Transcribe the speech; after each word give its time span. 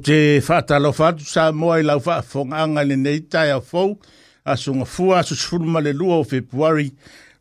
te 0.00 0.40
whātalo 0.40 0.90
whātu 0.96 1.26
sa 1.28 1.50
moa 1.52 1.80
i 1.80 1.84
lau 1.84 1.98
whaafonga 2.00 2.60
anga 2.64 2.82
ni 2.86 2.96
nei 2.96 3.20
tai 3.20 3.50
au 3.54 3.60
fau, 3.64 3.96
a 4.44 4.56
sunga 4.56 4.86
fua, 4.88 5.18
a 5.20 5.26
susfuru 5.26 5.66
male 5.68 5.92
lua 5.96 6.20
o 6.20 6.24
februari, 6.24 6.88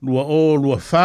lua 0.06 0.26
o, 0.28 0.40
lua 0.60 0.80
whā, 0.90 1.04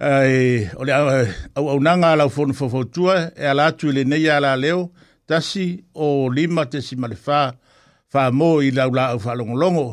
e, 0.00 0.68
o 0.76 0.84
le 0.84 0.92
au 0.96 1.70
au 1.74 1.80
nanga 1.82 2.10
a 2.14 2.18
lau 2.20 2.30
whonu 2.34 2.56
whafautua, 2.58 3.30
e 3.36 3.48
ala 3.50 3.70
atu 3.70 3.88
i 3.90 3.94
le 3.96 4.04
nei 4.04 4.28
a 4.32 4.40
la 4.44 4.52
leo, 4.56 4.88
tasi 5.30 5.82
o 5.94 6.28
lima 6.28 6.66
te 6.68 6.82
si 6.84 6.96
male 6.98 7.16
whā, 7.16 7.40
whā 8.12 8.28
mo 8.34 8.52
i 8.64 8.72
lau 8.76 8.92
la 8.92 9.08
au 9.14 9.22
whalongolongo, 9.24 9.86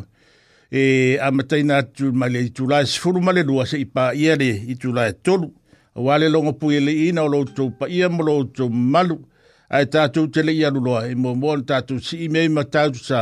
e 0.71 1.15
a 1.23 1.31
mataina 1.31 1.79
atu 1.85 2.11
male 2.11 2.43
i 2.43 2.51
tula 2.51 2.81
e 2.83 2.89
sifuru 2.91 3.23
male 3.23 3.45
lua 3.47 3.65
se 3.65 3.79
i 3.79 3.87
pā 3.87 4.11
iare 4.17 4.51
i 4.67 4.75
tula 4.75 5.07
e 5.07 5.15
tolu, 5.23 5.53
a 5.95 6.03
wale 6.09 6.27
longo 6.29 6.53
pui 6.59 6.75
ele 6.81 6.91
ina 7.07 7.23
o 7.25 7.31
loutou 7.31 7.71
pa 7.73 7.87
ia 7.89 8.09
mo 8.13 8.25
loutou 8.27 8.67
malu, 8.69 9.15
e, 9.23 9.36
ai 9.69 9.85
tatu 9.85 10.21
te 10.33 10.41
le 10.47 10.53
ia 10.59 10.69
lulua 10.75 11.01
i 11.11 11.15
e 11.15 11.19
mo 11.23 11.31
mo 11.41 11.51
tatu 11.69 11.95
si 12.07 12.29
me 12.33 12.41
ma 12.55 12.63
tatu 12.73 12.99
sa 13.09 13.21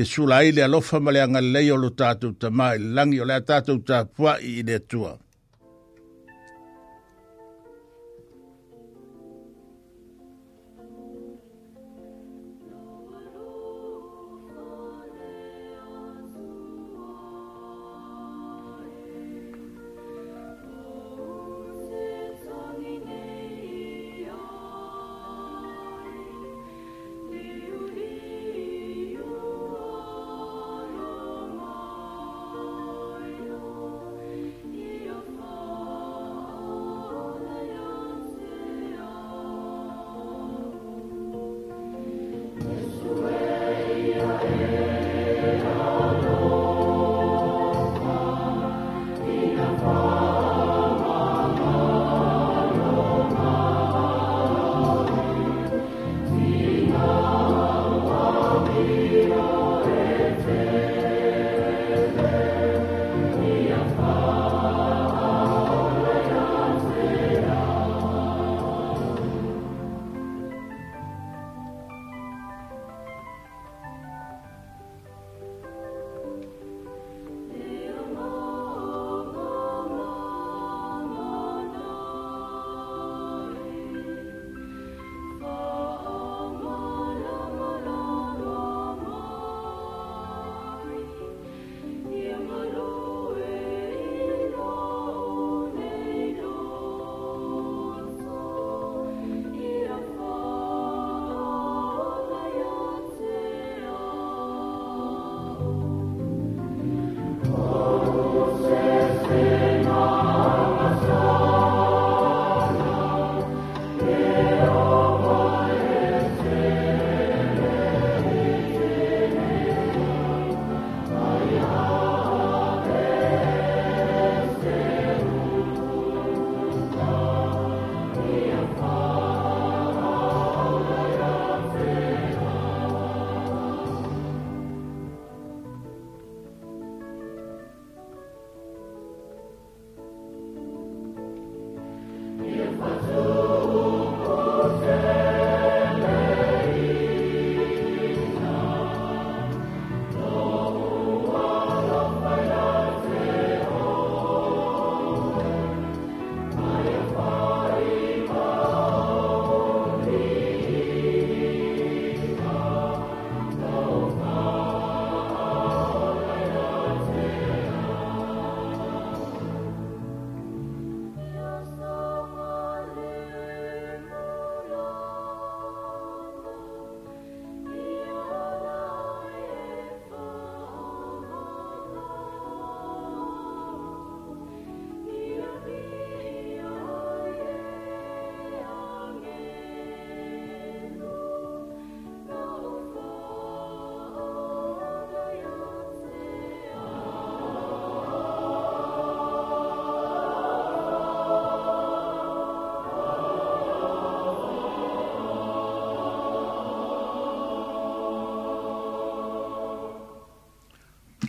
e 0.00 0.02
sulai 0.10 0.50
le 0.52 0.62
alofa 0.66 0.96
ma 1.04 1.10
le 1.12 1.20
anga 1.26 1.40
le 1.52 1.60
o 1.74 1.76
lo 1.82 1.90
tatu 2.00 2.28
ta 2.40 2.48
mai 2.58 2.76
langi 2.96 3.18
o 3.22 3.26
le 3.30 3.36
tatu 3.48 3.72
ta 3.88 3.98
pua 4.14 4.32
i 4.40 4.54
de 4.68 4.78
tua. 4.90 5.12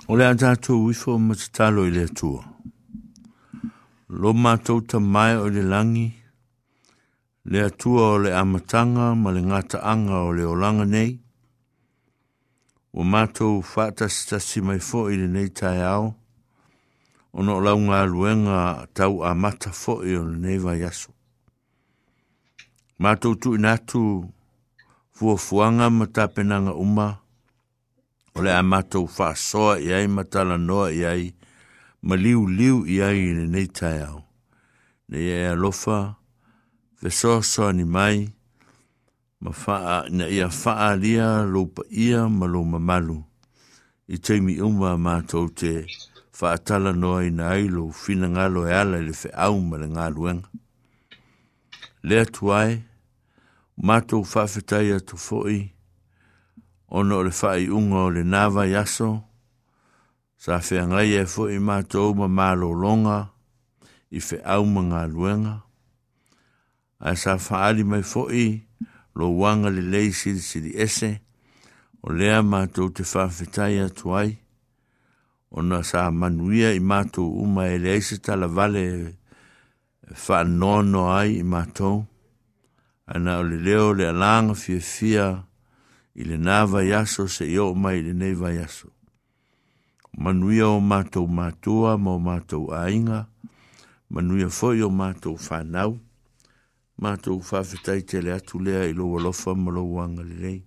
O 0.09 0.15
le 0.15 0.23
atato 0.31 0.71
uifo 0.83 1.15
o 1.15 1.19
matatalo 1.19 1.83
i 1.85 1.91
le 1.91 2.03
atua. 2.07 2.39
Lo 4.07 4.31
mātou 4.33 4.79
ta 4.87 4.99
mai 5.03 5.35
o 5.35 5.49
le 5.51 5.61
langi, 5.67 6.07
le 7.43 7.59
atua 7.67 8.05
o 8.13 8.17
le 8.23 8.31
amatanga 8.31 9.11
ma 9.19 9.31
le 9.35 9.41
ngata 9.43 9.77
anga 9.83 10.21
o 10.29 10.31
le 10.37 10.43
olanga 10.47 10.85
nei. 10.87 11.11
O 12.95 13.03
mātou 13.03 13.59
whata 13.75 14.07
stasi 14.07 14.63
mai 14.63 14.79
fo 14.79 15.09
i 15.11 15.19
le 15.19 15.27
nei 15.27 15.51
tai 15.51 15.83
ao. 15.83 16.07
O 17.35 17.43
no 17.43 17.59
lau 17.59 17.75
ngā 17.75 17.99
luenga 18.07 18.61
tau 18.95 19.19
a 19.27 19.35
mata 19.35 19.75
fo 19.75 19.99
i 20.07 20.15
o 20.15 20.23
le 20.23 20.39
nei 20.45 20.55
vai 20.57 20.79
aso. 20.87 21.11
Mātou 23.03 23.35
tu 23.35 23.57
inatu 23.59 24.01
fuafuanga 25.11 25.91
ma 25.91 26.07
tapenanga 26.07 26.71
umaa 26.73 27.17
o 28.37 28.41
le 28.41 28.51
amatou 28.53 29.07
faasoa 29.15 29.79
i 29.85 29.89
ai 29.97 30.07
ma 30.15 30.21
talanoa 30.31 30.87
i 30.97 31.01
ai 31.11 31.23
ma 32.07 32.15
liuliu 32.23 32.75
i 32.85 32.95
ai 33.07 33.17
i 33.17 33.29
lenei 33.37 33.65
taeao 33.79 34.19
e 35.09 35.11
na 35.11 35.17
ia 35.27 35.37
e 35.37 35.45
alofa 35.53 35.97
fesoasoani 37.01 37.85
mai 37.95 38.17
ma 39.41 39.51
faa, 39.61 39.97
na 40.17 40.25
ia 40.37 40.47
faaalia 40.61 41.27
lou 41.53 41.65
paia 41.75 42.21
ma 42.37 42.45
lou 42.53 42.65
mamalu 42.73 43.17
i 44.05 44.15
taimi 44.23 44.53
uma 44.69 44.89
matou 45.05 45.47
te 45.59 45.71
faatalanoa 46.37 47.19
ina 47.29 47.43
ai 47.55 47.63
lou 47.75 47.89
finagalo 48.03 48.61
e 48.69 48.73
ala 48.81 48.97
i 49.01 49.07
le 49.07 49.13
feʻau 49.21 49.53
ma 49.69 49.75
le 49.81 49.87
galuega 49.97 50.45
le 52.07 52.15
atu 52.25 52.43
ae 52.61 52.73
matou 53.87 54.21
faafetai 54.33 54.87
atu 54.99 55.15
foʻi 55.25 55.57
ono 56.89 57.21
le 57.23 57.31
whai 57.41 57.67
unga 57.69 57.97
o 58.03 58.09
le 58.09 58.23
nava 58.23 58.65
yaso, 58.65 59.23
sa 60.41 60.59
whiangai 60.63 61.11
e 61.21 61.25
fo 61.25 61.49
i 61.51 61.59
mātou 61.59 62.15
ma 62.17 62.27
mālo 62.37 62.71
longa, 62.71 63.29
i 64.11 64.19
fe 64.23 64.37
au 64.43 64.63
mga 64.65 65.03
luenga, 65.11 65.55
a 66.99 67.11
sa 67.19 67.35
whaali 67.37 67.83
mai 67.83 68.03
fo 68.03 68.27
i, 68.31 68.63
lo 69.15 69.27
wanga 69.35 69.69
le 69.69 69.81
lei 69.81 70.13
siri 70.13 70.39
siri 70.39 70.71
ese, 70.79 71.19
o 72.01 72.11
lea 72.13 72.39
mātou 72.41 72.87
te 72.95 73.03
whawhetai 73.03 73.81
atu 73.83 74.15
ai, 74.15 74.37
ona 75.51 75.81
sa 75.83 76.07
manuia 76.11 76.71
i 76.75 76.79
mātou 76.79 77.27
uma 77.43 77.67
e 77.67 77.79
le 77.83 77.97
eise 77.97 78.19
tala 78.21 78.47
vale 78.47 78.85
e 78.87 79.13
whanono 80.23 81.09
ai 81.13 81.41
i 81.41 81.43
mātou, 81.43 82.05
ana 83.11 83.41
o 83.41 83.43
le 83.43 83.59
leo 83.59 83.91
le 83.95 84.07
alanga 84.13 84.55
fia 84.55 84.79
fia, 84.79 85.27
i 86.17 86.25
le 86.25 86.37
nā 86.41 86.63
vai 86.65 86.89
aso 86.97 87.27
se 87.29 87.45
i 87.45 87.57
o 87.61 87.73
mai 87.77 88.01
le 88.01 88.13
nei 88.17 88.33
vai 88.33 88.55
aso. 88.57 88.89
Manuia 90.17 90.65
o 90.67 90.79
mātou 90.81 91.27
mātua 91.29 91.91
ma 92.01 92.15
o 92.17 92.17
mātou 92.27 92.71
ainga, 92.73 93.19
manuia 94.09 94.47
foi 94.49 94.81
o 94.81 94.89
mātou 94.89 95.35
whanau, 95.37 95.93
mātou 96.97 97.37
whawhetai 97.37 98.01
te 98.09 98.21
le 98.25 98.33
atu 98.33 98.61
lea 98.65 98.87
i 98.89 98.95
loa 98.97 99.21
lofa 99.27 99.53
ma 99.55 99.75
loa 99.75 99.93
wanga 99.99 100.25
le 100.25 100.39
rei. 100.41 100.57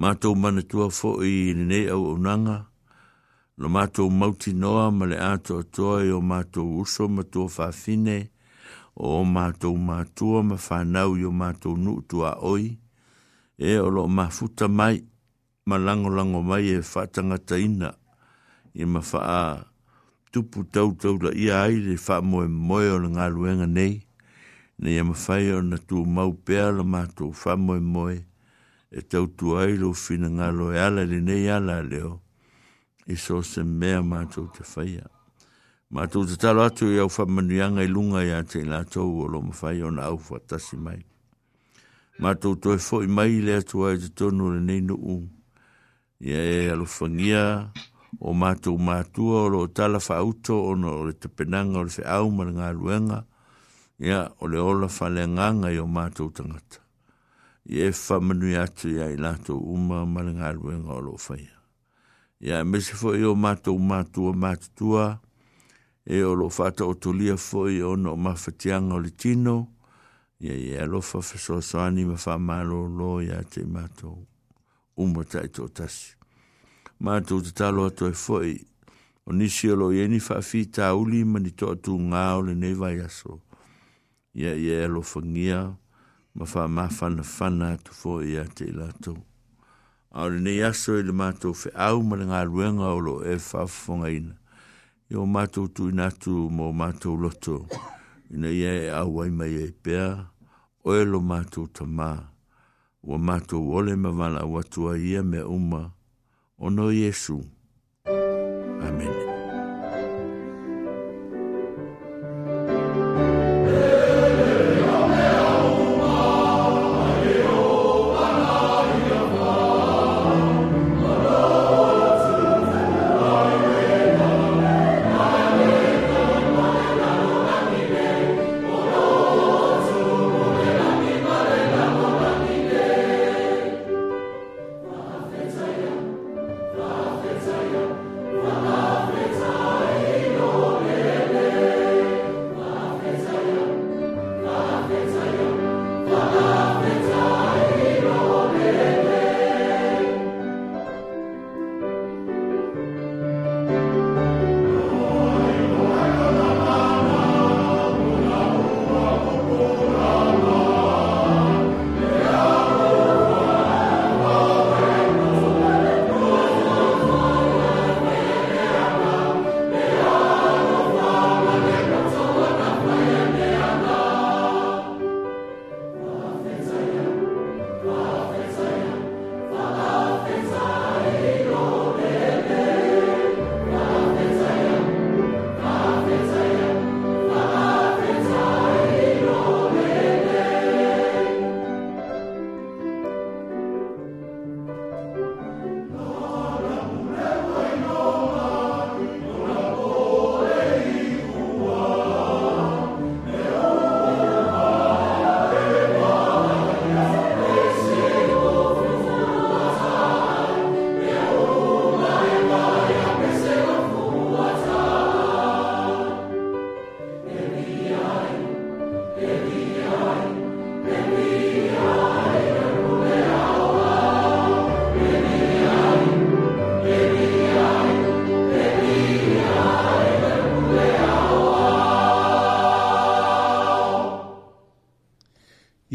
Mātou 0.00 0.40
manatua 0.40 0.86
fo 0.96 1.12
i 1.28 1.52
le 1.52 1.66
nei 1.68 1.88
au 1.92 2.14
o 2.14 2.16
no 2.16 3.68
mātou 3.68 4.08
mauti 4.08 4.54
noa 4.56 4.86
ma 4.96 5.04
le 5.10 5.18
ato 5.20 5.58
atoa 5.60 5.98
i 6.08 6.12
o 6.16 6.22
mātou 6.24 6.80
uso 6.80 7.08
ma 7.12 7.22
tua 7.22 7.44
whawhine, 7.52 8.16
o 8.96 9.20
mātou 9.24 9.76
mātua 9.76 10.40
ma 10.48 10.56
whanau 10.56 11.18
i 11.20 11.24
o 11.28 11.30
mātou 11.42 11.76
nuutua 11.76 12.38
oi, 12.40 12.78
e 13.62 13.76
o 13.78 14.08
mafuta 14.08 14.68
mai 14.68 15.04
ma 15.66 15.76
lango 15.76 16.08
lango 16.08 16.42
mai 16.42 16.64
e 16.64 16.80
fatanga 16.80 17.36
taina 17.36 17.94
e 18.74 18.84
ma 18.86 19.02
fa 19.02 19.66
tupu 20.32 20.64
tau 20.64 20.96
tau 20.96 21.18
la 21.20 21.30
ia 21.36 21.60
ai 21.64 21.76
le 21.76 21.96
fa 21.98 22.22
moe 22.22 22.46
moe 22.48 22.88
o 22.88 22.96
ngā 22.98 23.26
luenga 23.28 23.66
nei 23.68 24.00
ne 24.80 24.90
e 24.98 25.02
ma 25.02 25.12
fai 25.24 25.52
o 25.52 25.60
na 25.60 25.76
tu 25.88 25.98
mau 26.16 26.32
pea 26.44 26.72
la 26.72 26.82
mato 26.94 27.26
fa 27.40 27.52
moe 27.66 27.78
moe 27.94 28.16
e 28.88 29.00
tau 29.10 29.26
tu 29.36 29.46
ai 29.60 29.76
lo 29.76 29.92
fina 29.92 30.28
ngā 30.38 30.48
loe 30.58 30.78
ala 30.86 31.04
le 31.10 31.20
nei 31.28 31.44
ala 31.56 31.82
leo 31.82 32.12
e 33.04 33.12
so 33.24 33.42
se 33.42 33.60
mea 33.62 34.00
mato 34.12 34.48
te 34.56 34.64
faia 34.64 35.04
mato 35.94 36.24
te 36.24 36.36
talo 36.40 36.62
atu 36.64 36.86
e 36.96 36.96
au 36.98 37.10
fa 37.12 37.24
i 37.28 37.86
lunga 37.88 38.24
ia 38.24 38.42
te 38.42 38.64
lato 38.64 39.00
o 39.04 39.26
lo 39.28 39.42
ma 39.42 39.52
fai 39.52 39.82
o 39.82 39.90
na 39.90 40.04
au 40.08 40.16
fa 40.16 40.40
mai 40.80 41.04
ma 42.20 42.34
tau 42.34 42.54
tau 42.56 42.76
fo 42.78 43.00
i 43.02 43.06
mai 43.08 43.40
le 43.44 43.54
atu 43.60 43.84
ai 43.88 43.96
te 44.02 44.08
tonu 44.18 44.44
le 44.54 44.60
nei 44.60 44.80
no 44.84 44.94
Ia 46.22 46.36
e 46.36 46.68
alofangia 46.68 47.72
o 48.18 48.34
mātou 48.36 48.76
mātua 48.76 49.38
o 49.46 49.48
lo 49.48 49.60
tala 49.72 49.96
whauto 50.06 50.54
o 50.68 50.74
no 50.76 50.90
o 51.00 51.04
le 51.08 51.14
te 51.16 51.28
penanga 51.30 51.78
o 51.80 51.84
le 51.88 51.94
whi 51.96 52.04
au 52.04 52.28
ma 52.28 52.44
ngā 52.44 52.68
luenga. 52.76 53.22
Ia 53.98 54.26
o 54.40 54.46
le 54.52 54.60
ola 54.60 54.88
whale 55.00 55.24
nganga 55.32 55.70
i 55.72 55.80
o 55.80 55.86
mātou 55.88 56.28
tangata. 56.36 56.84
Ia 57.72 57.88
e 57.88 57.92
whamanui 57.96 58.52
atu 58.60 58.92
ia 58.92 59.08
i 59.08 59.16
lātou 59.16 59.56
uma 59.72 60.02
ma 60.04 60.20
ngā 60.28 60.52
luenga 60.58 60.92
o 60.92 61.00
lo 61.08 61.16
whaia. 61.16 61.56
Ia 62.44 62.60
e 62.60 62.68
mese 62.68 63.00
fo 63.00 63.14
i 63.16 63.24
o 63.24 63.32
mātou 63.32 63.80
mātua 63.80 64.36
mātutua 64.36 65.06
e 66.04 66.20
o 66.20 66.34
lo 66.36 66.52
whata 66.52 66.84
o 66.84 66.92
tulia 67.00 67.40
fo 67.40 67.64
i 67.72 67.80
o 67.80 67.96
no 67.96 68.12
mawhatianga 68.16 68.92
o 68.92 69.00
le 69.00 69.16
tino. 69.16 69.56
Ia 69.56 69.78
ia 70.40 70.54
ia 70.56 70.82
alofa 70.82 71.20
fesoasoani 71.22 72.04
ma 72.08 72.16
faamālōlō 72.20 73.08
iā 73.26 73.40
te 73.44 73.60
matou 73.68 74.16
uma 74.96 75.20
taʻitoʻatasi 75.24 76.14
matou 77.04 77.42
tatalo 77.44 77.84
atu 77.88 78.08
e 78.08 78.14
ai 78.14 78.16
foʻi 78.16 78.54
o 79.28 79.36
nisi 79.36 79.68
o 79.72 79.76
loo 79.76 79.92
iai 79.92 80.08
ni 80.08 80.20
faafitauli 80.24 81.24
ma 81.28 81.38
ni 81.44 81.52
toʻatugā 81.52 82.24
o 82.40 82.40
lenei 82.48 82.72
vaiaso 82.72 83.36
ia 84.32 84.54
ia 84.56 84.88
e 84.88 84.88
ngia 84.88 85.60
ma 86.34 86.44
faamāfanafana 86.48 87.74
atu 87.76 87.92
foʻi 88.00 88.32
iā 88.38 88.48
te 88.54 88.64
i 88.72 88.72
latou 88.72 89.20
ao 90.16 90.28
lenei 90.32 90.62
aso 90.64 90.96
i 90.98 91.02
le 91.04 91.12
matou 91.12 91.52
feʻau 91.52 92.00
ma 92.02 92.16
le 92.16 92.24
galuega 92.32 92.96
o 92.96 93.00
loo 93.00 93.22
e 93.28 93.36
faafofogaina 93.38 94.38
ia 95.12 95.20
o 95.20 95.26
matou 95.28 95.68
tuuina 95.68 96.06
atu 96.08 96.48
mo 96.48 96.72
matou 96.72 97.16
loto 97.20 97.66
ina 98.32 98.48
ia 98.48 98.72
e 98.88 98.90
au 98.94 99.20
ai 99.20 99.30
mai 99.30 99.48
ai 99.52 99.68
e 99.68 99.72
pea 99.74 100.29
Oe 100.84 101.04
lo 101.04 101.20
mātou 101.20 101.66
ta 101.76 101.84
mā, 101.84 102.08
ua 103.04 103.18
mātou 103.20 103.66
ole 103.76 103.96
mawala 104.00 104.46
watua 104.48 104.94
ia 104.96 105.20
me 105.22 105.42
uma, 105.44 105.84
ono 106.56 106.88
Yesu. 106.90 107.42
Amen. 108.08 109.29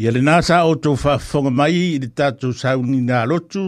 Ia 0.06 0.12
le 0.14 0.20
nāsa 0.22 0.60
o 0.70 0.76
tō 0.78 0.92
whawhonga 1.02 1.50
mai 1.50 1.72
i 1.74 1.94
le 1.98 2.06
tatu 2.14 2.52
sauni 2.54 3.00
nā 3.02 3.24
lotu, 3.26 3.62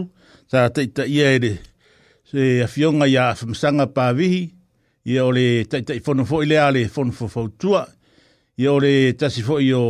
sa 0.47 0.61
teita 0.71 1.03
ia 1.03 1.33
e 1.35 1.39
le 1.43 1.49
se 2.31 2.43
awhionga 2.63 3.09
i 3.11 3.17
a 3.19 3.25
whamsanga 3.35 3.89
pāwihi, 3.95 4.39
ia 5.09 5.25
ole 5.27 5.41
le 5.57 5.65
teita 5.67 5.97
i 5.99 5.99
whonofo 5.99 6.39
i 6.45 6.47
le 6.47 6.61
a 6.63 6.69
le 6.71 6.85
whonofo 6.95 7.27
whautua, 7.33 7.81
ia 8.55 8.71
o 8.71 8.79
tasi 9.19 9.43
fo 9.43 9.57
i 9.59 9.67
o 9.75 9.83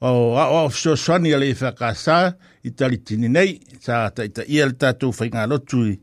o 0.00 0.12
a 0.40 0.46
o 0.56 0.64
so 0.72 0.96
soni 0.96 1.34
ale 1.36 1.50
fa 1.54 1.74
e 1.74 1.76
kasa 1.82 2.16
itali 2.64 3.02
tini 3.04 3.28
nei 3.28 3.58
sa 3.78 4.08
ta 4.08 4.24
ta 4.32 4.48
i 4.48 4.56
alta 4.64 4.94
tu 4.96 5.12
fa 5.12 5.28
nga 5.28 5.44
lo 5.50 5.60
i 5.84 6.00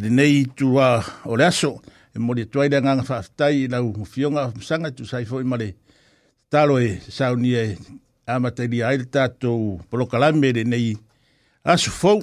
le 0.00 0.08
nei 0.10 0.46
tu 0.56 0.78
a 0.80 1.02
o 1.28 1.36
le 1.36 1.44
aso 1.52 1.82
e 2.16 2.18
mo 2.18 2.32
le 2.32 2.44
toi 2.48 2.68
nga 2.72 2.80
nga 2.80 3.04
fa 3.04 3.20
tai 3.36 3.66
la 3.68 3.82
u 3.84 3.92
a 4.40 4.48
sanga 4.64 4.88
tu 4.90 5.04
sai 5.04 5.24
fo 5.28 5.36
i 5.40 5.44
male 5.44 5.68
talo 6.48 6.78
e 6.80 6.96
sa 7.10 7.28
unie 7.36 7.76
E 8.30 8.32
a 8.32 8.38
matali 8.38 8.78
ai 8.80 8.94
le 9.02 9.06
tatou 9.10 9.82
polokalame 9.90 10.52
le 10.54 10.94
aso 11.64 11.90
fou 11.90 12.20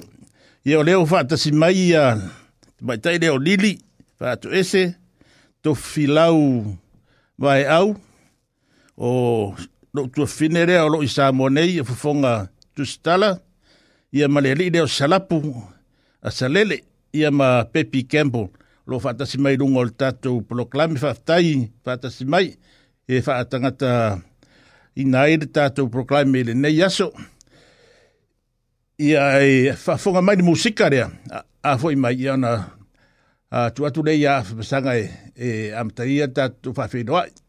ia 0.64 0.78
o 0.80 0.82
lea 0.82 0.96
o 0.98 1.04
faatasi 1.04 1.50
mai 1.52 1.76
ia 1.90 2.16
maitai 2.80 3.18
lea 3.20 3.34
o 3.36 3.38
lili 3.38 3.74
faatoese 4.18 4.96
tofilau 5.62 6.64
vaeau 7.38 7.90
o 8.96 9.10
loo 9.92 10.08
tuafine 10.14 10.64
lea 10.66 10.86
o 10.88 10.88
loo 10.88 11.04
i 11.04 11.08
samo 11.12 11.50
nei 11.52 11.76
e 11.80 11.84
fofoga 11.84 12.48
tusitala 12.74 13.38
ia 14.10 14.28
ma 14.32 14.40
le 14.40 14.52
alii 14.56 14.70
lea 14.72 14.88
o 14.88 14.88
salapu 14.96 15.36
a 16.24 16.30
salele 16.30 16.80
ia 17.12 17.28
ma 17.30 17.68
pepi 17.68 18.06
campbell 18.08 18.48
lo 18.88 18.96
faatasi 19.04 19.36
mai 19.44 19.58
luga 19.60 19.78
o 19.78 19.84
le 19.84 19.92
tatou 20.00 20.40
polokalame 20.40 20.96
faafetai 20.98 21.68
faatasi 21.84 22.22
mai 22.32 22.46
e 23.12 23.20
faatagata 23.20 23.90
i 24.98 25.06
nga 25.06 25.20
ere 25.30 25.46
tātou 25.58 25.86
proklaim 25.92 26.30
mele 26.34 26.54
nei 26.58 26.80
aso. 26.84 27.08
Ia 28.98 29.26
e 29.44 29.70
whafonga 29.78 30.22
mai 30.26 30.38
ni 30.40 30.46
musika 30.46 30.88
rea, 30.90 31.06
a 31.62 31.76
fwoi 31.78 31.94
mai 32.02 32.16
i 32.18 32.26
ana 32.32 32.52
tuatu 33.78 34.02
rei 34.08 34.24
a 34.26 34.40
whapasanga 34.42 34.96
e 34.98 35.52
amtaria 35.82 36.26
tātou 36.38 36.74
whawhenua. 36.74 37.26
Ia 37.26 37.30
e 37.30 37.46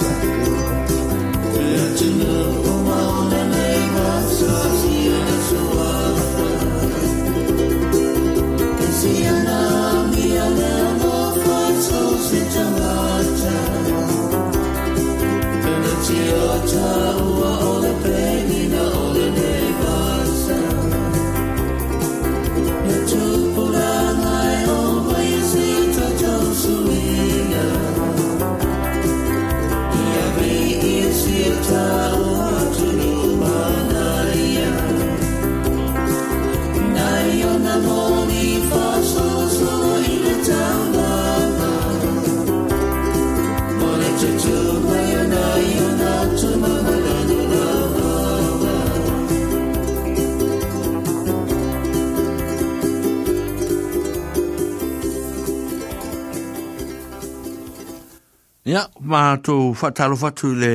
mātou 59.13 59.75
whatalo 59.77 60.15
fatu 60.17 60.55
le 60.57 60.69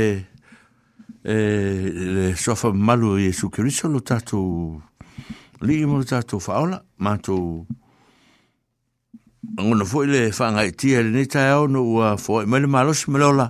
e, 1.27 1.35
le 2.05 2.27
sofa 2.39 2.71
malu 2.71 3.17
i 3.19 3.27
Jesu 3.27 3.49
Kiriso 3.51 3.89
lo 3.91 3.99
tātou 4.07 4.79
li 5.67 5.81
imo 5.83 5.99
lo 6.01 6.07
tātou 6.07 6.39
whaola 6.45 6.79
mātou 7.03 7.65
ngona 9.59 9.87
fwoi 9.89 10.11
le 10.13 10.21
whanga 10.37 10.65
i 10.69 10.71
tia 10.79 11.03
le 11.03 11.11
nita 11.17 11.43
e 11.49 11.57
ono 11.65 11.83
ua 11.89 12.13
foi 12.21 12.47
mai 12.47 12.63
le 12.63 12.71
malosi 12.71 13.11
me 13.11 13.19
lola 13.25 13.49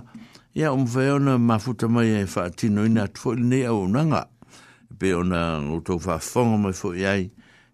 ia 0.57 0.71
um 0.73 0.87
veo 0.89 1.19
na 1.21 1.37
mafuta 1.37 1.87
mai 1.89 2.07
e 2.15 2.25
whaatino 2.25 2.85
ina 2.89 3.05
tfoi 3.13 3.37
le 3.37 3.45
nei 3.51 3.67
au 3.69 3.83
nanga 3.87 4.25
pe 4.99 5.13
ona 5.15 5.43
uto 5.59 5.67
ngotou 5.69 6.01
whafonga 6.07 6.63
mai 6.65 6.73
fwoi 6.75 7.05
ai 7.05 7.27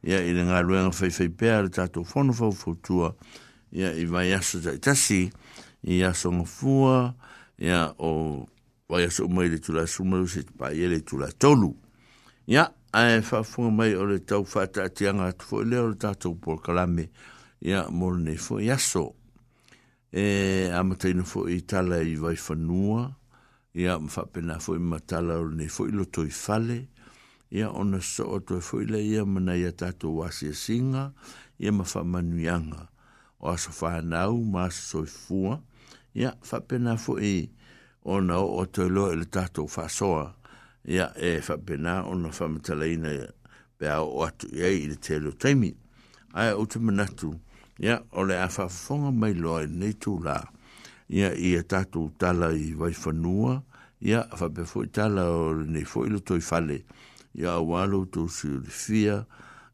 ia 0.05 0.19
i 0.21 0.35
le 0.35 0.43
ngā 0.51 0.59
luenga 0.67 0.91
whaifei 0.93 1.31
pēr 1.31 1.71
fono 1.71 2.35
whono 2.35 2.51
fwotua 2.59 3.13
ia 3.75 3.95
i 3.95 4.05
vai 4.05 4.31
aso 4.35 4.59
tai 4.67 4.79
tasi 4.83 5.23
ia 5.23 5.31
i 5.87 6.01
a 6.03 6.13
songa 6.15 6.45
fua, 6.45 7.13
i 7.57 7.69
a 7.69 7.91
o 7.97 8.45
wai 8.89 9.03
a 9.05 9.11
songa 9.11 9.33
mai 9.35 9.49
le 9.49 9.59
tula 9.59 9.85
sumeru 9.87 10.27
se 10.27 10.43
tupa 10.43 10.71
i 10.73 10.87
le 10.89 10.99
tula 11.05 11.27
tolu. 11.39 11.75
Ia, 12.47 12.69
a 12.93 13.01
e 13.13 13.19
whafunga 13.21 13.71
mai 13.71 13.93
o 13.95 14.05
le 14.09 14.19
tau 14.25 14.41
whata 14.51 14.83
a 14.85 14.89
tianga 14.89 15.25
atu 15.31 15.45
fo 15.45 15.61
i 15.63 15.69
leo 15.69 15.89
le 15.89 15.95
tatou 15.99 16.33
por 16.39 16.61
kalame, 16.61 17.05
i 17.65 17.71
a 17.73 17.85
mora 17.89 18.17
nei 18.19 18.37
fo 18.37 18.59
i 18.59 18.69
aso. 18.69 19.13
E 20.15 20.69
amataina 20.73 21.23
fo 21.27 21.45
i 21.49 21.61
tala 21.67 21.99
i 22.01 22.15
wai 22.19 22.35
whanua, 22.35 23.05
i 23.75 23.85
a 23.89 23.99
mwhapena 23.99 24.57
fo 24.63 24.73
i 24.75 24.79
matala 24.81 25.37
o 25.41 25.49
nei 25.51 25.69
fo 25.69 25.85
i 25.89 25.93
loto 25.93 26.25
i 26.25 26.29
fale, 26.33 26.85
ia 27.53 27.69
ona 27.69 27.99
so 28.01 28.23
o 28.33 28.39
toi 28.41 28.59
fwi 28.63 28.87
le 28.89 28.99
ia 29.05 29.23
mana 29.25 29.53
ia 29.55 29.71
tato 29.71 30.09
wasi 30.17 30.53
singa, 30.55 31.11
ia 31.59 31.71
mawha 31.71 32.03
manuianga. 32.03 32.87
O 33.39 33.49
aso 33.51 33.69
whanau, 33.85 34.37
ma 34.43 34.65
aso 34.65 35.03
soi 35.05 35.11
fua, 35.11 35.61
ya 36.15 36.33
fa 36.41 36.59
pena 36.61 36.95
fo 36.97 37.19
e 37.19 37.49
ona 38.03 38.37
o 38.39 38.65
to 38.65 38.87
lo 38.89 39.11
el 39.11 39.27
tato 39.27 39.67
fa 39.67 39.87
soa 39.89 40.31
ya 40.87 41.11
e 41.19 41.41
fa 41.43 41.57
pena 41.57 42.05
ona 42.07 42.31
fa 42.31 42.47
metalina 42.47 43.09
pe 43.77 43.89
a 43.91 43.99
o 44.01 44.23
atu 44.23 44.47
ye 44.55 44.67
il 44.87 44.95
te 44.97 45.19
temi 45.37 45.75
ai 46.33 46.53
o 46.55 46.65
te 46.65 46.79
manatu 46.79 47.35
ya 47.77 47.99
ole 48.15 48.35
a 48.39 48.47
fa 48.47 48.69
fonga 48.69 49.11
mai 49.11 49.33
lo 49.35 49.59
ni 49.67 49.91
tu 49.99 50.17
la 50.23 50.39
ya 51.11 51.33
i 51.35 51.53
e 51.59 51.63
tato 51.67 52.13
tala 52.17 52.53
i 52.55 52.71
vai 52.71 52.93
fa 52.93 53.11
nua 53.11 53.61
ya 53.99 54.23
fa 54.37 54.47
pe 54.55 54.63
fo 54.63 54.85
tala 54.87 55.27
o 55.27 55.53
ne 55.53 55.83
fo 55.83 56.05
il 56.05 56.23
to 56.23 56.37
i 56.37 56.41
fale 56.41 56.85
ya 57.35 57.59
walo 57.59 58.05
to 58.07 58.27
su 58.29 58.61
fia 58.63 59.25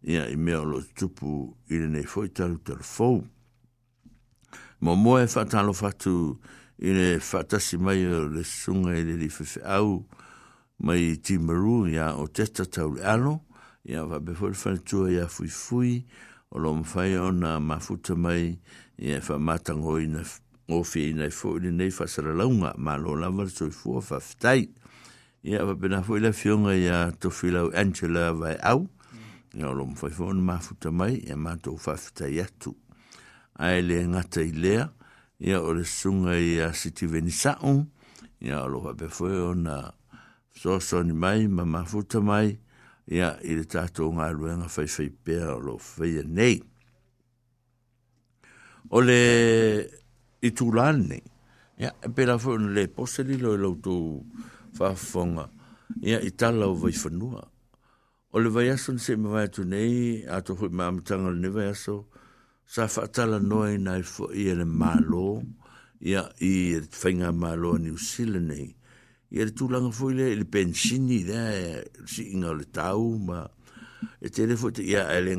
ya 0.01 0.25
i 0.25 0.35
me 0.35 0.55
lo 0.57 0.81
tupu 0.97 1.53
i 1.69 1.77
ne 1.85 2.01
fo 2.03 2.25
tala 2.33 2.57
telefone 2.65 3.29
Mo 4.81 4.95
moe 4.97 5.27
whaatalo 5.29 5.73
fatu 5.77 6.37
i 6.81 6.89
le 6.95 7.19
whaatasi 7.21 7.77
mai 7.77 7.99
o 8.07 8.23
le 8.33 8.41
sunga 8.43 8.95
i 8.97 9.03
le 9.05 9.13
li 9.19 9.27
fefe 9.29 9.61
au 9.77 9.99
mai 10.81 11.19
ti 11.21 11.35
maru 11.37 11.85
o 12.17 12.25
testa 12.27 12.65
tau 12.65 12.95
le 12.95 13.03
alo 13.05 13.41
ia 13.85 14.01
whabefore 14.03 14.57
whanatua 14.57 15.11
ya 15.11 15.27
fui 15.27 15.47
fui 15.47 16.05
o 16.49 16.57
lo 16.59 16.73
mwhai 16.73 17.15
o 17.21 17.31
na 17.31 17.59
mafuta 17.59 18.15
mai 18.15 18.57
ia 18.97 19.21
whamatango 19.21 19.99
i 20.01 20.07
na 20.07 20.23
ofi 20.69 21.09
i 21.09 21.13
nei 21.13 21.29
fo 21.29 21.57
i 21.59 21.69
nei 21.71 21.91
whasara 21.91 22.33
launga 22.33 22.73
ma 22.77 22.97
lo 22.97 23.13
lawa 23.15 23.45
so 23.49 23.67
i 23.67 23.71
fua 23.71 24.01
whaftai 24.09 24.65
ia 25.43 25.63
wapena 25.65 26.01
fo 26.01 26.17
i 26.17 26.33
fionga 26.33 26.73
ya 26.73 27.11
to 27.19 27.29
filau 27.29 27.69
Angela 27.75 28.33
vai 28.33 28.57
au 28.63 28.89
ya 29.53 29.69
o 29.69 29.73
lo 29.77 29.85
mwhai 29.85 30.09
fo 30.11 30.33
na 30.33 30.41
mafuta 30.41 30.89
mai 30.91 31.21
ia 31.21 31.37
ae 33.61 33.81
le 33.85 34.01
ngata 34.09 34.41
i 34.41 34.51
lea, 34.51 34.87
ia 35.39 35.59
o 35.61 35.73
le 35.77 35.83
sunga 35.85 36.33
i 36.35 36.57
a 36.59 36.71
siti 36.73 37.05
veni 37.05 37.31
saun, 37.31 37.83
ia 38.41 38.63
o 38.63 38.67
loha 38.73 38.95
pe 38.97 39.05
foe 39.07 39.37
o 39.37 39.53
na 39.53 39.75
soso 40.61 41.03
ni 41.03 41.13
mai, 41.13 41.47
ma 41.47 41.65
mafuta 41.65 42.21
mai, 42.21 42.57
ia 43.11 43.35
i 43.45 43.53
le 43.59 43.65
tato 43.69 44.09
ngā 44.13 44.27
ruenga 44.33 44.67
fai 44.69 44.87
fai 44.89 45.09
pēa 45.25 45.53
o 45.55 45.59
lo 45.61 45.75
fai 45.81 46.23
nei. 46.25 46.57
O 48.95 49.01
le 49.01 49.19
i 50.41 50.49
tūlāne, 50.57 51.21
ia 51.81 51.93
e 52.01 52.09
pēra 52.09 52.39
foe 52.41 52.57
o 52.57 52.65
le 52.71 52.87
poseli 52.93 53.37
e 53.37 53.41
lo 53.45 53.53
i 53.57 53.61
lautu 53.61 53.95
whafonga, 54.77 55.45
ia 56.01 56.17
i 56.25 56.33
tala 56.33 56.65
o 56.65 56.73
vai 56.81 56.95
whanua. 56.97 57.45
O 58.31 58.39
le 58.39 58.49
vai 58.49 58.69
aso 58.73 58.93
ni 58.95 58.99
se 58.99 59.17
me 59.19 59.27
vai 59.29 59.45
atu 59.49 59.65
nei, 59.67 60.23
ato 60.25 60.55
hui 60.57 60.69
mamitanga 60.71 61.29
le 61.35 61.39
ne 61.43 61.49
vai 61.51 61.67
aso, 61.69 61.99
ia 62.15 62.20
sa 62.71 62.87
fatala 62.87 63.35
noi 63.43 63.75
na 63.83 63.99
fo 63.99 64.31
ia 64.31 64.55
le 64.55 64.63
malo 64.63 65.43
ia 65.99 66.23
i 66.39 66.79
fainga 66.79 67.35
malo 67.35 67.75
ni 67.75 67.91
usile 67.91 68.39
nei 68.39 68.71
ia 69.27 69.43
tu 69.51 69.67
tūlanga 69.67 69.91
fo 69.91 70.07
i 70.07 70.15
le 70.39 70.47
pensini 70.47 71.17
da 71.27 71.43
si 72.07 72.29
inga 72.31 72.55
le 72.55 72.63
tau 72.71 73.19
ma 73.27 73.41
e 74.23 74.31
te 74.31 74.47
le 74.47 74.55
fo 74.55 74.71
te 74.71 74.87
ia 74.87 75.03
e 75.11 75.19
le 75.19 75.35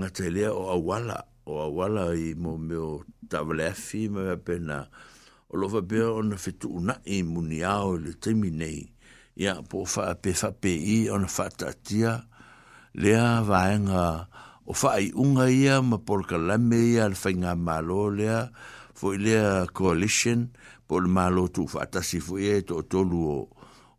o 0.53 0.61
awala 0.77 1.19
o 1.49 1.57
awala 1.65 2.13
i 2.13 2.37
mo 2.37 2.59
meo 2.61 3.01
tavalefi 3.33 4.03
ma 4.13 4.29
mea 4.29 4.37
pena 4.37 4.77
o 5.49 5.53
lova 5.57 5.81
be 5.89 6.05
on 6.05 6.37
na 6.37 6.37
fetu 6.37 6.69
una 6.79 7.01
i 7.17 7.25
muni 7.25 7.65
ao 7.65 7.97
le 7.97 8.13
temi 8.21 8.53
nei 8.53 8.85
ia 9.41 9.57
po 9.65 9.89
fa 9.89 10.13
pe 10.21 10.37
fa 10.37 10.53
pe 10.61 10.69
i 10.69 11.09
o 11.09 11.17
na 11.17 11.31
fatatia 11.33 12.29
lea 12.93 13.41
vaenga 13.49 14.29
o 14.65 14.75
ai 14.89 15.11
unga 15.15 15.51
ia 15.51 15.83
ma 15.83 15.99
porkalame 15.99 16.79
ia 16.95 17.03
al 17.05 17.17
fainga 17.19 17.55
malo 17.59 18.11
lea 18.11 18.51
fo 18.95 19.13
lea 19.17 19.67
coalition 19.75 20.51
po 20.87 21.01
le 21.03 21.09
malo 21.11 21.49
tu 21.49 21.67
si 22.03 22.19
fo 22.23 22.39
ia 22.39 22.63
to 22.63 22.83
tolu 22.87 23.21
o 23.37 23.39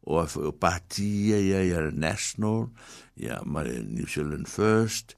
o 0.07 0.11
a 0.23 0.25
fo 0.27 0.51
pati 0.55 1.31
ia 1.31 1.59
ia 1.63 1.91
national 1.91 2.69
ia 3.19 3.41
ma 3.45 3.63
le 3.63 3.83
New 3.83 4.05
Zealand 4.07 4.47
First 4.47 5.15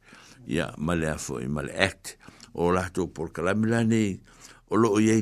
ia 0.50 0.74
ma 0.78 0.94
le 0.98 1.14
fo 1.18 1.38
i 1.40 1.48
ma 1.48 1.62
le 1.62 1.74
act 1.78 2.18
o 2.54 2.72
lato 2.74 3.06
porkalame 3.08 3.66
la 3.70 3.82
ni 3.86 4.18
o 4.74 4.74
loo 4.76 4.98
le 4.98 5.22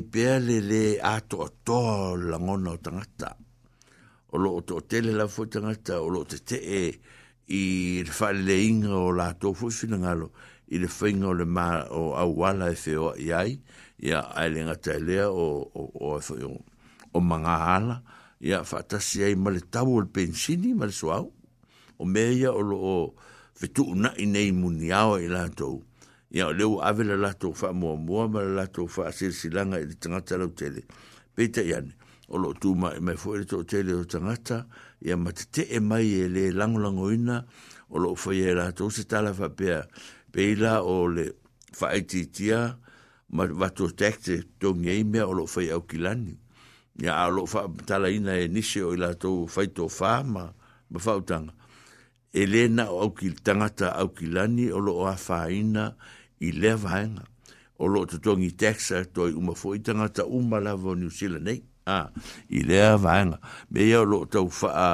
le 0.70 0.84
atoatoa 1.00 2.16
langona 2.16 2.70
o 2.74 2.78
tangata 2.78 3.30
o 4.34 4.34
To 4.38 4.58
toʻatele 4.80 5.12
la 5.14 5.28
fo 5.30 5.46
tangata 5.46 6.00
o 6.02 6.10
i 7.48 8.02
le 8.04 8.10
fale 8.12 8.42
le 8.42 8.56
inga 8.66 8.94
o 8.96 9.12
la 9.12 9.32
tofu 9.34 9.70
fina 9.70 9.98
ngalo 9.98 10.30
i 10.68 10.78
le 10.78 10.88
whainga 10.88 11.28
o 11.28 11.34
le 11.34 11.44
ma 11.44 11.84
o 11.90 12.16
awala 12.16 12.70
e 12.72 12.76
feo 12.76 13.12
i 13.20 13.32
ai 13.32 13.58
i 14.00 14.10
a 14.12 14.20
aile 14.36 14.64
ngatai 14.64 15.00
lea 15.06 15.28
o, 15.30 15.68
o, 15.80 15.82
o, 15.94 16.16
o, 16.16 16.16
o, 16.48 16.64
o 17.12 17.20
manga 17.20 17.56
hala 17.66 18.02
i 18.40 18.52
a 18.52 18.62
whatasi 18.64 19.22
ai 19.24 19.34
ma 19.36 19.50
le 19.50 19.60
tau 19.60 19.92
o 19.96 20.00
le 20.00 20.06
pensini 20.08 20.72
ma 20.74 20.86
le 20.86 20.92
suau 20.92 21.32
o 21.98 22.04
meia 22.04 22.52
o 22.52 22.60
lo 22.62 22.76
o 22.76 23.14
fetu 23.54 23.84
una 23.92 24.14
i 24.16 24.26
nei 24.26 24.52
muni 24.52 24.90
au 24.92 25.18
i 25.20 25.28
la 25.28 25.48
tofu 25.48 25.84
i 26.32 26.40
a 26.40 26.50
leo 26.50 26.80
ave 26.80 27.04
la 27.04 27.16
la 27.16 27.34
tofu 27.34 27.66
wha 27.66 27.72
mua 27.72 27.96
mua 27.96 28.28
ma 28.28 28.40
la 28.40 28.64
la 28.64 28.66
tofu 28.66 29.00
wha 29.02 29.08
asir 29.12 29.32
silanga 29.32 29.78
i 29.80 29.84
le 29.84 29.94
tangata 29.94 30.36
lau 30.40 30.48
tele 30.56 30.82
peita 31.36 31.60
i 31.60 31.74
ane 31.76 31.92
o 32.32 32.38
lo 32.40 32.54
tu 32.56 32.72
mai 32.74 32.96
i 32.96 33.00
mai 33.04 33.16
fuere 33.20 33.44
to 33.44 33.62
tele 33.68 33.92
o 33.92 34.04
tangata 34.08 34.08
o 34.08 34.08
tangata 34.08 34.56
ia 35.04 35.16
matete 35.20 35.68
e 35.68 35.80
mai 35.80 36.08
e 36.22 36.28
le 36.28 36.50
langolango 36.50 37.10
ina 37.12 37.44
o 37.92 37.98
lo 38.00 38.14
foi 38.16 38.40
e 38.40 38.52
la 38.56 38.72
tose 38.72 39.04
tala 39.04 39.34
fa 39.36 39.50
pea 39.52 39.84
peila 40.32 40.80
o 40.82 41.04
le 41.12 41.24
faititia 41.76 42.78
ma 43.36 43.44
vato 43.46 43.86
tekte 43.92 44.34
tongi 44.58 44.88
e 44.96 45.04
mea 45.04 45.28
o 45.28 45.32
lo 45.36 45.44
foi 45.44 45.68
au 45.68 45.84
kilani 45.84 46.32
ia 47.04 47.14
a 47.22 47.28
lo 47.28 47.44
fa 47.44 47.68
tala 47.84 48.08
ina 48.08 48.32
e 48.40 48.48
nise 48.48 48.80
o 48.80 48.92
ila 48.96 49.12
tou 49.14 49.44
faito 49.46 49.88
fa 49.92 50.24
ma 50.24 50.44
ma 50.88 50.98
fautanga 50.98 51.52
e 52.32 52.46
le 52.48 52.62
na 52.72 52.84
au 52.88 53.12
tangata 53.44 53.92
au 54.00 54.08
kilani 54.16 54.70
o 54.72 54.78
lo 54.80 54.94
o 55.04 55.04
a 55.08 55.14
ina 55.52 55.92
i 56.40 56.48
le 56.60 56.72
vahenga 56.82 57.24
o 57.76 57.84
lo 57.92 58.00
tatongi 58.10 58.50
teksa 58.60 59.04
toi 59.14 59.32
umafo 59.36 59.74
i 59.76 59.80
tangata 59.84 60.24
umalavo 60.24 60.94
New 60.96 61.10
Zealand 61.12 61.48
eh? 61.52 61.60
a 61.86 62.08
ah, 62.08 62.08
i 62.48 62.62
le 62.64 62.78
a 62.82 62.96
vaenga. 62.96 63.38
Me 63.70 63.82
ia 63.88 64.02
lo 64.04 64.24
tau 64.24 64.48
fa 64.50 64.68
a 64.72 64.90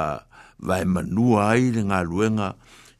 vae 0.59 0.83
manua 0.85 1.55
ai 1.55 1.71
le 1.73 1.85
ngā 1.87 1.99
luenga 2.07 2.51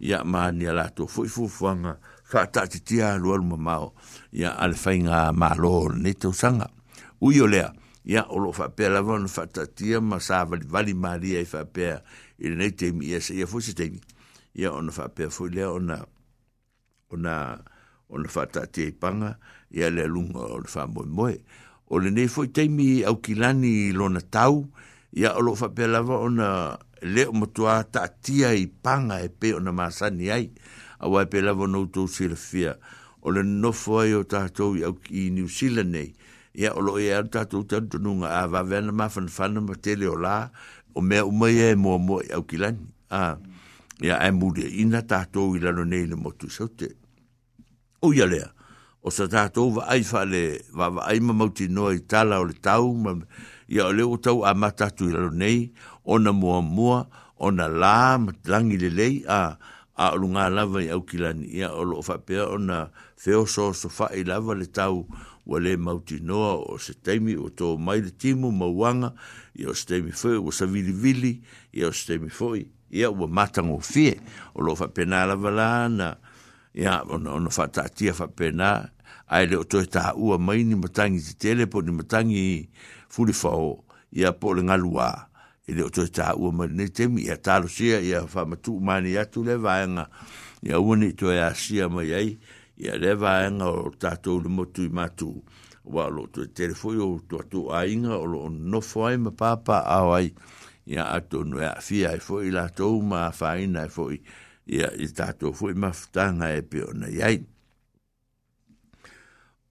i 0.02 0.14
a 0.16 0.24
maani 0.24 0.66
a 0.72 0.76
lato 0.76 1.08
fu 1.12 1.26
i 1.28 1.32
fufuanga 1.32 1.98
fa 2.24 2.46
a 2.48 2.52
tati 2.52 2.80
tia 2.80 3.12
a 3.16 3.22
lua 3.22 3.36
luma 3.38 3.58
mao 3.60 3.92
i 4.32 4.44
a 4.48 4.56
ale 4.64 4.76
fainga 4.80 5.28
a 5.28 5.34
maa 5.36 5.56
lo 5.60 5.90
ne 5.92 6.14
tau 6.16 6.32
sanga. 6.32 6.70
Ui 7.22 7.38
o 7.44 7.48
lea, 7.48 7.70
i 8.08 8.16
a 8.18 8.24
olo 8.34 8.52
fa 8.56 8.70
pēla 8.72 9.04
vana 9.06 9.28
fa 9.30 9.44
tati 9.46 9.94
a 9.96 10.00
ma 10.02 10.20
sa 10.24 10.46
vali 10.48 10.66
vali 10.66 10.94
maria 10.96 11.44
i 11.44 11.48
fa 11.48 11.66
pēla 11.68 12.00
i 12.40 12.48
le 12.50 12.56
nei 12.64 12.72
teimi 12.72 13.12
i 13.12 13.16
a 13.20 13.20
se 13.20 13.36
ia 13.36 13.46
fusi 13.48 13.76
teimi. 13.76 14.00
I 14.56 14.64
a 14.68 14.72
ona 14.76 14.92
fa 14.96 15.10
pēla 15.12 15.32
fu 15.36 15.52
i 15.52 15.56
lea 15.60 15.68
ona 15.68 16.00
ona 17.12 17.36
ona 18.12 18.28
fa 18.32 18.48
tati 18.48 18.88
e 18.88 18.92
panga 18.96 19.36
i 19.76 19.84
a 19.84 19.92
lea 19.92 20.08
lunga 20.08 20.48
ona 20.56 20.68
fa 20.72 20.88
moe 20.88 21.08
moe 21.08 21.36
o 21.92 22.00
le 22.00 22.08
nei 22.12 22.28
foi 22.32 22.48
teimi 22.56 23.04
au 23.04 23.18
kilani 23.20 23.92
lona 23.92 24.22
tau 24.32 24.64
ia 25.12 25.34
o 25.36 25.42
lo 25.44 25.54
fapelava 25.60 26.22
ona 26.24 26.80
le 27.14 27.26
o 27.28 27.34
matua 27.36 27.84
taatia 27.84 28.54
i 28.56 28.64
panga 28.70 29.20
e 29.20 29.28
pe 29.40 29.52
ona 29.58 29.74
masani 29.76 30.30
ai 30.32 30.46
awa 31.04 31.26
e 31.28 31.28
pelava 31.34 31.68
ona 31.68 31.84
utou 31.84 32.08
silafia 32.08 32.78
o 33.20 33.34
le 33.36 33.44
nofo 33.44 34.00
ai 34.00 34.14
o 34.16 34.24
tatou 34.24 34.78
iau 34.80 34.96
i 35.12 35.28
new 35.36 35.48
zealand 35.52 35.92
nei 35.92 36.16
ia 36.56 36.72
o 36.80 36.80
loo 36.80 36.96
iai 36.96 37.26
e 37.28 37.28
tatou 37.28 37.68
talutanuga 37.68 38.40
a 38.40 38.48
vaavea 38.48 38.82
na 38.88 38.92
mafanafana 38.96 39.60
ma 39.62 39.76
tele 39.76 40.08
o 40.08 40.16
lā 40.16 40.48
o 40.96 41.02
mea 41.04 41.26
umaia 41.28 41.76
e 41.76 41.76
moamoa 41.76 42.24
i 42.24 42.32
au 42.32 42.48
kilani 42.48 42.88
a 43.12 43.36
ia 44.00 44.16
ae 44.16 44.32
ina 44.80 45.04
tatou 45.04 45.58
i 45.60 45.60
lalo 45.60 45.84
nei 45.84 46.08
le 46.08 46.16
motu 46.16 46.48
saute 46.50 46.88
o 48.02 48.16
ia 48.16 48.26
lea 48.32 48.48
o 49.02 49.10
sa 49.14 49.26
tātou 49.30 49.78
wa 49.78 49.88
ai 49.90 50.04
wha 50.06 50.22
le 50.30 50.42
wa 50.78 50.90
wa 50.98 51.08
ai 51.10 51.20
ma 51.26 51.34
mauti 51.34 51.68
noa 51.74 51.94
i 51.98 52.02
tala 52.10 52.40
o 52.42 52.46
le 52.50 52.58
tau 52.62 52.92
ma, 52.94 53.16
ia 53.72 53.88
o 53.90 53.94
le 53.96 54.06
o 54.06 54.18
tau 54.22 54.44
a 54.46 54.54
matatu 54.54 55.08
i 55.10 55.14
lalo 55.14 55.32
nei 55.34 55.72
o 56.06 56.20
na 56.22 56.30
mua 56.36 56.62
mua 56.62 57.00
o 57.42 57.50
na 57.52 57.66
la 57.70 58.18
ma 58.22 58.34
langi 58.46 58.78
le 58.82 58.90
lei 58.94 59.22
a 59.26 59.58
a 60.02 60.12
o 60.14 60.22
lunga 60.22 60.50
lava 60.50 60.84
i 60.86 60.90
au 60.94 61.02
kilani 61.02 61.50
ia 61.50 61.72
o 61.74 61.82
lo 61.84 62.02
wha 62.06 62.18
pia 62.22 62.46
o 62.46 62.58
na 62.58 62.88
feo 63.18 63.46
so 63.46 63.72
so 63.74 63.90
wha 63.98 64.08
i 64.14 64.22
lava 64.24 64.54
le 64.54 64.66
tau 64.70 65.08
wa 65.50 65.58
le 65.58 65.74
mauti 65.78 66.20
noa 66.22 66.60
o 66.70 66.78
se 66.78 66.94
teimi 66.94 67.34
o 67.36 67.50
tō 67.50 67.74
mai 67.82 68.02
le 68.06 68.12
timu 68.14 68.52
ma 68.54 68.70
wanga 68.70 69.14
ia 69.58 69.74
o 69.74 69.74
se 69.74 69.86
teimi 69.90 70.12
foi 70.14 70.38
o 70.38 70.54
sa 70.54 70.70
vili 70.70 70.94
vili 70.94 71.40
ia 71.74 71.90
o 71.90 71.92
se 71.92 72.06
teimi 72.14 72.30
foi 72.30 72.70
ia 72.94 73.10
o 73.10 73.26
matango 73.28 73.80
fie 73.82 74.22
o 74.54 74.62
lo 74.62 74.78
wha 74.78 74.94
pena 74.94 75.26
lava 75.26 75.50
la 75.50 75.72
na 75.90 76.10
ya 76.74 77.04
on 77.04 77.28
on 77.28 77.50
fatta 77.52 77.90
tia 77.92 78.14
fa 78.14 78.28
pena 78.28 78.92
ai 79.28 79.46
le 79.46 79.64
to 79.64 79.84
ta 79.86 80.14
u 80.16 80.38
mai 80.40 80.64
ni 80.64 80.76
matangi 80.76 81.20
te 81.24 81.34
tele 81.40 81.68
po 81.72 81.82
ni 81.82 81.92
matangi 81.92 82.70
fuli 83.12 83.34
fao 83.36 83.84
ya 84.12 84.32
po 84.32 84.54
le 84.56 84.64
ngalua 84.64 85.28
e 85.68 85.74
le 85.78 85.90
to 85.92 86.08
ta 86.16 86.32
u 86.36 86.52
mai 86.56 86.70
ni 86.72 86.86
te 86.96 87.08
mi 87.12 87.28
ya 87.28 87.36
ta 87.38 87.60
lo 87.62 87.68
sia 87.68 88.00
ya 88.00 88.24
fa 88.28 88.46
matu 88.48 88.80
mani 88.80 89.14
ya 89.20 89.24
tu 89.28 89.44
le 89.44 89.56
vaenga 89.60 90.08
ya 90.64 90.80
uni 90.80 91.12
to 91.20 91.32
ya 91.34 91.52
sia 91.54 91.90
mai 91.92 92.12
ai 92.16 92.40
ya 92.80 92.96
le 92.98 93.14
vaenga 93.20 93.68
o 93.68 93.92
ta 94.00 94.16
to 94.16 94.40
le 94.40 94.48
motu 94.50 94.88
matu 94.90 95.44
wa 95.86 96.08
lo 96.08 96.28
to 96.32 96.46
tele 96.56 96.72
yo 96.84 97.20
to 97.30 97.38
to 97.52 97.68
ainga 97.74 98.16
o 98.16 98.48
no 98.50 98.80
foi 98.82 99.10
ai 99.20 99.20
ma 99.20 99.32
papa 99.36 99.84
ai 99.88 100.32
ya 100.88 101.04
atu 101.20 101.44
no 101.44 101.60
ya 101.60 101.76
fi 101.84 102.06
ai 102.08 102.20
fo 102.24 102.40
ila 102.40 102.70
to 102.72 102.96
ma 103.04 103.28
fa 103.36 103.60
ina 103.60 103.88
fo 103.92 104.08
ia 104.72 104.88
i 105.04 105.08
tato 105.12 105.52
fu 105.52 105.68
i 105.68 105.74
mafutanga 105.76 106.48
e 106.56 106.64
pio 106.64 106.88
na 106.96 107.08
iai. 107.12 107.38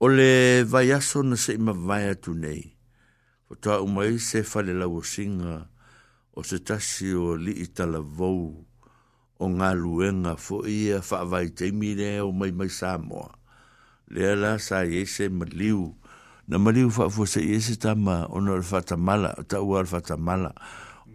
O 0.03 0.07
le 0.07 0.61
vai 0.71 0.87
aso 0.97 1.19
na 1.25 1.35
se 1.43 1.51
ima 1.59 1.73
vai 1.87 2.03
atu 2.13 2.31
nei, 2.43 2.63
o 3.51 3.57
ta 3.63 3.81
umai 3.85 4.11
se 4.27 4.39
fale 4.51 4.73
lau 4.81 4.95
singa, 5.13 5.55
o 6.37 6.45
se 6.49 6.57
tasi 6.67 7.09
o 7.25 7.29
li 7.43 7.53
i 7.65 7.67
tala 7.77 7.99
vou, 8.17 8.43
o 9.41 9.45
ngā 9.57 9.69
luenga 9.81 10.33
fu 10.45 10.55
ia 10.69 10.99
fa 11.07 11.19
vai 11.31 11.47
teimi 11.57 11.89
re 11.99 12.11
o 12.25 12.29
mai 12.39 12.51
mai 12.57 12.69
sa 12.77 12.91
moa. 13.09 13.33
Lea 14.13 14.35
la 14.41 14.51
sa 14.65 14.77
iese 14.85 15.25
ma 15.37 15.45
liu, 15.59 15.81
na 16.49 16.55
ma 16.63 16.69
liu 16.75 16.89
fa 16.95 17.05
fu 17.13 17.23
se 17.33 17.41
iese 17.41 17.73
tama, 17.85 18.15
o 18.29 18.37
na 18.41 18.53
le 18.57 18.65
fata 18.71 18.95
mala, 19.07 19.31
o 19.39 19.43
ta 19.49 19.57
ua 19.67 19.81
le 19.81 19.89
fata 19.93 20.15
mala, 20.27 20.51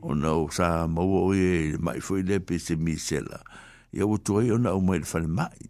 o 0.06 0.10
na 0.14 0.30
o 0.42 0.50
sa 0.56 0.86
maua 0.94 1.20
oie, 1.30 1.78
mai 1.78 1.98
fu 2.02 2.16
i 2.18 2.22
lepe 2.26 2.58
se 2.58 2.74
misela. 2.78 3.38
Lea 3.42 3.64
ia 3.96 4.04
ua 4.04 4.18
tuai 4.20 4.50
ona 4.52 4.70
aumai 4.76 4.98
le 5.00 5.08
falemaʻi 5.08 5.68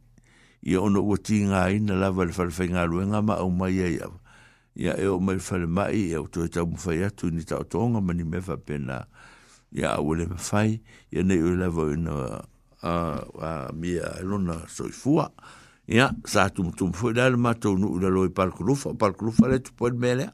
ia 0.66 0.80
ona 0.82 0.98
ua 0.98 1.16
tigāina 1.16 1.94
lava 1.94 2.24
le 2.26 2.34
falefaigaluega 2.34 3.22
ma 3.22 3.36
aumai 3.38 3.76
ai 3.86 3.98
ava 4.02 4.18
ia 4.74 4.96
e 5.00 5.06
o 5.08 5.18
mai 5.22 5.38
falemaʻi 5.38 6.00
ia 6.10 6.20
ua 6.24 6.28
tuai 6.30 6.48
taumafai 6.50 7.04
atu 7.06 7.30
ni 7.30 7.44
taʻotoga 7.46 8.02
ma 8.02 8.12
nimea 8.12 8.42
faapena 8.42 9.06
ia 9.72 9.94
aua 9.94 10.16
le 10.18 10.26
mafai 10.26 10.82
ia 11.14 11.22
nei 11.22 11.38
oi 11.42 11.54
lava 11.56 11.86
ina 11.94 12.12
amia 12.82 14.02
uh, 14.02 14.10
uh, 14.10 14.20
elona 14.20 14.58
soifua 14.68 15.30
ia 15.88 16.10
sa 16.26 16.50
tumutuma 16.50 16.92
foi 16.98 17.14
lea 17.14 17.30
le 17.30 17.36
matou 17.38 17.78
nuu 17.78 18.00
lalo 18.02 18.26
i 18.26 18.34
palakulufa 18.34 18.90
o 18.98 18.98
palakulufa 18.98 19.46
le 19.48 19.62
tupoe 19.62 19.90
le 19.94 19.98
mea 19.98 20.14
lea 20.18 20.32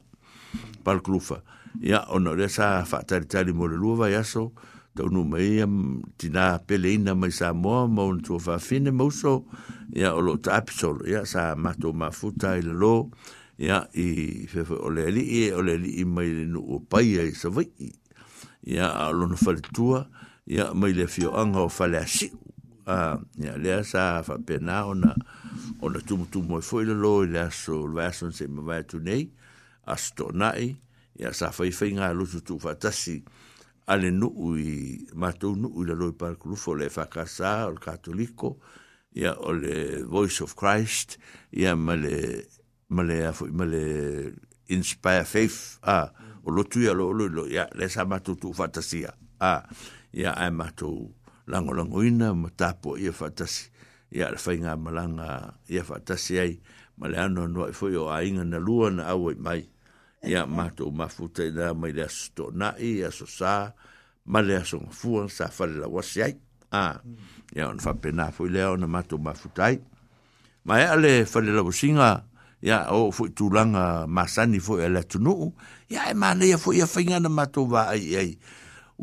palakulufa 0.83 1.41
ia 1.81 2.01
ona 2.09 2.31
o 2.33 2.35
lea 2.35 2.49
sa 2.49 2.81
faatalitali 2.89 3.53
mo 3.53 3.67
le 3.69 3.75
lua 3.77 3.95
vaiaso 4.05 4.49
taunu 4.95 5.23
mai 5.25 5.61
am 5.61 6.03
tina 6.17 6.59
ina 6.69 7.15
mai 7.15 7.31
Samoa 7.31 7.87
ma 7.87 8.03
un 8.03 8.21
tua 8.21 8.37
whawhine 8.37 8.93
so 9.11 9.45
ya 9.89 10.13
o 10.13 10.19
lo 10.21 10.37
tapisol 10.37 11.07
ya 11.09 11.25
sa 11.25 11.55
mato 11.55 11.93
mafuta 11.93 12.55
i 12.57 12.61
lo 12.61 13.09
ia 13.57 13.87
i 13.95 14.45
fe 14.47 14.61
o 14.69 14.89
le 14.89 15.07
ali 15.07 15.23
e 15.45 15.51
o 15.53 15.61
le 15.61 15.73
ali 15.73 15.91
i 16.01 16.05
mai 16.05 16.27
le 16.31 16.45
nuu 16.45 16.79
pai 16.89 17.17
ai 17.19 17.31
sa 17.33 17.49
vai 17.49 17.65
ia 18.65 18.85
a 18.87 19.11
lona 19.11 19.35
whaletua 19.45 20.07
ia 20.45 20.73
mai 20.73 20.93
le 20.93 21.07
fio 21.07 21.33
anga 21.41 21.59
o 21.59 21.69
whale 21.69 21.97
a 22.85 23.17
ya 23.43 23.57
lea 23.57 23.83
sa 23.83 24.21
ona 24.21 25.11
ona 25.83 25.99
tumutumu 26.07 26.59
e 26.61 26.61
foi 26.61 26.85
le 26.85 26.93
lo 26.93 27.23
i 27.25 27.27
le 27.33 27.39
aso 27.41 27.87
le 27.87 28.01
aso 28.05 28.29
se 28.31 28.45
mawai 28.47 28.81
tu 28.89 28.97
nei 29.05 29.23
astona 29.93 30.49
i 30.65 30.69
ia 31.19 31.29
sa 31.33 31.47
whaifai 31.57 31.91
ngā 31.97 32.07
lutu 32.17 32.39
tu 32.45 32.55
whatasi 32.63 33.17
ale 33.87 34.11
nuu 34.11 34.55
i 34.55 35.07
matou 35.15 35.55
nuu 35.55 35.83
i 35.83 35.87
laloi 35.87 36.13
parakulufo 36.17 36.71
o 36.71 36.75
le 36.79 36.87
fakasā 36.89 37.65
o 37.69 37.73
katoliko 37.75 38.57
o 39.41 39.53
le 39.53 40.03
voice 40.03 40.41
of 40.43 40.55
christ 40.55 41.17
ia 41.51 41.75
male 41.75 42.13
le 42.87 43.31
ma 43.31 43.33
male 43.51 44.33
inspire 44.67 45.25
faith 45.25 45.79
a 45.81 46.07
o 46.45 46.51
lotu 46.51 46.79
ia 46.83 46.93
lo 46.93 47.11
lo 47.13 47.27
lo 47.27 47.47
ia 47.47 47.67
le 47.75 47.89
sa 47.89 48.05
matou 48.05 48.35
tu 48.39 48.53
fantasia 48.53 49.13
a 49.39 49.61
ia 50.13 50.31
ai 50.31 50.51
matou 50.51 51.11
langolangoina 51.47 52.33
ma 52.33 52.49
tapo 52.55 52.97
ia 52.97 53.11
fatasi 53.11 53.69
ia 54.11 54.31
le 54.31 54.39
malanga 54.79 55.59
ia 55.67 55.83
fatasi 55.83 56.39
ai 56.39 56.61
ma 56.97 57.07
ano 57.17 57.43
anoai 57.43 57.73
foi 57.73 57.95
o 57.97 58.07
ainga 58.09 58.45
na 58.45 58.59
lua 58.59 58.91
na 58.91 59.07
aua 59.11 59.35
mai 59.35 59.67
ia 60.27 60.45
mātou 60.47 60.91
mafuta 60.95 61.43
i 61.43 61.51
nā 61.55 61.71
mai 61.77 61.91
rea 61.93 62.07
sito 62.11 62.49
nai, 62.55 63.01
a 63.03 63.09
so 63.11 63.25
sā, 63.29 63.73
ma 64.25 64.39
rea 64.43 64.63
so 64.65 64.79
ngafua, 64.79 65.25
sā 65.31 65.49
whare 65.57 65.79
la 65.81 65.89
wasi 65.91 66.23
ai. 66.23 66.35
Ā, 66.73 66.83
ia 67.53 67.67
on 67.67 67.81
whape 67.83 68.13
nā 68.15 68.29
fui 68.33 68.49
lea 68.53 68.69
o 68.71 68.77
na 68.79 68.87
mātou 68.87 69.19
mafuta 69.21 69.67
ai. 69.67 69.79
Ma 70.63 70.77
ea 70.79 70.95
le 70.99 71.13
whare 71.27 71.51
la 71.55 71.65
wasinga, 71.67 72.09
ia 72.63 72.79
o 72.95 73.11
fui 73.11 73.33
tūranga 73.35 74.05
māsani 74.07 74.61
fui 74.63 74.85
a 74.85 74.91
lea 74.91 75.03
tunu, 75.03 75.51
ia 75.91 76.07
e 76.11 76.15
mānei 76.17 76.55
a 76.55 76.61
fui 76.61 76.79
a 76.81 76.87
whainga 76.87 77.19
na 77.23 77.29
mātou 77.31 77.67
wā 77.73 77.89
ai 77.91 78.13
ai. 78.23 78.29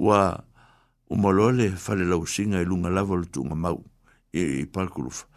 Ua, 0.01 0.23
umalole 1.13 1.75
whare 1.85 2.09
la 2.09 2.17
wasinga 2.21 2.65
i 2.65 2.69
lunga 2.69 2.89
lava 2.91 3.21
le 3.21 3.29
tūnga 3.37 3.61
mau, 3.61 3.83
i, 4.33 4.65
i 4.65 4.69
palkurufa. 4.73 5.29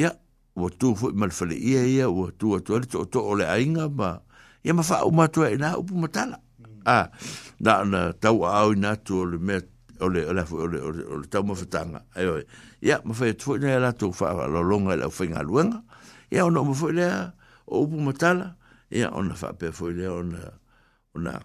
Ia, 0.00 0.14
ua 0.56 0.72
tū 0.72 0.94
fui 0.96 1.12
mali 1.12 1.36
whare 1.36 1.60
ia 1.60 1.84
ia, 1.90 2.06
ua 2.08 2.32
tū 2.32 2.56
atu 2.56 2.78
ali 2.80 2.88
to 2.88 3.20
o 3.20 3.36
le 3.36 3.44
ainga, 3.52 3.90
ma, 3.92 4.14
ma, 4.16 4.20
ia 4.66 4.74
mawha 4.74 5.06
o 5.06 5.10
matua 5.14 5.50
i 5.54 5.58
nā 5.62 5.76
upu 5.78 5.94
matala. 5.94 6.40
Mm. 6.58 6.82
Ah, 6.84 7.06
nā 7.62 7.72
na 7.86 8.00
tau 8.18 8.42
au 8.42 8.72
i 8.74 8.78
nātu 8.82 9.20
o 9.22 9.24
le 9.30 9.38
mea 9.38 9.62
o 10.02 10.10
le 10.10 10.24
ole 10.28 10.42
ole 10.50 10.78
ole 10.88 11.02
ole 11.14 11.26
tau 11.30 11.44
mawhetanga. 11.46 12.02
Ai 12.18 12.26
oi, 12.26 12.42
ia 12.82 12.98
mawhai 13.06 13.36
tufu 13.38 13.54
i 13.60 13.62
nā 13.62 13.78
la 13.80 13.92
tō 13.94 14.10
wha 14.10 14.50
longa 14.70 14.96
i 14.98 14.98
lau 14.98 15.12
whainga 15.14 15.44
luenga. 15.46 15.84
Ia 16.34 16.48
ono 16.50 16.64
mawhai 16.66 16.94
lea 16.98 17.12
o 17.70 17.84
upu 17.86 18.00
matala. 18.02 18.56
Ia 18.90 19.12
ona 19.14 19.34
whapea 19.38 19.70
fwoi 19.72 19.94
lea 20.00 20.10
ona 20.12 20.42
ona 21.14 21.38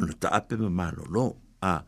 ona 0.00 0.12
taape 0.20 0.56
ma 0.56 0.70
malo 0.72 1.04
no. 1.12 1.24
Ah, 1.62 1.82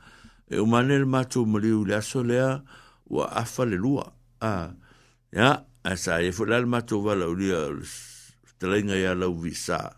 e 0.50 0.60
o 0.60 0.66
mane 0.68 0.92
le 0.98 1.04
mātou 1.08 1.46
mariu 1.48 1.86
le 1.88 1.94
aso 1.96 2.20
lea 2.22 2.60
ua 3.08 3.32
afa 3.32 3.64
le 3.64 3.76
lua. 3.80 4.04
Ah, 4.44 4.70
ia, 5.32 5.64
asa 5.88 6.20
e 6.20 6.30
fwoi 6.36 6.48
lea 6.52 6.60
le 6.68 6.68
mātou 6.68 7.00
wala 7.06 7.24
ulia 7.28 7.64
talainga 8.60 8.92
ia 8.96 9.14
lau 9.16 9.32
visa. 9.32 9.97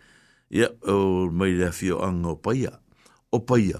ia 0.51 0.67
o 0.83 1.31
mai 1.31 1.51
le 1.55 1.71
fio 1.71 2.03
anga 2.03 2.29
o 2.35 2.43
paia 2.43 2.71
o 3.31 3.39
paia 3.47 3.79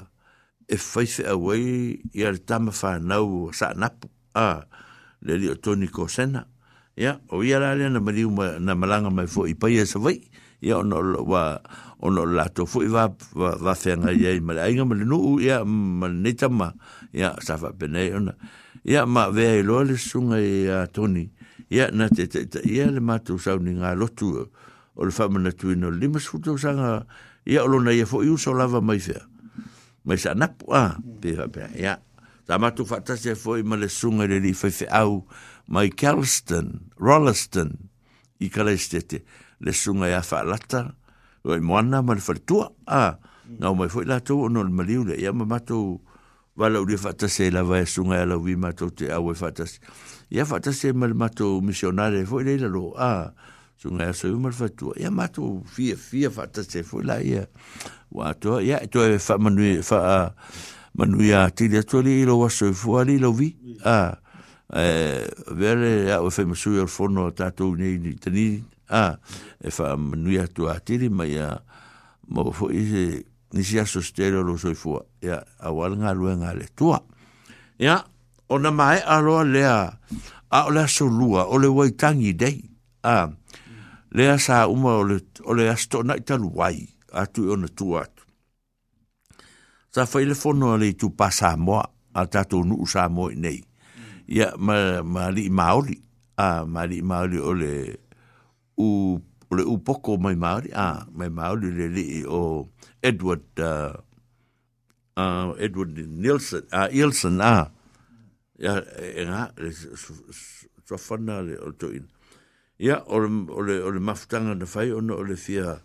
e 0.72 0.78
faise 0.80 1.24
away 1.28 2.00
ia 2.16 2.32
le 2.32 2.40
tama 2.50 2.72
fa 2.72 2.92
nau 3.10 3.52
sa 3.58 3.68
napu 3.82 4.08
a 4.46 4.64
le 5.26 5.34
li 5.42 5.48
toni 5.64 5.88
ko 5.92 6.08
sena 6.08 6.48
ia 6.96 7.20
o 7.36 7.44
ia 7.44 7.60
la 7.60 7.76
le 7.76 7.90
na 7.92 8.00
mali 8.00 8.24
na 8.66 8.72
malanga 8.76 9.12
mai 9.16 9.28
fo 9.34 9.42
i 9.44 9.52
paia 9.62 9.84
sa 9.86 10.00
vai 10.00 10.18
ia 10.64 10.80
ono 10.80 11.00
lo 11.12 11.20
wa 11.32 11.60
ono 12.00 12.24
lato 12.36 12.64
to 12.72 12.82
i 12.88 12.88
va 12.88 13.06
va 13.40 13.50
va 13.64 13.74
fe 13.76 13.92
nga 14.00 14.12
ia 14.16 14.32
mai 14.42 14.72
mali 14.90 15.04
nu 15.04 15.40
ia 15.44 15.66
mal 15.68 16.14
ne 16.24 16.32
tama 16.40 16.68
ia 17.12 17.30
sa 17.46 17.54
va 17.62 17.70
bene 17.80 18.00
ona 18.18 18.34
ia 18.92 19.04
ma 19.06 19.28
ve 19.36 19.60
lo 19.62 19.84
le 19.84 19.98
sunga 20.00 20.40
ia 20.40 20.88
toni 20.88 21.28
ia 21.68 21.86
na 21.98 22.06
te 22.16 22.24
te 22.32 22.48
ia 22.74 22.86
le 22.96 23.02
matu 23.04 23.36
sa 23.44 23.60
ni 23.60 23.72
nga 23.76 23.92
lotu 24.00 24.30
o 24.96 25.06
le 25.08 25.12
famana 25.12 25.52
tu 25.52 25.72
ino 25.72 25.92
le 25.92 25.98
lima 26.00 26.20
sifu 26.20 26.40
tau 26.42 26.58
sanga 26.60 27.06
ia 27.48 27.64
olo 27.64 27.80
na 27.80 27.92
ia 27.96 28.04
fo 28.06 28.22
iu 28.24 28.36
sa 28.38 28.52
lava 28.52 28.82
mai 28.84 29.00
fea 29.00 29.24
mai 30.04 30.18
sa 30.20 30.34
napu 30.36 30.72
a 30.76 31.00
pia 31.24 31.48
pia 31.48 31.70
ia 31.78 31.94
ta 32.46 32.60
matu 32.60 32.84
fatasi 32.84 33.32
a 33.34 33.36
fo 33.40 33.56
i 33.56 33.64
male 33.64 33.88
sunga 33.88 34.28
le 34.28 34.40
li 34.44 34.52
fai 34.54 34.72
fe 34.74 34.86
au 34.92 35.24
mai 35.72 35.90
Kelston 35.94 36.92
Rolleston 37.00 37.72
i 38.44 38.52
kala 38.52 38.76
estete 38.76 39.24
le 39.64 39.72
sunga 39.72 40.12
ia 40.12 40.22
fa 40.26 40.44
lata 40.44 40.92
o 41.48 41.56
i 41.56 41.60
moana 41.64 42.02
ma 42.04 42.14
le 42.18 42.24
faritua 42.24 42.68
a 42.84 43.16
ngau 43.48 43.76
mai 43.80 43.88
fo 43.90 44.02
i 44.04 44.08
lato 44.08 44.36
ono 44.44 44.60
le 44.64 44.72
maliu 44.72 45.04
le 45.08 45.16
ia 45.16 45.32
ma 45.32 45.46
matu 45.48 46.04
wala 46.60 46.82
uri 46.84 46.98
fatasi 47.00 47.48
e 47.48 47.52
lava 47.56 47.80
e 47.80 47.86
sunga 47.88 48.18
ia 48.20 48.28
e 48.28 48.28
lau 48.36 48.44
i 48.46 48.56
matu 48.60 48.92
te 48.92 49.08
au 49.16 49.32
e 49.32 49.36
fatasi 49.40 49.80
ia 50.36 50.44
fatasi 50.44 50.92
e 50.92 50.92
mal 50.94 51.16
matu 51.16 51.64
misionare 51.64 52.26
fo 52.28 52.40
i 52.44 52.44
leila 52.44 52.68
lo 52.68 52.92
a 52.92 53.00
ah 53.12 53.26
so 53.82 53.90
ngai 53.90 54.14
so 54.14 54.30
umar 54.30 54.52
fatu 54.54 54.94
ya 54.96 55.10
matu 55.12 55.64
fie 55.66 55.96
fie 55.98 56.30
fatu 56.30 56.62
se 56.64 56.84
fu 56.86 57.02
la 57.02 57.16
ya 57.18 57.48
wa 58.14 58.30
to 58.38 58.60
ya 58.62 58.78
to 58.92 59.02
e 59.10 59.18
fa 59.18 59.40
manu 59.42 59.82
fa 59.82 60.32
manu 60.94 61.24
ya 61.26 61.50
ti 61.50 61.66
de 61.68 61.82
to 61.82 62.02
li 62.06 62.22
lo 62.24 62.46
so 62.48 62.68
e 62.70 62.74
fu 62.78 62.96
ali 63.02 63.18
lo 63.18 63.32
vi 63.34 63.48
a 63.82 64.14
eh 64.74 65.26
vere 65.58 66.12
ya 66.14 66.22
o 66.22 66.30
fe 66.30 66.46
mesu 66.46 66.74
yo 66.78 66.86
fono 66.86 67.32
ta 67.34 67.50
to 67.50 67.74
ni 67.74 67.98
ni 67.98 68.14
tani 68.22 68.62
a 68.94 69.18
e 69.58 69.72
fa 69.74 69.98
manu 69.98 70.30
ya 70.30 70.46
to 70.46 70.70
ati 70.70 71.10
ma 71.10 71.26
ya 71.26 71.58
mo 72.30 72.52
fu 72.54 72.70
i 72.70 72.86
se 72.86 73.06
ni 73.52 73.64
sia 73.66 73.82
aso 73.90 74.00
stero 74.06 74.44
lo 74.46 74.58
so 74.62 74.70
e 74.70 74.76
fu 74.78 74.94
ya 75.26 75.42
a 75.58 75.74
wal 75.74 75.98
nga 75.98 76.14
lu 76.14 76.30
nga 76.38 76.54
le 76.54 76.70
to 76.78 76.94
ya 77.82 78.06
ona 78.50 78.70
mai 78.70 79.02
a 79.02 79.18
lo 79.26 79.42
le 79.42 79.66
a 79.66 79.90
a 80.54 80.68
o 80.70 80.70
le 80.70 80.86
so 80.88 81.10
lua 81.10 81.50
o 81.50 81.58
le 81.58 81.66
wai 81.68 81.96
tangi 81.98 82.30
dei 82.38 82.62
a 83.02 83.28
lea 84.12 84.36
sa 84.40 84.68
uma 84.68 84.94
o 85.00 85.04
le, 85.08 85.20
o 85.48 85.54
le 85.56 85.70
astona 85.72 86.16
i 86.20 86.48
wai 86.56 86.80
atu 87.12 87.52
ona 87.56 87.68
tua 87.68 88.02
atu. 88.04 88.24
Sa 89.92 90.06
fai 90.06 90.26
le 90.26 90.36
fono 90.36 90.76
le 90.78 90.94
tu 91.00 91.10
pa 91.18 91.30
mo 91.58 91.80
a 92.14 92.22
tatou 92.34 92.64
nuu 92.64 92.86
Samoa 92.88 93.32
i 93.32 93.36
nei. 93.36 93.62
Ya 94.28 94.54
ma, 94.58 95.02
ma 95.04 95.30
li 95.36 95.50
maori 95.50 95.96
a 96.38 96.66
ma 96.74 96.84
li 96.90 97.02
maori 97.02 97.40
o 97.40 97.54
le 97.54 97.72
u 98.78 98.88
o 99.52 99.56
le 99.56 99.64
poko 99.86 100.18
mai 100.18 100.36
maori 100.36 100.72
a 100.74 101.04
mai 101.18 101.30
maori 101.30 101.72
le 101.78 101.88
li 101.88 102.24
o 102.28 102.68
Edward 103.02 103.60
uh, 103.60 103.94
uh, 105.22 105.52
Edward 105.60 105.96
Nielsen 105.98 106.64
a 106.72 106.82
uh, 106.88 106.90
Nielsen 106.94 107.42
a 107.42 107.54
ya 108.64 108.76
e 109.20 109.28
nga 109.28 109.42
so 110.88 110.96
fana 110.98 111.42
le 111.44 111.56
o 111.68 111.72
to 111.72 111.92
in 111.92 112.08
ia 112.82 113.04
ole 113.14 113.28
ole 113.54 113.76
ole 113.88 114.00
mafutanga 114.02 114.56
na 114.58 114.66
fai 114.66 114.90
ona 114.92 115.14
ole 115.14 115.36
fia 115.38 115.78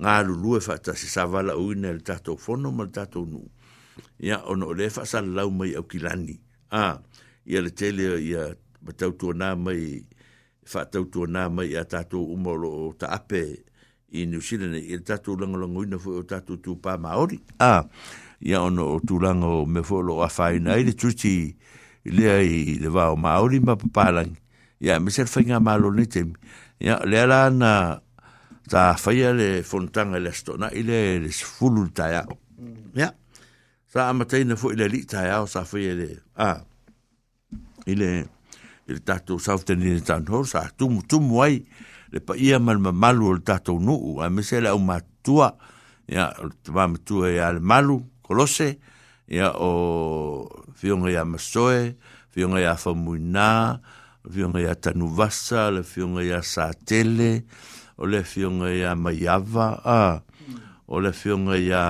nga 0.00 0.22
lu 0.22 0.34
lu 0.42 0.60
fa 0.62 0.74
e 0.78 0.78
ta 0.84 0.92
se 0.94 1.06
savala 1.10 1.56
u 1.58 1.74
ne 1.74 1.90
le 1.92 2.00
tato 2.08 2.36
fono 2.44 2.70
mal 2.78 2.86
tato 2.96 3.20
nu 3.30 3.42
ia 4.28 4.36
ona 4.50 4.64
ole 4.72 4.86
fa 4.94 5.02
e 5.06 5.10
sa 5.10 5.18
lau 5.36 5.50
mai 5.58 5.72
au 5.78 5.84
kilani 5.90 6.36
a 6.82 7.02
ia 7.50 7.58
le 7.64 7.70
tele 7.78 8.06
ia 8.28 8.42
batau 8.84 9.12
tu 9.18 9.26
na 9.40 9.48
mai 9.64 9.82
fa 10.70 10.80
tau 10.92 11.04
tu 11.12 11.20
na 11.34 11.42
mai 11.56 11.66
ia 11.74 11.82
tato 11.92 12.18
umolo 12.34 12.70
ta 13.00 13.06
ape 13.10 13.42
i 14.18 14.22
New 14.30 14.38
Zealand, 14.40 14.76
i 14.86 14.96
tatu 15.08 15.30
langa 15.40 15.58
langa 15.62 15.82
ina 15.86 15.98
fwe 16.02 16.12
o 16.22 16.22
tatu 16.22 16.52
tu 16.62 16.72
pā 16.82 16.92
Māori. 17.04 17.38
Ā, 17.58 17.76
ia 18.48 18.62
ono 18.62 18.84
o 18.94 19.00
tu 19.06 19.18
langa 19.20 19.44
o 19.58 19.66
me 19.66 19.82
fwe 19.84 20.00
lo 20.06 20.22
a 20.22 20.30
whaina, 20.30 20.72
ai 20.78 20.84
le 20.86 20.94
tuti 20.94 21.34
lea 22.06 22.38
i 22.38 22.78
le 22.82 22.86
wā 22.94 23.04
o 23.14 23.18
Māori 23.18 23.58
ma 23.66 23.74
pāpālangi. 23.74 24.38
ya 24.78 25.00
me 25.00 25.10
ser 25.10 25.26
fainga 25.26 25.60
malo 25.60 25.90
nitem 25.92 26.32
ya 26.78 26.98
le 27.04 27.16
la 27.26 27.48
na 27.50 28.02
ta 28.68 28.94
faia 29.00 29.32
le 29.32 29.62
fontan 29.64 30.12
el 30.14 30.26
esto 30.26 30.56
na 30.58 30.68
ile 30.72 31.24
es 31.24 31.40
full 31.44 31.88
ta 31.92 32.10
ya 32.12 32.22
ya 32.92 33.16
sa 33.88 34.10
amate 34.12 34.44
na 34.44 34.56
fu 34.56 34.70
ile 34.76 34.88
li 34.88 35.04
ta 35.08 35.24
ya 35.24 35.46
sa 35.48 35.64
faia 35.64 35.94
le 35.96 36.08
ah 36.36 36.60
ile 37.88 38.28
il 38.86 39.00
tatu 39.02 39.38
saute 39.40 39.74
ni 39.74 39.96
tan 40.04 40.26
ho 40.28 40.44
sa 40.44 40.68
tum 40.76 41.00
tum 41.08 41.24
wai 41.32 41.64
le 42.12 42.20
pa 42.20 42.36
ia 42.36 42.60
mal 42.60 42.78
malu 42.78 43.32
el 43.32 43.40
tatu 43.42 43.80
nu 43.80 44.20
a 44.20 44.28
me 44.28 44.42
ser 44.44 44.66
au 44.68 44.78
matua 44.80 45.56
ya 46.06 46.30
va 46.68 46.84
matua 46.86 47.32
ya 47.32 47.48
al 47.48 47.60
malu 47.64 48.04
colose 48.22 48.76
ya 49.26 49.54
o 49.56 49.70
oh, 49.72 50.36
fiong 50.76 51.08
ya 51.10 51.24
masoe 51.24 51.96
fiong 52.30 52.60
ya 52.60 52.76
famuina 52.76 53.80
ya 53.80 53.95
fionga 54.32 54.58
ia 54.60 54.74
tanuvasa 54.74 55.70
le 55.70 55.82
fionga 55.86 56.22
ia 56.22 56.42
satele 56.42 57.46
o 57.98 58.06
le 58.08 58.22
fionga 58.26 58.70
ia 58.72 58.94
maiava 58.98 59.80
a 59.84 60.20
o 60.86 60.98
le 61.00 61.12
fionga 61.14 61.54
ia 61.58 61.84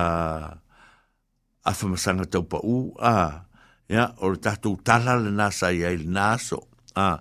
afamasanga 1.65 2.25
taupau 2.29 2.95
a 3.01 3.45
ia 3.89 4.13
o 4.21 4.29
le 4.33 4.37
tatou 4.37 4.77
tala 4.83 5.15
lenā 5.17 5.49
sa 5.51 5.71
ia 5.73 5.89
i 5.91 5.97
lenā 5.97 6.35
aso 6.37 6.67
a 6.95 7.19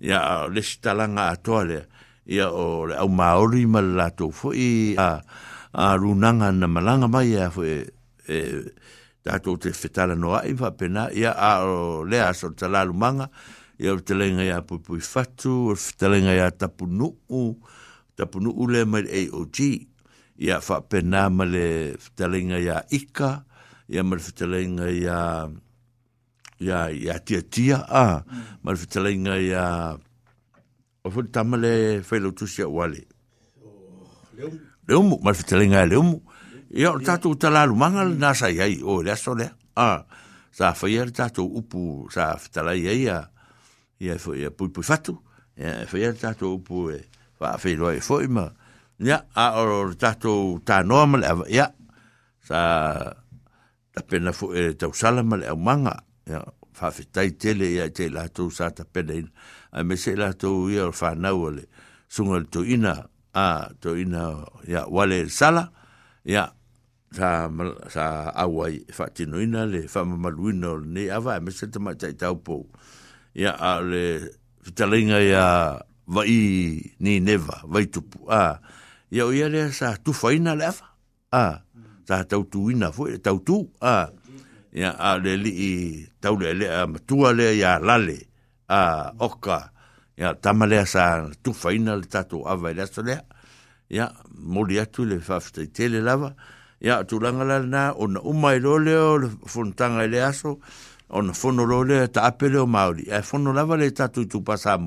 ia 0.00 0.20
o 0.46 0.52
lesi 0.52 0.78
atoa 0.84 1.62
lea 1.64 1.84
ia 2.28 2.50
o 2.52 2.86
le 2.86 2.94
au 3.00 3.08
maori 3.08 3.64
ma 3.66 3.80
le 3.80 3.94
latou 3.96 4.30
foʻi 4.30 4.96
a 5.00 5.22
alunaga 5.72 6.52
na 6.52 6.66
malaga 6.68 7.08
mai 7.08 7.28
ia 7.32 7.48
foʻi 7.50 7.74
e 8.28 8.36
tatou 9.24 9.56
te 9.56 9.70
fetalanoaʻi 9.72 10.52
faapena 10.60 11.08
ia 11.12 11.32
a 11.32 11.64
o 11.64 12.04
lea 12.04 12.28
aso 12.28 12.48
le 12.52 12.56
talalumaga 12.56 13.30
ia 13.78 13.92
o 13.94 14.00
talenga 14.02 14.42
ia 14.42 14.58
fatu, 15.00 15.70
o 15.70 15.74
talenga 15.96 16.34
ia 16.34 16.50
tapu 16.50 16.86
tapunuu 18.18 18.66
le 18.66 18.84
mai 18.84 19.04
AOG, 19.06 19.56
ia 20.42 20.58
whapena 20.58 21.28
ma 21.30 21.44
le 21.46 21.94
talenga 22.16 22.58
ia 22.58 22.82
ika, 22.90 23.44
ia 23.86 24.02
ma 24.02 24.16
le 24.16 24.58
ya 24.58 24.66
ia, 24.98 25.18
ia, 26.58 26.80
ia 26.90 27.18
tia 27.20 27.42
tia, 27.42 27.78
a, 27.88 28.24
ma 28.62 28.72
le 28.74 28.86
talenga 28.90 29.36
ia, 29.38 29.62
o 31.06 31.22
tamale 31.30 32.00
whailo 32.02 32.32
tusia 32.34 32.66
wale. 32.68 33.06
Leumu, 34.88 35.20
ma 35.22 35.30
le 35.30 35.42
talenga 35.46 35.84
ia 35.86 35.86
leumu, 35.86 36.18
ia 36.74 36.90
o 36.90 36.98
tatu 36.98 37.30
manga 37.38 37.66
mangal 37.70 38.10
nasa 38.18 38.48
iai, 38.50 38.80
o 38.82 39.00
le 39.02 39.12
aso 39.14 39.36
a, 39.76 40.02
sa 40.50 40.74
whaia 40.74 41.06
tatu 41.14 41.46
upu, 41.46 42.08
sa 42.10 42.34
fitalai 42.36 42.82
ia, 42.82 42.90
ia, 42.92 43.20
ia 44.00 44.14
e 44.14 44.18
fo 44.18 44.32
ia 44.34 44.50
pui 44.50 44.70
pui 44.70 44.86
fatu 44.86 45.18
ia 45.58 45.82
e 45.82 45.86
fo 45.90 45.98
ia 45.98 46.14
tato 46.14 46.54
upu 46.54 46.90
e 46.94 46.98
wa 47.42 47.58
fe 47.58 47.74
loa 47.74 47.94
e 47.94 48.00
foi 48.00 48.26
ma 48.30 48.46
ia 49.02 49.26
a 49.34 49.58
or 49.58 49.94
tato 49.98 50.58
ta 50.62 50.82
noa 50.86 51.18
ia 51.50 51.66
sa 52.38 52.58
ta 53.92 54.00
pena 54.06 54.30
fo 54.30 54.54
e 54.54 54.78
tau 54.78 54.94
sala 54.94 55.22
male 55.26 55.50
au 55.50 55.58
manga 55.58 56.06
ia 56.30 56.42
fa 56.70 56.94
fe 56.94 57.10
tai 57.10 57.34
tele 57.34 57.74
ia 57.74 57.90
te 57.90 58.06
la 58.08 58.30
to 58.30 58.46
sa 58.54 58.70
ta 58.70 58.86
pena 58.86 59.18
in 59.18 59.26
me 59.82 59.96
se 59.98 60.14
la 60.14 60.30
to 60.38 60.70
ia 60.70 60.88
fa 60.94 61.18
nau 61.18 61.50
le 61.50 61.66
sunga 62.06 62.38
to 62.54 62.62
ina 62.62 62.94
a 63.34 63.74
to 63.82 63.98
ina 63.98 64.46
ia 64.70 64.86
wale 64.86 65.26
e 65.26 65.30
sala 65.30 65.74
ia 66.22 66.54
sa 67.10 67.50
sa 67.90 68.30
awai 68.36 68.84
fa 68.94 69.10
tinuina 69.10 69.66
le 69.66 69.88
fa 69.90 70.06
maluina 70.06 70.70
le 70.78 71.10
ava 71.10 71.40
me 71.42 71.50
se 71.50 71.66
ta 71.66 71.82
mai 71.82 71.98
tau 71.98 72.38
po 72.38 72.62
ya 73.34 73.52
ale 73.56 74.30
fitalinga 74.64 75.20
ya 75.24 75.44
vai 76.08 76.80
ni 77.00 77.12
neva 77.20 77.60
vai 77.64 77.86
tu 77.88 78.04
ah. 78.28 78.60
ya 79.12 79.26
o 79.28 79.32
yale 79.32 79.68
sa 79.72 79.96
tu 79.96 80.12
faina 80.12 80.54
lef 80.56 80.80
a 81.32 81.36
ah. 81.36 81.54
sa 82.08 82.24
tau 82.24 82.44
tu 82.48 82.70
ina 82.72 82.92
fo 82.92 83.08
tau 83.20 83.40
tu 83.40 83.68
a 83.80 84.08
ah. 84.08 84.08
ya 84.72 84.90
ale 84.96 85.36
li 85.36 86.08
tau 86.20 86.36
le 86.36 86.54
le 86.56 86.66
tu 87.06 87.24
ale 87.26 87.56
ya 87.56 87.76
lale 87.80 88.28
a 88.68 89.12
ah. 89.12 89.12
oka 89.20 89.72
ya 90.16 90.34
tamale 90.36 90.84
sa 90.88 91.28
tu 91.44 91.52
faina 91.52 91.96
le 91.96 92.06
tatu 92.08 92.44
ava 92.48 92.72
le 92.72 92.84
sole 92.88 93.16
ya 93.88 94.12
moli 94.36 94.78
atu 94.80 95.04
le 95.04 95.18
fafte 95.20 95.68
tele 95.72 96.00
lava 96.04 96.34
ya 96.80 97.04
tu 97.04 97.16
langala 97.20 97.60
na 97.64 97.92
o 97.96 98.06
na 98.06 98.20
umai 98.20 98.60
lo 98.60 98.76
le 98.78 99.28
fontanga 99.48 100.04
le 100.06 100.20
aso 100.22 100.60
on 101.10 101.32
fono 101.34 101.64
lo 101.64 101.84
ta 102.12 102.22
apelo 102.22 102.64
o 102.64 102.94
e 103.06 103.22
fono 103.22 103.52
lava 103.52 103.76
le 103.76 103.90
ta 103.92 104.08
tu 104.08 104.26
tu 104.26 104.42
pasa 104.42 104.78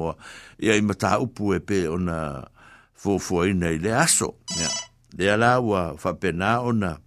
e 0.57 0.69
ai 0.71 0.81
mata 0.81 1.19
upu 1.19 1.53
e 1.53 1.59
pe 1.59 1.87
ona 1.87 2.45
fo 2.93 3.17
fo 3.17 3.43
i 3.45 3.53
nei 3.53 3.79
le 3.79 3.93
aso 3.95 4.37
ya 4.59 4.69
le 5.17 5.31
ala 5.31 5.59
wa 5.59 5.95
fa 5.97 6.13
pena 6.13 6.61
ona 6.61 6.99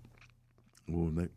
o 0.90 1.10
nei 1.14 1.30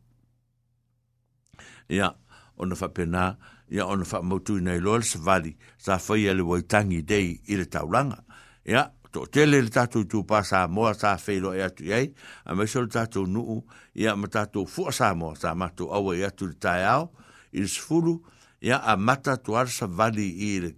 ya 1.90 2.10
ona 2.58 2.76
fa 2.76 2.90
pena 2.90 3.38
ya 3.70 3.86
ona 3.86 4.04
fa 4.06 4.22
motu 4.24 4.58
i 4.58 4.62
nei 4.62 4.80
lols 4.80 5.18
vali 5.22 5.56
sa 5.78 5.98
fa 6.00 6.18
ia 6.18 6.34
le 6.34 6.42
waitangi 6.42 7.04
dei 7.04 7.40
ile 7.46 7.66
taulanga 7.70 8.24
ya 8.66 8.90
to 9.12 9.26
tele 9.28 9.62
le 9.62 9.70
tatu 9.70 10.06
tu 10.08 10.26
pa 10.26 10.42
sa 10.44 10.68
mo 10.68 10.92
sa 10.94 11.18
feilo 11.18 11.54
e 11.54 11.62
ai 11.94 12.10
a 12.46 12.56
me 12.56 12.66
sol 12.66 12.88
tatu 12.90 13.28
nu 13.28 13.62
ya 13.94 14.16
mata 14.16 14.46
tu 14.50 14.66
fo 14.66 14.90
sa 14.92 15.14
mo 15.14 15.36
sa 15.36 15.54
ma 15.54 15.70
tu 15.70 15.86
awe 15.94 16.18
ya 16.20 16.32
tu 16.34 16.50
tai 16.60 16.82
ao 16.84 17.12
i 17.56 17.68
sfulu 17.68 18.20
ia 18.62 18.78
a 18.84 18.98
mata 18.98 19.38
tuar 19.38 19.68
sa 19.70 19.88
vali 19.88 20.28
i 20.28 20.74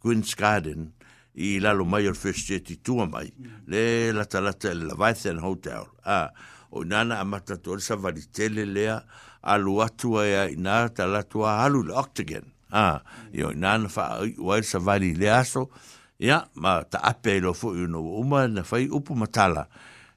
Queen's 0.00 0.34
Garden 0.34 0.92
i 1.34 1.60
lalo 1.60 1.84
mai 1.84 2.08
o 2.08 2.14
first 2.14 2.48
year 2.50 2.60
ti 2.60 2.76
tua 2.82 3.06
mai 3.06 3.30
mm. 3.36 3.66
le 3.66 4.12
la 4.12 4.24
talata 4.24 4.70
e 4.70 4.74
le 4.74 4.84
Leviathan 4.84 5.38
Hotel 5.38 5.84
a 6.04 6.28
o 6.70 6.84
nana 6.84 7.20
a 7.20 7.24
mata 7.24 7.56
tuar 7.56 7.80
sa 7.80 7.96
vali 7.96 8.22
tele 8.32 8.64
lea 8.64 9.00
alu 9.42 9.82
atua 9.82 10.26
ia 10.26 10.48
i 10.50 10.56
nā 10.56 10.88
talatua 10.94 11.60
halu 11.62 11.82
le 11.84 11.94
Octagon 11.94 12.48
a 12.72 12.98
mm. 12.98 13.34
io 13.38 13.52
nana 13.54 13.88
fa 13.88 14.20
wai 14.38 14.62
sa 14.62 14.78
vali 14.78 15.14
le 15.14 15.30
aso 15.30 15.70
ia 16.18 16.42
ma 16.54 16.82
ta 16.84 16.98
ape 17.02 17.40
lo 17.40 17.52
fo 17.52 17.68
uno 17.70 18.00
uma 18.02 18.46
na 18.48 18.62
fai 18.62 18.88
upu 18.88 19.14
matala 19.16 19.68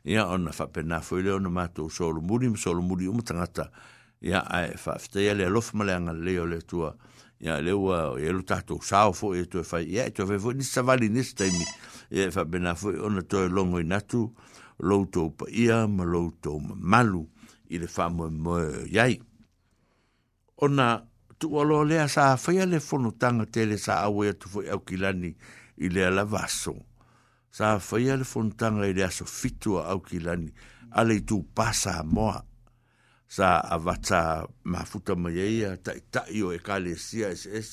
ia 0.03 0.25
ona 0.27 0.51
fa 0.51 0.67
pena 0.67 0.99
foi 1.01 1.23
le 1.23 1.31
ona 1.31 1.49
matou 1.49 1.89
solo 1.91 2.21
muri 2.21 2.51
solo 2.57 2.81
muri 2.81 3.07
uma 3.07 3.21
tangata 3.21 3.69
ya 4.23 4.39
ai 4.47 4.77
fa 4.79 4.95
fte 4.99 5.25
ya 5.25 5.33
le 5.35 5.49
lof 5.49 5.73
male 5.73 5.93
anga 5.93 6.13
le 6.13 6.39
ole 6.39 6.61
tua 6.61 6.95
ya 7.39 7.59
le 7.61 7.73
wa 7.75 8.15
ye 8.19 8.31
lu 8.31 8.41
ta 8.47 8.61
to 8.63 8.79
sa 8.81 9.11
fo 9.11 9.33
e 9.35 9.43
to 9.45 9.63
fa 9.67 9.83
ya 9.83 10.07
to 10.15 10.23
ve 10.25 10.39
ni 10.55 10.63
sa 10.63 10.81
vali 10.81 11.09
ni 11.11 11.23
sta 11.27 11.43
mi 11.43 11.65
ya 12.09 12.31
fa 12.31 12.45
bena 12.45 12.73
fo 12.75 12.87
ona 13.03 13.21
to 13.21 13.43
e 13.45 13.49
longo 13.51 13.79
i 13.79 13.83
natu 13.83 14.31
lo 14.79 15.03
to 15.11 15.27
pa 15.35 15.45
ia 15.51 15.83
ma 15.87 16.03
lo 16.07 16.31
to 16.39 16.55
ma 16.59 16.75
malu 16.79 17.27
i 17.67 17.77
le 17.77 17.87
fa 17.87 18.07
mo 18.09 18.29
mo 18.31 18.63
ya 18.87 19.11
i 19.11 19.19
ona 20.57 21.03
tu 21.37 21.51
olo 21.59 21.83
le 21.83 21.99
sa 22.07 22.37
fa 22.39 22.55
ya 22.55 22.63
le 22.65 22.79
fo 22.79 22.95
no 22.97 23.11
tanga 23.19 23.43
tele 23.45 23.75
sa 23.77 24.07
a 24.07 24.07
we 24.07 24.31
tu 24.31 24.47
fo 24.47 24.63
e 24.63 24.71
kilani 24.87 25.35
i 25.83 25.91
le 25.91 26.07
ala 26.07 26.23
vaso 26.23 26.71
sa 27.51 27.75
fa 27.77 27.99
ya 27.99 28.15
le 28.15 28.23
fo 28.23 28.39
no 28.39 28.55
tanga 28.55 28.87
i 28.87 28.95
le 28.95 29.03
aso 29.03 29.27
fitua 29.27 29.91
au 29.91 29.99
kilani 29.99 30.47
ale 30.95 31.19
tu 31.27 31.43
pasa 31.43 31.99
moa 32.07 32.39
sa 33.33 33.57
avata 33.65 34.45
ma 34.69 34.85
futa 34.85 35.13
mai 35.17 35.39
ai 35.41 35.57
ta 35.85 35.91
ta 36.13 36.21
io 36.37 36.47
e 36.55 36.59
kalesia 36.67 37.27
es 37.33 37.43
es 37.59 37.71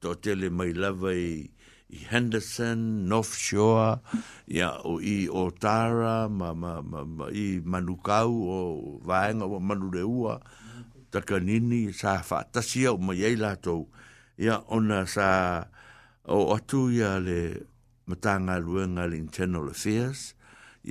to 0.00 0.08
tele 0.22 0.46
mai 0.58 0.70
lava 0.80 1.10
i, 1.10 1.42
i 1.90 1.98
Henderson 2.10 2.80
North 3.10 3.34
Shore 3.46 3.98
ya 4.46 4.68
o 4.90 5.02
i 5.02 5.26
Otara 5.26 6.30
ma 6.38 6.48
ma, 6.54 6.72
ma, 6.90 7.00
ma 7.16 7.26
i 7.44 7.58
Manukau 7.70 8.30
o 8.46 8.56
vaenga 9.08 9.46
o 9.50 9.58
Manureua 9.68 10.34
ta 11.10 11.18
kanini 11.28 11.80
sa 12.00 12.22
fa 12.28 12.38
ta 12.52 12.60
sia 12.68 12.94
mai 13.06 13.20
ai 13.26 13.34
la 13.42 13.52
to 13.64 13.76
ya 14.46 14.54
ona 14.76 15.02
sa 15.14 15.28
o 16.36 16.54
atu 16.54 16.94
ya 17.00 17.18
le 17.26 17.40
matanga 18.08 18.54
luenga 18.64 19.04
le 19.10 19.16
internal 19.24 19.66
affairs 19.74 20.20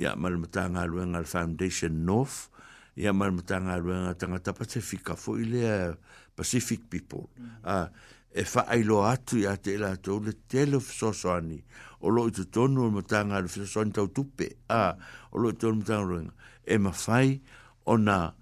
ya 0.02 0.10
mal 0.20 0.36
matanga 0.42 0.84
luenga 0.90 1.24
le 1.24 1.24
foundation 1.32 2.04
north 2.04 2.51
ia 2.96 3.12
marmatanga 3.12 3.76
ruenga 3.76 4.14
tangata 4.14 4.52
Pacifica, 4.52 5.16
fo 5.16 5.36
i 5.40 5.44
lea 5.44 5.94
Pacific 6.36 6.88
people. 6.90 7.28
a 7.28 7.30
-hmm. 7.38 7.58
uh, 7.64 7.86
ah, 7.88 7.88
e 8.34 8.42
whaailo 8.44 9.04
atu 9.08 9.38
i 9.40 9.46
a 9.48 9.56
te 9.56 9.74
ilatou 9.76 10.20
le 10.24 10.32
tele 10.48 10.80
fisosoani, 10.80 11.60
o 12.00 12.08
lo 12.08 12.28
i 12.28 12.32
tu 12.32 12.44
tonu 12.46 12.86
o 12.88 12.90
matanga 12.90 13.40
le 13.40 13.48
fisosoani 13.48 13.92
tau 13.92 14.08
tupe, 14.08 14.56
a 14.68 14.92
ah, 14.92 14.92
o 15.32 15.38
lo 15.40 15.50
i 15.52 15.56
tonu 15.56 15.80
matanga 15.80 16.08
rua 16.08 16.32
e 16.64 16.76
mawhai 16.78 17.40
o 17.84 17.96
na 17.98 18.32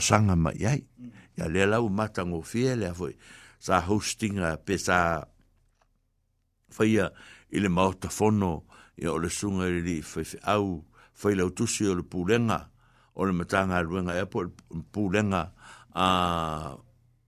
sanga 0.00 0.36
mai 0.36 0.60
ai. 0.64 0.84
Mm 0.98 1.10
-hmm. 1.10 1.40
Ia 1.40 1.48
lea 1.48 1.66
lau 1.66 1.88
matango 1.90 2.40
fie 2.44 2.74
lea 2.76 2.94
foi, 2.94 3.16
sa 3.58 3.80
hostinga 3.80 4.56
pe 4.64 4.78
sa 4.78 5.24
whaia 6.78 7.10
i 7.50 7.58
le 7.60 7.68
maota 7.68 8.08
fono, 8.08 8.64
ia 8.96 9.12
o 9.12 9.18
le 9.18 9.28
sunga 9.30 9.66
i 9.66 9.80
li 9.82 10.04
au, 10.44 10.84
whaila 11.22 11.42
utusi 11.44 11.86
o 11.88 11.94
le 11.96 12.02
pūrenga, 12.04 12.58
mm 12.58 12.64
-hmm 12.64 12.73
o 13.14 13.24
matanga 13.32 13.82
ruenga 13.82 14.18
e 14.18 14.26
po 14.26 14.42
pulenga 14.92 15.52
a 15.94 16.76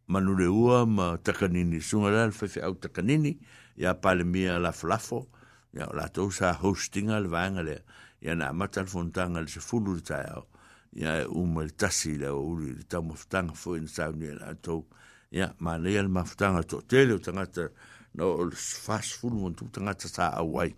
manure 0.09 0.49
ua 0.51 0.87
ma 0.87 1.17
takanini 1.19 1.81
sunga 1.81 2.11
la 2.11 2.31
fefe 2.31 2.61
au 2.63 2.75
takanini 2.75 3.39
ya 3.77 3.95
pale 3.95 4.25
mia 4.25 4.59
la 4.59 4.73
flafo 4.73 5.29
ya 5.73 5.87
la 5.95 6.09
tosa 6.09 6.53
hostinga 6.53 7.21
le 7.21 7.29
vanga 7.29 7.63
le 7.63 7.83
ya 8.21 8.35
na 8.35 8.53
matal 8.53 8.87
fontanga 8.87 9.41
le 9.41 9.47
se 9.49 9.61
fulu 9.61 9.95
le 9.95 10.01
tae 10.03 10.25
au 10.35 10.47
ya 10.93 11.21
e 11.23 11.31
le 11.31 11.73
tasi 11.77 12.19
le 12.19 12.29
o 12.29 12.43
uri 12.43 12.75
le 12.75 12.83
tau 12.85 13.03
maftanga 13.03 13.53
fo 13.55 13.77
in 13.79 13.87
sa 13.87 14.09
unia 14.11 14.31
e 14.35 14.39
la 14.39 14.55
to 14.55 14.87
ya 15.31 15.55
ma 15.59 15.77
le 15.79 15.99
al 15.99 16.09
maftanga 16.11 16.65
to 16.67 16.83
tele 16.83 17.13
o 17.15 17.19
tangata 17.19 17.71
na 18.15 18.25
le 18.27 18.55
fas 18.57 19.13
fulu 19.23 19.37
montu 19.39 19.71
tangata 19.71 20.09
sa 20.11 20.33
awai 20.35 20.75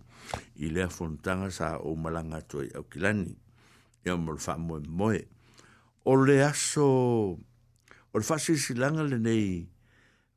i 0.61 0.69
le 0.69 0.85
fontanga 0.87 1.49
sa 1.49 1.79
o 1.81 1.95
malanga 1.97 2.41
toi 2.45 2.69
au 2.77 2.83
kilani 2.85 3.35
ia 4.05 4.15
mo 4.15 4.31
le 4.35 4.39
faamoe 4.39 4.81
moe 4.87 5.19
o 6.07 6.15
le 6.23 6.39
aso 6.43 6.85
o 8.11 8.15
le 8.15 8.23
faasilasilaga 8.23 9.03
lenei 9.03 9.67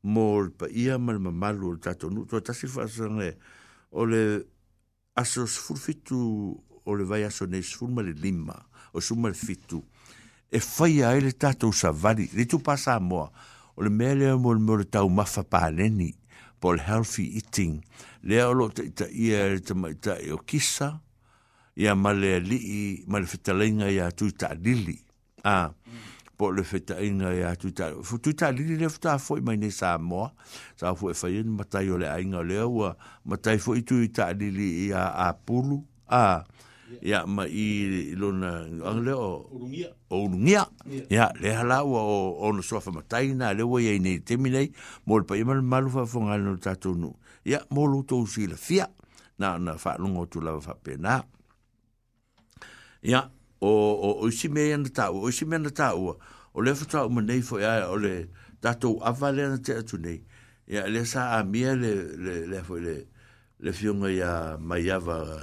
mo 0.02 0.42
le 0.48 0.50
paia 0.50 0.98
ma 0.98 1.12
le 1.14 1.18
mamalu 1.22 1.68
o 1.70 1.74
le 1.76 1.82
tatou 1.82 2.10
nuu 2.10 2.26
tuatasi 2.26 2.66
le 2.66 2.72
faasilasilaga 2.72 3.24
e, 3.30 3.32
o 3.92 4.06
le 4.06 4.22
aso 5.14 5.46
sefulufitu 5.46 6.18
o 6.86 6.90
le 6.98 7.04
vai 7.06 7.22
aso 7.24 7.44
nei 7.46 7.62
sefulu 7.62 7.94
ma 8.00 8.02
le 8.02 8.12
lima 8.16 8.58
o 8.92 9.00
sefulu 9.00 9.20
ma 9.28 9.30
le 9.30 9.34
fitu 9.38 9.82
e 10.50 10.58
faia 10.58 11.08
ai 11.14 11.20
le 11.22 11.32
tatou 11.32 11.70
savali 11.72 12.26
le 12.34 12.46
tupa 12.50 12.74
samoa 12.76 13.30
o 13.78 13.82
le 13.86 13.90
mea 13.94 14.14
lea 14.18 14.34
mo 14.36 14.52
le 14.58 14.76
le 14.82 14.86
tau 14.90 15.06
mafa 15.08 15.44
paleni 15.46 16.14
po 16.58 16.74
le 16.74 16.82
healthy 16.82 17.36
eating 17.38 17.78
lea 18.26 18.42
o 18.48 18.52
loo 18.58 18.68
taʻitaʻia 18.74 19.38
e 19.38 19.50
le 19.54 19.58
tamaʻitaʻi 19.62 20.26
o 20.34 20.38
kisa 20.42 20.98
ya 21.76 21.94
male 21.96 22.34
alii 22.34 23.04
ma 23.08 23.20
le 23.20 23.26
fetalaiga 23.26 23.88
iā 23.90 24.10
tu 24.12 24.28
taʻalili 24.32 24.96
a 25.44 25.70
po 26.36 26.50
le 26.52 26.62
fetaʻiga 26.62 27.32
iā 27.40 27.52
tu 27.58 27.72
taʻalili 28.36 28.76
lea 28.82 28.90
fetā 28.92 29.16
foʻi 29.18 29.40
mai 29.40 29.56
nei 29.56 29.70
sa 29.72 29.96
moa 29.98 30.32
sa 30.76 30.92
fu 30.94 31.08
e 31.10 31.14
fai 31.16 31.38
ana 31.40 31.50
matai 31.62 31.88
o 31.88 31.96
le 31.96 32.08
aiga 32.12 32.38
o 32.44 32.44
lea 32.44 32.68
ua 32.68 32.96
matai 33.24 33.56
foʻi 33.56 33.82
tu 33.88 34.02
i 34.04 34.08
taʻalili 34.12 34.88
iā 34.88 35.14
apulu 35.28 35.80
a 36.12 36.44
ya 37.00 37.24
ma 37.26 37.46
i 37.48 38.12
lona 38.20 38.68
aga 38.84 39.00
lea 39.00 39.16
o 39.16 39.48
ulugia 39.56 40.68
ya 41.08 41.32
le 41.40 41.52
hala 41.56 41.80
o 41.88 41.94
o 41.96 42.18
ona 42.52 42.60
soafa 42.62 42.92
matai 42.92 43.32
na 43.34 43.54
lea 43.56 43.64
ua 43.66 43.80
iai 43.80 43.96
nei 43.98 44.18
temi 44.20 44.50
nei 44.52 44.72
mo 45.08 45.16
le 45.18 45.24
paia 45.24 45.44
ma 45.48 45.54
le 45.56 45.62
malu 45.64 45.88
faafogale 45.88 46.44
no 46.44 46.52
le 46.52 46.60
tatou 46.60 46.92
nuu 46.94 47.16
ia 47.48 47.64
mo 47.72 47.86
loutou 47.88 48.26
silafia 48.28 48.88
na 49.40 49.54
ona 49.56 49.78
faalogo 49.80 50.28
o 50.52 50.60
fa 50.60 50.74
pena 50.76 51.24
ya 53.02 53.34
o 53.58 53.70
o 53.98 54.10
o 54.22 54.24
si 54.30 54.46
me 54.48 54.70
na 54.70 55.10
o 55.10 55.26
si 55.34 55.42
me 55.44 55.58
o 55.58 56.16
o 56.54 56.58
le 56.62 56.70
fa 56.78 57.02
o 57.04 57.10
me 57.10 57.42
fo 57.42 57.58
ya 57.58 57.90
o 57.90 57.98
le 57.98 58.30
ta 58.62 58.78
to 58.78 58.96
na 59.02 59.58
te 59.58 59.74
tu 59.82 59.98
nei 59.98 60.22
ya 60.70 60.86
le 60.86 61.02
sa 61.04 61.36
a 61.36 61.38
mi 61.42 61.66
le 61.66 61.92
le 62.14 62.34
le 62.46 62.58
fo 62.62 62.78
le 62.78 63.06
le 63.58 63.70
fion 63.74 63.98
ya 64.06 64.54
mai 64.62 64.86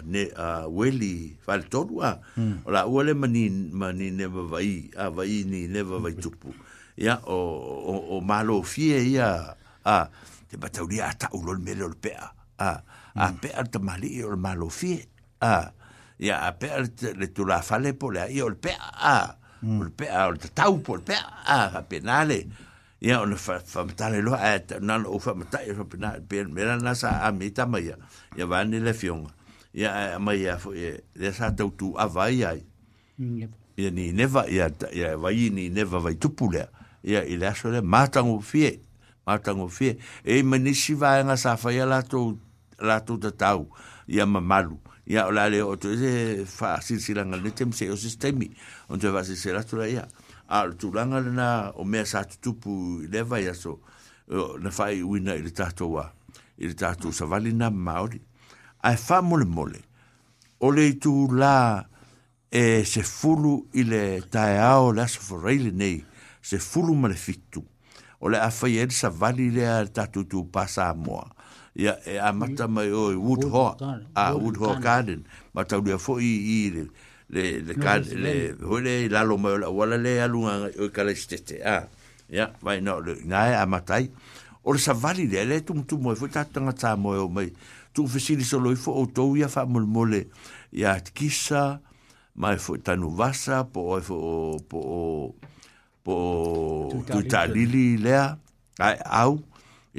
ne 0.08 0.32
a 0.36 0.68
weli 0.72 1.36
fa 1.44 1.58
le 1.60 1.64
to 1.70 1.84
wa 1.92 2.16
o 2.64 2.72
la 2.72 2.86
o 2.88 3.04
mani 3.16 3.50
mani 3.76 4.12
ne 4.16 4.26
va 4.32 4.44
vai 4.48 4.88
a 4.96 5.10
vai 5.12 5.44
ni 5.44 5.68
ne 5.68 5.82
va 5.84 6.00
vai 6.00 6.14
tu 6.16 6.32
ya 6.96 7.20
o 7.28 7.36
o 7.92 8.16
o 8.16 8.16
malo 8.24 8.64
fie 8.64 9.04
ya 9.12 9.52
a 9.84 10.08
te 10.48 10.56
batauria 10.58 11.12
ta 11.20 11.28
o 11.36 11.44
lo 11.44 11.60
me 11.60 11.76
lo 11.76 11.90
pe 12.00 12.16
a 12.16 12.32
a 12.60 12.72
hmm. 13.32 13.36
pe 13.44 13.50
a 13.52 13.64
ta 13.68 13.80
mali 13.84 14.24
o 14.24 14.32
malo 14.40 14.70
fie 14.72 15.04
a 15.44 15.72
ia 16.20 16.38
a 16.46 16.52
pea 16.52 16.80
le 17.18 17.28
tulafale 17.28 17.94
po 17.94 18.12
le 18.12 18.22
aia 18.22 18.46
o 18.46 18.50
le 18.50 18.56
pea 18.60 18.92
a 18.92 19.36
mm. 19.62 19.84
le 19.84 19.90
pea 19.90 20.28
o 20.28 20.32
le 20.32 20.38
tatau 20.40 20.80
po 20.84 20.98
le 20.98 21.16
a 21.48 21.82
penale 21.88 22.46
ia 23.02 23.22
ona 23.22 23.36
famatale 23.38 24.20
loa 24.22 24.42
ae 24.50 24.60
taunana 24.68 25.08
ou 25.10 25.20
faamatai 25.20 25.72
o 25.72 25.86
penale 25.86 26.44
mera 26.52 26.76
na 26.82 26.92
sa 26.96 27.22
ame 27.28 27.50
tama 27.56 27.80
ia 27.80 27.96
ia 28.36 28.46
vane 28.46 28.78
e, 28.78 28.80
le 28.84 28.94
fioga 28.94 29.32
ia 29.74 29.94
ae 29.96 30.14
amai 30.18 30.42
ia 30.44 30.58
foʻi 30.60 30.92
lea 31.16 31.32
sa 31.34 31.54
ai 32.22 32.64
ia 33.78 33.92
ni 33.92 34.12
neva 34.12 34.44
ya 34.52 34.68
ya 34.92 35.16
vai 35.18 35.50
ni 35.50 35.70
neva 35.70 36.00
vai 36.04 36.16
tu 36.16 36.30
lea 36.52 36.68
ia 37.02 37.24
i 37.24 37.38
le 37.40 37.48
aso 37.48 37.72
lea 37.72 37.82
matago 37.82 38.42
fie 38.42 38.82
matago 39.26 39.68
fie 39.70 39.96
e 40.26 40.44
manisi 40.44 40.94
vaega 40.94 41.38
sa 41.38 41.56
faia 41.56 41.86
latou 41.86 42.36
ya 45.10 45.26
ola 45.28 45.50
le 45.50 45.60
o 45.66 45.74
te 45.76 45.96
se 45.98 46.12
fa 46.46 46.78
silanga 46.82 47.36
le 47.36 47.50
tem 47.52 47.72
se 47.74 47.88
o 47.90 47.98
sistemi 47.98 48.50
on 48.94 49.00
te 49.02 49.10
va 49.10 49.24
se 49.26 49.36
la 49.52 49.64
tura 49.64 49.88
ya 49.90 50.08
al 50.48 50.76
tulanga 50.78 51.20
na 51.20 51.72
o 51.76 51.84
me 51.84 52.06
sa 52.06 52.22
tupu 52.26 53.02
le 53.10 53.22
va 53.24 53.42
ya 53.42 53.56
so 53.58 53.80
na 54.62 54.70
fai 54.70 55.02
wina 55.04 55.34
ile 55.36 55.50
tato 55.50 55.90
wa 55.92 56.06
ile 56.58 56.76
tato 56.76 57.12
sa 57.12 57.26
vali 57.26 57.52
na 57.54 57.72
maori 57.72 58.22
ai 58.86 58.98
fa 58.98 59.22
mole 59.26 59.46
mole 59.46 59.82
ole 60.62 60.86
tu 61.00 61.26
la 61.34 61.82
e 62.52 62.86
se 62.86 63.02
fulu 63.02 63.66
ile 63.74 64.22
tae 64.30 64.60
ao 64.62 64.94
la 64.94 65.08
so 65.08 65.22
forreile 65.22 65.72
nei 65.72 66.06
se 66.42 66.60
fulu 66.60 66.94
male 66.94 67.18
fitu 67.18 67.66
ole 68.22 68.38
a 68.38 68.52
fai 68.52 68.78
ele 68.78 68.92
sa 68.94 69.10
vali 69.10 69.50
le 69.58 69.66
a 69.66 69.82
tato 69.90 70.24
tu 70.28 70.46
pasa 70.54 70.94
a 70.94 70.94
moa 70.94 71.26
ya 71.80 71.94
e 72.06 72.18
a 72.20 72.34
mata 72.36 72.68
mai 72.68 72.92
o 72.92 73.04
wood 73.24 73.44
ho 73.52 73.74
a 74.16 74.36
wood 74.36 74.58
ho 74.60 74.76
garden 74.82 75.24
ah, 75.24 75.32
mata 75.56 75.80
u 75.80 75.88
fo 75.98 76.20
i 76.20 76.28
i 76.28 76.60
le 76.76 76.84
le 77.32 77.64
le 77.64 77.96
le 78.20 78.34
hole 78.68 79.08
la 79.10 79.22
lo 79.24 79.38
mo 79.40 79.50
wala 79.56 79.96
le 79.96 80.20
alu 80.22 80.40
nga 80.44 80.54
o 80.84 80.90
kala 80.92 81.16
stete 81.16 81.56
a 81.64 81.76
ah, 81.84 81.84
ya 82.30 82.52
vai 82.62 82.82
no 82.84 83.00
le 83.00 83.16
na 83.24 83.48
e 83.48 83.54
a 83.56 83.64
mata 83.66 84.00
i 84.04 84.10
o 84.68 84.76
sa 84.78 84.92
vali 84.94 85.24
le 85.32 85.40
le 85.48 85.58
tu 85.66 85.72
tu 85.88 85.96
mo 85.98 86.12
fo 86.20 86.28
ta 86.28 86.44
tanga 86.44 86.74
ta 86.76 86.96
mo 87.00 87.16
o 87.16 87.30
mai 87.32 87.48
tu 87.96 88.04
fisili 88.08 88.44
so 88.44 88.60
lo 88.60 88.76
fo 88.76 88.92
o 89.00 89.06
to 89.08 89.38
ya 89.40 89.48
fa 89.48 89.64
mo 89.66 89.80
mo 89.80 90.04
le 90.04 90.28
ya 90.76 91.00
kisa 91.00 91.80
mai 92.36 92.58
fo 92.60 92.76
ta 92.76 92.96
nu 93.00 93.08
vasa 93.16 93.64
po 93.64 93.96
o 93.96 93.98
fo 94.04 94.18
po 94.68 94.80
po 96.04 96.14
tu 97.08 97.20
ta 97.24 97.46
lili 97.48 97.96
le 97.98 98.12
a 98.20 98.36
au 99.24 99.44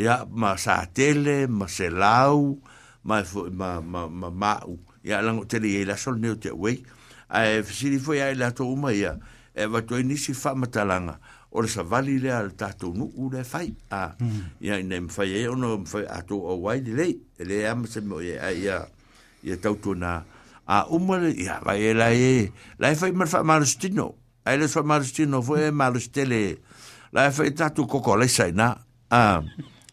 ya 0.01 0.25
ma 0.33 0.57
sa 0.57 0.81
tele 0.89 1.45
ma 1.47 1.69
se 1.69 1.91
lau 1.93 2.57
ma 3.05 3.21
ma 3.53 4.09
ma 4.09 4.29
ma 4.33 4.53
ya 5.05 5.21
lang 5.21 5.45
tele 5.45 5.69
ye 5.77 5.85
la 5.85 5.97
sol 6.01 6.17
neu 6.17 6.37
te 6.41 6.49
wei 6.51 6.81
a 7.29 7.45
e 7.45 7.61
si 7.69 7.99
fo 8.01 8.13
ya 8.17 8.33
la 8.35 8.51
to 8.57 8.65
uma 8.65 8.93
ya 8.97 9.17
e 9.53 9.67
va 9.69 9.83
to 9.85 10.01
ni 10.03 10.17
si 10.17 10.33
fa 10.33 10.55
matalanga 10.57 11.21
ora 11.53 11.69
sa 11.69 11.83
vali 11.85 12.17
le 12.19 12.33
al 12.33 12.55
ta 12.57 12.73
to 12.73 12.93
nu 12.97 13.13
u 13.17 13.29
le 13.31 13.45
fai 13.45 13.77
a 13.93 14.17
ya 14.59 14.81
ne 14.81 15.01
m 15.05 15.09
fai 15.13 15.37
e 15.37 15.45
ono 15.49 15.77
m 15.85 15.85
fai 15.85 16.05
a 16.09 16.23
to 16.25 16.37
o 16.41 16.57
wai 16.65 16.81
le 16.81 17.21
le 17.37 17.57
am 17.69 17.85
se 17.85 18.01
mo 18.01 18.21
ya 18.25 18.49
ya 18.57 18.89
ya 19.45 19.55
tau 19.61 19.77
to 19.77 19.93
na 19.95 20.25
a 20.65 20.87
uma 20.89 21.19
le 21.21 21.31
ya 21.37 21.61
va 21.61 21.75
ye 21.77 21.93
la 21.93 22.09
e 22.09 22.49
la 22.81 22.89
fai 22.97 23.13
e. 23.13 23.17
ma 23.17 23.27
fa 23.29 23.45
ma 23.45 23.59
rustino 23.61 24.17
ai 24.49 24.57
le 24.57 24.65
fa 24.69 24.81
ma 24.83 24.97
rustino 24.97 25.43
fo 25.45 25.57
e 25.61 25.69
ma 25.71 25.89
rustele 25.93 26.57
la 27.13 27.29
fai 27.31 27.53
ta 27.53 27.69
to 27.69 27.85
kokolesa 27.85 28.49
na 28.49 28.81
Ah. 29.11 29.43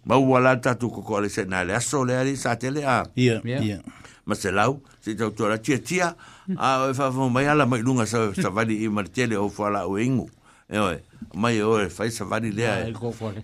mauala 0.08 0.56
tu 0.80 0.88
ko 0.90 1.20
le 1.22 1.30
sena 1.30 1.64
le 1.68 1.76
aso 1.76 2.04
le 2.08 2.16
ali 2.16 2.34
sa 2.40 2.56
tele 2.56 2.84
a 2.88 3.04
ia 3.16 3.42
ia 3.44 3.82
ma 4.26 4.36
se 4.36 4.52
lau 4.52 4.80
se 5.04 5.14
tau 5.20 5.32
tora 5.36 5.58
tia 5.60 5.84
tia 5.84 6.16
a 6.56 6.88
e 6.92 6.96
fa 6.96 7.12
fa 7.12 7.28
mai 7.28 7.46
ala 7.48 7.68
mai 7.68 7.84
lunga 7.84 8.06
sa 8.08 8.32
sa 8.32 8.50
vali 8.50 8.88
i 8.88 8.88
martele 8.88 9.36
o 9.36 9.52
fala 9.52 9.84
o 9.84 10.00
ingu 10.00 10.32
e 10.72 10.80
oi 10.80 11.00
mai 11.36 11.60
da, 11.60 11.68
o 11.68 11.76
e 11.84 11.92
fa 11.92 12.08
sa 12.10 12.24
vali 12.24 12.56
le 12.56 12.64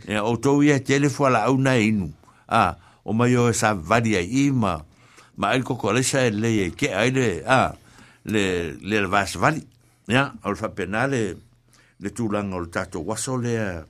e 0.07 0.15
o 0.19 0.31
tou 0.39 0.63
ia 0.63 0.79
tele 0.79 1.11
fala 1.11 1.43
au 1.51 1.59
na 1.59 1.75
inu 1.75 2.15
a 2.47 2.79
o 3.03 3.11
mai 3.11 3.35
o 3.35 3.51
sa 3.51 3.75
vali 3.75 4.15
ai 4.15 4.31
ima 4.47 4.87
ma 5.35 5.51
al 5.51 5.67
ko 5.67 5.75
le 5.91 5.99
sa 5.99 6.23
le 6.31 6.71
ke 6.71 6.95
ai 6.95 7.11
le 7.11 7.43
a 7.43 7.75
le 8.23 8.79
le 8.79 8.97
vas 9.03 9.35
vali 9.35 9.67
ya 10.07 10.31
o 10.47 10.55
fa 10.55 10.71
penale 10.71 11.35
le 11.99 12.09
lang 12.31 12.55
o 12.55 12.63
tato 12.71 13.03
waso 13.03 13.35
le 13.35 13.83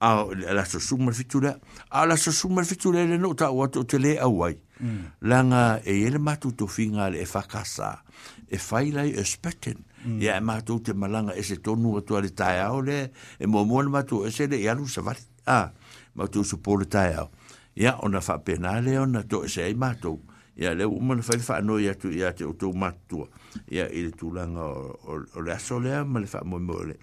a 0.00 0.24
la 0.54 0.64
so 0.64 0.78
sumer 0.78 1.12
fitura 1.14 1.58
a 1.90 2.06
la 2.06 2.16
so 2.16 2.30
sumer 2.30 2.64
fitura 2.64 3.04
le 3.04 3.18
nota 3.18 3.50
o 3.50 3.66
to 3.68 3.82
tele 3.84 4.18
a 4.20 4.28
wai 4.28 4.54
mm. 4.80 5.06
langa 5.22 5.80
e 5.84 6.04
ele 6.06 6.18
matu 6.18 6.52
to 6.52 6.66
finga 6.66 7.10
le 7.10 7.24
fa 7.26 7.42
casa 7.42 8.02
e 8.46 8.56
faila 8.58 9.02
e, 9.06 9.18
e 9.18 9.24
spetten 9.24 9.78
mm. 10.06 10.20
ya 10.22 10.36
e 10.38 10.40
matu 10.40 10.78
te 10.80 10.92
malanga 10.92 11.34
e 11.34 11.42
se 11.42 11.56
tonu 11.56 12.00
to 12.06 12.20
le 12.20 12.30
taia 12.30 12.70
le 12.80 13.10
e 13.38 13.46
mo 13.46 13.64
mo 13.64 13.82
le 13.82 13.88
matu 13.90 14.22
e 14.24 14.30
se 14.30 14.46
le 14.46 14.60
ya 14.62 14.72
e 14.72 14.78
lu 14.78 14.86
se 14.86 15.00
va 15.02 15.14
a 15.46 15.72
matu 16.14 16.44
su 16.44 16.60
por 16.62 16.86
taia 16.86 17.26
ya 17.74 17.98
ona 17.98 18.20
fa 18.20 18.38
penale 18.38 18.98
ona 18.98 19.24
to 19.26 19.48
se 19.48 19.66
e 19.66 19.74
matu 19.74 20.20
ya 20.54 20.74
le 20.78 20.84
uma 20.86 21.14
le 21.18 21.22
fa 21.22 21.34
fa 21.42 21.60
no 21.60 21.76
ya 21.78 21.94
tu 21.98 22.10
ya 22.14 22.30
te 22.32 22.44
o 22.46 22.52
to 22.54 22.70
matu 22.72 23.26
ya 23.66 23.88
ile 23.90 24.12
tu 24.14 24.30
langa 24.30 24.62
o, 24.62 24.94
o, 25.10 25.12
o 25.34 25.40
le 25.42 25.50
asolea 25.52 26.04
ma 26.06 26.20
le 26.22 26.26
fa 26.30 26.44
mo 26.46 26.58
mo 26.62 26.84
le 26.86 26.94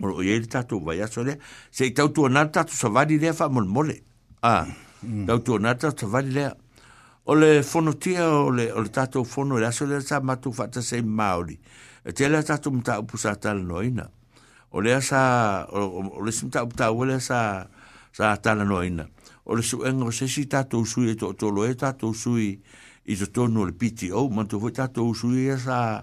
Mora 0.00 0.14
o 0.16 0.22
yeri 0.24 0.46
tatu 0.48 0.80
vai 0.80 1.00
aso 1.04 1.22
lea. 1.22 1.36
Se 1.70 1.84
i 1.86 1.92
tautu 1.92 2.22
o 2.24 2.28
nata 2.28 2.64
tatu 2.64 2.74
sa 2.74 2.88
vari 2.88 3.18
lea 3.20 3.32
wha 3.36 3.48
mole 3.48 3.68
mole. 3.68 4.02
Ah, 4.42 4.66
mm. 5.02 5.26
tautu 5.28 5.52
o 5.52 5.58
nata 5.58 5.90
tatu 5.90 6.06
sa 6.06 6.06
vari 6.12 6.30
lea. 6.32 6.54
O 7.24 7.34
le 7.36 7.62
fono 7.62 7.92
tia 7.92 8.24
o 8.32 8.50
le, 8.50 8.72
o 8.72 8.80
le 8.80 8.88
tatu 8.88 9.22
fono 9.24 9.58
le 9.60 9.66
aso 9.66 9.84
lea 9.86 10.00
sa 10.00 10.20
matu 10.20 10.52
fata 10.52 10.80
sei 10.80 11.02
maori. 11.02 11.58
E 12.04 12.12
te 12.16 12.28
lea 12.28 12.40
tatu 12.42 12.72
mta 12.72 12.96
upu 13.00 13.18
sa 13.20 13.34
tala 13.36 13.60
noina. 13.60 14.08
O 14.72 14.80
lea 14.80 15.00
sa, 15.04 15.66
o, 15.68 16.00
o 16.16 16.24
le 16.24 16.32
simta 16.32 16.62
upu 16.64 16.76
tau 16.80 17.04
lea 17.04 17.20
sa, 17.20 17.68
sa 18.12 18.36
tala 18.40 18.64
noina. 18.64 19.04
E 19.04 19.12
e, 19.12 19.40
o 19.52 19.58
le 19.58 19.62
suenga 19.62 20.04
o 20.06 20.10
sesi 20.10 20.46
tatu 20.48 20.80
usui 20.80 21.10
e 21.10 21.14
to 21.20 21.34
tolo 21.36 21.66
e 21.68 21.74
tatu 21.76 22.08
usui 22.14 22.54
i 23.04 23.16
to 23.20 23.26
tonu 23.28 23.66
le 23.68 23.72
piti 23.76 24.08
au. 24.10 24.30
Mantu 24.32 24.58
hoi 24.64 24.72
tatu 24.72 25.04
usui 25.12 25.48
e 25.52 25.58
sa 25.60 26.00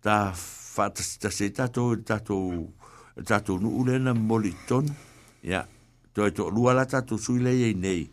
ta 0.00 0.32
fata 0.32 1.02
sa 1.04 1.44
tatu 1.56 2.00
tatu 2.02 2.34
usui 2.40 2.75
tatou 3.24 3.56
nuu 3.58 3.84
lena 3.86 4.12
moli 4.14 4.52
ton 4.68 4.84
to 6.12 6.28
to 6.34 6.50
lua 6.50 6.74
la 6.74 6.84
tatou 6.84 7.18
sui 7.18 7.40
leiai 7.40 7.72
nei 7.74 8.04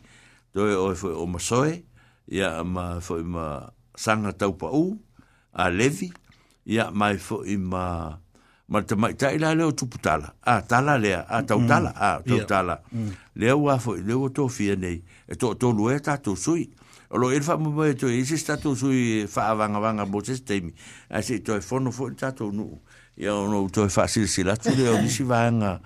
to 0.52 0.62
oe 0.64 0.94
fo 0.96 1.08
o 1.12 1.26
masoe 1.26 1.82
ya 2.28 2.64
ma 2.64 3.00
fo 3.04 3.16
ma 3.24 3.68
saga 3.96 4.32
taupaʻū 4.32 4.84
a 5.52 5.68
levi 5.70 6.08
ya 6.66 6.88
ma 6.94 7.12
fo 7.20 7.44
ima 7.44 8.16
ma 8.68 8.78
te 8.80 8.94
mai 8.96 9.12
tai 9.14 9.36
la 9.38 9.52
o 9.66 9.72
tupu 9.76 9.98
tala. 10.00 10.32
A 10.40 10.56
ah, 10.56 10.60
tala 10.64 10.96
lea, 10.96 11.20
a 11.20 11.28
ah, 11.38 11.42
tau 11.44 11.58
mm-hmm. 11.60 11.68
tala, 11.68 11.90
a 11.92 12.08
ah, 12.10 12.16
tau 12.26 12.40
tala. 12.48 12.80
Yeah. 13.36 13.60
Mm. 13.60 13.76
fo, 13.80 13.92
leo 13.92 14.20
wa 14.24 14.28
tō 14.32 14.48
fia 14.48 14.72
nei, 14.74 15.02
e 15.28 15.34
to 15.36 15.48
tō 15.52 15.68
lue 15.76 16.00
tato 16.00 16.32
sui. 16.34 16.72
O 17.12 17.18
lo 17.20 17.28
elfa 17.30 17.52
e 17.60 17.60
e 17.60 17.60
mo 17.60 17.68
mai 17.76 17.92
tō, 17.92 18.08
e 18.08 18.24
si 18.24 18.40
tato 18.42 18.72
sui 18.74 19.24
wha 19.28 19.42
avanga 19.52 19.78
wanga 19.84 20.02
wanga 20.02 20.04
mo 20.08 20.24
sese 20.24 20.44
teimi. 20.48 20.72
A 21.12 21.20
se 21.20 21.42
tō 21.44 21.58
e 21.60 21.60
fono 21.60 21.90
fo 21.92 22.08
tato 22.16 22.48
nu 22.50 22.64
ia 23.16 23.34
ono 23.34 23.62
uto 23.64 23.84
e 23.84 23.88
faa 23.88 24.06
sila 24.08 24.26
sila 24.26 24.56
tu 24.56 24.74
leo 24.74 24.98
nisi 25.02 25.22
vanga 25.22 25.78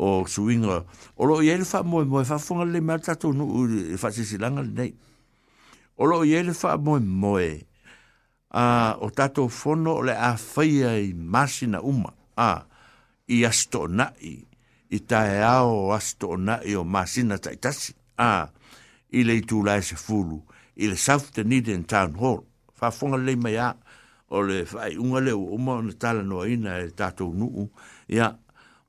o 0.00 0.24
suinga 0.26 0.84
o 1.16 1.22
lo 1.28 1.42
iele 1.44 1.64
faa 1.64 1.82
mo 1.84 2.00
moe 2.04 2.24
faa 2.24 2.38
funga 2.40 2.64
le 2.64 2.80
mea 2.80 2.98
tato 2.98 3.32
nu 3.32 3.44
u 3.44 3.60
e 3.94 3.96
faa 4.00 4.10
sila 4.12 4.48
o 5.96 6.04
lo 6.06 6.24
iele 6.24 6.52
faa 6.56 6.78
mo 6.80 6.96
moe 6.98 7.64
a 8.50 8.96
o 9.00 9.10
tato 9.12 9.46
fono 9.48 10.00
le 10.00 10.16
a 10.16 10.36
faya 10.40 10.96
i 10.98 11.12
masina 11.12 11.80
uma 11.84 12.12
a 12.36 12.64
i 13.28 13.44
astona 13.44 14.08
nai 14.08 14.40
i 14.90 14.98
tae 15.08 15.42
ao 15.44 15.92
astona 15.92 16.56
nai 16.56 16.72
o 16.74 16.84
masina 16.84 17.36
taitasi 17.38 17.92
a 18.16 18.48
i 19.12 19.20
le 19.22 19.36
itu 19.36 19.60
lai 19.62 19.82
se 19.84 19.96
fulu 20.00 20.38
i 20.80 20.88
le 20.88 20.96
south 20.96 21.28
Dunedin 21.36 21.84
town 21.84 22.14
hall 22.20 22.40
fa 22.78 22.88
funga 22.90 23.18
le 23.20 23.36
mea 23.36 23.68
a 23.76 23.76
o 24.30 24.42
le 24.46 24.64
fai 24.64 24.94
unga 24.98 25.20
le 25.20 25.32
o 25.34 25.40
uma 25.42 25.72
o 25.82 25.82
na 25.82 25.92
tala 25.92 26.22
noa 26.22 26.46
ina 26.48 26.78
e 26.78 26.88
tātou 26.94 27.32
nuu. 27.34 27.68
Ia, 28.08 28.30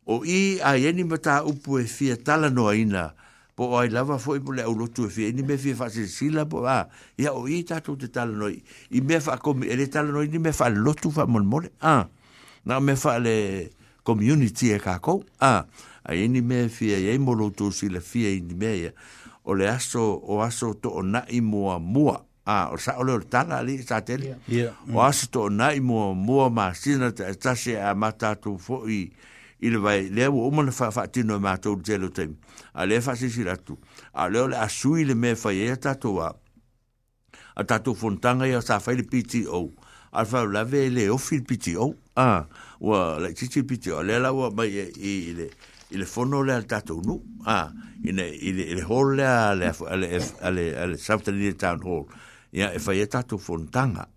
o 0.06 0.22
i 0.26 0.60
a 0.62 0.76
yeni 0.78 1.04
ma 1.04 1.18
tā 1.18 1.40
upu 1.50 1.80
e 1.82 1.88
fia 1.90 2.16
tala 2.18 2.52
noa 2.54 2.76
ina, 2.78 3.08
po 3.58 3.72
o 3.74 3.80
ai 3.82 3.90
lava 3.94 4.20
fo 4.22 4.36
ipo 4.38 4.54
le 4.54 4.62
au 4.64 4.76
lotu 4.78 5.08
e 5.10 5.14
fia, 5.14 5.32
ini 5.34 5.42
me 5.44 5.58
fia 5.58 5.76
fase 5.78 6.06
sila 6.08 6.46
po 6.50 6.62
a, 6.70 6.86
ia 7.18 7.34
o 7.34 7.48
i 7.50 7.64
tātou 7.66 7.98
te 7.98 8.12
tala 8.14 8.38
noa, 8.38 8.54
i 8.54 9.02
me 9.02 9.18
fa 9.22 9.40
komi, 9.42 9.70
ele 9.74 9.90
tala 9.90 10.14
noa 10.14 10.30
ini 10.30 10.40
me 10.40 10.54
fa 10.54 10.70
lotu 10.70 11.10
fa 11.14 11.26
mon 11.26 11.50
mole, 11.50 11.74
a, 11.82 12.06
na 12.66 12.80
me 12.80 12.96
fa 12.96 13.18
le 13.18 13.72
community 14.06 14.70
e 14.76 14.80
kako, 14.82 15.24
a, 15.42 15.56
a 16.06 16.18
yeni 16.18 16.42
me 16.46 16.68
fia, 16.70 17.02
yei 17.02 17.18
mo 17.18 17.34
lotu 17.38 17.72
sila 17.74 18.02
fia 18.02 18.30
ini 18.30 18.54
me 18.54 18.76
ia, 18.84 18.94
o 19.50 19.58
le 19.58 19.70
aso, 19.74 20.06
o 20.22 20.44
aso 20.46 20.76
to 20.78 20.94
o 21.02 21.02
na 21.06 21.26
i 21.34 21.42
mua 21.42 21.80
mua, 21.82 22.22
a 22.52 22.64
ah, 22.64 22.70
o 22.74 22.78
sa 22.78 22.98
o 23.00 23.04
le 23.08 23.16
tala 23.32 23.60
ali 23.62 23.80
sa 23.84 24.02
tele 24.04 24.36
o 24.92 25.00
asu 25.02 25.28
to 25.32 25.50
nai 25.50 25.80
mo 25.80 26.14
mo 26.14 26.50
ma 26.50 26.74
sina 26.74 27.12
ta 27.16 27.32
ta 27.40 27.54
se 27.56 27.78
a 27.80 27.96
mata 27.96 28.36
to 28.36 28.58
fo 28.58 28.84
i 28.88 29.08
il 29.64 29.80
va 29.80 29.96
le 29.96 30.28
o 30.28 30.50
mo 30.52 30.62
le 30.68 30.72
fa 30.72 30.92
fa 30.92 31.08
ti 31.08 31.24
no 31.24 31.40
mata 31.40 31.70
o 31.70 31.78
gelo 31.80 32.10
te 32.12 32.28
a 32.74 32.86
le 32.86 33.00
fa 33.06 33.16
si 33.16 33.30
si 33.30 33.44
la 33.48 33.56
tu 33.56 33.78
a 34.14 34.28
le 34.28 34.40
o 34.42 34.48
le 34.52 34.58
asu 34.58 34.98
i 35.02 35.04
le 35.08 35.14
me 35.16 35.36
fa 35.36 35.54
ye 35.56 35.72
ta 35.78 35.96
to 35.96 36.20
a 36.20 36.32
a 37.56 37.62
ta 37.64 37.80
to 37.80 37.94
fontanga 37.96 38.48
ya 38.52 38.60
sa 38.62 38.80
fa 38.84 38.92
le 38.92 39.04
piti 39.08 39.46
o 39.48 39.70
a 40.12 40.26
fa 40.28 40.44
la 40.44 40.64
ve 40.68 40.88
e 40.88 40.92
le 40.96 41.04
o 41.10 41.18
fil 41.18 41.44
piti 41.48 41.76
o 41.76 41.96
a 42.20 42.44
o 42.82 42.90
le 43.22 43.32
ti 43.38 43.48
ti 43.48 43.64
piti 43.64 43.90
o 43.96 44.04
le 44.04 44.20
la 44.20 44.34
o 44.36 44.52
ba 44.52 44.68
e, 44.68 44.92
i 45.00 45.32
le 45.40 45.48
i 45.92 45.96
le 46.00 46.06
fono 46.06 46.40
le 46.44 46.52
al 46.56 46.66
tato 46.68 47.00
nu 47.04 47.16
a 47.48 47.56
ah, 47.56 47.68
i 48.04 48.12
le 48.16 48.28
i 48.28 48.52
le 48.76 48.84
hall 48.88 49.16
le 49.16 49.24
a 49.24 49.54
le 49.56 49.72
a 49.92 49.96
le 49.96 49.96
a 49.96 49.96
le 49.96 49.96
a 49.96 49.96
le, 49.96 50.18
le, 50.20 50.20
le, 50.20 50.20
le, 50.20 50.20
le, 50.20 50.20
le, 50.20 50.62
le, 51.00 51.32
le, 51.32 51.32
le, 51.32 51.48
le 51.48 51.54
town 51.56 51.80
hall 51.88 52.06
ya 52.52 52.74
e 52.76 52.80
fai 52.80 53.00
e 53.00 53.06
tatou 53.08 53.40
fonotaga 53.40 54.08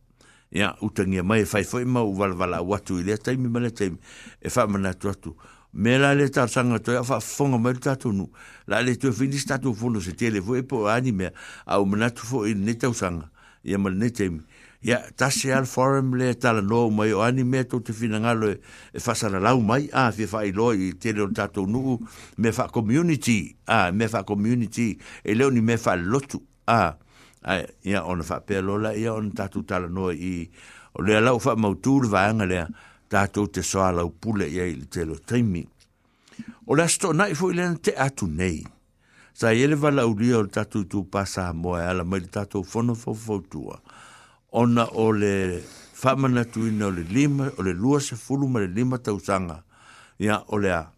ia 0.51 0.74
utagia 0.82 1.22
mai 1.22 1.43
e 1.43 1.47
fai 1.47 1.62
foʻi 1.64 1.85
ma 1.87 2.03
u 2.03 2.14
valavalaau 2.14 2.74
atu 2.74 2.99
i 3.01 3.03
lea 3.05 3.18
taimi 3.18 3.49
ma 3.49 3.61
lea 3.61 3.70
taimi 3.70 3.99
e 4.43 4.49
faamanatu 4.51 5.35
me 5.72 5.99
la 5.99 6.12
le 6.14 6.28
tasaga 6.28 6.78
toe 6.78 6.97
a 6.99 7.03
faafofoga 7.05 7.59
mai 7.59 7.72
le 7.72 7.78
tatou 7.80 8.30
la 8.66 8.80
le 8.82 8.97
toe 8.97 9.12
finisi 9.12 9.47
tatou 9.47 9.74
fono 9.74 10.01
se 10.01 10.12
tele 10.12 10.41
foi 10.43 10.59
e 10.59 10.62
po 10.62 10.87
ani 10.87 11.12
mea 11.12 11.32
au 11.66 11.87
manatu 11.87 12.22
foʻi 12.26 12.55
lenei 12.55 12.74
tausaga 12.76 13.30
ia 13.64 13.78
ma 13.78 13.91
lenei 13.91 14.11
taimi 14.11 14.41
ia 14.82 14.99
tasi 15.16 15.53
al 15.53 15.66
forum 15.66 16.14
le 16.16 16.35
talanoa 16.35 16.91
mai 16.91 17.12
o 17.12 17.22
ani 17.22 17.45
mea 17.45 17.64
tou 17.64 17.80
te 17.80 17.93
finagalo 17.93 18.51
e 18.51 18.59
faasalalau 18.99 19.59
e 19.59 19.62
mai 19.62 19.89
a 19.93 20.11
fia 20.12 20.26
faailoa 20.26 20.74
i 20.74 20.93
tele 20.99 21.20
o 21.22 21.66
nu 21.66 21.99
me 22.37 22.53
fa 22.53 22.68
community 22.68 23.57
a 23.66 23.91
me 23.93 24.09
fa 24.09 24.22
community 24.24 24.99
e 25.24 25.35
leo 25.35 25.51
ni 25.51 25.76
fa 25.78 25.95
lotu 25.97 26.43
a 26.66 26.74
ah 26.87 26.99
ai 27.45 27.66
ia 27.84 28.03
ona 28.09 28.24
fa 28.24 28.38
pe 28.40 28.61
lola 28.64 28.92
ia 28.97 29.12
ona 29.14 29.30
tatu 29.36 29.62
tala 29.68 29.88
no 29.88 30.09
i 30.12 30.49
o 30.97 31.03
le 31.05 31.20
lau 31.20 31.38
fa 31.38 31.55
mau 31.57 31.74
tur 31.74 32.07
va 32.09 32.22
anga 32.30 32.47
le 32.49 32.62
tatu 33.09 33.47
te 33.53 33.62
soa 33.62 33.90
lau 33.92 34.09
pule 34.20 34.49
ia 34.49 34.64
i 34.64 34.76
te 34.92 35.05
lo 35.05 35.18
taimi 35.26 35.62
o 36.66 36.74
le 36.74 36.88
sto 36.88 37.12
na 37.12 37.28
i 37.28 37.34
fo 37.36 37.51
ile 37.53 37.68
te 37.84 37.92
atu 37.97 38.26
nei 38.26 38.64
sa 39.34 39.53
ele 39.53 39.76
va 39.76 39.90
lau 39.90 40.14
lia 40.16 40.38
o 40.40 40.47
tatu 40.47 40.84
tu 40.88 41.05
pasa 41.11 41.53
mo 41.53 41.76
e 41.76 41.84
ala 41.84 42.05
mai 42.05 42.24
tatu 42.32 42.64
fono 42.64 42.95
fo 42.95 43.12
fo 43.14 43.42
tua 43.51 43.76
ona 44.53 44.88
o 45.05 45.12
le 45.12 45.61
fa 45.92 46.16
mana 46.16 46.45
tu 46.49 46.64
ina 46.68 46.86
o 46.86 46.90
le 46.97 47.03
lima 47.05 47.51
o 47.59 47.61
le 47.62 47.72
lua 47.76 48.01
se 48.01 48.16
fulu 48.16 48.49
ma 48.49 48.64
le 48.64 48.70
lima 48.72 48.97
tausanga 48.99 49.61
ia 50.18 50.40
o 50.49 50.57
le 50.57 50.72
a 50.72 50.93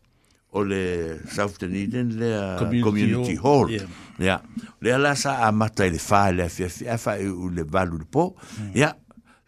o 0.57 0.63
le 0.65 1.21
South 1.31 1.59
Dunedin 1.61 2.09
le 2.19 2.31
uh, 2.37 2.59
community, 2.59 2.83
community 2.83 3.35
hall. 3.37 3.65
hall. 3.69 3.71
Yeah. 3.71 3.87
Ya. 4.19 4.25
Yeah. 4.25 4.41
Le 4.81 4.93
ala 4.97 5.13
sa 5.21 5.35
amata 5.45 5.85
le 5.93 5.99
fa 6.01 6.25
le 6.33 6.49
fa 6.51 6.69
fa 6.69 6.97
fa 7.03 7.13
u 7.21 7.51
le 7.53 7.63
valu 7.65 7.99
le 8.01 8.07
po. 8.09 8.31
Mm. 8.57 8.73
Ya. 8.81 8.95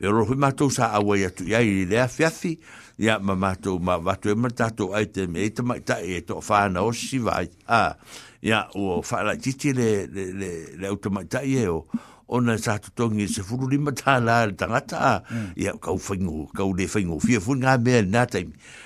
Le 0.01 0.11
ro 0.15 0.27
hu 0.29 0.37
mato 0.39 0.69
sa 0.71 0.93
awa 0.95 1.17
ya 1.19 1.31
tu 1.35 1.47
ya 1.49 1.61
le 1.65 1.87
fa 2.13 2.31
fa 2.31 2.55
Ya 2.99 3.21
ma 3.23 3.37
mato 3.39 3.77
ma 3.79 3.97
va 3.97 4.17
tu 4.19 4.33
ma 4.35 4.49
tato 4.51 4.89
ai 4.93 5.07
te 5.15 5.27
me 5.31 5.45
e 5.47 5.53
te 5.55 5.63
ma 5.63 5.77
ta 5.87 6.01
e 6.03 6.17
to 6.27 6.41
fa 6.43 6.65
na 6.69 6.83
o 6.83 6.91
si 6.93 7.19
vai. 7.19 7.47
Ah. 7.69 7.97
Ya 8.43 8.67
o 8.75 9.01
fa 9.03 9.23
la 9.23 9.37
titi 9.37 9.73
le 9.73 10.07
le 10.07 10.51
le 10.77 10.87
automata 10.89 11.45
ye 11.47 11.65
o 11.71 11.85
ona 12.29 12.59
sa 12.61 12.77
tu 12.79 12.91
tongi 12.93 13.27
se 13.29 13.43
furu 13.43 13.69
ni 13.71 13.79
mata 13.81 14.19
la 14.21 14.45
tanga 14.53 14.81
ta 14.85 15.23
ya 15.57 15.73
ka 15.81 15.93
u 15.97 15.99
fingo 15.99 16.47
ka 16.53 16.65
u 16.65 16.75
de 16.77 16.85
fingo 16.87 17.17
fi 17.21 17.39
fu 17.41 17.57
nga 17.57 17.79
me 17.81 18.03
na 18.05 18.27
ta 18.29 18.39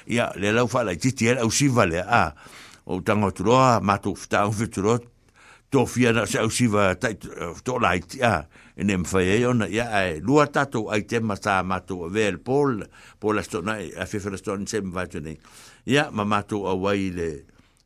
ya 0.07 0.31
le 0.39 0.53
la 0.55 0.67
fa 0.67 0.83
la 0.87 0.95
titi 0.95 1.27
e 1.27 1.35
la 1.35 1.43
u 1.45 1.51
si 1.51 1.67
vale 1.69 1.99
a 1.99 2.31
o 2.87 3.03
tanga 3.03 3.31
tu 3.35 3.43
ro 3.43 3.59
ma 3.83 3.99
tu 3.99 4.15
fta 4.15 4.47
u 4.47 4.53
fi 4.55 4.67
ro 4.81 4.99
to 5.71 5.87
fi 5.87 6.07
na 6.15 6.23
se 6.27 6.39
u 6.41 6.51
si 6.51 6.67
va 6.71 6.95
ta 6.95 7.11
to 7.65 7.79
la 7.83 7.99
ya 8.15 8.47
en 8.79 8.89
em 8.91 9.03
fa 9.05 9.19
ye 9.21 9.43
ona 9.45 9.67
ya 9.67 9.91
lu 10.23 10.39
ta 10.47 10.65
tu 10.71 10.87
ai 10.89 11.03
te 11.03 11.19
ma 11.19 11.35
sa 11.35 11.63
ma 11.67 11.81
tu 11.83 11.99
ver 12.15 12.39
pol 12.39 12.87
pol 13.19 13.43
sto 13.43 13.59
na 13.61 13.75
a 13.75 14.07
fi 14.07 14.21
fer 14.23 14.39
sto 14.39 14.55
ni 14.55 14.67
se 14.71 14.79
tu 15.11 15.19
ni 15.19 15.35
ya 15.87 16.11
ma 16.15 16.23
ma 16.23 16.43
tu 16.47 16.63
a 16.63 16.79
wai 16.79 17.11
le 17.11 17.43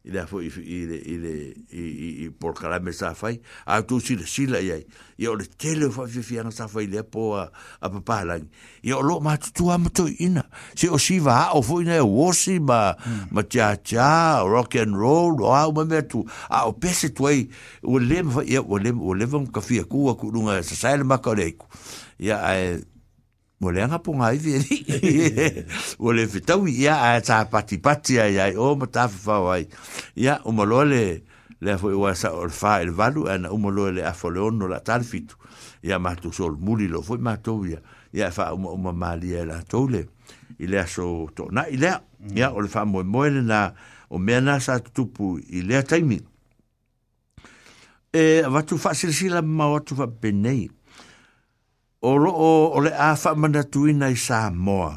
ile 0.07 0.27
fo 0.27 0.41
i 0.43 0.47
ile 0.47 0.97
ile 0.97 1.33
i 1.73 1.81
i 1.81 2.25
i 2.25 2.29
por 2.31 2.55
kala 2.55 2.79
me 2.81 2.93
sa 2.93 3.13
fai 3.15 3.41
a 3.67 3.81
tu 3.83 3.99
si 4.01 4.17
le 4.17 4.27
si 4.27 4.47
la 4.47 4.59
yai 4.63 4.85
i 5.19 5.27
o 5.27 5.35
le 5.35 5.45
tele 5.59 5.89
fo 5.91 6.07
fi 6.07 6.23
fiana 6.23 6.51
sa 6.53 6.69
fai 6.71 6.87
le 6.87 7.03
po 7.03 7.25
a 7.39 7.45
a 7.83 7.91
papa 7.91 8.21
lang 8.25 8.45
i 8.87 8.93
o 8.95 9.01
lo 9.03 9.19
ma 9.21 9.37
tu 9.37 9.71
am 9.73 9.89
to 9.91 10.07
ina 10.27 10.45
si 10.77 10.89
o 10.89 10.99
si 10.99 11.19
va 11.19 11.51
o 11.59 11.63
fo 11.63 11.81
ina 11.83 11.97
e 11.99 12.05
o 12.07 12.33
si 12.33 12.59
ma 12.61 12.95
ma 13.31 13.43
cha 13.43 13.75
cha 13.83 14.43
rock 14.47 14.77
and 14.77 14.95
roll 14.97 15.43
o 15.43 15.51
au 15.53 15.73
me 15.85 16.03
tu 16.07 16.23
a 16.51 16.65
o 16.69 16.73
pese 16.73 17.11
tu 17.15 17.27
ai 17.27 17.43
e 17.43 17.47
o 17.83 17.99
le 17.99 18.23
o 18.63 18.79
le 18.79 18.91
o 18.95 19.13
le 19.15 19.27
von 19.27 19.47
kafia 19.51 19.85
ku 19.85 20.07
ku 20.15 20.31
dunga 20.31 20.63
sa 20.63 20.75
sa 20.75 20.97
le 20.97 21.03
ma 21.03 21.19
ko 21.19 21.35
le 21.35 21.51
ku 21.59 21.67
ya 22.23 22.47
ai 22.47 22.79
mo 23.61 23.71
le 23.73 23.83
anga 23.83 23.99
punga 23.99 24.33
i 24.33 24.39
vieri. 24.39 25.65
Mo 26.01 26.13
le 26.13 26.27
fitau 26.29 26.67
i 26.69 26.87
a 26.89 27.15
a 27.17 27.21
ta 27.21 27.45
pati 27.47 27.79
pati 27.79 28.19
a 28.21 28.27
iai, 28.29 28.57
o 28.57 28.75
ma 28.77 28.87
ta 28.87 29.09
fa 29.09 29.17
fau 29.27 29.51
ai. 29.53 29.65
Ia, 30.17 30.41
o 30.45 30.53
ma 30.53 30.65
loa 30.65 30.85
le, 30.85 31.03
le 31.61 31.73
a 31.73 31.79
fo 31.81 31.91
i 31.91 31.95
wasa 31.97 32.35
o 32.37 32.45
le 32.45 32.53
fa 32.53 32.81
il 32.85 32.89
e 32.93 32.97
valu, 32.97 33.27
ana 33.31 33.49
o 33.53 33.57
ma 33.59 33.71
loa 33.73 33.91
le 33.93 34.03
a 34.05 34.13
fo 34.13 34.29
le 34.31 34.41
ono 34.41 34.69
la 34.69 34.81
talfitu. 34.81 35.37
Ia 35.83 35.99
ma 35.99 36.15
tu 36.15 36.33
sol 36.33 36.57
muli 36.59 36.87
lo, 36.89 37.03
foi 37.03 37.19
ma 37.19 37.37
tau 37.39 37.65
ia. 37.65 37.81
Ia 38.13 38.31
fa 38.31 38.53
o 38.53 38.59
ma 38.61 38.77
ma 38.77 38.93
ma 38.93 39.15
lia 39.17 39.45
la 39.47 39.63
tau 39.65 39.89
le. 39.89 40.07
I 40.61 40.67
le 40.69 40.79
a 40.81 40.87
so 40.87 41.29
to 41.35 41.49
na 41.51 41.65
i 41.69 41.77
lea. 41.81 41.97
Mm. 42.21 42.37
Ia, 42.37 42.53
o 42.53 42.61
le 42.61 42.69
fa 42.69 42.85
moe 42.85 43.05
moe 43.05 43.31
le 43.31 43.41
na, 43.45 43.71
o 44.11 44.19
mea 44.19 44.41
na 44.41 44.61
sa 44.61 44.81
tupu 44.81 45.39
i 45.41 45.63
lea 45.65 45.83
taimi. 45.83 46.21
E, 48.13 48.43
watu 48.53 48.77
fa 48.81 48.93
sila 48.95 49.41
ma 49.43 49.69
watu 49.73 49.97
fa 49.97 50.07
benei. 50.07 50.65
Ia, 50.65 50.76
o 52.07 52.19
lo 52.23 52.31
o 52.31 52.71
o 52.77 52.81
le 52.85 52.93
afa 52.95 53.35
mana 53.35 53.65
tuina 53.65 54.09
i 54.13 54.17
sa 54.17 54.49
moa. 54.55 54.95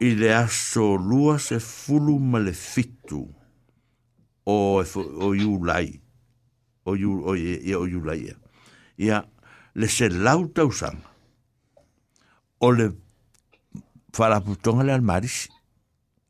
I 0.00 0.12
le 0.20 0.28
aso 0.34 0.84
lua 1.08 1.36
se 1.38 1.56
fulu 1.58 2.14
male 2.32 2.52
fitu 2.54 3.18
o, 4.46 4.54
e 4.80 4.86
o, 4.86 5.02
o 5.30 5.34
iu 5.34 5.56
lai. 5.66 5.88
O 6.86 6.94
iu, 6.96 7.18
o, 7.26 7.34
ia, 7.36 7.74
o 7.78 7.84
iu 7.90 8.00
lai 8.06 8.18
ia. 8.28 8.36
Ia 9.06 9.18
le 9.74 9.88
se 9.90 10.06
lau 10.08 10.46
tausanga. 10.54 11.08
O 12.66 12.70
le 12.70 12.86
wharaputonga 14.16 14.84
le 14.86 14.92
almarisi. 14.92 15.48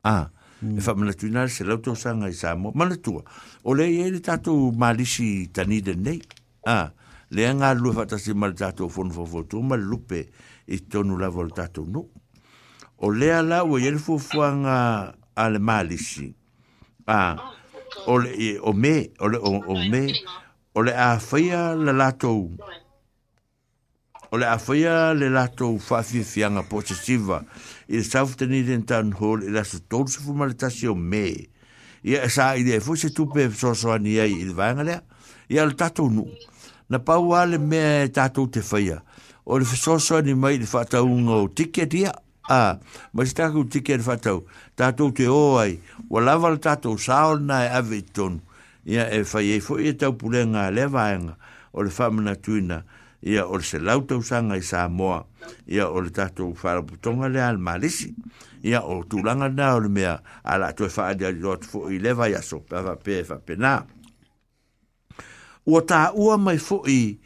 Ah, 0.03 0.29
mm. 0.61 0.77
e 0.79 0.81
whamana 0.81 1.13
tuina 1.13 1.45
le 1.45 1.53
se 1.53 1.63
lau 1.69 1.77
tausanga 1.85 2.33
i 2.33 2.35
sa 2.35 2.55
moa. 2.57 2.73
Mana 2.75 2.97
tua, 2.97 3.21
o 3.63 3.77
le 3.77 3.85
iei 3.93 4.09
le 4.15 4.23
tatu 4.25 4.55
malisi 4.73 5.51
tanide 5.53 5.93
nei. 5.95 6.19
Ah, 6.65 6.89
le 7.31 7.43
nga 7.55 7.73
lu 7.73 7.93
fatasi 7.93 8.31
si 8.31 8.33
mal 8.33 8.53
tato 8.59 8.89
fon 8.91 9.09
fo 9.11 9.23
fo 9.25 9.39
tu 9.47 9.61
mal 9.63 9.79
lupe 9.79 10.17
i 10.67 10.77
tonu 10.87 11.17
la 11.17 11.29
vol 11.29 11.49
tato 11.55 11.83
no 11.87 12.05
o 13.03 13.07
le 13.09 13.31
ala 13.33 13.63
o 13.63 13.79
yel 13.79 13.97
fo 13.99 14.17
fo 14.17 14.41
al 14.43 15.53
malisi 15.59 16.27
a 17.07 17.17
o 18.07 18.17
le 18.19 18.57
o 18.59 18.73
me 18.73 18.95
o 19.19 19.27
le 19.31 19.37
o 19.39 19.73
me 19.91 20.03
o 20.75 20.81
le 20.83 20.91
a 20.93 21.17
fia 21.19 21.73
la 21.75 21.91
lato 21.93 22.31
o 24.31 24.37
le 24.37 24.45
a 24.45 24.57
fia 24.59 25.13
le 25.13 25.29
lato 25.31 25.77
fa 25.77 26.03
fi 26.03 26.23
fianga 26.23 26.63
possessiva 26.63 27.43
il 27.87 28.03
safteni 28.03 28.63
den 28.63 28.83
tan 28.83 29.15
hol 29.21 29.43
il 29.47 29.55
aso 29.57 29.79
tolu 29.87 30.11
fo 30.25 30.33
mal 30.33 30.51
tasio 30.59 30.93
me 30.95 31.29
ia 32.03 32.27
sa 32.29 32.53
fo 32.83 32.91
se 32.95 33.09
tu 33.15 33.23
pe 33.31 33.47
so 33.51 33.73
so 33.73 33.91
ani 33.95 34.19
ai 34.19 34.33
il 34.35 34.51
vanga 34.53 34.99
ia 35.47 35.63
le 35.65 35.73
tato 35.79 36.07
no 36.09 36.27
na 36.91 36.99
pau 36.99 37.31
ale 37.39 37.55
me 37.57 37.79
e 38.03 38.09
tatou 38.11 38.51
te 38.51 38.59
faia 38.59 38.99
o 39.47 39.55
le 39.57 39.65
fesoso 39.65 40.19
ni 40.21 40.35
mai 40.35 40.59
le 40.59 40.67
fatau 40.67 41.07
ngo 41.07 41.47
tiket 41.55 41.91
ia 41.95 42.11
a 42.51 42.77
mas 43.15 43.31
ta 43.31 43.47
ku 43.47 43.63
tiket 43.63 44.03
fatau 44.03 44.43
tatou 44.75 45.15
te 45.15 45.23
oai 45.31 45.79
o 46.11 46.19
lava 46.19 46.51
le 46.51 46.59
tatou 46.59 46.99
saol 46.99 47.39
na 47.47 47.63
e 47.63 47.69
ave 47.71 48.03
ton 48.11 48.43
ia 48.83 49.07
e 49.07 49.23
faia 49.23 49.55
e 49.55 49.63
fo 49.63 49.79
e 49.79 49.95
tau 49.95 50.19
pulenga 50.19 50.67
le 50.69 50.85
vaenga 50.91 51.39
o 51.71 51.81
le 51.87 51.91
famna 51.95 52.35
tuina 52.35 52.83
ia 53.23 53.47
o 53.47 53.55
se 53.63 53.79
lauta 53.79 54.17
usanga 54.19 54.59
i 54.59 54.63
Samoa 54.63 55.23
ia 55.71 55.87
o 55.87 56.01
le 56.03 56.11
tatou 56.11 56.51
faraputonga 56.59 57.31
le 57.31 57.39
al 57.39 57.55
malisi 57.57 58.11
ia 58.67 58.83
o 58.83 58.99
tulanga 59.07 59.47
na 59.47 59.79
o 59.79 59.79
le 59.79 59.87
mea 59.87 60.19
ala 60.43 60.73
tu 60.75 60.83
e 60.83 60.91
faa 60.91 61.15
de 61.15 61.23
alilot 61.25 61.63
fo 61.63 61.87
i 61.87 62.03
le 62.03 62.11
vaia 62.11 62.43
so 62.43 62.59
pe 62.67 63.23
fa 63.23 63.39
pe 63.39 63.55
naa 63.55 63.87
ua 65.65 65.81
tā 65.85 66.09
ua 66.17 66.37
mai 66.41 66.57
fo'i 66.57 67.17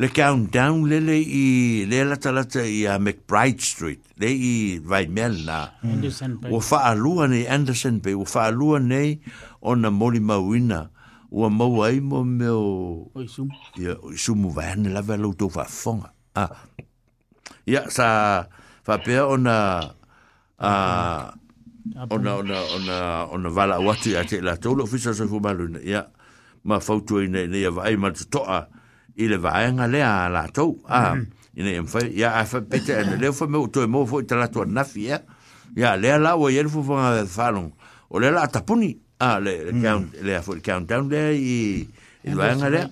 le 0.00 0.08
countdown 0.16 0.84
lele 0.88 1.16
i 1.20 1.44
le 1.88 2.02
latalata 2.10 2.62
i 2.64 2.84
a 2.86 2.96
uh, 2.96 3.00
McBride 3.00 3.60
Street, 3.64 4.00
le 4.20 4.30
i 4.30 4.52
vai 4.80 5.06
mel 5.08 5.40
na. 5.44 5.72
Ua 6.48 6.60
whaalua 6.60 7.26
nei 7.28 7.44
Anderson 7.48 7.98
Bay, 8.00 8.14
ua 8.16 8.24
whaalua 8.28 8.78
nei 8.80 9.18
o 9.60 9.74
na 9.76 9.90
Mori 9.92 10.20
Mawina, 10.20 10.86
ua 11.30 11.50
mauai 11.52 12.00
mo 12.00 12.22
meo... 12.24 13.10
O 13.12 13.20
isumu. 13.24 13.52
Ia, 13.76 13.96
o 14.00 14.12
isumu 14.14 14.50
vai 14.54 14.70
hane 14.72 14.92
la 14.94 15.02
vai 15.02 15.18
lau 15.18 15.34
tau 15.34 15.50
whaafonga. 15.52 16.14
Ah. 16.38 16.48
Ia, 17.66 17.84
sa 17.90 18.46
whapea 18.86 19.26
o 19.26 19.36
na... 19.40 19.56
Ah, 20.60 21.32
ona 22.12 22.36
ona 22.36 22.58
ona 22.76 22.96
ona 23.32 23.48
vala 23.48 23.78
watu 23.80 24.12
ate 24.20 24.42
la 24.44 24.56
tolo 24.60 24.84
fisa 24.86 25.14
so 25.16 25.24
fumalu 25.26 25.70
ya 25.80 25.80
yeah 25.88 26.06
ma 26.64 26.80
fautu 26.80 27.20
i 27.20 27.28
ne 27.28 27.42
ia 27.48 27.70
vai 27.70 27.96
ma 27.96 28.10
te 28.12 28.24
toa 28.30 28.64
i 29.16 29.28
le 29.28 29.36
vai 29.40 29.70
nga 29.74 29.86
le 29.88 30.02
a 30.04 30.28
la 30.32 30.46
tau 30.48 30.76
a 30.88 31.14
mhm. 31.14 31.26
i 31.56 31.62
ne 31.66 31.80
mfai 31.80 32.08
ia 32.16 32.30
a 32.40 32.44
fa 32.44 32.60
pete 32.60 32.92
ane 32.96 33.16
le 33.20 33.32
fa 33.32 33.46
me 33.46 33.58
utoe 33.58 33.86
mo 33.86 34.04
fo 34.06 34.20
i 34.20 34.24
te 34.28 34.34
latua 34.36 34.64
nafi 34.66 35.00
ia 35.08 35.18
ia 35.76 35.96
lea 35.96 36.18
la 36.18 36.30
e 36.36 36.40
o 36.40 36.48
ieri 36.50 36.68
fu 36.68 36.82
fanga 36.84 37.10
le 37.16 37.24
whanung 37.36 37.72
o 38.10 38.18
le 38.20 38.30
la 38.30 38.46
tapuni 38.46 38.94
a 39.20 39.38
le 39.40 39.70
le 39.70 39.72
mhm. 39.96 40.34
a 40.36 40.42
fo 40.42 40.54
i 40.56 40.60
countdown 40.60 41.08
le 41.08 41.20
i 41.34 41.56
i 42.28 42.34
vai 42.34 42.56
nga 42.56 42.68
lea 42.68 42.88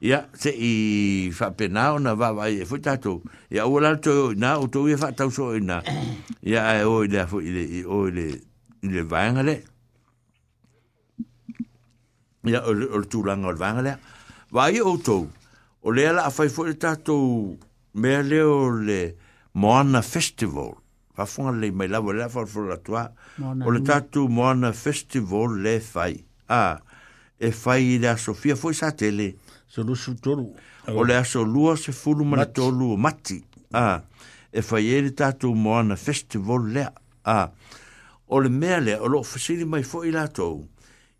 ia 0.00 0.26
se 0.32 0.50
i 0.54 1.30
fa 1.34 1.50
pe 1.52 1.68
na 1.68 1.90
va 1.98 2.14
va 2.14 2.28
vava 2.30 2.48
i 2.48 2.60
e 2.62 2.64
fo 2.64 2.76
i 2.78 2.80
tatu 2.80 3.20
ia 3.50 3.64
to 4.02 4.32
na 4.36 4.56
utoe 4.58 4.90
i 4.94 4.94
e 4.94 4.96
fa 4.96 5.10
tau 5.12 5.30
so 5.30 5.50
i 5.56 5.60
na 5.60 5.82
a 5.82 6.72
e 6.78 6.84
o 6.84 7.02
i 7.04 7.08
le 7.10 7.18
a 7.20 7.26
fo 7.26 7.40
i 7.42 7.50
le 7.50 7.62
i 7.66 7.82
o 7.84 8.06
i 8.08 8.10
le 8.10 8.22
i 9.52 9.62
ya 12.44 12.62
ol 12.66 13.04
tu 13.10 13.22
lang 13.24 13.44
ol 13.44 13.56
vanga 13.56 13.82
le 13.82 13.96
va 14.52 14.70
i 14.70 14.78
auto 14.78 15.26
o 15.82 15.90
le 15.92 16.06
ala 16.08 16.30
fai 16.30 16.48
fo 16.48 16.64
e 16.66 16.74
ta 16.76 16.96
to 16.96 17.56
me 17.94 18.22
le 18.22 18.40
o 18.42 18.70
le 18.70 19.14
moana 19.54 20.00
festival 20.02 20.74
va 21.16 21.26
fo 21.26 21.50
le 21.52 21.70
me 21.70 21.86
la 21.86 21.98
vola 22.00 22.28
fo 22.28 22.46
fo 22.46 22.62
la 22.68 22.76
toa 22.78 23.10
o 23.42 23.70
le 23.70 23.82
ta 23.82 24.00
to 24.00 24.26
moana 24.28 24.72
festival 24.72 25.60
le 25.60 25.80
fai 25.80 26.24
a 26.48 26.80
e 27.38 27.52
fai 27.52 27.98
la 27.98 28.16
sofia 28.16 28.56
fo 28.56 28.72
sa 28.72 28.90
tele 28.92 29.36
so 29.66 29.82
lu 29.82 29.94
su 29.94 30.14
toru 30.14 30.48
o 30.88 31.02
le 31.04 31.22
so 31.24 31.42
lu 31.44 31.76
se 31.76 31.92
fu 31.92 32.14
lu 32.14 32.24
mat 32.24 32.56
lu 32.56 32.96
mati 32.96 33.42
a 33.72 34.00
e 34.52 34.62
fai 34.62 34.88
e 34.94 35.02
le 35.02 35.12
ta 35.12 35.32
to 35.32 35.52
moana 35.54 35.94
festival 35.96 36.70
le 36.72 36.88
a 37.24 37.48
o 38.32 38.38
le 38.40 38.48
me 38.48 38.80
le 38.80 38.94
o 38.96 39.06
lo 39.08 39.22
fo 39.22 39.36
mai 39.66 39.82
fo 39.84 40.04
i 40.04 40.10
la 40.10 40.26
to 40.28 40.64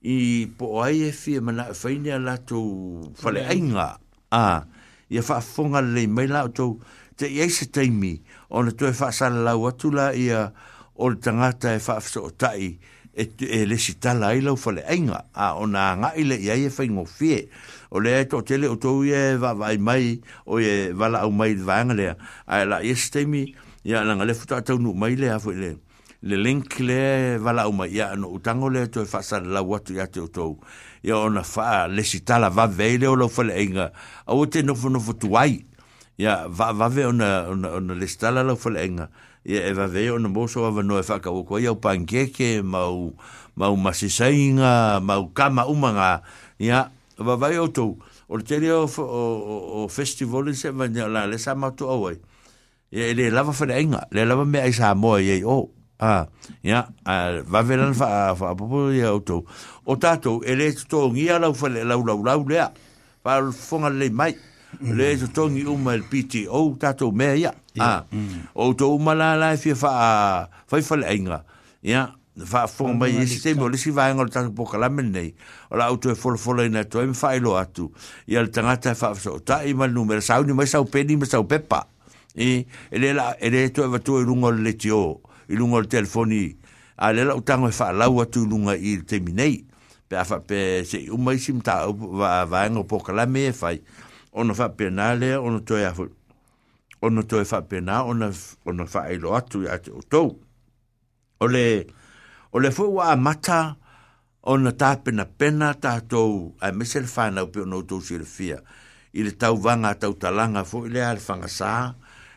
i 0.04 0.46
po 0.56 0.80
ai 0.82 1.02
e 1.12 1.12
fi 1.12 1.40
mana 1.40 1.72
fai 1.76 1.96
e 2.00 2.00
ni 2.00 2.10
ala 2.12 2.38
tu 2.40 3.00
fale 3.16 3.44
ainga 3.44 3.98
a 4.32 4.64
i 5.12 5.18
a 5.20 5.22
faa 5.24 5.40
fonga 5.44 5.80
le 5.84 6.06
mai 6.08 6.26
la 6.28 6.48
tu 6.48 6.80
te 7.16 7.26
i 7.28 7.40
eise 7.44 7.66
teimi 7.72 8.16
o 8.48 8.62
na 8.64 8.72
tu 8.72 8.84
e 8.88 8.92
faa 8.96 9.12
sala 9.18 9.40
lau 9.44 9.68
atu 9.68 9.90
la 9.92 10.12
i 10.16 10.30
a 10.32 10.42
o 11.02 11.08
le 11.12 11.16
tangata 11.20 11.74
e 11.76 11.80
faa 11.80 12.00
fisa 12.00 12.20
o 12.24 12.30
tai 12.32 12.78
e, 13.12 13.22
e 13.58 13.66
le 13.68 13.76
si 13.76 14.00
tala 14.00 14.32
i 14.32 14.40
lau 14.40 14.56
ai 14.56 14.80
ainga 14.88 15.28
a 15.36 15.52
o 15.60 15.66
na 15.68 15.96
nga 16.00 16.10
i 16.16 16.22
le 16.24 16.36
i 16.40 16.48
a 16.50 16.56
e 16.56 16.70
fai 16.72 16.88
ngo 16.88 17.04
fie 17.04 17.48
o 17.92 18.00
le 18.00 18.20
e 18.24 18.24
to 18.24 18.40
tele 18.40 18.68
o 18.72 18.76
tu 18.80 19.04
i 19.04 19.12
e 19.12 19.36
va 19.36 19.52
vai 19.52 19.76
mai 19.76 20.16
o 20.48 20.56
e 20.60 20.94
vala 20.96 21.18
au 21.28 21.32
mai 21.32 21.54
vanga 21.60 21.92
lea 21.94 22.14
a 22.48 22.62
e 22.64 22.64
la 22.64 22.78
i 22.80 22.88
eise 22.88 23.10
teimi 23.12 23.52
i 23.84 23.92
a 23.92 24.00
langa 24.04 24.24
le 24.24 24.32
futa 24.34 24.56
atau 24.64 24.78
nu 24.80 24.94
mai 24.96 25.12
le 25.16 25.28
a 25.28 25.36
le. 25.44 25.52
lea 25.60 25.76
le 26.22 26.36
link 26.36 26.68
le 26.80 27.38
wala 27.40 27.64
uma 27.68 27.88
ia 27.88 28.12
no 28.14 28.28
utango 28.28 28.68
le 28.70 28.86
to 28.92 29.00
fasa 29.08 29.40
la 29.40 29.62
watu 29.64 29.94
ya 29.96 30.04
te 30.06 30.20
to 30.28 30.58
ya 31.02 31.16
ona 31.16 31.40
fa 31.42 31.88
le 31.88 32.02
sitala 32.04 32.50
va 32.52 32.66
vele 32.68 33.06
o 33.08 33.16
lo 33.16 33.24
fale 33.28 33.56
inga 33.64 33.88
a 34.28 34.34
ote 34.36 34.60
no 34.62 34.74
fono 34.76 35.00
fo 35.00 35.12
tuai 35.16 35.64
ya 36.20 36.44
va 36.48 36.72
va 36.76 36.88
ve 36.92 37.06
ona 37.08 37.48
ona, 37.48 37.70
ona 37.80 37.94
le 37.96 38.04
sitala 38.06 38.42
lo 38.44 38.52
fale 38.60 38.84
inga 38.84 39.08
ya 39.48 39.64
e 39.64 39.72
va 39.72 39.86
ve 39.88 40.10
ona 40.12 40.28
mo 40.28 40.44
so 40.46 40.68
va 40.70 40.82
no 40.84 41.00
fa 41.02 41.20
ka 41.24 41.30
o 41.32 41.40
ko 41.42 41.56
ya 41.58 41.72
pankeke 41.74 42.60
ma 42.62 42.84
u 42.92 43.16
ma 43.56 43.72
u 43.72 43.76
ma 43.80 43.92
sisainga 43.96 45.00
ma 45.00 45.16
u 45.16 45.32
kama 45.32 45.64
uma 45.72 45.92
nga 45.96 46.10
ya 46.60 46.90
va 47.16 47.36
va 47.40 47.48
yo 47.48 47.64
to 47.72 47.96
o 48.28 48.36
te 48.44 48.60
le 48.60 48.70
o 48.76 48.84
o, 48.84 49.24
o 49.88 49.88
festival 49.88 50.52
se 50.54 50.68
va 50.70 50.84
la 50.86 51.24
le 51.26 51.38
sa 51.40 51.54
ma 51.56 51.70
to 51.72 51.88
o 51.88 52.12
ye 52.92 53.08
le 53.16 53.30
lava 53.32 53.52
fale 53.56 53.72
inga 53.80 54.04
le 54.12 54.26
lava 54.28 54.44
me 54.44 54.60
aisa 54.60 54.92
mo 54.94 55.16
ye 55.16 55.40
o 55.48 55.64
oh. 55.64 55.79
Ah, 56.00 56.32
ya, 56.64 56.88
yeah, 56.88 56.88
uh, 57.04 57.44
va 57.44 57.60
ver 57.60 57.80
alfa 57.84 58.32
fa 58.34 58.56
popo 58.56 58.88
ya 58.90 59.08
auto. 59.12 59.44
O 59.84 59.96
tato, 60.00 60.40
ele 60.48 60.72
sto 60.72 61.10
ngi 61.12 61.28
la 61.28 61.52
fa 61.52 61.68
le 61.68 61.84
la 61.84 61.96
la 62.00 62.14
la 62.24 62.36
le. 62.48 62.56
Fa 63.22 63.44
fonga 63.52 63.90
le 63.92 64.08
mai. 64.08 64.32
Mm. 64.80 64.96
Le 64.96 65.12
sto 65.20 65.48
ni 65.52 65.60
um 65.68 65.76
mal 65.84 66.00
piti. 66.08 66.46
O 66.48 66.72
tato 66.80 67.12
me 67.12 67.36
ya. 67.36 67.52
Ah. 67.78 68.06
Mm. 68.10 68.48
O 68.56 68.72
to 68.74 68.94
uma 68.96 69.12
la 69.14 69.34
la 69.36 69.52
fi 69.60 69.74
fa 69.76 70.48
fa 70.66 70.80
fa 70.80 70.96
le 70.96 71.12
inga. 71.14 71.44
Ya, 71.84 72.16
va 72.48 72.62
fa 72.64 72.64
fonga 72.66 72.96
mai 73.04 73.12
mm. 73.20 73.58
mo 73.60 73.68
le 73.68 73.76
si 73.76 73.90
va 73.92 74.08
ngol 74.14 74.30
tato 74.32 74.52
poco 74.56 74.78
la 74.80 74.88
men 74.88 75.10
nei. 75.12 75.34
O 75.68 75.76
la 75.76 75.84
auto 75.92 76.08
e 76.08 76.14
fol 76.16 76.38
fol 76.40 76.60
e 76.64 76.64
le 76.64 76.68
na 76.80 76.84
to 76.88 77.02
em 77.04 77.12
fa 77.12 77.34
ilo 77.36 77.58
atu. 77.60 77.92
Ya 78.26 78.40
le 78.40 78.48
tanga 78.48 78.78
ta 78.80 78.94
fa 78.96 79.12
so 79.12 79.36
ta 79.44 79.62
i 79.68 79.74
mal 79.76 79.92
numero 79.92 80.20
sa 80.24 80.40
ni 80.40 80.54
mai 80.56 80.64
sa 80.66 80.80
o 80.80 80.84
pedi 80.88 81.16
mai 81.20 81.26
sa 81.28 81.44
pepa. 81.44 81.86
E 82.34 82.64
ele 82.88 83.12
la 83.12 83.36
ele 83.38 83.68
to 83.68 83.84
va 83.90 83.98
to 84.00 84.16
i 84.20 84.24
rungol 84.24 84.62
le 84.64 84.72
tio 84.80 85.20
i 85.50 85.56
lunga 85.56 85.76
o 85.82 85.84
telefoni 85.84 86.46
a 86.96 87.10
le 87.12 87.24
la 87.26 87.34
utango 87.34 87.68
e 87.68 87.72
wha 87.78 87.90
lau 87.92 88.22
atu 88.22 88.46
lunga 88.46 88.76
i 88.76 88.96
te 89.06 89.18
minei 89.20 89.64
pe 90.08 90.16
a 90.18 90.22
pe 90.46 90.82
se 90.86 90.98
i 91.06 91.10
umai 91.10 91.38
sim 91.42 91.60
ta 91.62 91.82
au 91.88 91.92
vaenga 92.50 92.82
po 92.88 92.98
kala 93.02 93.26
me 93.26 93.40
e 93.50 93.54
whai 93.60 93.82
ono 94.32 94.54
wha 94.58 94.68
pe 94.78 94.84
nā 94.94 95.12
lea 95.18 95.40
ono 95.42 95.58
toi 95.66 95.84
a 95.88 95.92
whu 95.96 96.06
ono 97.02 97.22
toi 97.30 97.42
wha 97.50 97.58
pe 97.68 97.80
nā 97.82 98.02
ono, 98.10 98.30
ono 98.66 98.86
wha 98.92 99.00
e 99.12 99.18
lo 99.18 99.34
atu 99.36 99.62
i 99.66 99.70
ate 99.70 99.90
o 99.90 100.00
tou 100.10 100.28
o 101.42 101.50
le 101.50 101.86
o 102.52 102.58
le 102.62 102.70
fwe 102.70 102.86
wa 102.86 103.04
a 103.10 103.16
mata 103.16 103.76
ono 104.46 104.70
ta 104.72 104.94
pena 105.02 105.24
pena 105.26 105.74
ta 105.74 105.98
tou 106.00 106.54
a 106.62 106.70
mesele 106.70 107.10
whanau 107.14 107.46
pe 107.50 107.60
ono 107.66 107.82
tou 107.82 108.00
si 108.02 108.18
le 108.18 108.24
fia 108.28 108.62
i 109.12 109.22
le 109.26 109.32
tau 109.34 109.58
vanga 109.58 109.94
tau 109.98 110.14
talanga 110.14 110.62
fwe 110.64 110.88
le 110.94 111.02
le 111.10 111.18
whangasā 111.26 111.94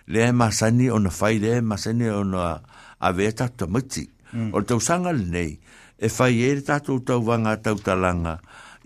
le 0.10 0.20
e 0.30 0.32
masani 0.34 0.90
ona 0.90 1.10
whai 1.14 1.38
le 1.40 1.58
e 1.58 1.62
masani 1.62 2.10
ona 2.10 2.62
a 3.04 3.12
vea 3.12 3.28
e 3.30 3.34
tata 3.34 3.68
mati. 3.68 4.08
Mm. 4.34 4.54
O 4.54 4.60
le 4.60 4.66
tausanga 4.66 5.12
nei, 5.12 5.60
e 6.00 6.10
whai 6.18 6.40
e 6.44 6.54
re 6.56 6.64
tātou 6.66 7.04
tauanga 7.06 7.58
tau 7.62 7.76
talanga 7.76 8.38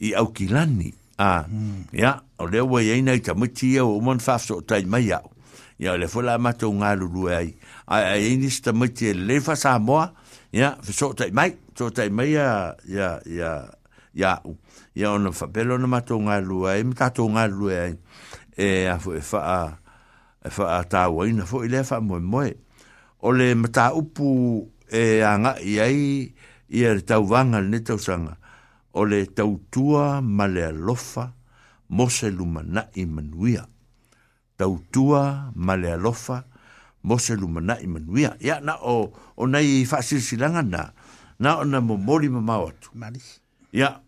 i 0.02 0.12
aukilani. 0.18 0.34
ki 0.34 0.48
lani. 0.54 0.90
Ah. 1.20 1.46
Mm. 1.48 1.86
Ia, 1.94 2.16
o 2.42 2.48
leo 2.50 2.66
wai 2.74 2.90
e 2.98 3.02
nei 3.02 3.22
ta 3.22 3.34
mati 3.38 3.70
iau 3.78 3.94
e 3.94 3.98
o 3.98 4.02
man 4.02 4.20
fafso 4.20 4.58
o 4.58 4.62
tai 4.64 4.84
mai 4.90 5.12
au. 5.16 5.30
Ia, 5.80 5.96
le 5.98 6.08
fula 6.10 6.34
a 6.36 6.42
matau 6.42 6.74
ngā 6.74 6.92
lulu 7.00 7.30
e 7.30 7.36
ai. 7.38 7.50
A 7.86 8.18
e 8.18 8.50
sta 8.50 8.74
mati 8.74 9.08
e 9.14 9.16
le 9.16 9.40
fa 9.44 9.56
sa 9.56 9.78
moa, 9.80 10.10
ia, 10.52 10.76
fiso 10.82 11.14
o 11.14 11.16
tai 11.16 11.30
mai, 11.32 11.54
so 11.78 11.90
tai 11.94 12.10
mai 12.10 12.32
ia, 12.34 12.76
ia, 12.90 13.16
ia, 13.30 13.52
ia 14.18 14.34
au. 14.44 14.58
Ia, 14.98 15.12
ona 15.14 15.30
whapelo 15.32 15.78
na 15.78 15.88
matau 15.88 16.20
ngā 16.20 16.42
lulu 16.42 16.68
e 16.68 16.72
ai, 16.76 16.84
ma 16.84 16.98
tātou 17.06 17.30
ngā 17.30 17.48
lulu 17.54 17.70
e 17.72 17.80
ai. 17.86 17.98
E 18.58 18.70
a 18.90 18.98
fu 19.00 19.14
e 19.16 19.22
wha 19.22 19.40
a, 19.48 19.60
e 20.44 20.50
wha 20.58 20.72
a 20.80 20.84
tāua 20.90 21.30
ina, 21.30 21.46
fu 21.48 21.62
i 21.64 21.70
le 21.72 21.84
wha 21.86 22.00
moe 22.04 22.20
moe 22.20 22.52
o 23.22 23.32
le 23.34 23.56
mata 23.58 23.94
upu 23.98 24.68
e 24.92 25.24
anga 25.24 25.56
i 25.64 25.80
ai 25.82 26.30
i 26.70 26.80
ar 26.86 26.98
er 27.02 27.02
tau 27.10 27.24
vanga 27.30 27.60
le 27.62 27.70
netau 27.70 27.98
sanga 28.06 28.36
o 28.94 29.02
tau 29.38 29.60
tua 29.72 30.22
ma 30.22 30.46
le 30.48 30.64
alofa 30.70 31.34
mo 31.94 32.10
se 32.12 32.28
lumana 32.30 32.82
i 33.00 33.06
manuia. 33.08 33.64
Tau 34.58 34.80
tua 34.92 35.52
ma 35.56 35.76
le 35.78 35.92
alofa 35.94 36.44
mo 37.08 37.16
se 37.22 37.34
lumana 37.38 37.78
i 37.80 37.88
manuia. 37.88 38.36
Ia 38.42 38.60
na 38.60 38.76
o, 38.82 39.14
o 39.36 39.44
nei 39.48 39.82
i 39.86 39.88
fa 39.88 40.02
silsilanga 40.02 40.62
na 40.66 40.92
na 41.40 41.58
o 41.62 41.64
na 41.64 41.80
mo 41.80 41.96
mori 41.98 42.28
ma 42.30 42.42
mawatu. 42.42 42.90
Ia. 43.74 44.07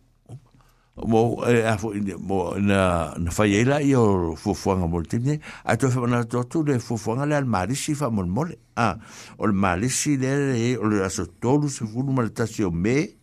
mo 1.07 1.41
e 1.47 1.61
a 1.63 1.77
fo 1.77 1.93
in 1.93 2.09
eh, 2.09 2.15
mo 2.19 2.53
na 2.59 3.13
na 3.17 3.31
fa 3.31 3.45
yela 3.45 3.79
io 3.81 4.35
fo 4.35 4.53
fo 4.53 4.75
nga 4.75 4.87
mol 4.87 5.05
timne 5.07 5.39
a 5.63 5.77
to 5.77 5.89
fa 5.89 6.03
na 6.07 6.23
to 6.23 6.43
tu 6.43 6.63
le 6.63 6.79
fo 6.79 6.97
fo 6.97 7.15
nga 7.15 7.25
le 7.25 7.35
al 7.35 7.45
mari 7.45 7.75
si 7.75 7.93
fa 7.95 8.09
mol 8.09 8.25
mol 8.27 8.51
a 8.75 8.97
ol 9.37 9.53
mari 9.53 9.89
si 9.89 10.17
le 10.17 10.75
o 10.77 10.87
le 10.87 11.03
aso 11.03 11.25
tolu 11.39 11.69
se 11.69 11.85
fu 11.85 12.03
mal 12.03 12.31
tasio 12.31 12.71
me 12.71 13.15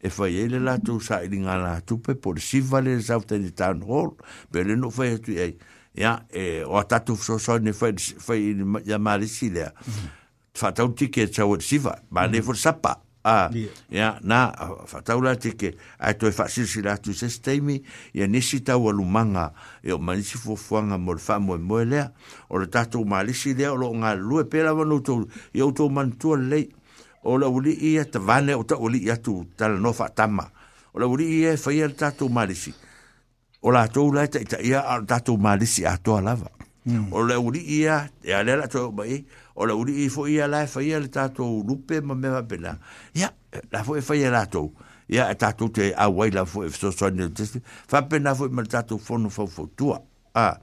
e 0.00 0.10
fa 0.10 0.26
yela 0.28 0.58
la 0.58 0.78
tu 0.78 0.98
sa 1.00 1.22
i 1.22 1.28
nga 1.28 1.56
la 1.56 1.80
tu 1.80 1.98
pe 2.00 2.14
por 2.14 2.40
si 2.40 2.60
vale 2.60 2.98
sa 3.02 3.20
fa 3.20 3.38
ni 3.38 3.50
tan 3.52 3.82
hol 3.82 4.16
pe 4.50 4.62
le 4.64 4.74
no 4.76 4.90
fa 4.90 5.06
tu 5.18 5.30
e 5.36 5.56
ya 5.94 6.24
e 6.30 6.62
o 6.66 6.82
ta 6.84 7.00
tu 7.00 7.14
so 7.16 7.38
so 7.38 7.58
ne 7.58 7.72
fa 7.72 7.92
fa 8.18 8.34
ya 8.84 8.98
mari 8.98 9.26
si 9.28 9.50
le 9.50 9.70
fa 10.54 10.72
tau 10.72 10.90
ticket 10.92 11.34
sa 11.34 11.46
o 11.46 11.58
si 11.60 11.78
va 11.78 11.94
ma 12.10 12.26
le 12.26 12.42
fo 12.42 12.52
sa 12.54 12.72
pa 12.72 12.98
Ah, 13.24 13.50
ya 13.88 14.18
na 14.26 14.50
fa 14.90 14.98
taula 15.02 15.36
tike 15.38 15.76
a 16.02 16.10
to 16.12 16.26
fa 16.34 16.48
si 16.50 16.66
si 16.66 16.82
la 16.82 16.96
tu 16.98 17.12
se 17.14 17.28
stemi 17.30 17.78
ya 18.12 18.26
nisi 18.26 18.64
ta 18.66 18.74
wa 18.76 18.90
e 19.84 19.90
o 19.94 19.98
manisi 20.02 20.38
fo 20.42 20.56
fo 20.58 20.82
nga 20.82 20.98
fa 21.18 21.38
mo 21.38 21.56
mole 21.56 22.02
o 22.50 22.58
le 22.58 22.66
tato 22.66 23.04
malisi 23.04 23.54
de 23.54 23.68
o 23.70 23.76
lo 23.78 23.94
nga 23.94 24.14
lu 24.18 24.40
e 24.40 24.44
pela 24.50 24.74
wa 24.74 24.82
no 24.84 24.98
to 25.00 25.28
yo 25.54 25.70
to 25.70 25.88
man 25.88 26.18
to 26.18 26.34
le 26.34 26.66
o 27.22 27.38
la 27.38 27.46
uli 27.46 27.74
e 27.94 28.04
te 28.10 28.18
vane 28.18 28.54
o 28.58 28.64
ta 28.66 28.74
uli 28.74 28.98
ia 29.06 29.14
tu 29.16 29.46
tal 29.56 29.78
no 29.80 29.92
fa 29.92 30.08
tama 30.10 30.50
o 30.92 30.98
la 30.98 31.06
uli 31.06 31.46
e 31.46 31.56
fa 31.56 31.70
ia 31.70 31.86
tato 31.94 32.26
malisi 32.28 32.74
o 33.62 33.70
la 33.70 33.86
to 33.86 34.10
la 34.10 34.26
ta 34.26 34.42
ia 34.58 34.82
tato 35.06 35.36
malisi 35.38 35.84
a 35.86 35.94
to 35.96 36.18
lava 36.20 36.50
mm. 36.86 37.12
o 37.14 37.22
e 37.22 37.28
la 37.30 37.38
uli 37.38 37.60
ia 37.70 38.10
ya 38.26 38.42
le 38.42 38.56
la 38.58 38.66
to 38.66 38.90
ba 38.90 39.04
o 39.54 39.66
uri 39.78 40.04
i 40.04 40.08
fo 40.08 40.26
ia 40.28 40.46
la 40.48 40.62
e 40.62 40.66
fa 40.66 40.82
ia 40.82 41.00
tato 41.08 41.44
lupe 41.44 42.00
ma 42.00 42.14
me 42.14 42.28
bela 42.42 42.78
ya 43.14 43.30
la 43.70 43.82
fo 43.84 43.96
e 43.96 44.00
fa 44.00 44.14
ia 44.16 44.30
lato 44.30 44.72
ya 45.08 45.28
e 45.30 45.34
tato 45.34 45.68
te 45.70 45.92
a 45.94 46.08
wai 46.08 46.30
la 46.30 46.44
fo 46.44 46.68
so 46.70 46.90
so 46.90 47.08
ne 47.10 47.28
te 47.30 47.44
fa 47.86 48.02
pena 48.02 48.34
fo 48.34 48.48
ma 48.50 48.62
tato 48.64 48.98
fo 48.98 49.16
no 49.18 49.28
fo 49.28 49.46
fo 49.46 49.68
tua 49.76 50.00
a 50.34 50.58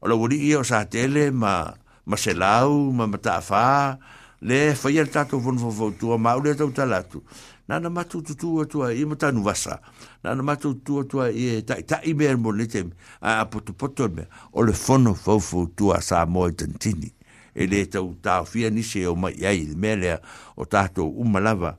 o 0.00 0.08
uri 0.14 0.36
i 0.50 0.54
o 0.54 0.62
sa 0.64 0.84
tele 0.84 1.30
ma 1.30 1.72
ma 2.04 2.16
se 2.16 2.34
ma 2.34 3.06
ma 3.06 3.38
fa 3.40 3.98
le 4.40 4.74
fa 4.74 4.90
ia 4.90 5.06
tato 5.06 5.38
fo 5.38 5.52
no 5.52 5.58
fo 5.58 5.70
fo 5.70 5.90
tua 5.92 6.16
ma 6.18 6.34
ule 6.34 6.54
tau 6.54 6.72
talatu 6.72 7.22
na 7.68 7.78
na 7.78 7.88
matu 7.88 8.20
tu 8.20 8.34
tu 8.34 8.66
tu 8.66 8.82
i 8.90 9.04
mata 9.06 9.30
nu 9.30 9.42
vasa 9.42 9.80
na 10.22 10.34
na 10.34 10.42
matu 10.42 10.74
tu 10.82 11.04
tu 11.06 11.22
i 11.22 11.62
ta 11.62 11.76
ta 11.86 12.00
i 12.02 12.12
mer 12.14 12.36
mo 12.36 12.50
le 12.50 12.66
tem 12.66 12.90
a 13.22 13.46
potu 13.46 13.72
potu 13.72 14.10
me 14.10 14.26
o 14.52 14.62
le 14.62 14.72
fono 14.72 15.14
fo 15.14 15.38
fo 15.38 15.66
tu 15.76 15.94
sa 16.02 16.26
mo 16.26 16.50
tentini 16.50 17.08
e 17.54 17.66
le 17.66 17.86
tau 17.86 18.14
tau 18.22 18.44
fia 18.44 18.70
nise 18.70 19.06
o 19.06 19.14
mai 19.14 19.36
ai 19.46 19.64
le 19.68 19.74
melea 19.76 20.18
o 20.56 20.64
tātou 20.66 21.06
umalava. 21.20 21.78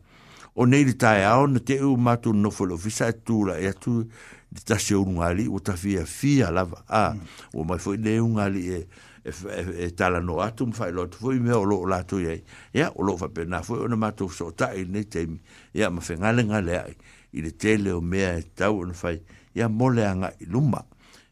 O 0.55 0.65
neile 0.65 0.93
tae 0.95 1.25
ao 1.27 1.47
na 1.47 1.59
te 1.59 1.77
u 1.83 1.97
matu 1.97 2.33
no 2.33 2.49
fulo 2.51 2.75
e 2.77 3.11
tūra 3.27 3.57
e 3.59 3.67
atu 3.67 4.05
di 4.51 4.61
tase 4.63 4.95
o 4.95 5.03
ngali 5.05 5.47
o 5.51 5.59
ta 5.59 5.73
fia 5.75 6.51
lava. 6.51 6.83
A, 6.87 7.15
o 7.53 7.63
mai 7.63 7.79
foi 7.79 7.97
le 7.97 8.19
o 8.19 8.27
ngali 8.27 8.63
e 8.75 8.87
e, 9.25 9.29
e, 9.31 9.85
e 9.85 9.89
tala 9.89 10.21
no 10.21 10.37
atu 10.39 10.67
mwhai 10.67 10.91
tu 11.09 11.17
fwoi 11.17 11.39
mea 11.39 11.57
o 11.57 11.63
lo 11.65 11.81
o 11.81 11.85
lato 11.87 12.19
iai. 12.19 12.43
Ia, 12.73 12.91
o 12.95 13.01
lo 13.03 13.13
o 13.13 13.17
fape 13.17 13.45
na 13.45 13.61
fwoi 13.63 13.79
o 13.83 13.87
na 13.87 13.95
matu 13.95 14.29
so 14.29 14.51
tae 14.51 14.85
ne 14.85 15.03
teimi. 15.03 15.41
Ia, 15.73 15.89
ma 15.89 15.99
whai 16.01 16.17
ngale 16.45 16.77
ai. 16.79 16.95
I 17.33 17.41
le 17.41 17.51
tele 17.57 17.91
o 17.91 17.99
mea 18.01 18.37
e 18.37 18.43
tau 18.55 18.79
o 18.83 18.85
na 18.85 18.93
fai. 18.93 19.19
Ia, 19.55 19.67
mole 19.67 20.05
a 20.05 20.13
ngai 20.13 20.45
luma. 20.47 20.85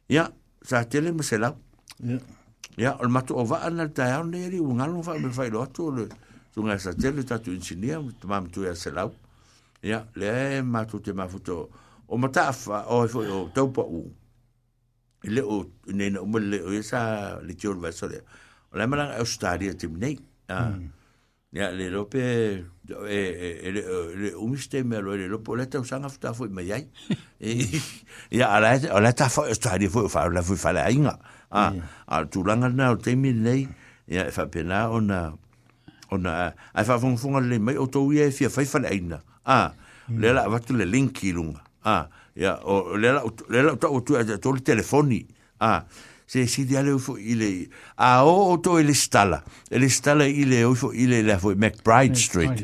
Ia, 0.09 0.25
sa 0.65 0.83
tele 0.89 1.13
ma 1.13 1.21
se 1.23 1.37
lau. 1.37 1.53
Ia. 2.03 2.17
ia 2.77 2.93
o 2.97 3.07
matu 3.09 3.35
o 3.37 3.43
va 3.45 3.59
ana 3.67 3.87
ta 3.93 4.07
au 4.17 4.23
nei 4.25 4.49
ri 4.49 4.59
un 4.59 4.79
alu 4.81 5.03
fa 5.05 5.13
me 5.21 5.29
fai 5.29 5.49
lo 5.53 5.61
atu 5.61 5.91
le 5.93 6.07
tunga 6.53 6.77
sa 6.79 6.93
tele 6.93 7.21
tatu 7.23 7.51
insinia 7.53 7.99
mam 8.23 8.47
tu 8.49 8.63
ia 8.65 8.73
selau 8.75 9.13
ia 9.83 10.03
le 10.15 10.61
matu 10.65 10.99
te 10.99 11.13
mafuto 11.13 11.69
o 12.07 12.17
matafa 12.17 12.85
o 12.89 13.05
e 13.05 13.09
fo 13.13 13.19
o 13.21 13.45
taupa 13.53 13.81
u 13.85 14.01
le 15.23 15.41
o 15.41 15.61
nei 15.93 16.09
no 16.09 16.23
mo 16.25 16.37
le 16.41 16.61
o 16.65 16.73
e 16.73 16.81
sa 16.81 17.37
le 17.45 17.53
tio 17.53 17.73
va 17.77 17.91
sole 17.91 18.23
o 18.73 18.77
le 18.77 18.87
mala 18.89 19.05
o 19.21 19.25
e 19.25 19.29
stadia 19.29 19.73
te 19.77 19.87
nei 19.87 20.17
a 20.49 20.73
ia 21.53 21.69
hmm. 21.69 21.77
le 21.77 21.85
lope 21.93 22.23
e 22.89 23.19
e 23.69 23.69
le 23.71 24.33
o 24.33 24.47
miste 24.49 24.81
me 24.83 24.97
lo 24.97 25.13
le 25.13 25.27
lopo 25.29 25.53
le 25.55 25.67
tau 25.69 25.83
sanga 25.85 26.09
fta 26.09 26.33
fo 26.33 26.49
me 26.49 26.63
ia 26.65 26.81
ia 28.33 28.47
ala 28.49 28.73
ala 28.97 29.13
ta 29.13 29.29
fo 29.29 29.45
stadia 29.53 29.89
fo 29.93 30.07
fa 30.09 30.25
la 30.33 30.41
fo 30.41 30.55
fa 30.57 30.73
la 30.73 30.89
inga 30.89 31.13
a 31.53 31.61
ah, 31.67 31.71
a 32.09 32.13
ah, 32.17 32.21
tu 32.25 32.43
langa 32.43 32.67
na 32.73 32.91
o 32.91 32.95
te 32.97 33.13
nei 33.13 33.67
ya 34.09 34.27
fa 34.33 34.43
e 34.45 34.49
pena 34.49 34.89
ona 34.89 35.33
ona 36.11 36.51
a 36.73 36.79
fa 36.83 36.97
fun 36.99 37.15
fun 37.17 37.37
le 37.49 37.57
mai 37.61 37.75
o 37.77 37.85
to 37.87 38.09
ye 38.11 38.29
fi 38.33 38.49
fa 38.49 38.61
fa 38.65 38.79
leina 38.83 39.19
a 39.45 39.71
le 40.09 40.33
la 40.33 40.47
va 40.49 40.57
tu 40.59 40.73
le 40.73 40.85
link 40.89 41.11
ki 41.13 41.29
lunga 41.37 41.61
a 41.85 41.93
ah, 41.93 42.03
ya 42.35 42.57
o 42.65 42.97
le 42.97 43.07
la 43.15 43.21
le 43.53 43.59
la 43.61 43.71
to 43.77 43.87
tu 44.05 44.15
a 44.17 44.21
eh, 44.25 44.37
to 44.41 44.49
le 44.51 44.59
telefoni 44.65 45.21
a 45.61 45.85
se 46.33 46.47
si 46.51 46.63
dia 46.65 46.81
le 46.81 46.95
fo 46.97 47.13
ile 47.21 47.49
a 48.01 48.09
o 48.25 48.57
to 48.65 48.79
ile 48.81 48.93
stala 48.97 49.37
ile 49.69 49.87
stala 49.93 50.25
ile 50.25 50.63
o 50.65 50.71
fo 50.73 50.89
ile 50.89 51.19
la 51.27 51.35
fo 51.37 51.51
McBride 51.53 52.17
Street 52.17 52.63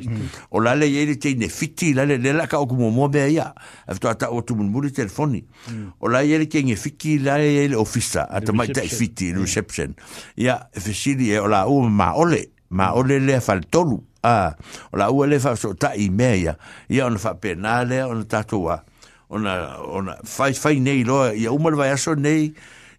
o 0.49 0.59
la 0.63 0.73
le 0.79 0.87
ye 0.89 1.03
te 1.25 1.35
ne 1.37 1.47
fiti 1.57 1.91
la 1.93 2.05
le 2.11 2.17
le 2.23 2.33
la 2.33 2.47
ka 2.49 2.57
o 2.57 2.65
mo 2.71 2.89
mo 2.95 3.07
be 3.13 3.27
ya 3.35 3.51
afto 3.85 4.09
ata 4.09 4.31
o 4.33 4.41
tu 4.41 4.55
mun 4.57 4.71
buli 4.73 4.89
telefoni 4.91 5.43
o 6.01 6.09
la 6.09 6.23
ye 6.25 6.41
ke 6.49 6.63
ne 6.65 6.73
fiki 6.85 7.19
la 7.19 7.37
ile 7.43 7.75
ofisa 7.77 8.25
ata 8.39 8.51
mai 8.57 8.71
te 8.73 8.81
fiti 8.89 9.29
reception 9.37 9.93
ya 10.35 10.57
fe 10.71 10.91
si 11.03 11.13
dia 11.21 11.43
o 11.43 11.47
la 11.53 11.67
o 11.69 11.77
ma 11.89 12.13
ole 12.17 12.41
ma 12.69 12.89
mm. 12.89 12.97
ole 13.01 13.19
le 13.19 13.37
fal 13.41 13.61
tolu 13.69 14.01
a 14.25 14.33
o 14.89 14.97
la 14.97 15.11
o 15.13 15.21
e 15.25 15.27
le 15.29 15.39
fa 15.39 15.53
so 15.55 15.75
ta 15.77 15.93
i 15.93 16.09
me 16.09 16.31
ya 16.41 16.57
ya 16.89 17.05
on 17.05 17.21
fa 17.21 17.37
penale 17.37 18.01
on 18.07 18.25
tatua 18.25 18.81
ona 19.29 19.59
ona 19.99 20.17
fai 20.25 20.57
fai 20.57 20.79
nei 20.79 21.05
lo 21.05 21.27
ya 21.37 21.53
umal 21.53 21.77
vai 21.77 21.93
e 21.93 21.93
aso 21.99 22.17
nei 22.17 22.49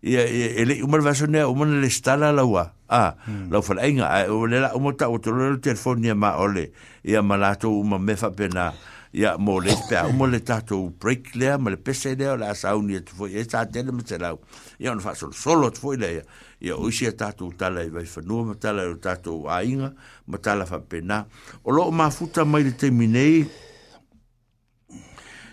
ia 0.03 0.25
ia 0.25 0.47
ele 0.57 0.81
uma 0.83 0.97
vaso 1.01 1.27
ne 1.29 1.45
uma 1.45 1.67
na 1.69 1.85
estala 1.87 2.33
la 2.33 2.45
ua 2.45 2.73
a 2.89 3.17
hmm. 3.27 3.53
la 3.53 3.61
fala 3.61 3.85
inga 3.87 4.25
o 4.33 4.47
le 4.49 4.61
la 4.61 4.71
uma 4.75 4.95
ta 4.97 5.09
o 5.13 5.19
telefone 5.21 6.13
ma 6.17 6.39
ole 6.41 6.73
ia 7.05 7.21
malato 7.23 7.69
uma 7.69 7.99
me 8.01 8.17
fa 8.17 8.31
pena 8.33 8.73
ia 9.13 9.37
mo 9.37 9.61
le 9.61 9.75
pe 9.93 9.97
a 10.01 10.09
mo 10.09 10.25
le 10.27 10.41
ta 10.41 10.63
to 10.65 10.89
break 10.99 11.35
le 11.37 11.53
ma 11.61 11.69
le 11.77 11.77
pe 11.77 11.93
se 11.93 12.17
la 12.17 12.55
sa 12.57 12.77
un 12.81 12.89
ia 12.89 13.03
tu 13.05 13.13
foi 13.15 13.37
sta 13.45 13.67
te 13.69 13.83
le 13.85 13.93
mete 13.93 14.17
la 14.19 14.33
ia 14.81 14.89
no 14.97 15.01
faso 15.05 15.29
solo 15.37 15.69
tu 15.71 15.81
foi 15.85 15.97
le 16.01 16.25
ia 16.65 16.73
o 16.77 16.89
sia 16.91 17.13
ta 17.15 17.33
to 17.37 17.53
ta 17.55 17.69
le 17.69 17.91
vai 17.93 18.07
fa 18.09 18.23
no 18.25 18.43
ma 18.49 18.55
ta 18.57 18.73
le 18.73 18.89
ta 18.97 19.17
to 19.21 19.45
a 19.53 19.61
inga 19.63 19.93
ma 20.33 20.37
ta 20.41 20.55
la 20.57 20.65
fa 20.65 20.81
pena 20.81 21.27
o 21.63 21.69
lo 21.73 21.91
ma 21.93 22.09
futa 22.09 22.45
mai 22.49 22.63
le 22.65 22.73
termine 22.75 23.45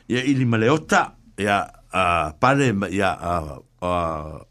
ia 0.08 0.24
ili 0.24 0.46
maleota 0.48 1.18
ia 1.36 1.68
a 1.92 2.32
pale 2.40 2.72
ia 2.96 3.12
a 3.12 3.60
a 3.82 4.42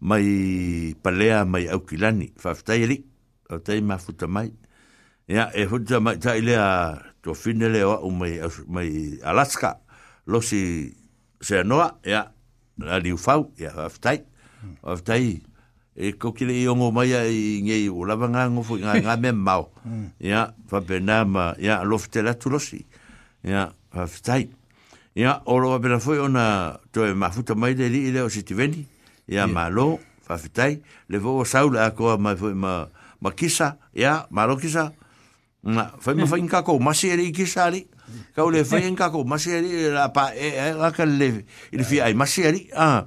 mai 0.00 0.94
palea 1.02 1.44
mai 1.44 1.68
au 1.72 1.78
kilani 1.84 2.32
faftai 2.36 2.82
ali 2.82 3.04
atai 3.50 3.80
mai 3.80 4.52
ya 5.28 5.50
e 5.54 5.66
futa 5.66 6.00
mai 6.00 6.18
ta 6.18 6.34
to 7.22 7.34
finele 7.34 7.84
o 7.84 8.08
mai 8.10 8.40
mai 8.66 9.18
alaska 9.24 9.78
losi 10.26 10.92
se 11.40 11.62
noa 11.62 11.98
ya 12.04 12.32
la 12.80 12.98
liu 12.98 13.16
fau 13.16 13.52
ya 13.56 13.70
faftai 13.70 14.24
faftai 14.82 15.42
e 15.94 16.12
kokile 16.16 16.52
kile 16.56 16.64
i 16.64 16.68
ongo 16.68 16.90
mai 16.90 17.12
ai 17.14 17.60
ngei 17.62 17.88
o 17.88 18.04
lava 18.04 18.26
nga 18.28 18.48
ngofu 18.50 18.78
nga 18.80 18.96
nga 19.00 19.16
me 19.16 19.30
mau 19.32 19.68
ya 20.18 20.50
fa 20.66 20.80
benama 20.80 21.54
ya 21.58 21.84
lofte 21.84 22.22
la 22.24 22.34
tulosi 22.34 22.80
ya 23.44 23.70
faftai 23.92 24.48
ia 25.14 25.44
oro 25.44 25.74
a 25.76 25.78
pera 25.80 26.00
foi 26.00 26.16
ona 26.18 26.80
toe 26.92 27.12
mafuta 27.14 27.52
mai 27.54 27.74
de 27.76 27.84
lii 27.88 28.12
leo 28.16 28.28
sitiveni 28.32 28.88
ia 29.28 29.44
malo 29.46 30.00
faafitai 30.24 30.80
le 31.12 31.16
fo 31.20 31.36
o 31.44 31.44
saule 31.44 31.76
akoa 31.84 32.16
ma 32.18 32.32
foi 32.36 32.54
ma 32.56 32.88
ma 33.20 33.30
kisa 33.36 33.76
ia 33.92 34.24
malo 34.32 34.56
kisa 34.56 34.92
na 35.62 35.92
foi 36.00 36.14
ma 36.16 36.24
fain 36.26 36.48
kakou 36.48 36.80
masi 36.80 37.10
e 37.12 37.16
lii 37.20 37.32
kisa 37.32 37.64
ali 37.68 37.84
kau 38.34 38.48
le 38.50 38.64
fai 38.64 38.88
en 38.88 38.96
kakou 38.96 39.24
masi 39.28 39.50
e 39.52 39.60
lii 39.60 39.92
la 39.92 40.08
pa 40.08 40.32
e 40.32 40.48
e 40.56 40.72
laka 40.72 41.04
le 41.04 41.44
ili 41.76 41.84
fi 41.84 42.00
ai 42.00 42.14
masi 42.16 42.42
e 42.48 42.48
lii 42.52 42.70
a 42.72 42.80
ah. 42.80 43.00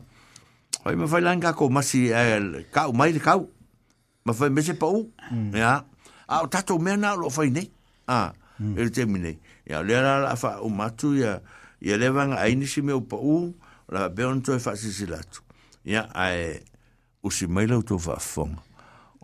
foi 0.86 0.94
ma 0.96 1.08
fai 1.10 1.22
lan 1.26 1.40
kakou 1.42 1.74
masi 1.74 2.12
e 2.14 2.14
kau 2.72 2.94
mai 2.94 3.14
le 3.18 3.22
kau 3.22 3.50
ma 4.30 4.32
foi 4.38 4.50
mese 4.54 4.78
pa 4.78 4.86
u 4.86 5.10
mm. 5.34 5.52
ia 5.58 5.82
a 6.30 6.46
o 6.46 6.48
tatou 6.54 6.78
mea 6.78 6.98
na 7.02 7.16
lo 7.18 7.30
fai 7.34 7.50
nei 7.50 7.66
a 8.06 8.30
ah. 8.30 8.30
ili 8.62 8.86
mm. 8.94 8.94
e 8.94 8.94
temi 8.94 9.18
nei 9.20 9.36
ia 9.66 9.82
le 9.82 9.98
la 10.02 10.20
la 10.22 10.36
fa 10.38 10.62
o 10.62 10.70
matu 10.70 11.18
ia 11.18 11.42
ia 11.82 11.98
le 11.98 12.10
vanga 12.10 12.40
aini 12.40 12.68
si 12.68 12.82
meu 12.82 13.02
pa'u 13.02 13.54
la 13.92 14.10
beon 14.10 14.42
toe 14.42 14.60
fa'asisilatu 14.60 15.42
ia 15.86 16.08
ae 16.14 16.64
usi 17.24 17.48
mai 17.48 17.68
lau 17.68 17.84
tou 17.84 18.00
fa'afoga 18.00 18.62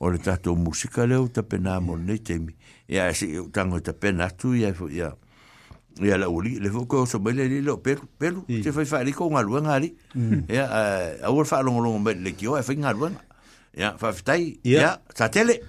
o 0.02 0.10
le 0.10 0.20
tatou 0.20 0.56
musika 0.58 1.06
leu 1.08 1.30
tapena 1.30 1.80
monnei 1.82 2.20
taimi 2.20 2.56
ia 2.90 3.08
e 3.12 3.16
si'i 3.16 3.38
utago 3.40 3.78
e 3.78 3.82
tapena 3.86 4.28
atu 4.30 4.56
iai 4.58 4.74
fo 4.74 4.90
ia 4.90 5.14
ia 6.02 6.18
la 6.18 6.30
uli 6.32 6.58
le 6.60 6.72
foko 6.72 7.06
so 7.06 7.20
mai 7.20 7.34
le 7.36 7.48
lo 7.62 7.80
pelu 7.84 8.06
pelu 8.20 8.44
te 8.48 8.72
fai 8.72 8.86
fa 8.86 9.04
ri 9.04 9.14
ko 9.14 9.30
nga 9.32 9.42
lu 9.44 9.56
ya 9.60 9.80
mm. 10.16 10.44
a 11.24 11.28
wor 11.32 11.46
fa 11.46 11.62
long 11.62 11.80
long 11.80 12.00
mai 12.04 12.16
le 12.16 12.32
kio 12.36 12.56
fai 12.64 12.78
nga 12.78 12.94
lu 12.94 13.10
ya 13.72 13.96
fa 13.98 14.12
ya 14.66 15.00
sa 15.16 15.30
tele 15.30 15.62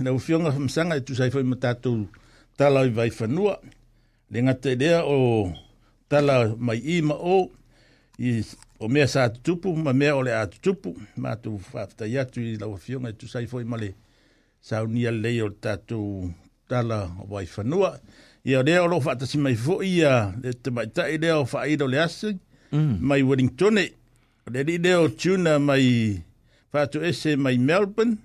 na 0.00 0.12
ufionga 0.12 0.52
famsanga, 0.52 0.96
sanga 0.96 0.96
e 0.96 1.04
tu 1.04 1.14
sai 1.14 1.30
fo 1.30 1.40
mata 1.44 1.72
tu 1.74 2.08
ta 2.56 2.68
lo 2.68 2.84
vai 2.92 3.10
fa 3.10 3.26
nu 3.26 3.48
le 4.28 4.38
nga 4.42 4.54
te 4.58 4.76
o 5.04 5.48
tala 6.08 6.54
mai 6.58 6.78
ima 6.78 7.14
o 7.14 7.50
i 8.18 8.42
o 8.78 8.88
mea 8.88 9.08
sa 9.08 9.28
tupu 9.28 9.76
ma 9.76 9.92
mea 9.92 10.16
ole 10.16 10.30
a 10.34 10.46
tupu 10.46 10.94
ma 11.16 11.36
tu 11.36 11.58
fafta 11.58 12.06
yatu 12.06 12.40
i 12.40 12.56
la 12.60 12.66
wafionga 12.66 13.12
tu 13.12 13.28
sai 13.28 13.46
foi 13.46 13.64
male 13.64 13.94
sa 14.60 14.82
unia 14.84 15.10
lei 15.10 15.42
o 15.42 15.48
tatu 15.50 16.30
tala 16.68 17.10
o 17.20 17.26
wai 17.34 17.46
fanua 17.46 17.98
i 18.44 18.54
o 18.56 18.62
lea 18.62 18.82
o 18.82 18.86
lo 18.88 19.00
fata 19.00 19.26
si 19.26 19.38
mai 19.38 19.54
fo 19.56 19.82
i 19.82 20.02
a 20.04 20.32
le 20.42 20.52
te 20.54 20.70
mai 20.70 20.86
ta 20.86 21.08
i 21.10 21.18
o 21.30 21.44
fa 21.44 21.66
i 21.66 21.76
do 21.76 21.86
le 21.86 21.98
asi 22.00 22.36
mm. 22.72 22.98
mai 23.00 23.22
Wellingtone 23.22 23.86
o 24.46 24.50
le 24.50 24.60
li 24.62 24.78
lea 24.78 25.00
o 25.00 25.08
tuna 25.08 25.58
mai 25.58 26.22
fatu 26.72 27.02
ese 27.04 27.36
mai 27.36 27.58
Melbourne 27.58 28.16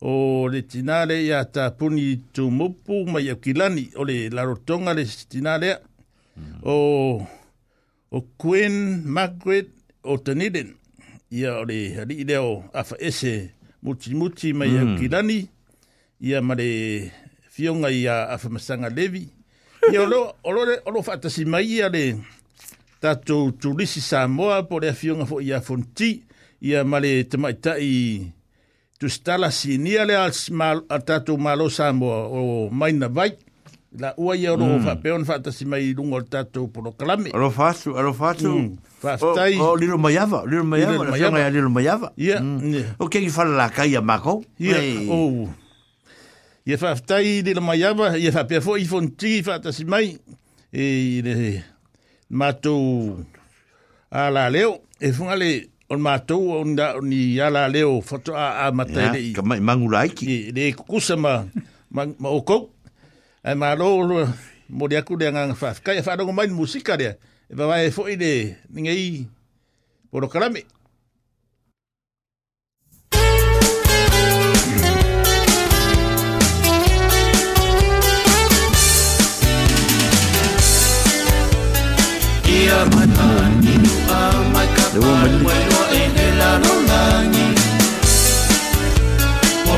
o 0.00 0.48
le 0.48 0.62
tinale 0.62 1.22
i 1.24 1.30
a 1.32 1.44
ta 1.44 1.70
puni 1.70 2.16
tu 2.32 2.50
mupu 2.50 3.04
mai 3.12 3.28
au 3.30 3.36
kilani 3.36 3.84
o 4.00 4.02
le 4.04 4.30
larotonga 4.32 4.94
le 4.94 5.04
tinalea 5.28 5.78
o 6.62 7.22
o 8.10 8.18
Queen 8.36 9.02
Margaret 9.04 9.68
o 10.04 10.16
Dunedin 10.18 10.74
ia 11.30 11.56
o 11.60 11.64
le 11.64 11.94
hari 11.98 12.24
leo 12.24 12.64
afa 12.72 12.96
ese 12.98 13.52
muti 13.82 14.14
muti 14.14 14.52
mai 14.52 14.68
mm. 14.72 14.80
a 14.80 14.84
kirani 14.98 15.38
ia 16.20 16.42
ma 16.42 16.54
le 16.54 16.68
fionga 17.50 17.88
ia 17.90 18.28
afa 18.30 18.48
masanga 18.48 18.88
levi 18.88 19.24
ia 19.92 20.02
olo 20.02 20.36
olo 20.44 20.60
le 20.64 20.74
olo 20.84 21.02
fatasi 21.02 21.44
mai 21.44 21.66
ia 21.66 21.88
le 21.88 22.16
tatou 23.00 23.52
tulisi 23.60 24.00
Samoa 24.00 24.62
po 24.68 24.80
le 24.80 24.92
fionga 24.92 25.26
fo 25.26 25.40
ia 25.40 25.60
fonti 25.60 26.22
ia 26.60 26.84
ma 26.84 26.98
le 27.00 27.24
tamaita 27.24 27.76
i 27.78 28.24
tustala 28.98 29.50
sinia 29.50 30.02
le 30.06 30.14
al 30.16 31.02
tatou 31.04 31.36
malo 31.38 31.66
Samoa 31.70 32.18
o 32.30 32.70
maina 32.70 33.08
vaik 33.08 33.38
la 33.98 34.12
ua 34.16 34.36
ia 34.36 34.50
ro 34.56 34.66
mm. 34.68 34.84
fa 34.84 34.94
pe 35.02 35.12
on 35.12 35.24
si 35.52 35.64
mai 35.64 35.94
lungo 35.94 36.20
tato 36.30 36.66
pro 36.72 36.92
clame 36.92 37.30
ro 37.34 37.50
fatu 37.50 37.92
ro 37.92 38.12
fatu 38.12 38.58
mm. 38.58 38.74
fastai 39.00 39.56
o, 39.58 39.70
o 39.72 39.76
lilo 39.76 39.98
maiava 39.98 40.44
lilo 40.46 40.64
mayava 40.64 41.04
la 41.04 41.12
fanga 41.12 41.38
ia 41.40 41.48
lilo 41.50 41.68
maiava 41.70 42.12
ia 42.16 42.40
mm. 42.40 42.98
o 42.98 43.08
fala 43.30 43.56
la 43.56 43.68
kai 43.70 43.96
a 43.96 44.00
mako 44.00 44.44
ia 44.58 44.76
o 45.10 45.48
ia 46.66 46.76
fastai 46.78 47.42
lilo 47.42 47.60
maiava 47.60 48.18
ia 48.18 48.32
fa 48.32 48.44
pe 48.44 48.60
fo 48.60 48.76
e, 48.76 48.82
i 48.82 48.84
fonti 48.86 49.42
fa 49.42 49.60
ta 49.62 49.72
si 49.72 49.84
mai 49.84 50.16
e 50.72 51.20
le 51.24 51.62
matou 52.30 53.24
ala 54.10 54.50
leo 54.50 54.82
e 55.00 55.12
funga 55.12 55.36
le 55.36 55.70
on 55.88 56.00
matou 56.00 56.60
on 56.60 56.76
da 56.76 57.00
ni 57.00 57.40
ala 57.40 57.68
leo 57.68 58.00
foto 58.02 58.34
a 58.36 58.66
a 58.66 58.72
matai 58.72 59.12
le 59.12 59.32
ka 59.32 59.42
mai 59.42 59.60
mangulaiki 59.60 60.52
le 60.52 60.74
kusama 60.74 61.46
ma 61.90 62.04
o 62.28 62.40
ai 63.46 63.54
malo 63.54 64.02
mo 64.66 64.84
dia 64.90 65.06
ku 65.06 65.14
le 65.20 65.26
ngang 65.30 65.54
fa 65.60 65.68
kai 65.86 66.02
fa 66.06 66.12
no 66.18 66.26
mai 66.38 66.48
musika 66.58 66.94
dia 67.00 67.12
e 67.46 67.52
va 67.54 67.70
vai 67.70 67.94
fo 67.94 68.10
poro 70.10 70.26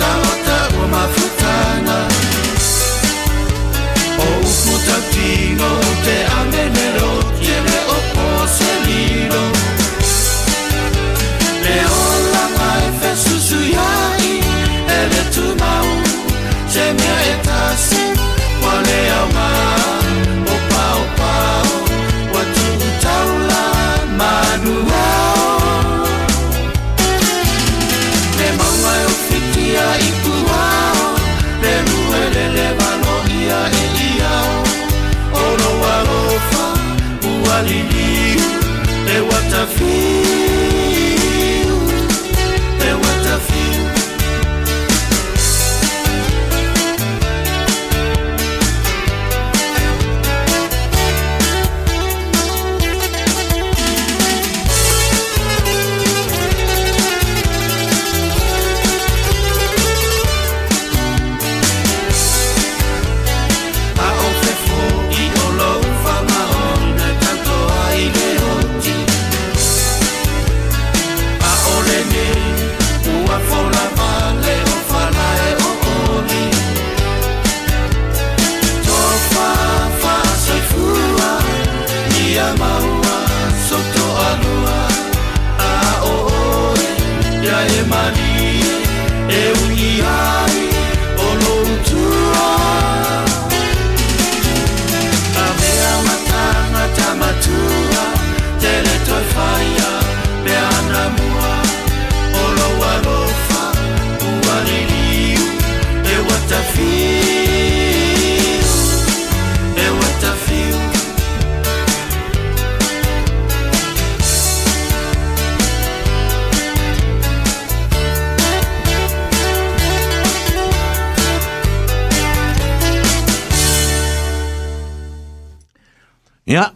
Somos 0.03 0.32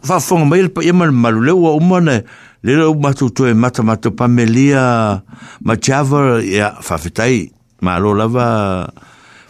fa 0.08 0.18
fonga 0.24 0.46
mai 0.48 0.60
pa 0.72 0.80
e 0.80 0.92
mal 0.92 1.10
mal 1.12 1.36
le 1.44 1.52
o 1.52 1.76
mo 1.80 1.98
ne 2.00 2.22
le 2.64 2.82
o 2.86 2.94
ma 2.94 3.12
tu 3.12 3.28
tu 3.30 3.44
e 3.44 3.52
mata 3.52 3.82
mata 3.82 4.10
pa 4.10 4.24
melia 4.26 5.20
ma 5.60 5.74
chava 5.76 6.40
ya 6.42 6.70
fa 6.80 6.96
fitai 6.96 7.52
ma 7.84 7.98
lo 8.00 8.14
la 8.16 8.26
va 8.26 8.46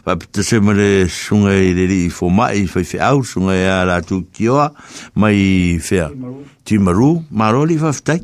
va 0.04 0.16
te 0.32 0.42
se 0.42 0.59
mo 0.59 0.72
le 0.74 1.06
sunga 1.09 1.54
i 1.54 1.70
le 1.78 1.86
i 2.06 2.11
fo 2.11 2.26
mai 2.28 2.66
fa 2.66 2.82
fi 2.82 2.98
au 2.98 3.22
sunga 3.22 3.54
ya 3.54 3.84
la 3.86 4.00
tu 4.02 4.24
kio 4.34 4.59
mai 5.14 5.78
fe 5.78 6.02
ti 6.66 6.78
maru 6.78 7.22
ma 7.30 7.52
lo 7.54 7.62
li 7.62 7.78
fa 7.78 7.92
fitai 7.94 8.18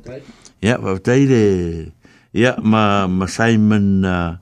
ya 0.60 0.74
fa 0.82 0.96
fitai 0.98 1.22
le 1.30 1.42
ya 2.34 2.56
ma 2.62 3.06
ma 3.06 3.30
Simon 3.30 3.86
uh, 4.02 4.34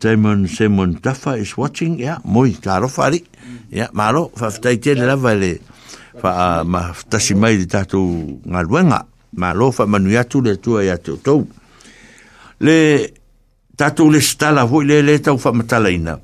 Simon 0.00 0.46
Simon 0.48 0.96
Duffer 1.04 1.36
is 1.44 1.52
watching 1.60 2.00
ya 2.00 2.16
moi 2.24 2.56
taro 2.56 2.88
fari 2.88 3.20
ya 3.68 3.92
ma 3.92 4.08
lo 4.16 4.30
fa 4.32 4.48
fitai 4.48 4.80
te 4.80 4.96
le 4.96 5.04
la 5.04 5.14
va 5.20 5.34
le 5.36 5.54
fa 6.20 6.64
ma 6.64 6.92
tasi 7.08 7.34
mai 7.36 7.56
de 7.60 7.66
tatu 7.68 8.00
nga 8.42 8.62
luenga 8.64 9.04
ma 9.36 9.52
lo 9.52 9.68
fa 9.70 9.84
manu 9.86 10.08
yatu 10.10 10.40
le 10.40 10.56
tua 10.56 10.84
ya 10.84 10.96
tu 10.98 11.14
le 12.64 12.76
tatu 13.76 14.04
le 14.10 14.20
sta 14.20 14.50
la 14.50 14.64
vo 14.64 14.80
le 14.80 15.02
le 15.04 15.20
tau 15.20 15.36
fa 15.38 15.52
matala 15.52 15.90
ina 15.92 16.18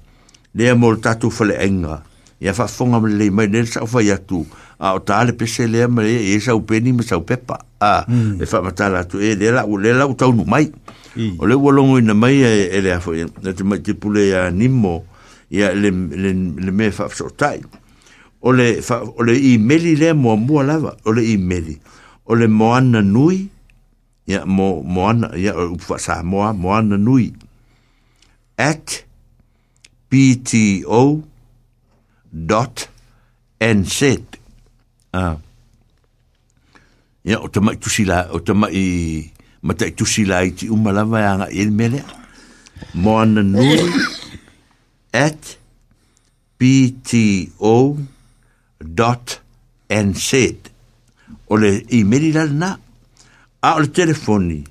le 0.55 0.73
mo 0.75 0.97
tatu 0.97 1.31
fa 1.31 1.45
le 1.45 1.57
enga 1.67 2.03
ya 2.41 2.53
fa 2.53 2.67
fonga 2.67 2.99
le 3.05 3.31
mai 3.31 3.47
le 3.53 3.67
sa 3.67 3.85
fa 3.87 4.01
ya 4.03 4.17
tu 4.17 4.41
a 4.81 4.95
o 4.97 5.01
tale 5.05 5.33
pese 5.37 5.69
le 5.69 5.87
ma 5.89 6.03
e 6.05 6.41
sa 6.41 6.57
peni 6.59 6.93
ma 6.93 7.03
sa 7.03 7.21
pepa 7.21 7.61
a 7.79 8.05
hmm. 8.09 8.41
le 8.41 8.45
fa 8.47 8.63
matala 8.63 9.05
tu 9.05 9.21
e 9.21 9.35
le 9.37 9.51
la 9.53 9.65
u 9.69 9.77
le 9.77 9.93
la 9.93 10.09
u 10.09 10.15
tau 10.17 10.33
no 10.33 10.45
mai 10.49 10.73
o 11.39 11.45
le 11.45 11.55
wolongo 11.55 11.99
ina 12.01 12.15
mai 12.15 12.41
e, 12.41 12.69
e 12.73 12.81
le 12.81 12.93
a 12.97 13.01
fo 13.01 13.13
ya 13.15 13.29
te 13.29 13.93
pule 13.95 14.29
ya 14.33 14.49
nimmo 14.51 15.05
ya 15.53 15.75
le 15.77 15.91
le 15.93 16.33
le 16.57 16.71
me 16.73 16.89
fa 16.91 17.11
so 17.13 17.29
tai 17.31 17.61
o 18.43 18.53
le, 18.53 18.67
fa, 18.83 18.97
o 19.05 19.23
le 19.25 19.37
i 19.39 19.57
meli 19.63 19.95
le 19.99 20.13
mua 20.19 20.35
mua 20.37 20.65
lava, 20.67 20.97
o 21.07 21.13
le 21.15 21.23
i 21.33 21.37
meli, 21.39 21.77
o 22.31 22.35
le 22.35 22.47
moana 22.51 23.01
nui, 23.01 23.47
ya, 24.33 24.41
mo, 24.57 24.83
moana, 24.83 25.31
ya, 25.45 25.53
o 25.63 25.67
upuwa 25.77 25.99
sa 26.03 26.17
moa, 26.31 26.53
moana 26.63 26.97
nui, 26.99 27.27
at 28.69 29.03
pto 30.11 31.05
dot 32.51 32.89
nz, 33.77 34.01
uh. 35.21 35.37
ya, 37.31 37.37
o 37.39 37.47
tamai 37.55 37.77
tusi 37.83 38.03
la, 38.11 38.19
o 38.35 38.39
tamai, 38.47 38.81
matai 39.67 39.93
tusi 39.99 40.23
la 40.31 40.39
iti 40.49 40.67
umalava 40.75 41.19
ya 41.27 41.33
nga 41.39 41.47
il 41.61 41.71
mele, 41.79 42.01
moana 43.05 43.41
nui, 43.53 43.79
at 45.27 45.43
pto 46.59 47.47
dot 47.63 48.11
Dot 48.85 49.43
www.nz 49.89 50.55
o 51.47 51.57
le 51.59 51.85
email 51.91 52.33
la 52.33 52.47
na 52.47 52.71
a 53.61 53.75
o 53.77 53.81
le 53.81 53.89
telefoni 53.93 54.63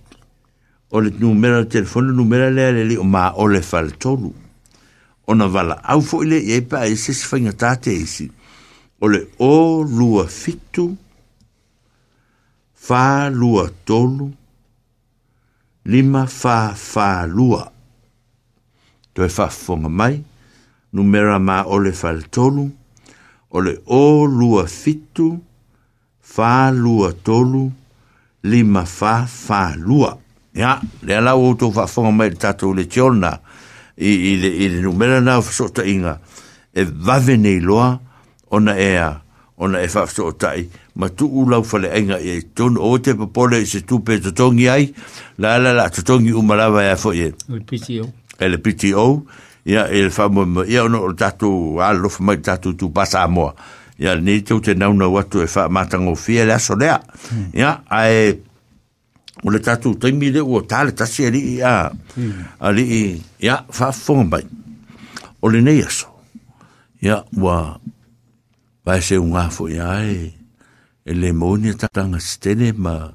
o 0.90 1.00
le 1.00 1.12
numera 1.20 1.60
le 1.62 1.68
telefoni 1.68 2.12
numera 2.16 2.50
lea 2.50 2.72
le 2.72 2.84
li 2.86 2.98
o 2.98 3.04
ma 3.04 3.32
o 3.36 3.48
le 3.48 3.62
faltolu 3.62 4.32
o 5.28 5.36
na 5.36 5.46
vala 5.48 5.78
au 5.94 6.02
fo 6.02 6.24
ile 6.26 6.40
e 6.56 6.62
pa 6.64 6.82
e 6.90 6.96
se 6.98 7.14
sfainga 7.14 7.54
tate 7.54 7.94
isi 7.94 8.26
o 9.00 9.08
le 9.08 9.22
o 9.38 9.82
lua 9.84 10.26
fitu 10.28 10.88
fa 12.74 13.28
lua 13.30 13.70
tolu 13.86 14.32
lima 15.86 16.26
fa 16.26 16.74
fa 16.76 17.26
lua 17.28 17.62
to 19.14 19.24
e 19.24 19.30
fa 19.30 19.50
fonga 19.52 19.90
mai 19.90 20.18
numera 20.94 21.38
ma 21.40 21.62
o 21.66 21.78
le 21.80 21.94
faltolu 21.94 22.70
o 23.52 23.62
le 23.62 23.82
o 23.86 24.26
lua 24.28 24.68
fitu, 24.68 25.40
fa 26.22 26.72
lua 26.72 27.14
tolu, 27.24 27.72
lima 28.44 28.86
fa 28.86 29.26
fa 29.28 29.76
lua. 29.76 30.18
Ia, 30.56 30.80
le 31.04 31.16
ala 31.18 31.36
o 31.36 31.52
tō 31.56 31.70
fa 31.76 31.86
fonga 31.88 32.12
mai 32.12 32.32
tātou 32.36 32.76
le 32.76 32.84
tiona, 32.92 33.38
i, 34.00 34.10
i, 34.10 34.36
le, 34.42 34.50
i 34.52 34.68
le 34.74 34.82
numera 34.84 35.20
nā 35.24 35.38
fasota 35.44 35.86
inga, 35.88 36.18
e 36.76 36.84
vave 36.88 37.38
nei 37.40 37.60
loa, 37.64 37.94
ona 38.52 38.76
ea, 38.80 39.12
ona 39.64 39.80
e 39.84 39.88
fafso 39.94 40.26
o 40.32 40.32
tai, 40.34 40.66
ma 41.00 41.08
tu 41.14 41.28
u 41.30 41.46
lau 41.48 41.62
fale 41.68 41.92
enga 41.96 42.18
e 42.20 42.40
tonu 42.58 42.82
o 42.84 42.96
te 43.04 43.14
papole 43.16 43.60
e 43.64 43.68
se 43.70 43.84
tupe 43.88 44.18
totongi 44.24 44.66
ai, 44.72 44.88
la 45.38 45.58
la 45.62 45.72
la 45.78 45.86
totongi 45.94 46.32
umalawa 46.36 46.84
e 46.88 46.90
a 46.90 46.96
foie. 46.98 47.30
Le 47.48 47.62
PTO. 47.62 48.08
E 48.40 48.50
le 48.50 48.58
PTO 48.58 49.06
ya 49.66 49.86
el 49.88 50.12
famo 50.12 50.64
ya 50.64 50.88
no 50.90 51.12
tatu 51.14 51.82
allo 51.82 52.10
fma 52.10 52.38
tatu 52.38 52.74
tu 52.74 52.92
pasa 52.92 53.28
mo 53.28 53.54
ya 53.98 54.16
ni 54.16 54.42
tu 54.42 54.60
te 54.60 54.74
na 54.76 54.90
una 54.90 55.08
watu 55.08 55.42
e 55.42 55.48
fa 55.48 55.70
mata 55.70 55.98
ngo 56.00 56.16
fiel 56.16 56.50
a 56.52 56.58
solea 56.60 57.02
ya 57.54 57.72
hmm. 57.82 57.86
ai 57.90 58.40
o 59.44 59.50
le 59.50 59.60
tatu 59.60 59.96
te 59.96 60.12
mi 60.12 60.32
de 60.32 60.42
o 60.42 60.62
tal 60.62 60.94
ta 60.96 61.06
se 61.06 61.28
ali 61.28 61.58
ya 61.58 61.92
ali 62.60 63.22
ya 63.40 63.66
fa 63.70 63.92
fon 63.92 64.30
bai 64.30 64.44
o 65.42 65.50
le 65.50 65.62
ne 65.62 65.78
eso 65.78 66.08
ya 67.02 67.24
wa 67.38 67.78
va 68.86 69.02
se 69.02 69.18
un 69.18 69.36
afo 69.38 69.70
ya 69.70 70.02
e 70.04 70.34
le 71.06 71.32
monia 71.34 71.78
ta 71.78 71.88
tanga 71.88 72.18
stene 72.20 72.74
ma 72.74 73.14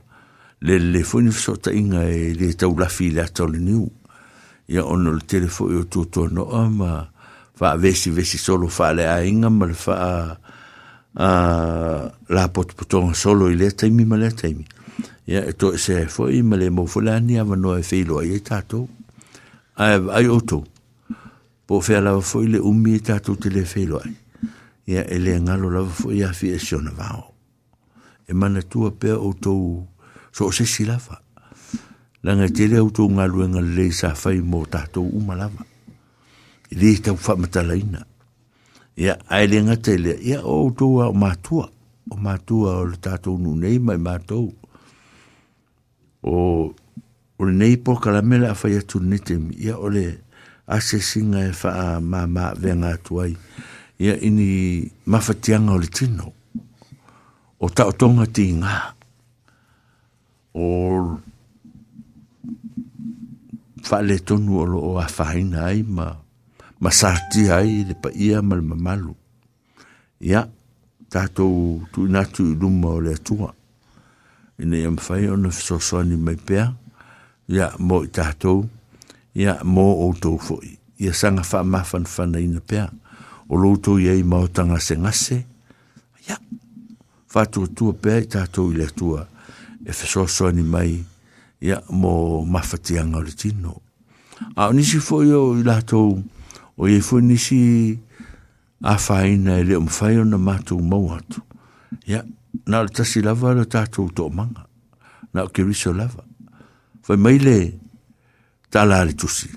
le 0.63 0.79
le 0.79 1.03
fun 1.03 1.33
so 1.33 1.57
ta 1.59 1.73
inga 1.75 2.07
e 2.07 2.35
le 2.35 2.55
tau 2.55 2.79
la 2.79 2.87
fi 2.89 3.11
la 3.11 3.27
tol 3.27 3.59
niu 3.59 3.91
ia 4.69 4.85
ono 4.85 5.13
le 5.15 5.23
telefo 5.25 5.71
i 5.71 5.77
o 5.79 5.85
tūtono 5.87 6.45
ma 6.71 7.07
wha 7.59 7.79
solo 8.25 8.67
wha 8.67 8.93
ma 9.49 9.67
le 9.67 9.73
wha 9.85 9.95
a 9.99 10.39
ah, 11.15 12.13
la 12.27 12.49
potpotonga 12.49 13.15
solo 13.15 13.49
i 13.49 13.55
le 13.57 13.71
taimi 13.75 14.05
ma 14.05 14.17
le 14.17 14.31
taimi 14.33 14.67
ia 15.27 15.45
e 15.47 15.53
to 15.55 15.77
se 15.77 16.07
fo 16.09 16.29
i 16.29 16.43
ma 16.43 16.57
le 16.57 16.69
mofulani 16.71 17.39
a 17.39 17.45
vano 17.45 17.77
e 17.77 17.85
whilo 17.93 18.19
ai 18.19 18.35
e 18.35 18.43
tātou 18.43 18.87
ai 19.77 20.27
o 20.29 20.41
tō 20.45 20.59
po 21.67 21.79
whea 21.79 22.01
lawa 22.03 22.21
fo 22.23 22.43
i 22.43 22.51
le 22.51 22.59
umi 22.59 22.97
e 22.97 23.01
tātou 23.01 23.39
te 23.39 23.49
le 23.49 23.63
whilo 23.73 24.03
eh. 24.03 24.11
ia 24.93 25.07
e 25.07 25.17
le 25.19 25.39
ngalo 25.41 25.71
lawa 25.71 25.89
fo 25.89 26.11
i 26.11 26.21
e 26.27 26.59
siona 26.59 26.91
vāo 26.91 27.25
e 28.27 28.35
mana 28.35 28.61
tua 28.63 28.91
pēr 28.91 29.15
so 30.37 30.45
o 30.45 30.53
se 30.53 30.67
silava 30.67 31.23
la 32.27 32.35
nga 32.35 32.49
tele 32.51 32.75
auto 32.83 33.03
nga 33.15 33.25
luenga 33.33 33.61
le 33.75 33.87
sa 33.99 34.09
fai 34.23 34.39
mo 34.51 34.61
tato 34.75 34.99
umalava. 35.19 35.63
Ili 36.75 36.91
ta 37.05 37.11
ufa 37.17 37.33
matala 37.43 37.75
ina. 37.83 38.01
Ia 39.03 39.15
aile 39.37 39.59
nga 39.65 39.77
tele, 39.87 40.13
ia 40.29 40.39
o 40.51 40.67
auto 40.67 40.85
wa 40.99 41.05
o 41.07 41.15
matua. 41.23 41.67
O 42.13 42.19
matua 42.25 42.71
o 42.83 42.85
le 42.91 42.97
tato 43.05 43.29
unu 43.37 43.51
nei 43.63 43.79
mai 43.87 43.99
matou. 44.09 44.47
O 46.27 46.35
o 47.39 47.43
nei 47.59 47.75
po 47.85 47.93
kalamela 48.03 48.49
a 48.53 48.59
fai 48.61 48.75
atu 48.83 48.97
netemi. 49.09 49.53
Ia 49.65 49.75
o 49.83 49.87
ase 50.77 50.97
singa 51.11 51.41
e 51.47 51.53
faa 51.61 52.01
ma 52.11 52.21
ma 52.35 52.47
venga 52.63 52.91
atuai. 52.97 53.33
Ia 54.05 54.15
ini 54.29 54.49
mafatianga 55.13 55.73
o 55.79 55.79
tino. 55.97 56.27
O 57.65 57.71
ta 57.75 57.83
o 57.87 57.93
tonga 58.01 58.27
ti 58.35 58.45
ngā. 58.61 58.77
O 60.59 60.67
fa 63.89 64.03
le 64.03 64.17
tonu 64.19 64.59
o 64.63 64.65
lo 64.67 64.79
a 64.99 65.07
faina 65.07 65.59
ai 65.71 65.83
ma 65.97 66.07
ma 66.83 66.91
sarti 67.01 67.43
ai 67.57 67.73
le 67.89 67.95
pa 68.03 68.09
ia 68.27 68.39
mal 68.49 68.63
mamalu 68.69 69.13
ia 70.31 70.41
tato 71.13 71.47
tu 71.93 72.01
na 72.15 72.23
tu 72.35 72.43
lu 72.61 72.69
mo 72.83 72.91
le 73.07 73.15
tua 73.27 73.51
ina 74.63 74.77
yam 74.85 74.97
fai 75.07 75.23
on 75.33 75.47
of 75.51 75.57
so 75.89 75.99
ni 76.09 76.17
mai 76.27 76.39
pe 76.47 76.59
ia 77.57 77.67
mo 77.89 77.97
tato 78.17 78.53
ia 79.41 79.53
mo 79.75 79.87
o 80.05 80.07
to 80.23 80.31
fo 80.47 80.55
ia 81.03 81.13
sanga 81.21 81.43
fa 81.51 81.59
ma 81.73 81.81
fan 81.91 82.07
fan 82.15 82.33
ai 82.39 82.47
na 82.53 82.61
pe 82.69 82.79
o 83.53 83.55
lo 83.63 83.69
to 83.85 83.93
ye 84.07 84.13
ma 84.31 84.37
o 84.45 84.49
tanga 84.57 84.79
se 84.87 84.95
ngase 85.03 85.39
ia 86.27 86.37
fa 87.33 87.43
tu 87.53 87.61
tu 87.77 87.87
pe 88.03 88.13
tato 88.35 88.63
le 88.79 88.87
tua 88.99 89.21
e 89.89 89.93
fa 89.99 90.05
so 90.13 90.23
so 90.37 90.47
ni 90.57 90.65
mai 90.75 90.91
ia 91.01 91.15
ya 91.61 91.81
mo 91.89 92.45
mafatianga 92.45 93.21
le 93.25 93.33
tino 93.33 93.81
a 94.57 94.69
ni 94.73 94.85
si 94.85 94.99
fo 95.01 95.25
yo 95.25 95.55
la 95.65 95.81
to 95.83 96.21
o 96.77 96.83
ye 96.87 97.01
fo 97.01 97.19
ni 97.21 97.37
si 97.41 97.97
a 98.85 98.99
faina 99.01 99.57
e 99.61 99.65
le 99.65 99.75
um 99.81 99.89
faio 99.89 100.21
na 100.29 100.37
mato 100.37 100.77
mo 100.77 101.09
ato 101.17 101.41
ya 102.05 102.25
na 102.69 102.85
ta 102.85 103.05
si 103.09 103.25
la 103.25 103.33
va 103.33 103.57
ta 103.65 103.89
to 103.89 104.13
to 104.13 104.29
manga 104.29 104.69
na 105.33 105.49
ke 105.49 105.65
ri 105.65 105.73
so 105.73 105.97
la 105.97 106.05
va 106.05 106.21
fo 107.01 107.17
mai 107.17 107.41
le 107.41 107.61
ta 108.69 108.85
la 108.85 109.01
le 109.09 109.17
tu 109.17 109.25
si 109.29 109.49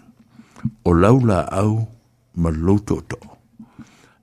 o 0.88 0.96
laula 0.96 1.52
au 1.52 1.84
ma 2.40 2.48
loto 2.50 3.04
to 3.04 3.20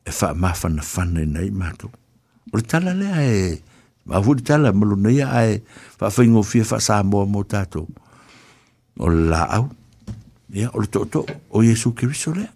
e 0.01 0.09
fa 0.13 0.33
mafa 0.33 0.73
na 0.73 0.81
fane 0.81 1.29
nei 1.29 1.53
mato 1.53 1.93
o 2.49 2.55
le 2.57 2.65
tala 2.65 2.97
le 2.97 3.09
ae 3.13 3.41
ma 4.07 4.19
vuri 4.23 4.43
tala 4.43 4.71
malu 4.73 4.95
nei 4.97 5.21
ai 5.21 5.59
fa 5.99 6.11
fingo 6.15 6.43
fi 6.47 6.63
fa 6.63 6.79
sa 6.79 7.03
mo 7.03 7.27
mo 7.27 7.43
tato 7.43 7.91
o 8.97 9.07
la 9.11 9.51
au 9.59 9.67
ya 10.55 10.71
o 10.73 10.81
to 10.87 11.05
to 11.11 11.21
o 11.53 11.61
yesu 11.63 11.91
kristo 11.93 12.31
le 12.35 12.47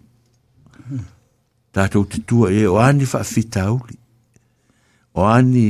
tato 1.75 2.05
te 2.07 2.23
tu 2.25 2.47
e 2.47 2.63
o 2.67 2.79
ani 2.79 3.03
fa 3.05 3.21
fitau 3.23 3.75
o 5.19 5.19
ani 5.27 5.67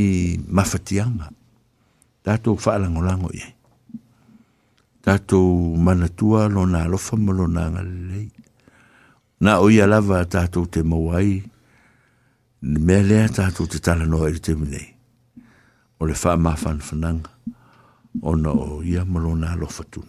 mafatianga 0.48 1.28
tato 2.24 2.56
fa 2.62 2.78
lango 2.78 3.02
lango 3.02 3.30
ye 3.34 3.50
tato 5.02 5.42
mana 5.86 6.08
tua 6.14 6.46
lo 6.48 6.62
na 6.70 6.86
lo 6.86 6.98
fa 7.02 7.16
malu 7.18 7.48
na 7.50 7.70
ngale. 7.74 8.30
na 9.42 9.58
o 9.60 9.66
ia 9.70 9.88
lava 9.90 10.24
tato 10.30 10.66
te 10.72 10.84
mawai 10.86 11.44
Mea 12.62 13.02
lea 13.02 13.26
tātou 13.26 13.66
te 13.66 13.80
tala 13.82 14.06
noa 14.06 14.30
i 14.30 14.38
te 14.38 14.54
minei. 14.54 14.91
o 16.02 16.06
le 16.08 16.16
wha 16.24 16.38
mawhanwhananga 16.38 17.30
ona 18.24 18.50
o 18.50 18.82
ia 18.84 19.06
malona 19.06 19.48
ya 19.54 19.58
oto 19.68 20.02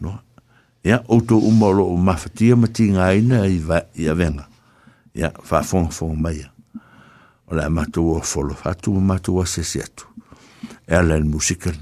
ia 0.84 1.02
outou 1.08 1.38
uma 1.38 1.66
o 1.68 1.72
loo 1.72 1.96
mafatia 1.96 2.56
ma 2.56 2.66
tigaina 2.66 3.44
i 3.46 3.60
aveaga 4.08 4.48
ia 5.14 5.30
faafogafoga 5.44 6.16
maia 6.16 6.50
o 7.46 7.54
le 7.54 7.62
a 7.64 7.68
o 7.68 7.70
matu 7.70 8.18
atu 8.64 9.44
e 10.88 10.94
ala 10.96 11.18
le 11.18 11.24
musika 11.24 11.72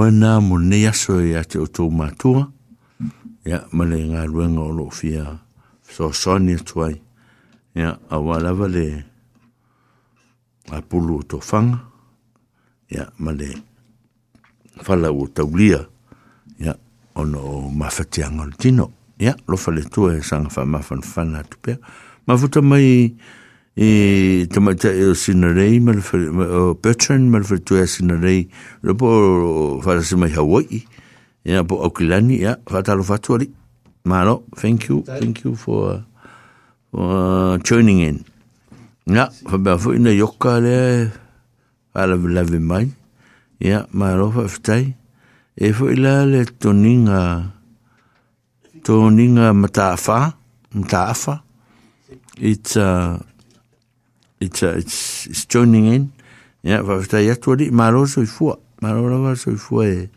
oe 0.00 0.08
nā 0.16 0.38
monei 0.40 0.86
aso 0.88 1.18
ia 1.20 1.42
teoutou 1.44 1.90
matua 1.92 2.46
ia 3.44 3.58
ma 3.76 3.84
le 3.84 3.98
ngaluega 4.08 4.62
o 4.62 4.72
loo 4.72 4.88
fia 4.90 5.26
soasoani 5.92 6.54
atu 6.56 6.80
ai 6.86 6.94
ia 7.76 7.90
auā 8.08 8.38
lava 8.40 8.64
le 8.72 8.86
apulu 10.72 11.18
o 11.20 11.26
tofaga 11.28 11.76
ia 12.96 13.04
ma 13.20 13.34
le 13.36 13.50
fala 14.80 15.12
ua 15.12 15.28
taulia 15.36 15.82
a 16.64 16.72
ona 17.20 17.36
o 17.38 17.68
mafatiaga 17.68 18.40
o 18.40 18.48
le 18.48 18.56
tino 18.56 18.86
ia 19.20 19.36
lofa 19.52 19.68
le 19.70 19.84
tua 19.84 20.16
e 20.16 20.22
saga 20.24 20.48
faamafanafana 20.48 21.44
atu 21.44 21.56
pea 21.60 21.76
mafuta 22.26 22.62
mai 22.64 23.12
i 23.80 24.46
sinarei 25.16 25.80
o 25.80 26.74
Bertrand 26.84 27.86
sinarei 27.86 28.50
mai 30.16 30.30
Hawaii 30.34 30.84
po 31.66 33.34
ia 33.40 34.38
thank 34.56 34.88
you, 34.88 35.02
thank 35.04 35.44
you 35.44 35.54
for, 35.56 36.04
for 36.92 37.58
tuning 37.64 38.02
uh, 38.02 38.08
in. 38.08 38.24
Ja, 39.08 39.28
fu 39.78 39.92
ina 39.94 40.10
yoka 40.12 40.60
le 40.60 41.10
ala 41.94 42.16
lawe 42.16 42.58
mai. 42.60 42.90
Ia, 43.60 43.84
Malo, 43.92 44.30
whaftai. 44.30 44.94
E 45.56 45.72
fu 45.72 45.88
ila 45.90 46.24
le 46.26 46.44
toninga 46.46 47.48
toninga 48.84 49.52
mataafa, 49.54 50.32
mataafa. 50.74 51.40
It's 52.40 52.76
a... 52.76 52.84
Uh, 52.84 53.22
it's, 54.40 54.62
uh, 54.62 54.74
it's, 54.76 55.26
it's 55.26 55.46
joining 55.46 55.86
in. 55.92 56.12
Ia, 56.64 56.80
whawhitai 56.82 57.28
atu 57.32 57.52
ali, 57.52 57.70
mālo 57.72 58.02
soifua, 58.08 58.56
mālo 58.84 59.06
rawa 59.12 59.36
soifua 59.38 59.84
e, 59.88 60.08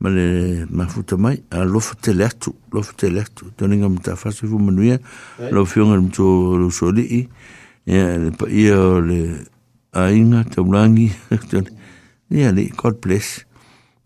ma 0.00 0.08
le 0.14 0.26
mai, 0.70 1.36
a 1.50 1.64
lofa 1.66 1.94
tele 2.02 2.22
atu, 2.26 2.54
lofa 2.72 2.92
tele 2.96 3.22
atu, 3.24 3.50
toninga 3.56 3.88
mta 3.90 4.14
fasa 4.16 4.46
fu 4.46 4.58
manuia, 4.58 4.98
lo 5.50 5.64
fionga 5.66 5.96
mto 6.00 6.56
lo 6.56 6.70
soli 6.70 7.02
i, 7.02 7.28
ia, 7.86 8.18
le 8.18 8.30
pa 8.30 8.46
ia 8.50 8.78
o 8.78 9.00
le 9.00 9.44
ainga, 9.92 10.44
taulangi, 10.44 11.10
ia 12.30 12.52
le, 12.52 12.70
God 12.76 13.00
bless, 13.00 13.44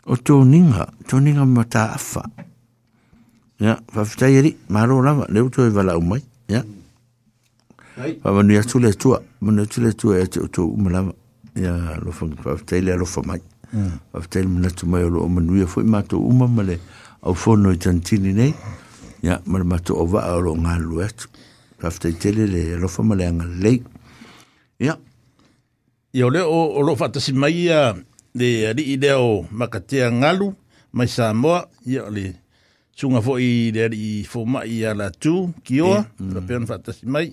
o 0.07 0.17
toninga, 0.17 0.89
toninga 1.09 1.45
mata 1.47 1.91
afa, 1.95 2.25
ia, 3.61 3.77
whawhitai 3.95 4.37
ali, 4.39 4.57
mālo 4.71 5.01
rawa, 5.05 5.29
leo 5.29 5.49
toi 5.51 5.69
wala 5.77 5.99
umai, 6.01 6.25
yeah. 6.49 6.65
Pa 8.22 8.32
manu 8.32 8.55
ya 8.55 8.62
tule 8.62 8.93
tua. 8.93 9.22
Manu 9.40 9.60
ya 9.62 9.66
tule 9.66 9.93
tua 9.93 10.16
ya 10.18 10.24
e 10.24 10.27
te 10.27 10.40
utu 10.40 10.68
umalama. 10.70 11.12
Ya 11.56 11.97
lofa 12.05 12.27
ngi 12.27 12.35
pa 12.35 12.55
vtele 12.55 12.90
ya 12.90 12.97
lofa 12.97 13.22
mai. 13.22 13.40
Mm. 13.72 13.90
Pa 14.12 14.20
vtele 14.20 14.47
muna 14.48 14.70
tu 14.70 14.86
mai 14.86 15.05
olo 15.05 15.22
o 15.24 15.28
manu 15.28 15.59
ya 15.60 15.66
fwoi 15.66 15.85
mato 15.85 16.18
umamale. 16.20 16.78
Au 17.22 17.35
fono 17.35 17.72
i 17.72 17.77
tantini 17.77 18.32
nei. 18.32 18.55
Ya 19.22 19.40
mara 19.47 19.78
tu 19.78 19.94
owa 19.97 20.06
vaa 20.06 20.35
olo 20.36 20.55
ngā 20.55 20.78
lu 20.81 21.02
etu. 21.02 21.28
Pa 21.81 21.90
vtele 21.90 22.47
le 22.47 22.68
ya 22.70 22.78
lofa 22.78 23.02
male 23.02 23.27
anga 23.28 23.44
lei. 23.44 23.82
Ya. 24.78 24.97
Ya 26.12 26.27
ole 26.27 26.40
o 26.40 26.82
lofa 26.82 27.09
tasi 27.09 27.32
mai 27.32 27.66
ya. 27.66 27.94
Le 28.35 28.68
ali 28.68 28.82
i 28.82 28.97
leo 28.97 29.44
makatea 29.51 30.12
ngalu. 30.12 30.52
Mai 30.93 31.06
Samoa. 31.09 31.68
Ya 31.86 32.05
ole. 32.05 32.35
Tunga 32.97 33.20
fo 33.22 33.39
i 33.40 33.68
ali 33.77 34.20
i 34.20 34.24
fo 34.24 34.44
mm. 34.47 34.52
mai 34.52 34.81
ya 34.81 34.94
la 34.94 35.10
tu. 35.10 35.52
ki 35.64 35.74
Kioa. 35.74 36.05
Pa 36.35 36.40
peon 36.40 36.66
fatasi 36.66 37.06
mai. 37.06 37.27
Ya. 37.28 37.32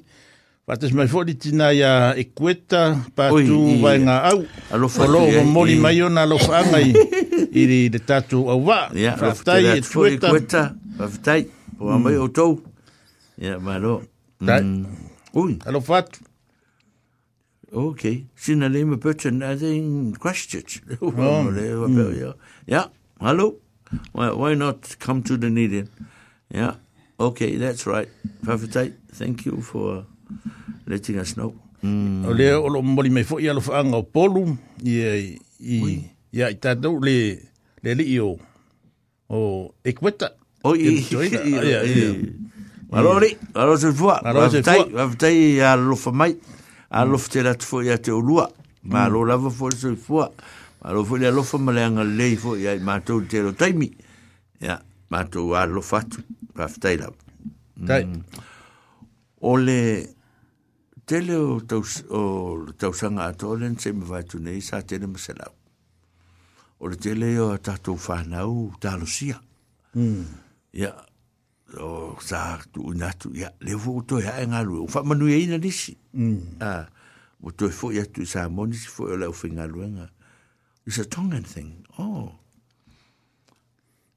Fates 0.68 0.92
mai 0.92 1.08
fōri 1.08 1.38
tina 1.40 1.70
ia 1.72 2.12
e 2.20 2.26
kueta 2.36 2.82
pātū 3.16 3.58
vai 3.80 3.94
ngā 4.04 4.14
au. 4.34 4.42
Olo 5.06 5.22
o 5.24 5.44
mori 5.48 5.78
mai 5.80 6.02
o 6.04 6.10
nā 6.12 6.26
lofa 6.28 6.58
anga 6.58 6.82
i 6.84 6.90
iri 7.62 7.78
de 7.94 8.02
tātū 8.10 8.42
au 8.52 8.66
wā. 8.68 8.82
Ia, 9.00 9.14
whaftai 9.22 9.62
e 9.70 9.76
tueta. 9.86 10.28
Kueta, 10.34 10.64
whaftai, 11.00 11.46
o 11.80 11.94
amai 11.96 12.18
o 12.20 12.26
tau. 12.36 12.58
Ia, 13.40 13.62
maro. 13.64 13.94
Tai. 14.44 14.58
Mm. 14.66 15.14
Ui. 15.40 15.56
Alo 15.72 15.80
fatu. 15.88 16.26
Ok, 17.72 18.04
sina 18.36 18.68
lema 18.70 19.00
na 19.40 19.52
I 19.52 19.56
think 19.56 20.20
Christchurch. 20.20 20.82
Oh. 21.02 21.12
Mm. 21.14 22.36
Yeah, 22.66 22.88
hello. 23.22 23.56
Why, 24.12 24.32
why 24.34 24.54
not 24.56 25.00
come 25.00 25.24
to 25.24 25.38
the 25.38 25.48
Dunedin? 25.48 25.88
Yeah, 26.52 26.76
okay, 27.22 27.56
that's 27.56 27.88
right. 27.88 28.10
Perfect. 28.44 29.00
Thank 29.14 29.46
you 29.46 29.62
for... 29.62 30.04
letting 30.88 31.20
us 31.20 31.36
know. 31.38 31.54
O 32.26 32.34
le 32.34 32.56
o 32.56 32.68
lo 32.70 32.82
moli 32.82 33.10
mai 33.10 33.24
foi 33.24 33.48
alo 33.50 33.62
fanga 33.62 33.98
o 33.98 34.04
polu 34.04 34.58
i 34.84 35.38
i 35.60 36.02
ya 36.32 36.50
ita 36.50 36.76
do 36.76 37.00
le 37.00 37.38
le 37.84 37.90
li 37.96 38.20
o 38.20 38.38
o 39.30 39.38
e 39.84 39.92
kweta 39.94 40.32
o 40.64 40.74
i 40.76 41.00
i 41.00 41.04
i 41.04 42.08
Marori, 42.90 43.36
alo 43.54 43.76
se 43.78 43.92
fua, 43.92 44.22
wavtai, 44.24 44.94
wavtai 44.96 45.60
a 45.60 45.76
lofa 45.76 46.08
mai, 46.16 46.40
a 46.90 47.04
mm. 47.04 47.12
lofa 47.12 47.28
te 47.34 47.42
ratu 47.44 47.82
i 47.84 47.90
a 47.92 47.98
te 48.00 48.12
olua, 48.16 48.48
ma 48.88 49.10
mm. 49.10 49.28
lava 49.28 49.50
fo 49.52 49.68
se 49.76 49.92
fua, 50.00 50.30
ma 50.80 50.88
alo 50.88 51.04
fo 51.04 51.18
i 51.20 51.26
a 51.28 51.32
lofa 51.36 51.58
ma 51.60 51.74
leanga 51.76 52.06
lei 52.08 52.38
fo 52.40 52.56
i 52.56 52.64
a 52.66 52.72
i 52.72 52.80
mātou 52.80 53.28
te 53.28 53.42
lo 53.44 53.52
taimi, 53.52 53.92
ya, 54.64 54.80
mātou 55.12 55.52
a 55.60 55.66
lofa 55.68 56.00
atu, 56.00 56.24
wavtai 56.56 56.96
lau. 57.04 57.12
Tai. 57.84 58.06
Mm. 58.08 58.24
Ole, 59.52 59.80
tele 61.08 61.36
o 61.38 61.60
taus 61.60 62.04
o 62.12 62.22
tausanga 62.80 63.24
atolen 63.32 63.80
se 63.80 63.92
me 63.94 64.04
vai 64.06 64.24
tu 64.24 64.40
nei 64.40 64.60
sa 64.62 64.82
tene 64.82 65.08
me 65.08 65.18
selau 65.26 65.54
o 66.80 66.88
le 66.92 66.98
tele 67.04 67.30
o 67.40 67.48
tatou 67.68 67.96
whanau 68.08 68.74
ta 68.82 68.98
mm. 69.00 70.26
ia 70.74 70.92
o 71.80 72.18
sa 72.20 72.60
tu 72.74 72.84
unatu 72.92 73.32
ia 73.32 73.54
le 73.64 73.80
vō 73.80 73.94
toi 74.08 74.22
hae 74.28 74.44
ngā 74.52 74.60
lue 74.68 74.84
o 74.84 74.88
whamanu 74.92 75.30
e 75.32 75.40
ina 75.46 75.56
nisi 75.58 75.96
mm. 76.12 76.60
a 76.60 76.74
o 77.40 77.56
toi 77.56 77.72
fo 77.72 77.92
ia 77.96 78.04
tu 78.06 78.26
sa 78.28 78.44
si 78.76 78.88
fo 78.92 79.08
o 79.08 79.14
e 79.14 79.18
lau 79.18 79.32
whinga 79.32 79.64
enga. 79.66 80.10
it's 80.86 80.98
a 80.98 81.06
Tongan 81.06 81.44
thing 81.46 81.86
oh 82.00 82.36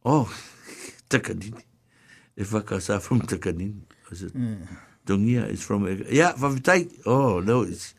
oh 0.05 0.27
takanini 1.11 1.63
e 2.37 2.43
whakasa 2.43 3.01
from 3.01 3.21
takanini 3.21 3.79
I 4.13 4.13
mm. 4.15 4.67
Tongia 5.07 5.49
is 5.49 5.63
from 5.63 5.87
Ega. 5.89 6.05
Ya, 6.09 6.13
yeah, 6.13 6.33
Fafitai. 6.37 6.89
Oh, 7.09 7.41
no, 7.41 7.63
it's... 7.65 7.95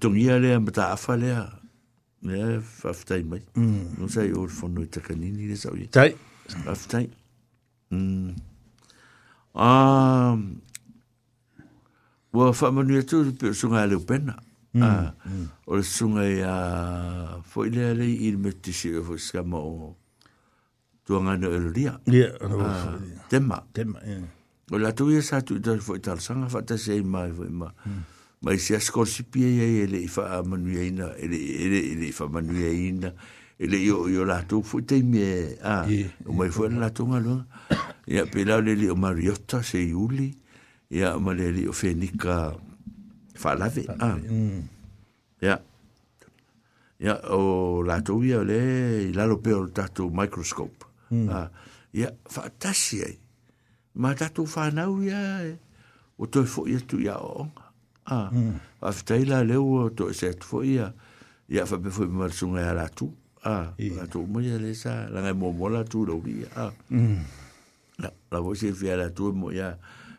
Tongia 0.00 0.36
lea 0.40 0.60
mata 0.60 0.92
afa 0.92 1.16
lea. 1.16 1.48
Ya, 2.22 2.36
yeah, 2.36 2.60
Fafitai 2.60 3.24
mai. 3.24 3.40
Mm. 3.56 3.98
No 3.98 4.06
sei, 4.12 4.32
or 4.32 4.48
fono 4.48 4.82
i 4.84 4.86
takanini 4.86 5.48
le 5.48 5.56
sau 5.56 5.72
ye. 5.74 5.86
Tai. 5.88 6.12
Fafitai. 6.46 7.08
Mm. 7.92 8.36
Um, 9.56 10.60
well, 12.32 12.52
fa 12.52 12.70
manu 12.70 12.98
atu, 13.00 13.24
pio 13.32 13.52
sunga 13.56 13.80
aleo 13.82 14.04
pena. 14.06 14.36
Mm. 14.74 14.82
Ah, 14.84 15.12
mm. 15.26 15.48
or 15.66 15.78
sunga 15.80 16.20
i 16.28 16.40
a... 16.44 16.52
Ah, 16.52 17.40
fo 17.42 17.64
i 17.64 17.70
lea 17.72 17.94
lei 17.96 18.28
il 18.28 18.36
meti 18.36 18.72
si 18.74 18.92
o 18.94 19.02
fo 19.02 19.16
o... 19.56 19.94
Tuangano 21.08 21.48
eluria. 21.54 21.96
Ya, 22.04 22.36
yeah, 22.36 22.36
uh, 22.44 23.00
Tema. 23.30 23.64
Tema, 23.72 23.98
ya. 24.04 24.12
Yeah. 24.12 24.20
O 24.70 24.76
la 24.76 24.92
tu 24.92 25.06
ia 25.12 25.22
sātu 25.24 25.56
i 25.56 25.62
tāri 25.64 25.80
fōi 25.84 26.00
tāra 26.04 26.20
sanga 26.20 26.48
fata 26.52 26.76
se 26.80 26.96
i 27.00 27.04
mai 27.16 27.30
fōi 27.32 27.48
ma. 27.56 27.70
Hmm. 27.86 28.02
Ma 28.44 28.52
i 28.52 28.60
se 28.60 28.76
a 28.76 28.80
skorsi 28.84 29.24
pia 29.32 29.48
ia 29.48 29.84
ele 29.86 30.02
i 30.04 30.08
wha 30.12 30.42
manu 30.46 30.70
ia 30.74 30.82
ina, 30.84 31.06
ele, 31.24 31.38
ele, 31.64 31.80
ele 31.92 32.08
i 32.10 32.12
wha 32.14 32.26
manu 32.34 32.54
ia 32.60 32.68
ina, 32.72 33.10
ele 33.58 33.78
i 33.80 33.86
o 33.94 34.02
i 34.12 34.18
o 34.20 34.26
la 34.28 34.42
tu 34.48 34.60
fōi 34.68 34.84
tei 34.90 35.00
mea, 35.06 35.40
a, 35.64 35.78
o 36.28 36.36
mai 36.36 36.52
fōi 36.54 36.68
la 36.78 36.90
tu 36.94 37.06
ngā 37.08 37.20
lunga. 37.24 37.78
Ia 38.12 38.26
pēlā 38.30 38.58
le 38.64 38.74
li 38.78 38.90
o 38.92 38.96
Mariotta 39.00 39.62
se 39.64 39.80
i 39.86 39.94
uli, 39.98 40.28
ia 40.94 41.14
o 41.16 41.22
ma 41.24 41.32
le 41.38 41.48
li 41.56 41.64
o 41.68 41.74
Fenika 41.76 42.36
wha 43.38 43.54
lave, 43.58 43.86
a. 43.96 44.10
Mm. 44.18 44.66
Ia, 45.46 45.56
ia 47.06 47.14
o 47.38 47.42
la 47.88 47.96
tu 48.04 48.18
ia 48.26 48.42
le 48.44 48.60
i 49.08 49.16
lalo 49.16 49.40
peo 49.44 49.64
tatu 49.76 50.10
microscope, 50.12 50.86
mm. 51.08 51.24
a, 51.40 51.46
ia, 51.96 52.12
fantasia 52.28 53.08
ia 53.08 53.16
ma 53.98 54.14
tatu 54.14 54.44
whanau 54.46 55.02
ia 55.02 55.20
e, 55.42 55.56
o 56.18 56.26
toi 56.26 56.46
fo 56.46 56.66
ia 56.70 56.80
tu 56.80 57.00
ia 57.02 57.16
o 57.18 57.42
onga. 57.44 57.66
Ah, 58.08 58.30
mm. 58.32 58.54
Afitai 58.80 59.24
la 59.28 59.42
leu 59.44 59.66
o 59.74 59.88
toi 59.90 60.14
se 60.14 60.30
atu 60.32 60.46
fo 60.46 60.62
ia, 60.64 60.92
ia 61.50 61.66
fa 61.68 61.76
pe 61.82 61.90
fwe 61.92 62.06
mwara 62.06 62.32
sunga 62.34 62.60
ia 62.62 62.70
e 62.70 62.74
ratu. 62.78 63.10
Ah, 63.44 63.74
ratu 63.98 64.22
mo 64.30 64.40
ia 64.42 64.56
le 64.62 64.72
sa, 64.78 65.04
langai 65.12 65.32
mo 65.34 65.52
mo 65.52 65.66
hmm. 65.66 65.74
la 65.74 65.82
tu 65.84 66.06
lau 66.06 66.22
ia. 66.30 66.48
Ah. 66.56 66.70
Mm. 66.90 67.18
La 68.32 68.38
voi 68.40 68.56
se 68.56 68.72
fia 68.72 68.96
ratu 69.02 69.32
mo 69.34 69.50
ia, 69.52 69.74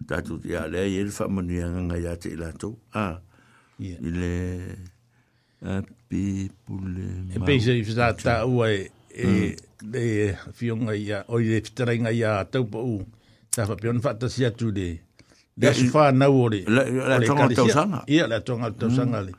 tatu 0.08 0.42
ia 0.46 0.68
lea 0.68 0.86
ia 0.88 1.04
le 1.08 1.16
fa 1.16 1.28
manu 1.28 1.54
ia 1.56 1.70
nganga 1.72 1.98
ia 1.98 2.14
te 2.20 2.30
ila 2.36 2.52
Ah, 2.94 3.18
yeah. 3.80 4.00
ile... 4.02 4.78
Happy 5.62 6.48
Pule 6.66 7.04
e 7.36 7.36
Mau. 7.38 7.44
E 7.44 7.48
pēsia 7.50 7.74
i 7.76 7.82
whitā 7.84 8.14
tā 8.16 8.38
ua 8.48 8.70
e, 8.72 8.86
e, 9.12 9.28
mm. 9.28 9.90
e, 10.00 10.04
e, 10.06 10.54
fionga 10.56 10.96
ia, 10.96 11.26
oi 11.28 11.50
e 11.52 11.58
whitarenga 11.60 12.14
ia 12.16 12.38
taupa 12.48 12.80
u. 12.80 13.04
Tafa 13.52 13.76
pion 13.76 14.00
fata 14.00 14.30
si 14.30 14.46
atu 14.46 14.72
le. 14.72 15.00
Le 15.58 15.74
su 15.74 15.88
fa 15.88 16.12
na 16.12 16.28
ore. 16.32 16.64
La 16.68 17.20
tonga 17.20 17.50
tau 17.50 17.66
hmm. 17.66 17.72
sanga. 17.72 18.04
Ia 18.08 18.24
ah, 18.24 18.28
la 18.28 18.42
tonga 18.42 18.72
tau 18.72 18.90
sanga 18.90 19.22
le. 19.22 19.32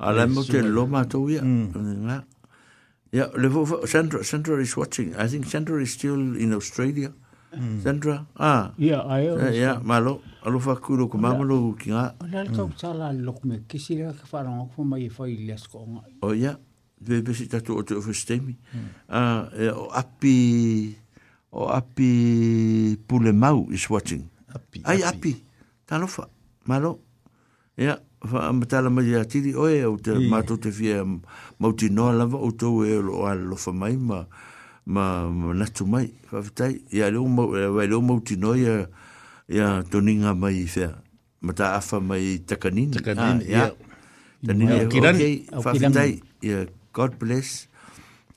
Ala 0.00 0.26
mo 0.26 0.42
te 0.42 0.62
loma 0.62 1.04
tau 1.04 1.28
ia. 1.30 1.40
Hmm. 1.42 2.08
Yeah, 3.12 3.26
Levo, 3.36 3.66
Sandra, 3.88 4.22
Sandra 4.22 4.56
is 4.60 4.76
watching. 4.76 5.16
I 5.16 5.26
think 5.26 5.44
Sandra 5.46 5.82
is 5.82 5.92
still 5.92 6.14
in 6.38 6.52
Australia. 6.54 7.12
Mm. 7.52 7.82
Sandra, 7.82 8.24
ah. 8.38 8.70
Yeah, 8.78 9.00
I 9.00 9.24
eh, 9.26 9.28
also. 9.30 9.48
Yeah, 9.50 9.80
malo. 9.82 10.22
Alofa 10.46 10.80
kuro 10.80 11.08
ko 11.08 11.18
mamalo 11.18 11.74
ki 11.76 11.90
nga. 11.90 12.14
Ola 12.22 12.44
tau 12.54 12.68
hmm. 12.70 12.78
sala 12.78 13.12
lok 13.12 13.44
me 13.44 13.58
le 13.66 14.12
ka 14.14 14.82
mai 14.86 15.10
nga. 15.10 16.02
Oh 16.22 16.30
yeah. 16.30 16.54
Ve 17.00 17.22
besi 17.22 17.48
tatu 17.50 17.76
o 17.78 17.82
te 17.82 17.94
ofestemi. 17.94 18.54
Ah, 19.08 19.48
o 19.74 19.90
o 21.50 21.66
oh, 21.66 21.68
api 21.70 22.96
pule 23.06 23.32
mau 23.34 23.66
is 23.74 23.86
watching. 23.90 24.30
Api, 24.54 24.82
Ai 24.86 25.02
api. 25.02 25.34
fa 26.06 26.28
Malo. 26.66 26.98
Ia, 27.76 27.98
fa 28.22 28.52
matala 28.54 28.90
mai 28.90 29.10
a 29.18 29.24
tiri 29.26 29.54
oe 29.54 29.82
au 29.82 29.96
te 29.98 30.12
mātou 30.30 30.58
te 30.62 30.70
fia 30.70 31.02
mauti 31.58 31.88
noa 31.90 32.12
lava 32.14 32.38
o 32.38 32.50
tau 32.54 32.84
e 32.86 32.94
o 32.98 33.26
a 33.26 33.34
lofa 33.34 33.72
mai 33.74 33.96
ma 33.98 34.26
ma, 34.86 35.28
ma 35.28 35.52
natu 35.54 35.86
mai. 35.86 36.10
Whawhitai. 36.30 36.84
Ia 36.94 37.10
leo 37.10 37.26
mau, 37.26 37.50
wai 37.50 37.86
leo 37.88 38.00
mauti 38.00 38.36
noa 38.38 38.56
ia, 38.58 38.86
ia 39.50 39.82
toninga 39.82 40.34
mai 40.36 40.62
i 40.66 40.66
fea. 40.66 40.92
Mata 41.42 41.74
afa 41.74 41.98
mai 42.00 42.38
takanini. 42.46 42.94
Takanini, 43.00 43.44
ah, 43.54 43.70
ia. 43.74 43.90
Takanini, 44.46 44.76
e 44.76 44.86
okay. 44.86 45.34
Whawhitai. 45.50 46.12
Ia, 46.46 46.66
God 46.94 47.18
bless. 47.18 47.66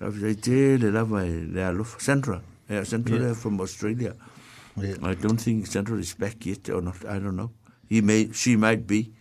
Whawhitai 0.01 0.35
te 0.41 0.77
le 0.81 0.89
lava 0.89 1.25
e 1.27 1.43
le 1.53 1.61
alofa. 1.61 1.99
Sandra. 2.01 2.37
Sandra. 2.39 2.51
Yeah, 2.71 2.83
Central 2.83 3.21
yeah. 3.21 3.29
Er 3.29 3.33
from 3.35 3.59
Australia. 3.59 4.11
Yeah. 4.81 4.97
I 5.03 5.13
don't 5.15 5.37
think 5.41 5.67
Central 5.67 5.99
is 5.99 6.15
back 6.19 6.45
yet 6.47 6.69
or 6.69 6.81
not. 6.81 6.95
I 7.09 7.19
don't 7.19 7.35
know. 7.35 7.49
He 7.89 8.01
may, 8.01 8.29
she 8.31 8.55
might 8.57 8.87
be. 8.87 9.11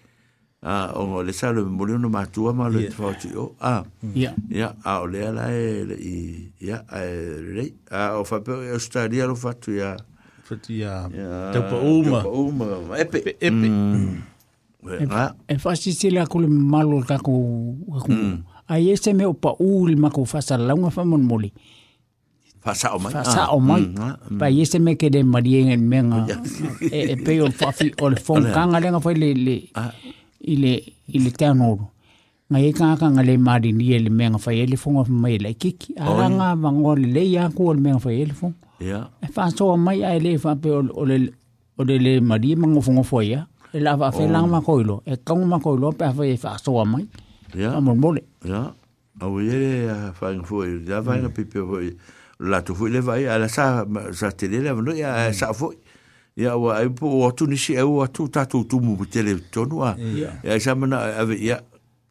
ah, 0.64 0.90
Uh, 0.94 1.14
o 1.18 1.22
le 1.26 1.32
sa 1.34 1.50
le 1.50 1.64
mori 1.66 1.98
no 1.98 2.06
matua 2.08 2.52
ma 2.54 2.68
le 2.70 2.86
fauti 2.94 3.28
o 3.36 3.56
a 3.60 3.82
ya 4.14 4.30
ya 4.48 4.68
a 4.86 5.02
o 5.02 5.06
le 5.10 5.18
ala 5.28 5.50
e 5.50 6.54
ya 6.62 6.78
yeah. 6.86 7.70
a 8.00 8.14
o 8.18 8.22
fa 8.24 8.38
pe 8.46 8.52
o 8.70 8.78
sta 8.78 9.08
dia 9.10 9.26
lo 9.26 9.34
fatu 9.34 9.72
ya 9.74 9.96
fatu 10.48 10.72
ya 10.82 10.92
te 11.52 11.58
po 11.68 11.76
uma 11.82 12.22
uma 12.22 12.94
epe 13.02 13.18
epe 13.42 14.94
e 14.94 15.54
fa 15.62 15.74
si 15.74 15.92
si 15.98 16.10
la 16.14 16.26
kule 16.30 16.46
malo 16.46 17.02
ka 17.08 17.18
ko 17.18 17.32
ai 18.70 18.86
ese 18.94 19.10
me 19.18 19.26
o 19.26 19.34
pa 19.34 19.50
u 19.58 19.86
le 19.90 19.96
ma 19.98 20.10
ko 20.14 20.22
fa 20.24 20.38
sa 20.40 20.54
la 20.56 20.74
fa 20.94 21.02
mon 21.02 21.24
moli 21.30 21.50
Whasao 22.64 22.98
mai. 23.02 23.12
Whasao 23.14 23.60
mai. 23.60 23.82
Pa 24.38 24.46
i 24.48 24.64
se 24.66 24.78
me 24.78 24.94
kere 24.94 25.22
marienga 25.24 25.76
me 25.90 25.98
nga. 26.02 26.20
E 26.90 27.16
pe 27.24 27.40
o 27.42 27.48
whafi 27.60 27.88
o 28.00 28.08
le 28.10 28.16
whonkanga 28.26 28.80
lenga 28.82 29.00
whai 29.04 29.14
le 29.22 29.28
le 29.46 29.56
i 30.48 30.54
le 30.62 30.72
i 31.14 31.18
le 31.24 31.30
teanoro. 31.38 31.88
Nga 32.52 32.60
e 32.60 32.70
kaka 32.78 33.06
nga 33.12 33.22
le 33.28 33.34
marini 33.46 33.84
e 33.90 33.98
le 34.04 34.10
menga 34.10 34.38
whai 34.46 34.58
e 34.62 34.66
le 34.70 34.76
whonga 34.82 35.02
mai 35.22 35.36
le 35.42 35.50
kiki. 35.60 35.90
Ara 35.98 36.26
nga 36.30 36.46
vango 36.62 36.92
le 37.00 37.06
le 37.14 37.22
i 37.32 37.36
aku 37.38 37.62
o 37.70 37.74
le 37.74 37.80
menga 37.84 38.00
whai 38.04 38.16
e 38.22 38.26
le 38.30 38.34
whonga. 38.40 38.58
E 39.22 39.26
whasoa 39.36 39.76
mai 39.84 39.98
a 40.08 40.12
le 40.24 40.32
whape 40.42 40.66
o 40.70 41.04
le 41.10 41.18
o 41.78 41.84
le 41.88 41.98
le 41.98 42.20
marie 42.20 42.54
mango 42.56 42.80
whonga 42.86 43.02
whai 43.10 43.26
ya. 43.34 43.46
E 43.74 43.80
la 43.80 43.96
whafe 43.96 44.28
langa 44.28 44.46
makoilo. 44.46 45.02
E 45.06 45.16
kaunga 45.16 45.46
makoilo 45.56 45.92
pe 45.98 46.04
a 46.06 46.12
whai 46.14 46.30
e 46.34 46.38
whasoa 46.42 46.84
mai. 46.86 47.06
Ya. 47.54 47.72
Amor 47.74 47.96
mole. 47.96 48.22
Ya. 48.44 48.70
Au 49.20 49.40
yere 49.40 49.88
a 49.90 50.12
whainga 50.20 50.46
whoi. 50.50 50.70
Ya 50.88 51.00
whainga 51.02 51.28
pipe 51.28 51.58
whoi. 51.70 51.86
Ya. 51.86 51.92
la 52.42 52.62
tu 52.62 52.74
fu 52.74 52.88
le 52.88 53.00
vai 53.00 53.26
ala 53.28 53.48
sa 53.48 53.84
sa 54.12 54.32
te 54.32 54.46
le 54.46 54.60
la 54.60 54.72
no 54.74 54.92
ya 54.92 55.28
mm. 55.30 55.32
sa 55.32 55.52
fu 55.52 55.72
ya 56.36 56.56
wa 56.56 56.80
e 56.82 56.88
po 56.90 57.06
o 57.26 57.30
tu 57.32 57.46
ni 57.46 57.56
si 57.56 57.72
e 57.74 57.82
o 57.82 58.06
tu 58.08 58.28
ta 58.28 58.46
tu 58.46 58.64
tu 58.66 58.80
mu 58.80 59.06
te 59.06 59.22
le 59.22 59.36
tonu 59.50 59.82
a 59.84 59.94
ya 59.98 60.58
sa 60.58 60.74
mana 60.74 60.98
ave 61.20 61.38
ya 61.38 61.60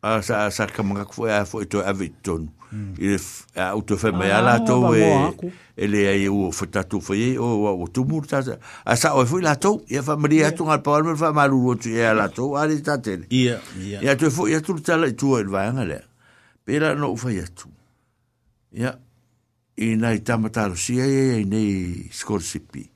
a 0.01 0.21
sa 0.21 0.49
sa 0.49 0.65
ka 0.67 0.83
manga 0.83 1.03
fu 1.05 1.27
ya 1.27 1.43
fu 1.45 1.65
to 1.67 1.83
ave 1.83 2.11
ton 2.23 2.47
mm. 2.71 2.93
il 2.99 3.19
a 3.59 3.75
o 3.75 3.81
te 3.81 3.95
fa 3.97 4.11
mai 4.11 4.31
ala 4.31 4.55
ah, 4.55 4.59
to 4.63 4.93
e 4.95 5.51
e 5.75 5.87
le 5.87 6.07
ai 6.07 6.23
e, 6.23 6.27
o 6.29 6.49
fu 6.51 6.65
ta 6.69 6.83
tu 6.83 7.01
fu 7.01 7.11
ye 7.13 7.37
o 7.37 7.67
o 7.83 7.87
tu 7.91 8.05
mu 8.05 8.21
ta 8.23 8.39
a 8.85 8.95
sa 8.95 9.15
o 9.19 9.25
fu 9.25 9.41
la 9.43 9.57
to 9.57 9.81
ya 9.89 10.01
fa 10.01 10.15
maria 10.15 10.51
tu 10.55 10.63
ngal 10.63 10.79
pa 10.81 11.01
mal 11.03 11.17
fa 11.17 11.33
malu 11.33 11.59
o 11.75 11.75
tu 11.75 11.89
ya 11.91 12.15
e 12.15 12.15
la 12.15 12.29
to 12.29 12.55
ali 12.55 12.79
ta 12.81 12.95
te 12.97 13.19
ya 13.29 13.59
ya 13.99 14.15
tu 14.15 14.31
fu 14.31 14.47
ya 14.47 14.61
tu 14.61 14.79
ta 14.79 14.95
le 14.97 15.11
tu 15.11 15.35
e 15.35 15.43
vai 15.43 15.71
ngale 15.73 15.99
la 16.71 16.95
no 16.95 17.15
fa 17.19 17.35
ya 17.35 17.43
tu 17.51 17.67
ya 18.71 18.95
i 19.77 19.95
nei 19.95 20.21
tamataro 20.21 20.75
si 20.75 20.99
ai 20.99 21.15
ai 21.15 21.29
ai 21.37 21.43
nei 21.45 22.09
skorsipi. 22.11 22.89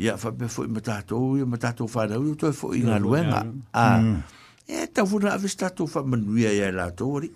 Ia 0.00 0.16
fa 0.16 0.32
pe 0.32 0.46
fo 0.48 0.62
i 0.64 0.68
matato 0.68 1.18
ui, 1.18 1.44
matato 1.44 1.86
fa 1.86 2.06
na 2.06 2.16
ui, 2.18 2.36
toi 2.36 2.52
fo 2.52 2.72
i 2.74 2.80
ngā 2.86 2.98
luenga. 3.02 3.42
Mm. 3.72 4.22
E 4.68 4.86
ta 4.94 5.02
vuna 5.02 5.32
avis 5.34 5.56
tato 5.58 5.86
fa 5.86 6.04
manuia 6.04 6.52
i 6.54 6.60
ai 6.62 6.72
la 6.72 6.90
tori. 6.92 7.26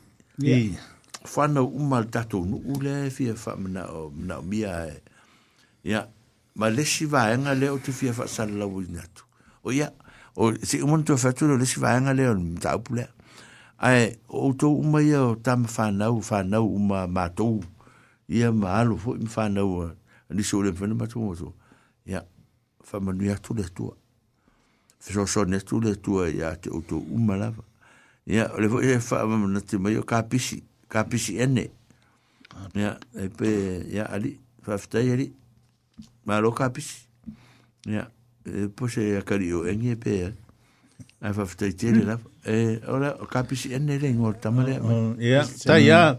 Fa 1.24 1.46
na 1.46 1.60
umal 1.62 2.06
tato 2.10 2.38
nu 2.44 2.60
ule, 2.74 3.10
fia 3.10 3.34
fa 3.34 3.56
mna 3.58 3.86
o 3.90 4.10
mna 4.10 4.38
o 4.38 4.42
mia 4.42 4.86
e. 4.86 5.00
Ia, 5.84 6.06
ma 6.54 6.68
le 6.70 6.84
si 6.86 7.04
va 7.04 7.32
enga 7.34 7.52
le 7.58 7.68
o 7.70 7.78
te 7.82 7.90
fia 7.90 8.12
fa 8.14 8.26
sala 8.30 8.54
la 8.62 8.66
ui 8.66 8.86
natu. 8.90 9.24
O 9.62 9.72
ia, 9.72 9.90
o 10.38 10.52
si 10.62 10.78
umon 10.82 11.02
tu 11.02 11.16
fa 11.18 11.32
tulo 11.34 11.56
le 11.58 11.66
si 11.66 11.80
va 11.82 11.96
enga 11.98 12.14
le 12.14 12.28
o 12.30 12.34
mta 12.38 12.76
upule. 12.78 13.08
Ai, 13.82 14.06
o 14.30 14.54
to 14.54 14.70
umaya 14.70 15.24
o 15.26 15.34
tam 15.34 15.66
fa 15.66 15.90
na 15.90 16.14
u, 16.14 16.22
fa 16.22 16.44
na 16.46 16.62
u 16.62 16.78
ma 16.78 17.08
matou. 17.10 17.58
Ia. 17.58 17.70
ia 18.28 18.52
maalo 18.52 18.96
fo 18.96 19.14
i 19.16 19.26
whanau 19.36 19.90
ni 20.30 20.42
so 20.42 20.62
le 20.62 20.70
whena 20.70 20.94
matu 20.94 21.18
motu 21.20 21.52
ia 22.06 22.22
whamanu 22.92 23.24
ia 23.24 23.36
tu 23.38 23.54
le 23.54 23.64
tua 23.74 23.96
fiso 25.00 25.26
so 25.26 25.44
ne 25.44 25.60
tu 25.60 25.80
le 25.80 25.96
tua 25.96 26.28
ia 26.30 26.56
te 26.56 26.70
uto 26.70 26.98
umalava 26.98 27.62
ia 28.26 28.48
le 28.58 28.68
fo 28.68 28.80
ia 28.82 28.98
whamanu 29.24 29.60
te 29.60 29.78
mai 29.78 29.96
o 29.96 30.02
kapisi 30.02 30.62
kapisi 30.88 31.38
ene 31.38 31.68
ia 32.74 32.98
e 33.18 33.28
pe 33.28 33.80
ia 33.92 34.04
ali 34.04 34.38
whaftai 34.66 35.12
ali 35.12 35.32
maalo 36.24 36.52
kapisi 36.52 37.06
ia 37.88 38.10
e 38.46 38.68
pose 38.68 39.00
ia 39.02 39.22
kari 39.22 39.52
o 39.52 39.66
engi 39.68 39.88
e 39.90 39.96
pe 39.96 40.10
ia 40.12 40.32
ai 41.20 41.32
whaftai 41.32 41.72
tere 41.74 42.02
lava 42.04 42.28
e 42.46 42.80
ora 42.88 43.14
kapisi 43.32 43.72
ene 43.74 43.98
le 43.98 44.12
ngor 44.14 44.34
tamale 44.40 44.80
ia 45.18 45.44
ta 45.66 45.78
ia 45.78 46.18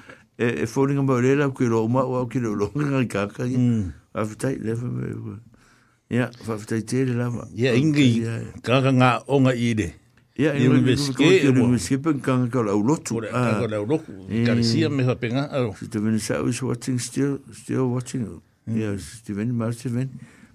e 0.41 0.61
e 0.61 0.65
fori 0.65 0.93
nga 0.93 1.03
marela 1.05 1.45
ku 1.55 1.63
ro 1.73 1.85
ma 1.87 2.01
wa 2.11 2.25
ki 2.31 2.39
ro 2.43 2.71
nga 2.75 2.99
ka 3.13 3.21
ka 3.35 3.43
ni 3.45 3.57
a 4.17 4.21
fitai 4.27 4.55
mm. 4.57 4.63
le 4.65 4.73
fa 4.79 4.87
me 4.95 5.03
ya 6.17 6.25
fa 6.45 6.53
fitai 6.61 6.81
te 6.89 6.97
le 7.09 7.13
lava 7.21 7.43
ya 7.61 7.69
ingi 7.81 8.09
ka 8.65 8.75
ka 8.83 8.89
nga 8.99 9.09
o 9.33 9.35
nga 9.43 9.53
i 9.67 9.69
de 9.79 9.87
ya 10.43 10.51
i 10.63 10.65
ro 10.71 10.77
be 10.85 10.93
ske 11.05 11.27
e 11.45 11.49
ro 11.55 11.61
be 11.71 11.77
ske 11.85 11.97
pen 12.03 12.17
ka 12.25 12.33
ka 12.53 12.59
la 12.67 12.73
ulo 12.81 12.97
tu 13.05 13.21
ka 13.21 13.69
la 13.73 13.77
ulo 13.85 13.97
ka 14.47 14.51
si 14.69 14.81
a 14.85 14.89
me 14.95 15.01
fa 15.09 15.13
penga 15.23 15.43
a 15.55 15.57
si 15.79 15.85
te 15.93 15.97
veni 16.03 16.17
sa 16.27 16.33
us 16.47 16.57
watching 16.69 16.97
still 16.97 17.37
still 17.59 17.85
watching 17.93 18.25
ya 18.65 18.89
mm. 18.91 18.99
si 19.05 19.21
te 19.25 19.31
veni 19.37 19.53
ma 19.61 19.69
si 19.69 19.87
veni 19.95 20.09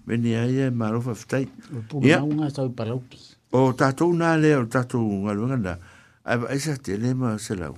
veni 0.07 0.35
ya 0.37 0.43
ya 0.57 0.65
ma 0.79 0.91
ro 0.93 0.99
fa 1.07 1.13
fitai 1.21 1.45
ya 2.11 2.19
nga 2.35 2.47
sa 2.55 2.67
u 2.67 2.71
pa 2.79 2.83
lo 2.91 2.99
ki 3.09 3.19
o 3.55 3.71
tatou 3.71 4.11
nā 4.11 4.35
leo, 4.43 4.67
tatou 4.67 4.99
ngā 5.23 5.31
luanganda. 5.31 5.79
Aiba, 6.27 6.51
aisa 6.51 6.75
te 6.83 6.93
lema 7.01 7.29
se 7.39 7.55
lau. 7.55 7.77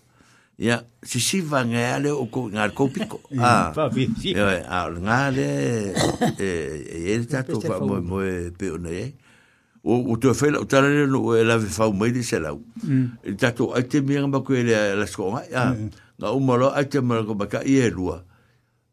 ya 0.57 0.83
si 1.03 1.19
si 1.19 1.41
va 1.41 1.63
ngale 1.63 2.11
o 2.11 2.25
ko 2.27 2.49
ngal 2.49 2.71
ko 2.73 2.87
piko 2.91 3.19
ah 3.39 3.71
va 3.75 3.87
vi 3.89 4.07
si 4.19 4.33
ya 4.35 4.87
ngale 4.89 5.93
e 6.37 6.47
e 7.15 7.25
ta 7.25 7.43
to 7.43 7.59
va 7.59 7.79
mo 7.79 7.99
mo 8.01 8.17
pe 8.57 8.69
o 8.71 8.77
ne 8.77 9.13
o 9.83 9.95
o 10.11 10.15
to 10.17 10.33
fe 10.33 10.51
o 10.53 10.65
tala 10.65 10.87
no 11.07 11.33
e 11.35 11.43
la 11.43 11.59
fa 11.59 11.89
mm. 11.89 11.89
e 11.89 11.89
e 11.89 11.89
e 11.89 11.89
mm. 11.89 11.89
o 11.89 11.93
mai 11.97 12.11
di 12.11 12.23
sela 12.23 12.53
o 12.53 12.59
ta 13.37 13.51
to 13.51 13.73
a 13.73 13.81
te 13.81 14.01
mi 14.01 14.15
ngam 14.15 14.43
ko 14.43 14.53
ele 14.53 14.75
la 14.95 15.05
sko 15.07 15.39
ya 15.51 15.75
na 16.19 16.27
o 16.31 16.39
mo 16.39 16.55
lo 16.57 16.69
a 16.69 16.83
te 16.83 16.99
mo 17.01 17.17
ko 17.23 17.33
ba 17.33 17.47
ka 17.47 17.63
ye 17.65 17.89
rua 17.89 18.23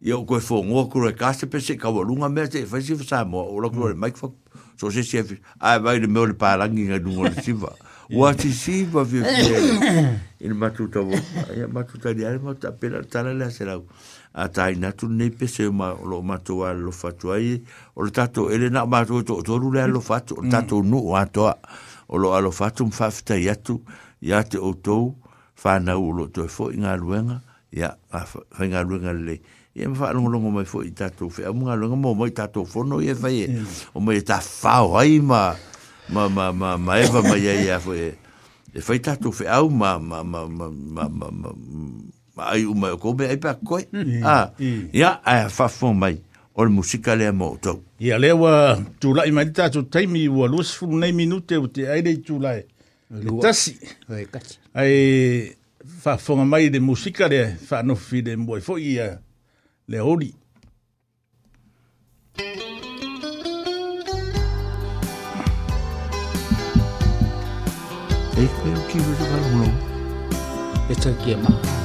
ya 0.01 0.15
ko 0.17 0.41
fo 0.41 0.63
ngo 0.63 0.89
ko 0.89 1.05
re 1.05 1.13
ka 1.13 1.33
se 1.35 1.47
pe 1.47 1.61
se 1.61 1.77
ka 1.77 1.91
volunga 1.91 2.29
me 2.29 2.49
te 2.49 2.65
fa 2.65 2.81
si 2.81 2.95
fa 2.97 3.25
mo 3.27 3.43
o 3.45 3.59
lo 3.61 3.69
ko 3.71 3.89
le 3.91 3.95
mm. 3.95 4.01
mic 4.01 4.17
fo 4.17 4.33
so 4.79 4.89
se 4.91 5.03
se 5.03 5.21
a 5.61 5.79
va 5.79 5.99
de 5.99 6.07
mo 6.07 6.25
le 6.25 6.33
pa 6.33 6.57
la 6.57 6.67
ngi 6.71 6.89
ngadu 6.89 7.13
mo 7.13 7.25
le 7.29 7.37
si 7.43 7.53
va 7.53 7.75
wa 8.13 8.33
ti 8.35 8.53
si 8.53 8.85
va 8.85 9.05
vi 9.05 9.21
vi 9.21 10.09
il 10.41 10.55
ma 10.55 10.71
tutto 10.71 11.05
vo 11.05 11.15
e 11.53 11.67
ma 11.67 11.83
tutto 11.85 12.13
di 12.13 12.25
alma 12.25 12.55
ta 12.55 12.73
per 12.73 13.05
ta 13.07 13.23
la 13.23 13.33
la 13.35 13.51
sera 13.51 13.79
a 14.33 14.49
taina 14.49 14.89
na 14.89 14.93
tu 14.93 15.09
ne 15.09 15.29
pe 15.31 15.47
se 15.47 15.69
ma 15.71 15.93
lo 15.93 16.23
mato 16.23 16.57
to 16.57 16.65
a 16.65 16.73
lo 16.73 16.91
fa 16.91 17.13
ai 17.33 17.63
o 17.95 18.03
le 18.03 18.11
tato 18.11 18.49
ele 18.49 18.69
na 18.71 18.87
ma 18.87 19.05
to 19.05 19.23
to 19.23 19.43
to 19.43 19.57
lu 19.57 19.71
le 19.73 19.87
lo 19.87 20.01
fa 20.01 20.21
tu 20.21 20.41
mm. 20.41 20.49
tato 20.49 20.81
nu 20.81 21.13
a 21.15 21.27
to 21.27 21.53
o 22.09 22.17
lo 22.17 22.33
a 22.33 22.39
lo 22.41 22.49
un 22.49 22.73
tu 22.73 22.89
fa 22.91 23.11
fta 23.11 23.35
oto 24.57 25.15
fa 25.53 25.79
na 25.79 25.99
u 25.99 26.13
lo 26.13 26.29
to 26.31 26.47
fo 26.49 26.71
inga 26.73 26.97
luenga 26.97 27.43
ya 27.71 27.95
fa 28.09 28.41
inga 28.65 28.81
luenga 28.83 29.13
le 29.13 29.41
e 29.75 29.87
me 29.87 29.95
fa 29.95 30.13
lo 30.13 30.25
lo 30.29 30.39
mo 30.41 30.49
mai 30.51 30.65
fo 30.65 30.81
i 30.83 30.93
tato 30.95 31.29
fe 31.29 31.45
mo 31.53 31.69
lo 31.77 31.95
mo 31.95 32.15
mo 32.15 32.25
i 32.25 32.33
fo 32.65 32.83
no 32.85 33.01
ye 33.03 33.15
fa 33.15 33.29
ye 33.29 33.53
o 33.93 34.01
mo 34.01 34.17
ta 34.25 34.41
fa 34.41 34.81
ai 34.97 35.21
ma 35.21 35.53
ma 36.09 36.29
ma 36.29 36.53
ma 36.53 36.77
ma 36.79 36.97
eva 36.99 37.21
e 37.21 37.23
ma 37.23 37.37
ia 37.37 37.55
ia 37.65 37.81
foi 37.81 38.15
e 38.75 38.81
foi 38.81 38.99
tu 39.01 39.33
fe 39.33 39.45
au 39.47 39.69
ma 39.69 39.99
ma 39.99 40.23
ma 40.23 40.47
ma 40.47 40.69
ma 40.73 41.09
ma 41.09 41.53
ma 42.37 42.43
ai 42.49 42.65
uma 42.65 42.93
e 42.93 42.97
ko 42.97 43.13
be 43.15 43.29
ai 43.29 43.37
pa 43.37 43.55
koi 43.61 43.87
hmm. 43.93 44.25
ah, 44.25 44.51
hmm. 44.59 44.89
a 44.93 44.97
ya 44.97 45.21
a 45.25 45.49
fa 45.49 45.69
fon 45.69 45.93
mai 45.95 46.17
le 46.59 46.69
musica 46.69 47.15
le 47.15 47.31
mo 47.33 47.57
to 47.61 47.83
ia 48.01 48.19
le 48.19 48.31
wa 48.33 48.77
tu 49.01 49.13
la 49.15 49.27
ima 49.27 49.45
ta 49.53 49.69
tu 49.71 49.83
tai 49.89 50.07
mi 50.07 50.27
wa 50.29 50.47
lus 50.49 50.73
fu 50.75 50.97
nei 50.97 51.13
minute 51.13 51.53
o 51.59 51.67
te 51.69 51.87
ai 51.89 52.03
dei 52.03 52.21
tu 52.25 52.39
la 52.41 52.57
e 52.57 52.65
tasi 53.43 53.77
ai 54.09 54.25
ai 54.75 55.55
fa 55.85 56.17
fon 56.17 56.45
mai 56.49 56.71
de 56.71 56.81
musica 56.81 57.27
le 57.29 57.55
fa 57.61 57.83
no 57.83 57.95
fi 57.95 58.23
de 58.23 58.37
mo 58.37 58.57
fo 58.61 58.77
ia 58.79 59.21
le 59.89 60.01
oli 60.01 60.33
Thank 62.39 62.63
you. 62.63 62.68
Eh, 68.41 68.49
pero 68.63 68.81
quiero 68.87 69.05
llevar 69.19 69.53
uno. 69.53 69.73
Esto 70.89 71.09
aquí 71.09 71.33
es 71.33 71.39
más. 71.41 71.78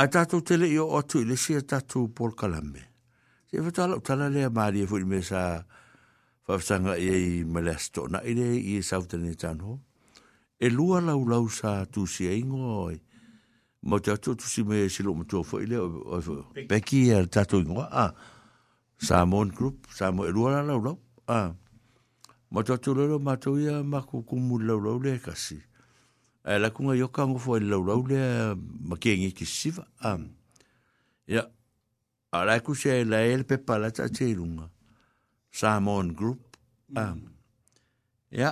A 0.00 0.06
tātou 0.08 0.40
tele 0.40 0.64
i 0.70 0.78
o 0.80 0.86
atu 0.96 1.20
i 1.20 1.26
le 1.28 1.34
sia 1.36 1.60
tātou 1.60 2.06
Paul 2.16 2.30
Kalame. 2.32 2.86
Se 3.50 3.58
e 3.58 3.64
whatala 3.64 3.98
o 3.98 4.00
tala 4.00 4.30
lea 4.32 4.48
maari 4.56 4.80
e 4.80 4.88
fwini 4.88 5.04
me 5.10 5.18
sa 5.26 5.42
whawsanga 6.48 6.94
e 6.96 7.04
i 7.10 7.26
e 7.40 7.42
maleasto 7.44 8.06
na 8.08 8.22
i 8.24 8.32
le 8.38 8.46
i 8.56 8.78
e 8.78 8.86
sautane 8.86 9.34
tāno. 9.42 9.74
E 10.56 10.70
lua 10.72 11.02
lau 11.04 11.18
lau 11.28 11.50
sa 11.52 11.74
tūsi 11.84 12.30
e 12.30 12.38
ingo 12.38 12.60
oi. 12.86 12.96
Mo 13.92 14.00
te 14.00 14.14
atu 14.16 14.38
tūsi 14.40 14.64
me 14.70 14.86
silo 14.88 15.12
matua 15.18 15.44
fo 15.44 15.60
i 15.60 15.68
le 15.68 15.84
peki 16.72 17.02
e 17.12 17.20
tātou 17.28 17.60
ingoa. 17.60 17.88
Ah, 17.92 18.16
Samon 18.96 19.52
Group, 19.56 19.84
Samon 19.96 20.30
e 20.30 20.32
lua 20.32 20.62
lau 20.64 20.80
lau. 20.86 20.96
Ah, 21.28 21.50
mo 22.48 22.64
te 22.64 22.72
atu 22.72 22.96
lelo 22.96 23.20
mātou 23.20 23.60
ia 23.60 23.82
maku 23.84 24.24
kumu 24.32 24.62
lau 24.64 24.80
lau 24.80 24.96
le 25.04 25.18
kasi 25.20 25.60
e 26.44 26.58
la 26.58 26.70
kunga 26.70 26.94
yoka 26.96 27.26
ngo 27.28 27.38
foi 27.38 27.60
lo 27.60 27.80
lo 27.84 28.00
le 28.08 28.54
ma 28.88 28.96
ke 28.96 29.12
ngi 29.16 29.30
ki 29.36 29.44
siva 29.44 29.84
am 30.00 30.24
ah, 30.24 30.28
ya 31.26 31.42
ala 32.32 32.60
ku 32.60 32.74
se 32.74 33.04
la 33.04 33.20
el 33.20 33.44
pe 33.44 33.58
pala 33.58 33.90
cha 33.92 34.08
che 34.08 34.32
lunga 34.34 34.70
samon 35.52 36.12
group 36.16 36.56
am 36.96 37.20
ah, 37.20 37.28
ya 38.30 38.50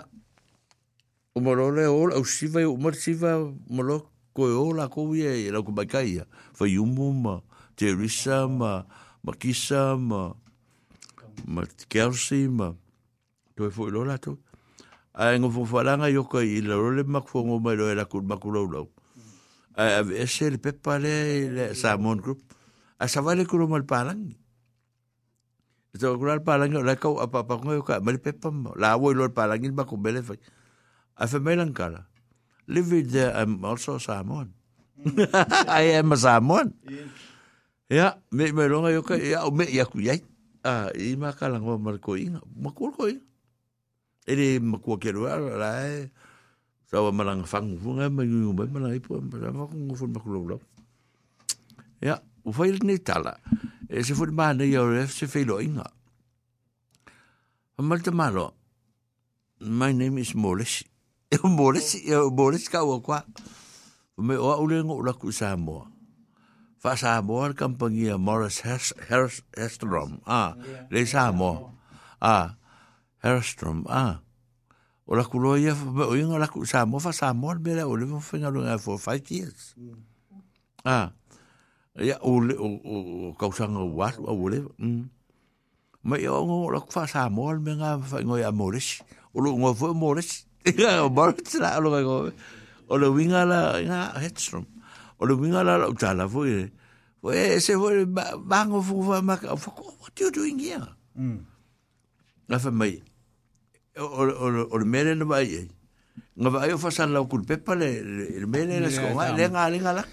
o 1.34 1.40
mo 1.40 1.54
le 1.54 1.86
o 1.86 2.12
o 2.12 2.24
siva 2.24 2.60
umar 2.68 2.92
siva 2.94 3.38
mo 3.68 3.82
lo 3.82 3.98
ko 4.34 4.42
o 4.52 4.68
e 4.70 4.74
la 4.76 4.88
ko 4.88 5.00
ye 5.14 5.50
la 5.50 5.62
ko 5.64 5.72
ba 5.72 5.86
kai 5.88 6.20
ya 6.20 6.24
foi 6.52 6.76
un 6.78 6.92
mum 6.92 7.40
te 7.74 7.88
risa 7.94 8.46
ma 8.48 8.84
ma 9.24 9.32
kisa 9.32 9.96
ma 9.96 10.34
ma 11.46 11.62
kersi 11.88 12.48
ma 12.52 12.68
toi 13.56 13.70
foi 13.70 13.90
lo 13.90 14.04
la 14.04 14.18
toi 14.18 14.36
a 15.18 15.34
e 15.34 15.38
ngā 15.42 15.48
whawharanga 15.50 16.08
i 16.08 16.16
oka 16.20 16.44
i 16.46 16.60
laro 16.62 16.92
le 16.94 17.02
makufongo 17.02 17.56
mai 17.62 17.74
loe 17.76 17.94
la 17.98 18.04
kut 18.06 18.22
makulau 18.22 18.68
lau. 18.70 18.84
A 19.74 20.04
e 20.06 20.26
se 20.26 20.48
le 20.50 20.58
pepa 20.58 20.98
le, 21.02 21.50
le 21.50 21.74
Salmon 21.74 22.20
Group, 22.22 22.40
a 23.00 23.08
sawale 23.10 23.42
kuro 23.46 23.66
mal 23.66 23.82
pālangi. 23.82 24.36
E 25.90 25.98
tō 25.98 26.14
kura 26.20 26.36
le 26.38 26.44
pālangi 26.46 26.78
o 26.78 26.84
lai 26.86 26.94
kau 26.96 27.16
apapakonga 27.18 27.74
i 27.74 27.82
oka, 27.82 27.98
ma 28.00 28.14
le 28.14 28.22
pepa 28.22 28.52
mo, 28.54 28.76
la 28.78 28.92
awo 28.94 29.10
i 29.10 29.18
loe 29.18 29.32
pālangi 29.34 29.72
ni 29.72 29.74
makumbele 29.74 30.22
fai. 30.22 30.38
A 31.18 31.26
whameilang 31.26 31.74
kala, 31.74 32.06
live 32.68 32.92
with 32.92 33.10
there, 33.10 33.34
I'm 33.34 33.64
also 33.64 33.98
Salmon. 33.98 34.54
Mm. 35.02 35.66
I 35.68 35.80
am 35.98 36.12
a 36.12 36.16
Salmon. 36.16 36.74
Ya, 37.90 38.14
me 38.30 38.52
me 38.52 38.68
longa 38.70 38.92
yoka, 38.94 39.18
ya, 39.18 39.48
me 39.50 39.66
yaku 39.66 40.00
yai. 40.04 40.22
Ah, 40.64 40.90
i 40.94 41.16
makalango 41.18 41.80
marko 41.80 42.14
inga, 42.14 42.38
makul 42.56 42.94
ko 42.94 43.08
inga 43.10 43.24
ele 44.28 44.60
makua 44.60 45.00
ke 45.00 45.08
roa 45.08 45.40
la 45.40 45.72
sa 46.84 47.00
wa 47.00 47.10
malang 47.16 47.48
fang 47.48 47.80
fu 47.80 47.96
nga 47.96 48.12
ma 48.12 48.22
nyu 48.28 48.52
ba 48.52 48.68
ma 48.68 48.78
lai 48.84 49.00
po 49.00 49.16
ma 49.16 49.48
ma 49.48 49.64
ku 49.64 49.96
fu 49.96 50.04
ma 50.04 50.20
ku 50.20 50.28
lo 50.36 50.60
ya 52.04 52.20
u 52.44 52.52
fa 52.52 52.68
il 52.68 52.76
ni 52.84 53.00
tala 53.00 53.32
e 53.88 54.04
se 54.04 54.12
fu 54.12 54.28
ma 54.28 54.52
ne 54.52 54.68
yo 54.68 54.84
ref 54.84 55.08
se 55.16 55.24
fe 55.32 55.48
lo 55.48 55.58
inga 55.64 55.88
ma 57.80 57.94
te 58.04 58.12
malo 58.12 58.52
my 59.64 59.96
name 59.96 60.20
is 60.20 60.34
Morris 60.36 60.84
e 61.32 61.36
Morris 61.58 61.96
e 61.96 62.12
Morris 62.28 62.68
ka 62.68 62.84
wa 62.84 63.00
kwa 63.00 63.24
me 64.20 64.36
o 64.36 64.52
u 64.60 64.66
le 64.68 64.84
ngo 64.84 65.00
la 65.00 65.16
ku 65.16 65.32
sa 65.32 65.56
mo 65.56 65.88
fa 66.76 67.00
sa 67.00 67.16
mo 67.24 67.40
al 67.48 67.56
kampangia 67.56 68.20
Morris 68.20 68.60
Herstrom 69.56 70.20
à, 70.28 70.52
ah 70.52 70.52
le 70.92 71.00
sa 71.08 71.32
mo 71.32 71.72
ah 72.20 72.52
à, 72.52 72.57
Airstrom 73.22 73.82
a 73.88 74.20
o 75.06 75.14
la 75.16 75.24
kulo 75.24 75.56
ia 75.58 75.74
me 75.74 76.04
o 76.04 76.14
inga 76.14 76.38
la 76.38 76.46
ku 76.46 76.62
sa 76.68 76.84
mo 76.86 77.00
fa 77.02 77.10
sa 77.10 77.32
mo 77.32 77.50
me 77.56 77.74
la 77.74 77.86
o 77.88 77.96
le 77.98 78.06
mo 78.06 78.20
fenga 78.22 78.52
lunga 78.52 78.76
for 78.78 78.98
five 79.00 79.24
years 79.32 79.74
a 80.86 81.10
ia 81.98 82.18
o 82.22 82.38
le 82.38 82.54
o 82.54 82.68
o 82.70 82.96
kausanga 83.34 83.80
wa 83.82 84.12
o 84.22 84.46
le 84.46 84.60
ma 86.04 86.14
ia 86.20 86.30
o 86.30 86.68
la 86.70 86.78
ku 86.78 86.90
fa 86.94 87.08
sa 87.10 87.26
mo 87.32 87.48
me 87.58 87.74
nga 87.80 87.96
fa 87.98 88.20
ngoi 88.22 88.44
a 88.46 88.52
morish 88.54 89.00
o 89.34 89.40
lo 89.42 89.50
ngoi 89.56 89.74
fo 89.74 89.90
morish 89.96 90.44
ia 90.68 91.02
o 91.02 91.08
morish 91.10 91.56
la 91.58 91.80
o 91.82 91.82
lo 91.82 91.88
ngoi 91.90 92.30
o 92.86 92.94
le 93.00 93.06
winga 93.10 93.42
la 93.48 93.80
nga 93.82 93.98
Airstrom 94.14 94.66
o 95.18 95.24
le 95.26 95.32
winga 95.34 95.64
la 95.66 95.88
o 95.90 95.92
tala 95.98 96.22
fo 96.30 96.44
e 96.46 96.68
fo 97.18 97.32
e 97.34 97.58
se 97.64 97.74
fo 97.80 97.90
bango 98.46 98.78
fo 98.84 99.08
ma 99.26 99.34
what 100.04 100.14
you 100.22 100.30
doing 100.30 100.58
here 100.62 100.86
mm. 101.18 101.42
Nafa 102.48 102.72
mai, 102.72 102.96
o 103.98 104.78
le 104.78 104.84
mele 104.84 105.14
le 105.14 105.24
mai 105.24 105.54
e. 105.54 105.68
Nga 106.38 106.50
vai 106.54 106.72
o 106.72 106.78
fasa 106.78 107.06
lau 107.06 107.26
kul 107.28 107.42
pepa 107.46 107.74
le 107.74 107.88
le 108.40 108.46
mele 108.46 108.78
le 108.80 108.90
sko 108.94 109.10
nga 109.14 109.32
le 109.36 109.44
nga 109.50 109.62
le 109.70 109.76
nga 109.82 109.92
la. 109.98 110.04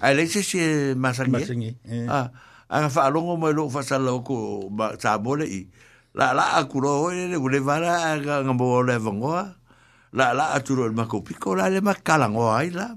Ai 0.00 0.14
le 0.16 0.26
se 0.26 0.40
se 0.42 0.94
masangi. 0.96 1.34
E. 1.36 1.38
Masangi. 1.38 1.72
E, 1.92 1.98
ah, 2.08 2.30
a 2.68 2.88
fa 2.88 3.08
longo 3.10 3.36
mo 3.36 3.50
lo 3.52 3.68
fasa 3.68 3.98
lau 4.00 4.24
ko 4.24 4.68
ba 4.72 4.96
sa 4.98 5.18
bole 5.20 5.44
i. 5.46 5.68
La 6.14 6.32
la 6.32 6.56
a 6.56 6.64
kulo 6.68 7.10
le 7.12 7.28
le 7.36 7.60
vara 7.60 8.16
nga 8.16 8.52
bo 8.56 8.82
le 8.82 8.96
vangoa. 8.96 9.54
La 10.12 10.32
la 10.32 10.52
a 10.56 10.60
turo 10.60 10.88
le 10.88 10.94
mako 10.94 11.20
piko 11.22 11.54
la 11.54 11.68
le 11.68 11.80
makala 11.82 12.28
ngoa 12.32 12.56
ai 12.58 12.70
la. 12.72 12.96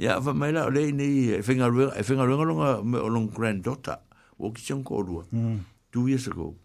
Ya 0.00 0.16
hmm. 0.18 0.24
fa 0.24 0.32
mai 0.32 0.52
la 0.52 0.70
le 0.70 0.88
ni 0.92 1.28
e 1.36 1.42
fenga 1.42 1.68
ruenga 1.68 1.92
e 1.96 2.02
fenga 2.02 2.24
ruenga 2.24 2.44
longa 2.44 2.68
o 2.80 3.08
long 3.08 3.28
granddaughter. 3.28 4.00
O 4.38 4.50
kitchen 4.52 4.82
ko 4.82 5.04
rua. 5.04 5.24
Hmm. 5.28 5.60
Two 5.92 6.08
years 6.08 6.26
ago. 6.26 6.56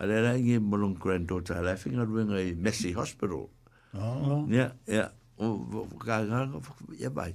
Ale 0.00 0.22
la 0.24 0.32
ngi 0.34 0.56
molong 0.58 0.96
granddaughter 0.98 1.58
ala 1.60 1.76
finga 1.76 2.06
ruenga 2.08 2.40
i 2.40 2.54
Messi 2.56 2.94
Hospital. 2.96 3.44
Oh. 3.92 4.46
Ja, 4.48 4.72
ja. 4.88 5.10
O 5.36 5.84
ka 6.00 6.24
ga 6.24 6.48
ya 6.96 7.10
bai. 7.12 7.34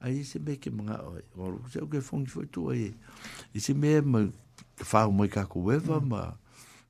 Ai 0.00 0.24
se 0.24 0.40
me 0.40 0.56
ke 0.56 0.72
mga 0.72 0.96
o 1.40 1.50
se 1.68 1.82
o 1.84 1.84
ke 1.88 2.00
fongi 2.00 2.32
foi 2.32 2.48
tu 2.48 2.70
ai. 2.72 2.88
I 3.52 3.60
se 3.60 3.74
me 3.76 4.00
ma 4.00 4.24
fa 4.80 5.04
mo 5.12 5.28
ka 5.28 5.44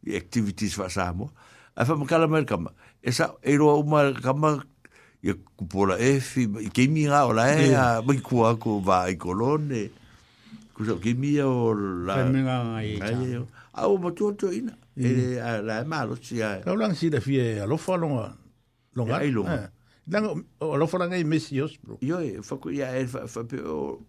activities 0.06 0.78
fa 0.78 0.86
sa 0.86 1.10
mo. 1.10 1.34
Afa 1.74 1.98
mo 1.98 2.06
kala 2.06 2.30
mer 2.30 2.46
kama. 2.46 2.70
Eh. 3.02 3.14
uma 3.58 4.14
kama 4.14 4.62
kupola 5.58 5.98
e 5.98 6.22
fi 6.22 6.46
ke 6.70 6.86
e 6.86 7.06
a 7.74 7.98
mai 7.98 8.22
kua 8.22 8.54
ko 8.62 8.78
va 8.78 9.10
i 9.10 9.18
kolone. 9.18 9.90
Kusa 10.70 11.02
ke 11.02 11.18
a 11.18 11.46
o 11.50 11.74
la. 12.06 12.22
Ai. 12.78 13.42
Au 13.74 13.98
mo 13.98 14.14
e 14.96 15.38
la 15.62 15.84
malo 15.84 16.16
ci 16.16 16.40
a 16.42 16.60
la 16.64 16.72
e 16.72 16.76
lang 16.76 16.92
si 16.94 17.08
da 17.08 17.20
fie 17.20 17.60
a 17.60 17.66
lo 17.66 17.76
fa 17.76 17.96
longa 17.96 18.34
longa 18.92 19.20
e 19.20 19.24
ai 19.24 19.30
longa 19.30 19.70
lang 20.04 20.24
eh. 20.24 20.42
a 20.64 20.76
lo 20.80 20.86
fa 20.88 20.96
lang 20.98 21.12
ai 21.12 21.24
messi 21.24 21.60
os 21.60 21.76
bro 21.80 21.98
io 22.00 22.16
e 22.18 22.40
fa 22.42 22.56
ku 22.56 22.70
ia 22.72 22.88
fa 23.06 23.26
fa 23.28 23.44
pe 23.44 23.60
o 23.60 24.04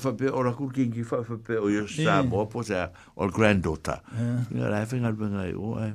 fa 0.00 0.12
pe 0.16 0.28
o 0.32 0.40
la 0.42 0.54
cul 0.56 0.72
king 0.72 0.96
fa 1.04 1.20
fa 1.22 1.36
pe 1.36 1.56
o 1.60 1.68
io 1.68 1.84
sa 1.86 2.22
mo 2.24 2.46
po 2.48 2.62
sa 2.64 2.88
o 3.20 3.28
granddaughter 3.28 4.00
eh. 4.18 4.56
io 4.56 4.64
la 4.68 4.80
fin 4.88 5.04
al 5.04 5.12
ben 5.14 5.34
ai 5.36 5.52
o 5.52 5.76
e 5.82 5.92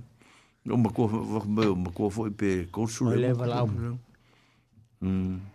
o 0.69 0.77
ma 0.77 0.91
ko 0.93 1.07
fa 1.09 1.41
mo 1.49 1.73
ma 1.75 1.89
ko 1.91 2.09
fo 2.13 2.29
pe 2.31 2.67
consul 2.71 3.17
le 3.17 3.33
va 3.33 3.45
la 3.49 3.65
mm 4.99 5.51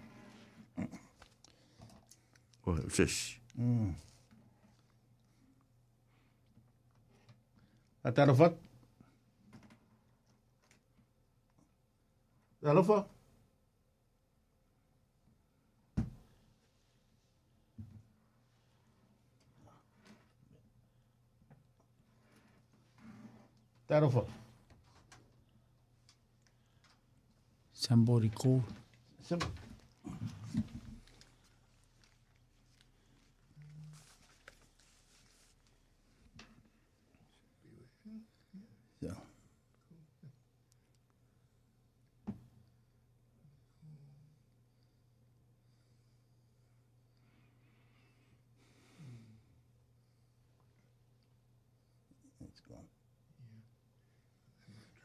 o 2.69 2.75
ses 2.91 3.39
mm 3.55 4.08
أنت 8.09 8.21
رفضت؟ 8.21 8.57
تعرفه 12.63 13.07
تعرفها 23.89 24.27
سامبوريكو 27.75 28.61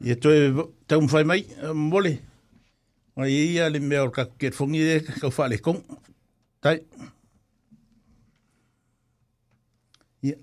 Ia 0.04 0.16
toi 0.20 0.36
taun 0.86 1.08
whai 1.08 1.24
mai, 1.24 1.40
mole. 1.72 2.20
Mai 3.16 3.30
ia 3.32 3.70
le 3.72 3.80
mea 3.80 4.02
o 4.06 4.10
ka 4.16 4.24
ket 4.38 4.52
fongi 4.58 4.82
e 4.84 4.96
kau 5.20 5.32
whale 5.36 5.56
kong. 5.64 5.80
Tai. 6.62 6.76
Ia. 10.28 10.36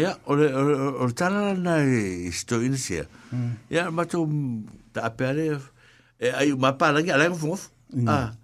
Ia, 0.00 0.10
ore, 0.26 0.48
ore, 0.60 0.74
ore 1.02 1.16
tala 1.16 1.54
na 1.56 1.74
isto 2.32 2.60
inisia. 2.66 3.06
Mm. 3.32 3.52
Ia, 3.72 3.82
mato 3.96 4.28
ta 4.92 5.00
apere, 5.08 5.46
e 6.20 6.28
ai 6.38 6.52
mapalangi 6.52 7.14
alangi 7.16 7.40
fungofu. 7.40 7.70
Mm. 7.96 8.08
Ah. 8.12 8.36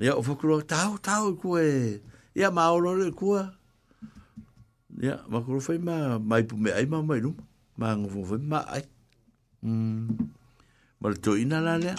Ia, 0.00 0.16
o 0.16 0.22
whakuro, 0.24 0.62
tau, 0.64 0.96
tau, 0.98 1.36
kue. 1.36 2.00
Ia, 2.40 2.48
maolore, 2.50 3.12
kua. 3.12 3.42
Ia, 5.02 5.20
makoro 5.28 5.60
whai 5.60 5.76
ma, 5.78 6.16
mai 6.18 6.40
pume 6.44 6.72
ai 6.72 6.86
ma 6.88 7.02
mai 7.04 7.20
rumu. 7.20 7.44
Ma 7.76 7.92
ngofu 8.00 8.24
whai 8.32 8.40
e, 8.40 8.48
ma 8.52 8.60
ai. 8.76 8.80
Ia. 8.88 9.00
Maltoina 9.62 11.58
hmm. 11.58 11.64
la 11.64 11.78
lea. 11.78 11.94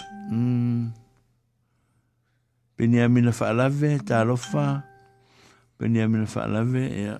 Peniamina 2.76 3.30
hmm. 3.30 3.40
whaalave, 3.40 3.98
tārofa. 4.08 4.82
Peniamina 5.78 6.26
whaalave, 6.26 6.84
ea. 7.04 7.18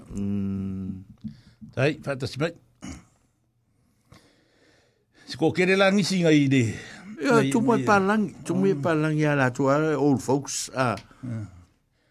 Tai, 1.74 1.92
whatasi 2.06 2.40
mai. 2.40 2.52
Se 5.24 5.38
ko 5.40 5.48
kere 5.56 5.78
la 5.78 5.88
ngisi 5.92 6.20
ngai 6.22 6.46
de. 6.52 6.62
Ia, 7.24 7.40
tumu 7.52 7.76
e 7.78 7.84
ya 7.84 8.16
tumu 8.44 8.68
la 8.68 9.50
tua 9.50 9.78
old 9.96 10.20
folks. 10.20 10.70
Ah. 10.74 10.96
Hmm. 11.22 11.46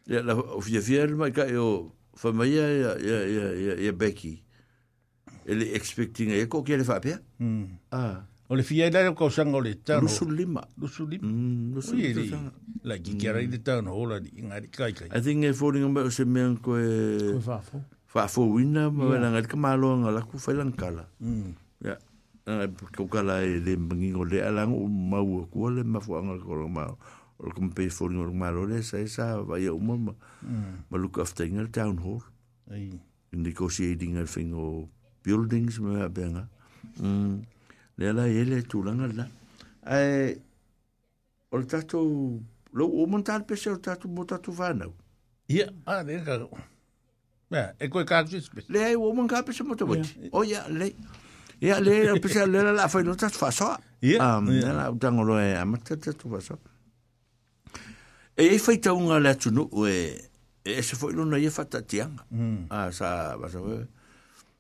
Ya 0.07 0.21
la 0.23 0.35
fia 0.61 0.81
fia 0.81 1.07
ma 1.07 1.29
ka 1.29 1.45
ya, 1.45 2.65
ya 2.65 2.95
ya 2.97 3.53
ya 3.53 3.73
ya 3.79 3.91
Becky. 3.93 4.42
ele 5.45 5.73
expecting 5.75 6.31
e 6.31 6.45
ko 6.47 6.63
kele 6.63 6.83
fa 6.83 6.99
pe 6.99 7.15
mm. 7.39 7.91
ah 7.91 8.25
o 8.49 8.55
le 8.55 8.61
fia 8.63 8.89
dai 8.89 9.07
e 9.09 9.13
ko 9.15 9.29
sanga 9.29 9.59
le 9.59 9.73
tano 9.83 10.01
lu 10.05 10.07
su 10.07 10.29
lima 10.29 10.63
lu 10.79 10.87
su 10.87 11.05
lima 11.07 11.27
mm, 11.27 11.73
lu 11.73 11.81
su 11.81 11.95
lima 11.95 12.51
la 12.83 12.95
gikera 12.97 13.39
mm. 13.39 13.43
i 13.43 13.47
de 13.47 13.57
tano 13.63 13.91
hola 13.93 14.19
di 14.19 14.31
nga 14.43 14.59
di 14.59 14.67
kai 14.67 14.93
kai 14.93 15.09
i 15.11 15.19
think 15.21 15.43
e 15.43 15.53
folding 15.53 15.83
about 15.85 16.11
se 16.11 16.25
me 16.25 16.41
ko 16.63 16.77
e 16.77 17.39
fa 17.43 17.59
e 17.59 17.61
fo 17.61 17.81
fa 18.05 18.27
fo 18.27 18.45
winna 18.47 18.89
ma 18.91 19.09
yeah. 19.11 19.31
nga 19.31 19.41
ka 19.43 19.57
malo 19.57 19.97
nga 20.03 20.11
la 20.11 20.21
ku 20.23 20.37
fa 20.39 20.51
lan 20.55 20.71
kala 20.71 21.07
mm. 21.19 21.49
ya 21.83 21.97
yeah. 21.99 21.99
nga 22.47 22.65
ko 22.95 23.07
kala 23.11 23.43
e 23.43 23.59
le 23.59 23.73
mangi 23.75 24.15
ngo 24.15 24.23
le 24.23 24.39
ala 24.41 24.63
ngo 24.69 24.87
ma 24.87 25.19
u 25.19 25.43
ko 25.51 25.69
le 25.75 25.83
ma 25.83 25.99
fo 25.99 26.19
nga 26.23 26.39
ko 26.39 26.67
ma 26.71 26.87
o 26.87 26.95
ko 27.51 27.59
pe 27.75 27.91
folding 27.91 28.23
ngo 28.23 28.31
ma 28.35 28.47
lo 28.55 28.63
le 28.71 28.79
sa 28.79 28.95
e 29.03 29.09
sa 29.11 29.43
va 29.43 29.59
ye 29.59 29.67
ma 29.75 29.95
mm. 29.99 30.87
ma 30.87 30.95
look 30.95 31.19
after 31.19 31.43
ngal 31.51 31.67
town 31.67 31.97
hall 31.99 32.23
ai 32.71 32.87
hey. 32.95 32.99
negotiating 33.35 34.15
a 34.15 34.23
thing 34.23 34.53
or 34.55 34.87
buildings 35.23 35.79
me 35.79 36.01
a 36.03 36.09
benga 36.09 36.47
mm 37.01 37.37
le 37.97 38.11
la 38.13 38.23
ele 38.27 38.57
tu 38.69 38.77
langa 38.85 39.07
la 39.17 39.25
ai 39.95 40.35
o 41.51 41.61
tatou 41.63 42.41
lo 42.73 42.85
o 42.87 43.07
montar 43.07 43.45
pese 43.47 43.67
o 43.69 43.77
tatou 43.77 44.09
botar 44.11 44.39
tu 44.39 44.51
vana 44.51 44.85
ia 45.47 45.67
ah 45.85 46.01
le 46.03 46.19
ka 46.25 46.35
ya 47.53 47.71
e 47.79 47.87
koe 47.89 48.03
ka 48.05 48.23
tis 48.25 48.49
pese 48.49 48.69
le 48.73 48.81
ai 48.85 48.95
o 48.95 49.11
mon 49.13 49.27
ka 49.27 49.43
pese 49.43 49.63
mo 49.63 49.75
te 49.75 49.85
o 50.31 50.43
ya 50.43 50.65
le 50.69 50.91
ia 51.61 51.79
le 51.79 52.19
pese 52.19 52.45
le 52.47 52.63
la 52.73 52.87
fa 52.89 53.03
no 53.03 53.15
tat 53.15 53.31
fa 53.31 53.51
so 53.51 53.71
ia 54.01 54.41
na 54.41 54.89
tangolo 54.99 55.37
e 55.39 55.53
amata 55.55 55.95
tatou 55.95 56.33
fa 56.35 56.41
so 56.41 56.57
e 58.35 58.57
fai 58.59 58.77
taunga 58.81 59.19
le 59.21 59.35
tunu 59.37 59.69
e 59.87 59.95
e 60.65 60.81
se 60.81 60.95
foi 60.95 61.11
lona 61.11 61.35
ia 61.37 61.51
fatatianga. 61.51 62.23
Mm. 62.31 62.71
Ah, 62.71 62.87
sa, 62.95 63.35
basa, 63.35 63.59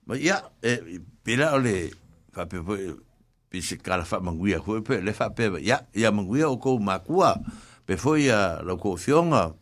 Ma 0.05 0.17
ia, 0.17 0.43
e, 0.61 0.99
pela 1.23 1.53
o 1.55 1.59
le, 1.59 1.91
fa 2.31 2.45
pe 2.49 2.59
po, 2.59 2.75
pe 3.49 3.61
se 3.61 3.77
kala 3.79 4.03
fa 4.05 4.19
manguia 4.19 4.59
koe 4.59 4.81
pe, 4.83 4.99
le 5.01 5.13
fa 5.15 5.29
pe, 5.35 5.47
ia, 5.63 5.85
ia 5.95 6.11
manguia 6.11 6.49
o 6.49 6.57
kou 6.59 6.79
makua, 6.79 7.35
pe 7.87 7.95
fo 7.99 8.15
ia 8.19 8.59
lo 8.67 8.75
kou 8.81 8.97
fionga, 8.99 9.53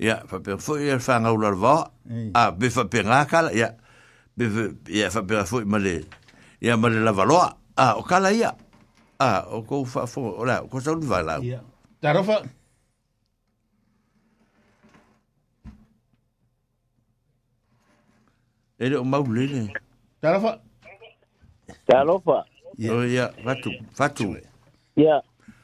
ia, 0.00 0.22
fa 0.30 0.40
pe 0.40 0.56
fo 0.56 0.78
ia 0.80 0.96
fa 1.04 1.18
ngau 1.20 1.36
lar 1.40 1.56
va, 1.62 1.74
a, 2.32 2.46
be 2.56 2.70
fa 2.72 2.86
pe 2.88 3.02
ngā 3.04 3.20
kala, 3.30 3.52
ia, 3.52 3.74
be 4.36 4.48
fa, 4.50 4.64
ia 4.88 5.10
fa 5.12 5.20
pe 5.28 5.44
fo 5.48 5.60
ma 5.68 5.76
le, 5.82 5.98
ia 6.64 6.78
ma 6.80 6.88
le 6.88 7.04
lavaloa, 7.04 7.50
a, 7.76 7.90
o 8.00 8.06
kala 8.08 8.32
ia, 8.32 8.54
a, 9.20 9.30
o 9.52 9.60
kou 9.68 9.84
fa 9.84 10.06
fo, 10.08 10.24
o 10.40 10.48
la, 10.48 10.62
o 10.64 10.72
kou 10.72 10.80
sa 10.80 10.96
unu 10.96 11.12
vai 11.12 11.20
lau. 11.28 11.42
Ia, 11.44 11.60
tarofa, 12.00 12.40
tarofa, 12.40 12.62
E 18.78 18.88
reo 18.88 19.04
mau 19.04 19.22
lele. 19.30 19.70
Talofa. 20.20 20.58
Talofa. 21.86 22.42
Oh 22.90 23.06
ia, 23.06 23.30
fatu, 23.46 23.70
fatu. 23.94 24.26
Ia, 24.98 25.20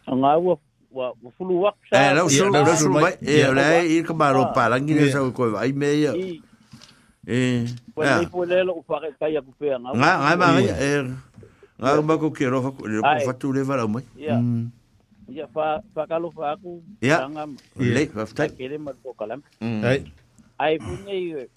ngā 0.06 0.32
ua 0.38 0.54
wa 0.94 1.10
fulu 1.34 1.58
wak 1.66 1.74
sa. 1.90 1.98
Eh, 1.98 2.10
lau 2.14 2.30
suru, 2.30 2.54
lau 2.54 2.70
suru 2.78 2.94
mai. 3.02 3.18
E, 3.18 3.42
ole, 3.50 3.64
i 3.90 3.98
ka 4.06 4.14
maro 4.14 4.44
palangi 4.54 4.94
le 4.94 5.10
sau 5.10 5.32
koe 5.34 5.50
vai 5.50 5.72
me 5.74 5.90
ia. 5.90 6.14
E, 7.26 7.66
ia. 7.66 8.22
Pua 8.30 8.46
le 8.46 8.62
lo 8.62 8.78
upake 8.78 9.10
kai 9.18 9.34
aku 9.42 9.50
pia 9.58 9.78
ngā. 9.82 9.90
Ngā, 9.90 10.12
ngā 10.22 10.32
ma, 10.38 10.46
e, 10.62 10.94
ngā 11.82 11.96
ma 12.06 12.14
ko 12.16 12.30
ke 12.30 12.46
rofa 12.46 12.70
ko, 12.78 12.86
le 12.86 13.02
ko 13.02 13.18
fatu 13.26 13.50
le 13.52 13.66
varau 13.66 13.90
mai. 13.90 14.06
Ia. 14.22 14.38
Ia, 15.34 15.46
fa, 15.54 15.82
fa 15.94 16.06
kalo 16.06 16.30
fa 16.30 16.54
aku. 16.54 16.78
Ia. 17.02 17.26
Le, 17.74 18.06
fa 18.14 18.26
ftai. 18.30 18.52
Kere 18.54 18.78
ma 18.78 18.94
ko 19.02 19.16
kalam. 19.18 19.42
Ai. 19.58 19.58
Dạ. 19.58 19.66
Ừ. 19.66 19.74
Dạ, 19.74 19.82
dạ. 19.82 19.98
ừ. 19.98 20.18
Ai, 20.60 20.76
punya 20.78 21.12
i, 21.16 21.48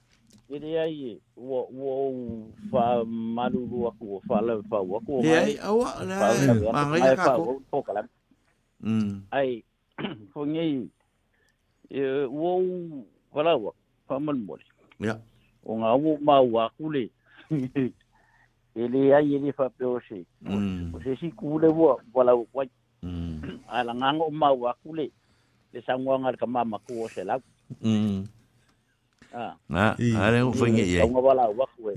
ele 0.53 0.77
ai 0.79 1.17
o 1.35 1.65
o 1.65 2.51
fa 2.69 3.01
manu 3.05 3.65
lu 3.65 3.87
aku 3.89 4.17
o 4.17 4.19
fa 4.21 4.37
la 4.41 4.61
fa 4.69 4.77
aku 4.85 5.17
o 5.17 5.21
ai 5.25 5.57
au 5.57 5.81
na 6.05 6.29
ma 6.69 6.81
ngai 6.93 7.17
ka 7.17 7.37
ko 7.41 7.57
ko 7.73 7.81
la 7.89 8.05
mm 8.85 9.33
ai 9.33 9.65
ko 10.33 10.45
ngai 10.45 10.85
e 11.89 12.01
o 12.29 12.51
fa 13.33 13.41
la 13.41 13.57
wa 13.57 13.73
fa 14.05 14.21
man 14.21 14.45
mo 14.45 14.53
ya 15.01 15.17
o 15.65 15.73
nga 15.73 15.89
o 15.97 16.17
ma 16.21 16.37
wa 16.37 16.69
ku 16.77 16.93
le 16.93 17.09
ele 18.83 18.99
ai 19.09 19.25
ele 19.33 19.49
fa 19.57 19.73
pe 19.73 19.89
mm. 19.89 19.89
o 19.89 19.97
se 20.05 20.19
o 20.93 20.97
se 21.01 21.17
si 21.17 21.33
ku 21.33 21.57
le 21.57 21.69
wa 21.73 21.97
wa 22.13 22.21
la 22.21 22.37
wa 22.37 22.61
mm 23.01 23.41
ala 23.73 23.91
nga 23.97 24.09
o 24.21 24.29
ma 24.29 24.53
wa 24.53 24.77
ku 24.85 24.93
le 24.93 25.09
le 25.73 25.79
sa 25.81 25.97
ngwa 25.97 26.21
ngar 26.21 26.37
ka 26.37 26.45
ma 26.45 26.61
ma 26.61 26.77
ku 26.85 26.93
o 27.09 27.09
se 27.09 27.25
la 27.25 27.41
mm 27.81 28.21
na 29.69 29.97
ale 29.97 30.37
o 30.45 30.53
fai 30.53 30.69
ngi 30.71 30.97
ka 31.01 31.07
ngwa 31.09 31.33
la 31.33 31.45
wa 31.49 31.65
ku 31.73 31.89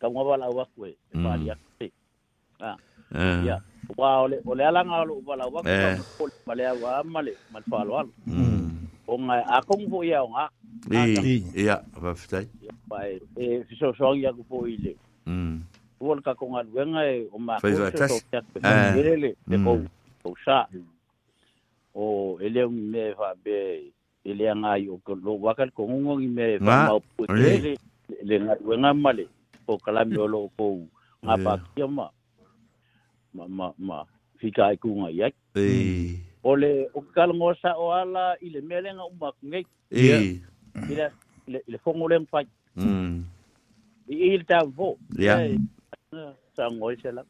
ka 0.00 0.06
ngwa 0.08 0.36
la 0.36 0.46
wa 0.52 0.64
ku 0.76 0.84
pa 1.24 1.32
dia 1.40 1.56
ah 2.60 2.76
ya 3.44 3.56
wa 3.96 4.22
ole 4.28 4.36
ole 4.44 4.62
ala 4.64 4.80
nga 4.84 5.04
lo 5.08 5.14
wa 5.24 5.34
la 5.40 5.46
wa 5.48 5.60
ku 6.16 6.28
ma 6.46 6.52
le 6.58 6.62
wa 6.82 6.90
ma 7.12 7.20
le 7.24 7.32
ma 7.52 7.58
fa 7.70 7.78
lo 7.88 7.96
o 9.06 9.14
nga 9.26 9.34
a 9.44 9.58
kong 9.66 9.84
fo 9.90 9.98
ia 10.04 10.20
nga 10.32 10.44
i 11.26 11.42
ia 11.64 11.76
va 12.02 12.12
fitai 12.14 12.44
pai 12.88 13.20
e 13.40 13.64
fiso 13.68 13.92
so 13.96 14.12
ia 14.14 14.30
ku 14.36 14.42
fo 14.48 14.58
ile 14.68 14.92
mm 15.26 15.54
wol 16.02 16.18
ka 16.20 16.34
kong 16.34 16.58
al 16.60 16.66
wenga 16.76 17.02
e 17.16 17.26
o 17.32 17.38
ma 17.40 17.60
ko 17.62 17.68
so 17.70 17.86
le 19.02 19.14
le 19.22 19.30
ko 19.64 19.72
o 20.26 20.30
sa 20.44 20.66
o 21.94 22.02
ele 22.42 22.62
me 22.68 23.04
fa 23.18 23.32
be 23.42 23.58
i 24.24 24.34
le 24.34 24.48
agai 24.50 24.86
o 24.88 24.98
ke 25.04 25.12
lo 25.18 25.34
waka 25.42 25.64
le 25.66 25.72
kogogogi 25.76 26.26
me 26.30 26.46
famaupu 26.62 27.26
tele 27.26 27.74
le 28.24 28.34
galuega 28.44 28.94
ma 28.94 29.10
le 29.12 29.24
o 29.66 29.78
kalame 29.78 30.16
o 30.18 30.26
loo 30.34 30.48
kou 30.56 30.74
ga 31.26 31.34
pakia 31.44 31.86
ma 31.96 32.06
ma 33.34 33.44
ma 33.56 33.66
ma 33.78 33.96
fikaekuga 34.38 35.10
i 35.10 35.22
ai 35.26 35.32
mm. 35.56 36.38
o 36.42 36.54
le 36.56 36.86
o 36.94 37.00
ke 37.02 37.10
kalagoa 37.18 37.54
sa'o 37.62 37.90
ala 37.90 38.36
i 38.40 38.50
le 38.54 38.60
mea 38.60 38.80
lega 38.80 39.02
umakugai 39.04 39.62
i 39.90 40.38
le 41.46 41.78
fogo 41.82 42.06
lega 42.08 42.26
fai 42.30 42.44
i 44.08 44.14
i 44.14 44.38
le 44.38 44.44
tavofo 44.44 44.98
sagoe 46.54 46.94
sela 47.02 47.26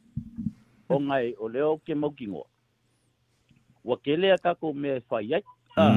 o 0.88 0.96
gai 0.98 1.32
o 1.40 1.48
lea 1.48 1.68
o 1.72 1.78
ke 1.80 1.94
ngo, 1.96 2.44
ua 3.84 3.96
ke 3.96 4.12
lea 4.20 4.36
kako 4.36 4.72
mea 4.76 4.96
e 5.00 5.00
fai 5.08 5.32
ai 5.34 5.42
ah 5.76 5.94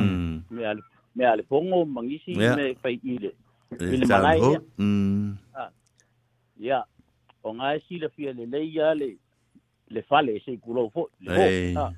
me 0.49 0.64
al 0.65 0.80
me 1.15 1.26
al 1.26 1.43
pongo 1.43 1.85
mangisi 1.85 2.35
me 2.38 2.73
fai 2.80 2.99
ile 3.03 3.31
ile 3.80 4.03
eh, 4.03 4.10
mangai 4.10 4.39
ah 4.56 4.61
mm. 4.80 5.26
ya 6.60 6.84
o 7.43 7.52
ngai 7.53 7.80
si 7.88 7.99
le 7.99 8.10
fia 8.10 8.31
le 8.34 8.47
ya 8.72 8.93
le 8.95 9.18
le 9.89 10.02
fale 10.02 10.39
se 10.45 10.57
kulo 10.57 10.89
fo 10.93 11.10
le 11.19 11.30
ho 11.35 11.81
ah 11.84 11.91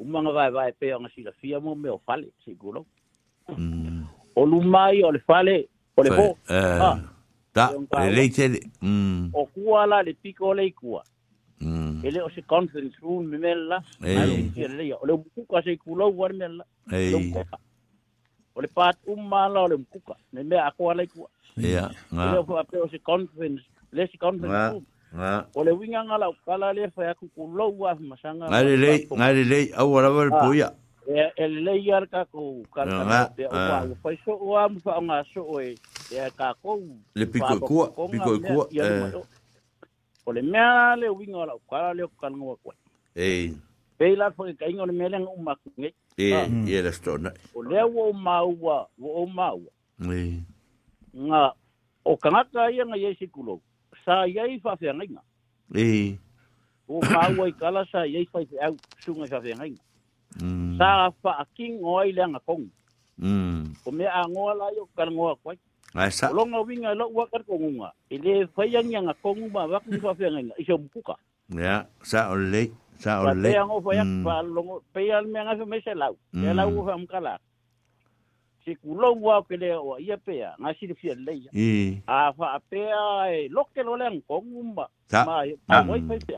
umanga 0.00 0.32
vai 0.32 0.50
vai 0.50 0.72
pe 0.72 0.94
o 0.94 0.98
ngai 1.00 1.12
si 1.14 1.22
le 1.22 1.32
fia 1.40 1.60
mo 1.60 1.74
me 1.74 1.88
mm. 1.88 1.94
o 1.94 1.98
fale 2.06 2.32
se 2.44 2.54
kulo 2.56 2.86
o 4.36 4.42
lumai 4.46 5.02
o 5.02 5.12
le 5.12 5.18
fale 5.20 5.68
o 5.96 6.02
le 6.02 6.10
ho 6.10 6.28
ah 6.48 6.96
eh. 6.96 7.00
ta 7.52 7.68
le 8.08 8.28
le 8.54 8.60
o 9.34 9.44
kuala 9.52 10.02
le 10.02 10.12
pico 10.14 10.52
le 10.54 10.70
kuala 10.72 11.04
e 12.06 12.20
o 12.20 12.28
se 12.30 12.42
conference 12.42 12.96
room 13.00 13.24
me 13.30 13.38
mela 13.38 13.78
ai 14.04 14.50
ia 14.56 14.68
ia 14.82 14.96
o 14.98 15.06
le 15.06 15.14
se 15.64 15.76
kulau 15.78 16.12
wa 16.12 16.28
mela 16.28 16.64
ei 16.92 17.14
o 18.54 18.60
pat 18.74 18.96
umala 19.06 19.62
o 19.64 19.68
le 19.68 19.76
mukuka 19.76 20.14
me 20.32 20.42
me 20.44 20.56
a 20.56 20.70
ko 20.72 20.90
ala 20.90 21.06
ku 21.06 21.26
ia 21.56 21.90
nga 22.12 22.24
o 22.30 22.32
le 22.32 22.78
o 22.80 22.88
se 22.88 22.98
conference 22.98 23.62
le 23.92 24.06
se 24.10 24.18
conference 24.18 24.72
room 24.74 24.84
o 25.54 25.64
le 25.64 25.72
winga 25.72 26.00
ngala 26.04 26.26
kala 26.46 26.72
le 26.72 26.90
fa 26.94 27.14
ku 27.14 27.26
kulau 27.34 27.72
wa 27.78 27.94
masanga 27.94 28.46
ngale 28.48 28.76
le 28.76 28.92
ngale 29.16 29.40
ah, 29.40 29.44
e 29.44 29.44
le 29.50 29.72
au 29.76 29.98
ala 29.98 30.08
wa 30.10 30.30
poia 30.44 30.68
e 31.08 31.46
le 31.48 31.72
le 31.80 32.06
ka 32.06 32.20
ko 32.30 32.62
ka 32.74 32.82
ka 32.84 33.84
o 33.84 33.84
eh. 33.88 33.96
fa 34.02 34.10
so 34.24 34.32
o 34.36 34.56
am 34.58 34.76
fa 34.80 35.00
nga 35.02 35.24
so 35.32 35.58
e 35.60 35.72
ka 36.36 36.50
e 36.52 36.54
ko 36.62 36.70
le 37.16 37.26
piko 37.26 37.58
ko 37.96 38.08
piko 38.12 38.30
ko 38.44 38.66
o 40.24 40.32
le 40.32 40.42
mea 40.42 40.96
le 40.96 41.08
uiga 41.10 41.38
o 41.38 41.46
laukala 41.46 41.94
le 41.94 42.02
okukalaga 42.04 42.44
ua 42.44 42.56
kuai 42.56 43.54
pei 43.98 44.16
lafo 44.16 44.44
ke 44.48 44.54
kaiga 44.58 44.82
o 44.82 44.86
le 44.86 44.92
mea 44.92 45.08
lega 45.08 45.28
umakugei 45.36 45.92
lasitoonai 46.82 47.34
o 47.54 47.62
lea 47.62 47.84
ua 47.86 48.08
oumāua 48.10 48.88
ua 48.98 49.14
oumāua 49.22 49.72
ga 51.12 51.40
o 52.04 52.16
kagaka 52.16 52.64
ai 52.64 52.80
aga 52.80 52.96
iai 52.96 53.14
sikulou 53.20 53.60
sa 54.04 54.24
iai 54.26 54.58
faafeagaiga 54.64 55.20
ua 56.88 57.00
māua 57.04 57.48
i 57.48 57.52
kala 57.52 57.84
sa 57.92 58.04
iai 58.08 58.24
faifeau 58.32 58.76
suga 59.04 59.24
i 59.24 59.28
faafeagaiga 59.28 59.82
mm. 60.40 60.78
sa 60.80 61.12
faakigo 61.22 62.00
ai 62.00 62.12
le 62.16 62.24
agakogu 62.24 62.68
mm. 63.18 63.76
o 63.84 63.90
mea 63.92 64.12
agoa 64.22 64.54
lai 64.54 64.76
o 64.80 64.86
kukalaga 64.86 65.16
kwa. 65.20 65.36
kuai 65.36 65.58
Ai 65.94 66.10
sa. 66.10 66.34
Lo 66.34 66.42
nga 66.50 66.58
winga 66.58 66.90
lo 66.98 67.06
wa 67.14 67.22
kar 67.30 67.46
ko 67.46 67.54
ngunga. 67.54 67.94
Ile 68.10 68.50
fayang 68.58 68.90
yang 68.90 69.06
ko 69.22 69.30
ngunga 69.30 69.70
wak 69.70 69.86
ni 69.86 70.02
fa 70.02 70.10
fayang 70.18 70.50
nga 70.50 70.58
iso 70.58 70.74
buka. 70.74 71.14
Ya, 71.54 71.86
sa 72.02 72.34
ole, 72.34 72.74
sa 72.98 73.22
ole. 73.22 73.46
Pa 73.46 73.54
yang 73.62 73.70
o 73.70 73.78
fayang 73.78 74.26
pa 74.26 74.42
lo 74.42 74.82
pe 74.90 75.06
al 75.14 75.30
me 75.30 75.38
nga 75.38 75.54
fe 75.54 75.62
mesa 75.64 75.94
lau. 75.94 76.18
Ya 76.34 76.50
lau 76.50 76.82
fa 76.82 76.98
mkala. 76.98 77.38
Si 78.66 78.74
kulo 78.82 79.14
wa 79.22 79.38
ke 79.46 79.54
le 79.54 79.70
o 79.78 79.94
ia 80.02 80.18
pe 80.18 80.42
nga 80.42 80.70
si 80.74 80.90
fi 80.98 81.14
le 81.14 81.32
ya. 81.46 81.50
I. 81.54 82.02
A 82.10 82.34
fa 82.34 82.58
pe 82.58 82.82
ai 82.82 83.46
lo 83.54 83.62
ke 83.70 83.86
lo 83.86 83.94
lang 83.94 84.18
ko 84.26 84.42
ngunga. 84.42 84.90
Ma 85.22 85.46
pa 85.70 85.78
moi 85.86 86.02
pe. 86.26 86.34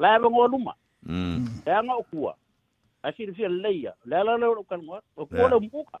La 0.00 0.16
ba 0.16 0.28
ngoluma. 0.32 0.72
Mm. 1.04 1.62
Ya 1.68 1.84
nga 1.84 1.94
o 2.00 2.04
kuwa. 2.08 2.32
Asi 3.04 3.28
fi 3.28 3.44
le 3.44 3.70
ya. 3.92 3.92
La 4.08 4.24
la 4.24 4.40
lo 4.40 4.64
kan 4.64 4.80
ngwa. 4.80 5.04
O 5.20 5.28
ko 5.28 5.52
lo 5.52 5.60
mbuka. 5.60 6.00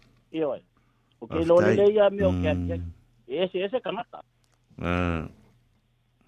Io. 0.31 0.55
O 1.21 1.27
ke 1.27 1.43
lo 1.45 1.59
ya 1.61 1.85
ia 1.85 2.09
mi 2.09 2.23
o 2.23 2.31
ke 2.31 2.53
ke. 2.67 2.79
Ese 3.27 3.61
ese 3.65 3.79
kanata. 3.83 4.23
Ah. 4.81 5.27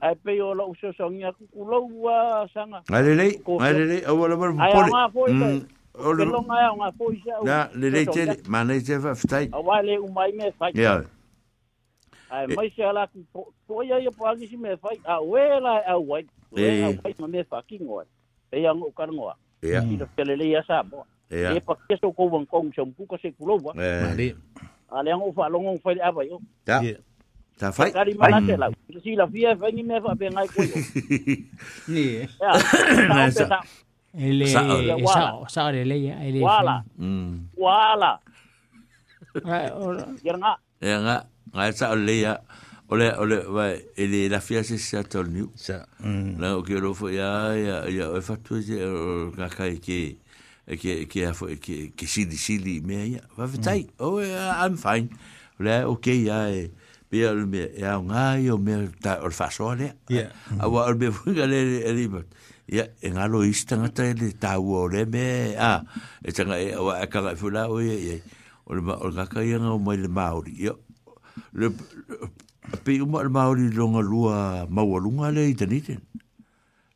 Ai 0.01 0.15
pe 0.23 0.35
o 0.41 0.53
lo 0.53 0.67
uso 0.71 0.91
songia 0.97 1.31
ku 1.31 1.63
lo 1.67 1.87
wa 2.03 2.43
sanga. 2.53 2.83
Ai 2.91 2.99
ah, 2.99 3.01
le, 3.01 3.27
ai 3.63 3.73
le, 3.79 3.97
o 4.07 4.27
lo 4.27 4.37
mar 4.37 5.09
pole. 5.13 5.63
O 5.95 6.11
le 6.11 6.25
longa 6.25 6.57
ia 6.61 6.71
nga 6.77 6.91
poisa. 6.97 7.35
Na 7.43 7.67
le 7.75 7.89
le 7.89 8.05
te 8.05 8.25
mana 8.49 8.77
te 8.85 8.99
fa 8.99 9.15
ftai. 9.15 9.49
O 9.55 9.61
wa 9.63 9.79
le 9.81 9.97
oh, 9.97 10.05
umai 10.07 10.31
me 10.35 10.51
fai. 10.59 10.71
Ya. 10.75 11.01
Ai 12.29 12.47
mai 12.53 12.69
se 12.75 12.83
ala 12.83 13.07
ku 13.07 13.23
ko 13.67 13.81
ia 13.83 13.99
ia 14.01 14.11
pa 14.11 14.35
ni 14.35 14.47
si 14.47 14.57
me 14.57 14.75
fai. 14.83 14.99
A 15.07 15.21
we 15.23 15.41
la 15.63 15.79
a 15.87 15.97
wai. 15.99 16.25
We 16.51 16.67
a 16.83 16.91
wai 17.01 17.13
me 17.27 17.43
fa 17.43 17.63
ki 17.65 17.79
ngoi. 17.81 18.05
Pe 18.51 18.57
eh. 18.59 18.67
ia 18.67 18.73
ngo 18.75 18.91
kar 18.97 19.07
ngoa. 19.09 19.33
Ya. 19.63 19.81
Ki 19.85 19.97
te 20.15 20.23
le 20.27 20.35
le 20.35 20.45
ia 20.49 20.61
sa 20.67 20.83
e 21.31 21.59
pakia 21.63 21.95
so 21.99 22.11
ko 22.11 22.27
wan 22.27 22.43
kong 22.49 22.73
sa 22.75 22.83
mpuka 22.83 23.15
se 23.21 23.31
kulowa 23.35 23.71
ale 23.73 24.35
ang 25.09 25.23
ufa 25.25 25.47
longo 25.49 25.79
fa 25.79 25.95
ava 26.01 26.21
yo 26.27 26.37
ta 26.67 26.83
ta 27.59 27.71
fai 27.73 27.89
kari 27.93 28.13
mana 28.17 28.41
te 28.45 28.53
la 28.59 28.67
si 29.01 29.15
la 29.17 29.25
fia 29.29 29.55
fa 29.57 29.71
ni 29.73 29.81
me 29.85 29.97
fa 30.03 30.13
pe 30.17 30.27
ngai 30.29 30.47
ko 30.53 30.59
ni 31.91 32.21
na 33.09 33.25
sa 33.33 33.61
ele 34.13 34.45
sa 34.45 34.69
sa 35.49 35.61
ele 35.71 35.87
le 35.87 36.11
ele 36.21 36.39
wala 36.43 36.83
wala 37.57 38.19
ya 40.21 40.35
nga 40.37 40.51
ya 40.83 40.95
nga 41.01 41.15
nga 41.57 41.63
sa 41.73 41.89
le 41.97 42.15
ya 42.21 42.33
ole 42.93 43.09
ole 43.17 43.37
vai 43.49 43.81
ele 43.97 44.29
la 44.29 44.37
fia 44.37 44.61
se 44.61 44.77
sa 44.77 45.01
tol 45.01 45.25
ni 45.25 45.41
sa 45.57 45.89
la 46.37 46.53
o 46.61 46.61
ke 46.61 46.77
lo 46.77 46.93
fo 46.93 47.09
ya 47.09 47.57
ya 47.57 47.89
ya 47.89 48.13
fa 48.21 48.37
tu 48.37 48.61
je 48.61 48.77
ka 49.33 49.49
kai 49.49 49.81
ke 49.81 50.21
e 50.67 50.77
ke 50.79 50.91
e 51.03 51.05
ke 51.11 51.25
a 51.27 51.33
fo 51.35 51.47
e 51.51 51.57
ke 51.59 51.73
e 51.73 51.87
ke 51.97 52.07
si 52.07 52.23
di 52.25 52.37
si 52.39 52.55
li 52.59 52.79
me 52.79 52.99
ya 53.19 53.23
va 53.35 53.45
vetai 53.47 53.83
mm. 53.91 54.03
o 54.03 54.19
oh, 54.19 54.63
i'm 54.63 54.77
fine 54.79 55.09
le 55.59 55.83
ok 55.83 56.05
ya 56.23 56.47
e 56.47 56.71
be 57.11 57.27
al 57.27 57.43
me 57.47 57.65
ya 57.75 57.97
un 57.99 58.11
ai 58.11 58.47
me 58.63 58.87
ta 59.03 59.19
or 59.19 59.31
fa 59.33 59.49
so 59.51 59.73
le 59.75 59.91
a 60.61 60.69
wa 60.71 60.87
be 60.95 61.11
fu 61.11 61.33
ga 61.35 61.45
le 61.47 61.81
le 61.83 62.23
ya 62.67 62.87
en 63.03 63.17
alo 63.19 63.43
istan 63.43 63.83
ata 63.83 64.03
le 64.07 64.31
ta 64.39 64.55
u 64.55 64.87
le 64.87 65.03
me 65.05 65.53
a 65.59 65.83
e 66.23 66.31
tanga 66.31 66.55
wa 66.79 67.03
ka 67.11 67.19
la 67.19 67.35
fu 67.35 67.47
o 67.51 67.77
ye 67.83 67.95
ye 68.07 68.15
o 68.63 68.73
le 68.73 68.81
ma 68.81 68.95
o 69.03 69.09
ga 69.11 69.27
ka 69.27 69.41
ye 69.43 69.57
no 69.59 69.77
mo 69.79 69.91
le 69.91 70.07
ma 70.07 70.31
yo 70.47 70.79
le 71.51 71.75
pe 72.87 72.95
u 73.03 73.07
le 73.11 73.27
ma 73.29 73.51
lo 73.51 73.83
nga 73.93 73.99
lua 74.01 74.63
ma 74.71 74.81
wa 74.81 74.95
lu 74.97 75.11
nga 75.19 75.27
le 75.29 75.43
i 75.51 75.59
tanite 75.59 75.99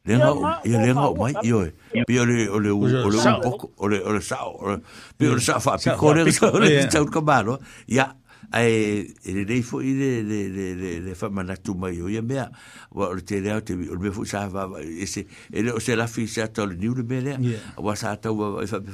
lenga 0.07 0.25
giờ 0.35 0.61
ia 0.63 0.85
lenga 0.87 1.01
o 1.01 1.13
mai 1.19 1.33
io 1.43 1.61
pe 2.07 2.19
ole 2.19 2.47
ole 2.49 2.69
ole 2.69 3.17
un 3.17 3.41
poco 3.43 3.71
ole 3.77 3.99
ole 3.99 4.21
sa 4.21 4.39
ole 4.45 4.79
pe 5.17 5.27
ole 5.29 5.39
sa 5.41 5.59
fa 5.59 5.77
picore 5.77 6.21
ole 6.23 6.89
sa 6.91 7.01
un 7.01 7.09
camaro 7.11 7.57
ia 7.87 8.13
ai 8.51 9.07
ele 9.25 9.43
dei 9.45 9.61
fo 9.61 9.81
ile 9.81 10.23
le 10.23 10.41
le 10.55 10.67
le 10.79 10.99
le 10.99 11.15
fa 11.15 11.29
mana 11.29 11.55
tu 11.57 11.73
mai 11.73 11.95
io 11.95 12.07
ia 12.09 12.21
mea 12.21 12.49
wa 12.91 13.07
ole 13.09 13.21
te 13.23 13.39
le 13.41 13.59
te 13.61 13.73
ole 13.73 13.99
me 13.99 14.11
fo 14.11 14.23
sa 14.25 14.47
vậy 14.47 15.01
ese 15.03 15.25
ele 15.53 15.71
o 15.71 15.79
se 15.79 15.95
la 15.95 16.07
fi 16.07 16.27
sa 16.27 16.47
to 16.47 16.65
ni 16.65 16.87
ule 16.87 17.03
mele 17.03 17.35
wa 17.77 17.95
sa 17.95 18.15
to 18.15 18.31
wa 18.33 18.65
fa 18.67 18.79
pe 18.79 18.91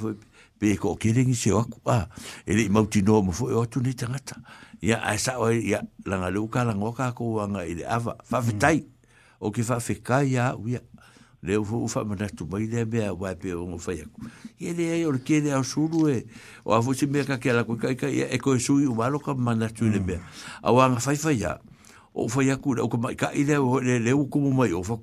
pe 0.59 0.75
ko 0.77 0.95
kiringi 0.95 1.35
se 1.35 1.49
aku 1.49 1.79
a 1.89 2.07
ele 2.45 2.69
mau 2.69 2.85
tino 2.87 3.21
mo 3.21 3.31
fo 3.31 3.45
o 3.45 3.65
tu 3.65 3.81
ni 3.81 3.93
tangata 3.93 4.35
ia 4.81 5.01
ai 5.03 5.17
sa 5.17 5.37
o 5.39 5.51
ia 5.51 5.83
langa 6.05 6.29
luka 6.29 6.63
langa 6.63 6.93
ka 6.97 7.11
ko 7.11 7.23
wanga 7.37 7.65
ile 7.65 7.85
ava 7.85 8.15
fa 8.23 8.41
fitai 8.41 8.81
o 9.39 9.51
ke 9.51 9.61
fa 9.63 9.77
fikai 9.79 10.27
ia 10.33 10.55
ia 10.67 10.81
le 11.43 11.57
o 11.57 11.87
fa 11.87 12.03
ma 12.05 12.15
tu 12.29 12.45
mai 12.49 12.67
de 12.67 12.85
ba 12.85 13.11
wa 13.13 13.35
pe 13.35 13.53
o 13.53 13.77
fa 13.77 13.91
ya 13.93 14.05
ye 14.57 14.71
le 14.73 14.85
ai 14.95 15.03
or 15.05 15.19
ke 15.19 15.41
le 15.43 15.51
o 15.51 16.09
e 16.09 16.25
o 16.63 16.73
a 16.73 16.81
fuci 16.81 17.05
me 17.05 17.23
ka 17.27 17.35
ke 17.37 17.51
la 17.51 17.67
ku 17.67 17.75
ka 17.75 17.91
ka 17.99 18.07
e 18.07 18.37
ko 18.39 18.55
su 18.57 18.79
u 18.79 18.95
ba 18.95 19.09
lo 19.11 19.19
na 19.55 19.67
tu 19.67 19.91
le 19.91 19.99
be 19.99 20.15
mm. 20.15 20.23
a 20.63 20.71
wa 20.71 20.87
fa 21.03 21.11
fa 21.15 21.33
ya 21.35 21.59
o 22.15 22.29
fa 22.31 22.43
ya 22.47 22.55
ku 22.55 22.79
o 22.79 22.87
ka 22.87 23.31
le 23.35 23.99
le 23.99 24.11
u 24.15 24.23
mai 24.55 24.71
o 24.71 24.81
fa 24.81 24.95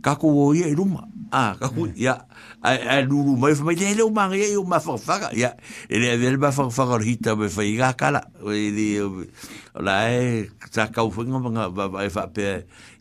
kako 0.00 0.46
o 0.52 0.54
ia 0.54 0.66
i 0.68 0.72
e 0.74 0.76
ruma. 0.76 1.06
Ah, 1.32 1.56
kako, 1.58 1.86
hmm. 1.90 1.94
ia, 1.98 2.14
a 2.62 3.02
lulu 3.02 3.36
mai, 3.36 3.54
fa 3.54 3.64
mai, 3.64 3.74
leo 3.74 4.10
mangi, 4.10 4.38
ia, 4.44 4.60
ma 4.62 4.78
whakawhaka, 4.78 5.32
ia, 5.34 5.50
e 5.88 5.98
lea, 5.98 6.16
vele 6.16 6.38
ma 6.38 6.50
whakawhaka 6.54 6.94
o 6.94 7.02
hita, 7.02 7.34
me 7.36 7.48
fai 7.50 7.72
ngā 7.74 7.90
kala, 7.98 8.20
e, 8.52 8.70
e 8.70 9.80
la 9.82 9.96
e, 10.14 10.44
tā 10.72 10.86
kau 10.94 11.10
whinga 11.10 11.40
mga, 11.42 11.64
ba, 11.74 11.88
e 12.06 12.10
whapea, 12.12 12.52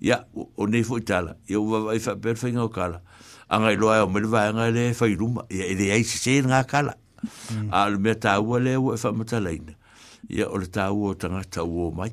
ia, 0.02 0.24
o 0.58 0.66
nei 0.68 0.84
fo 0.84 0.98
i 0.98 1.06
tala, 1.06 1.36
ia, 1.48 1.60
o 1.62 1.68
ba, 1.70 1.94
e 1.94 2.02
whapea, 2.02 2.34
fai 2.40 2.52
ngā 2.58 2.66
kala, 2.76 3.04
a 3.46 3.60
ngai 3.62 3.76
loa, 3.78 4.00
e 4.02 4.06
o 4.08 4.10
mele 4.10 4.32
vai, 4.34 4.48
ngai 4.58 4.72
lea, 4.74 4.96
fai 4.98 5.14
ruma, 5.20 5.46
ia, 5.54 5.68
e 5.70 5.78
lea, 5.78 6.00
isi 6.02 6.18
se 6.24 6.40
ngā 6.50 6.64
kala, 6.70 6.96
hmm. 7.22 7.70
a 7.70 7.86
le 7.94 8.02
mea 8.02 8.18
tā 8.18 8.40
lea, 8.58 8.82
o 8.82 8.96
e 8.98 9.12
mata 9.22 9.40
leina, 9.40 9.76
ia, 10.30 10.50
o 10.50 10.58
le 10.58 10.66
tā 10.66 10.90
ua, 10.90 11.14
o 11.14 11.14
tangata 11.14 11.62
ua 11.62 11.92
mai, 11.94 12.10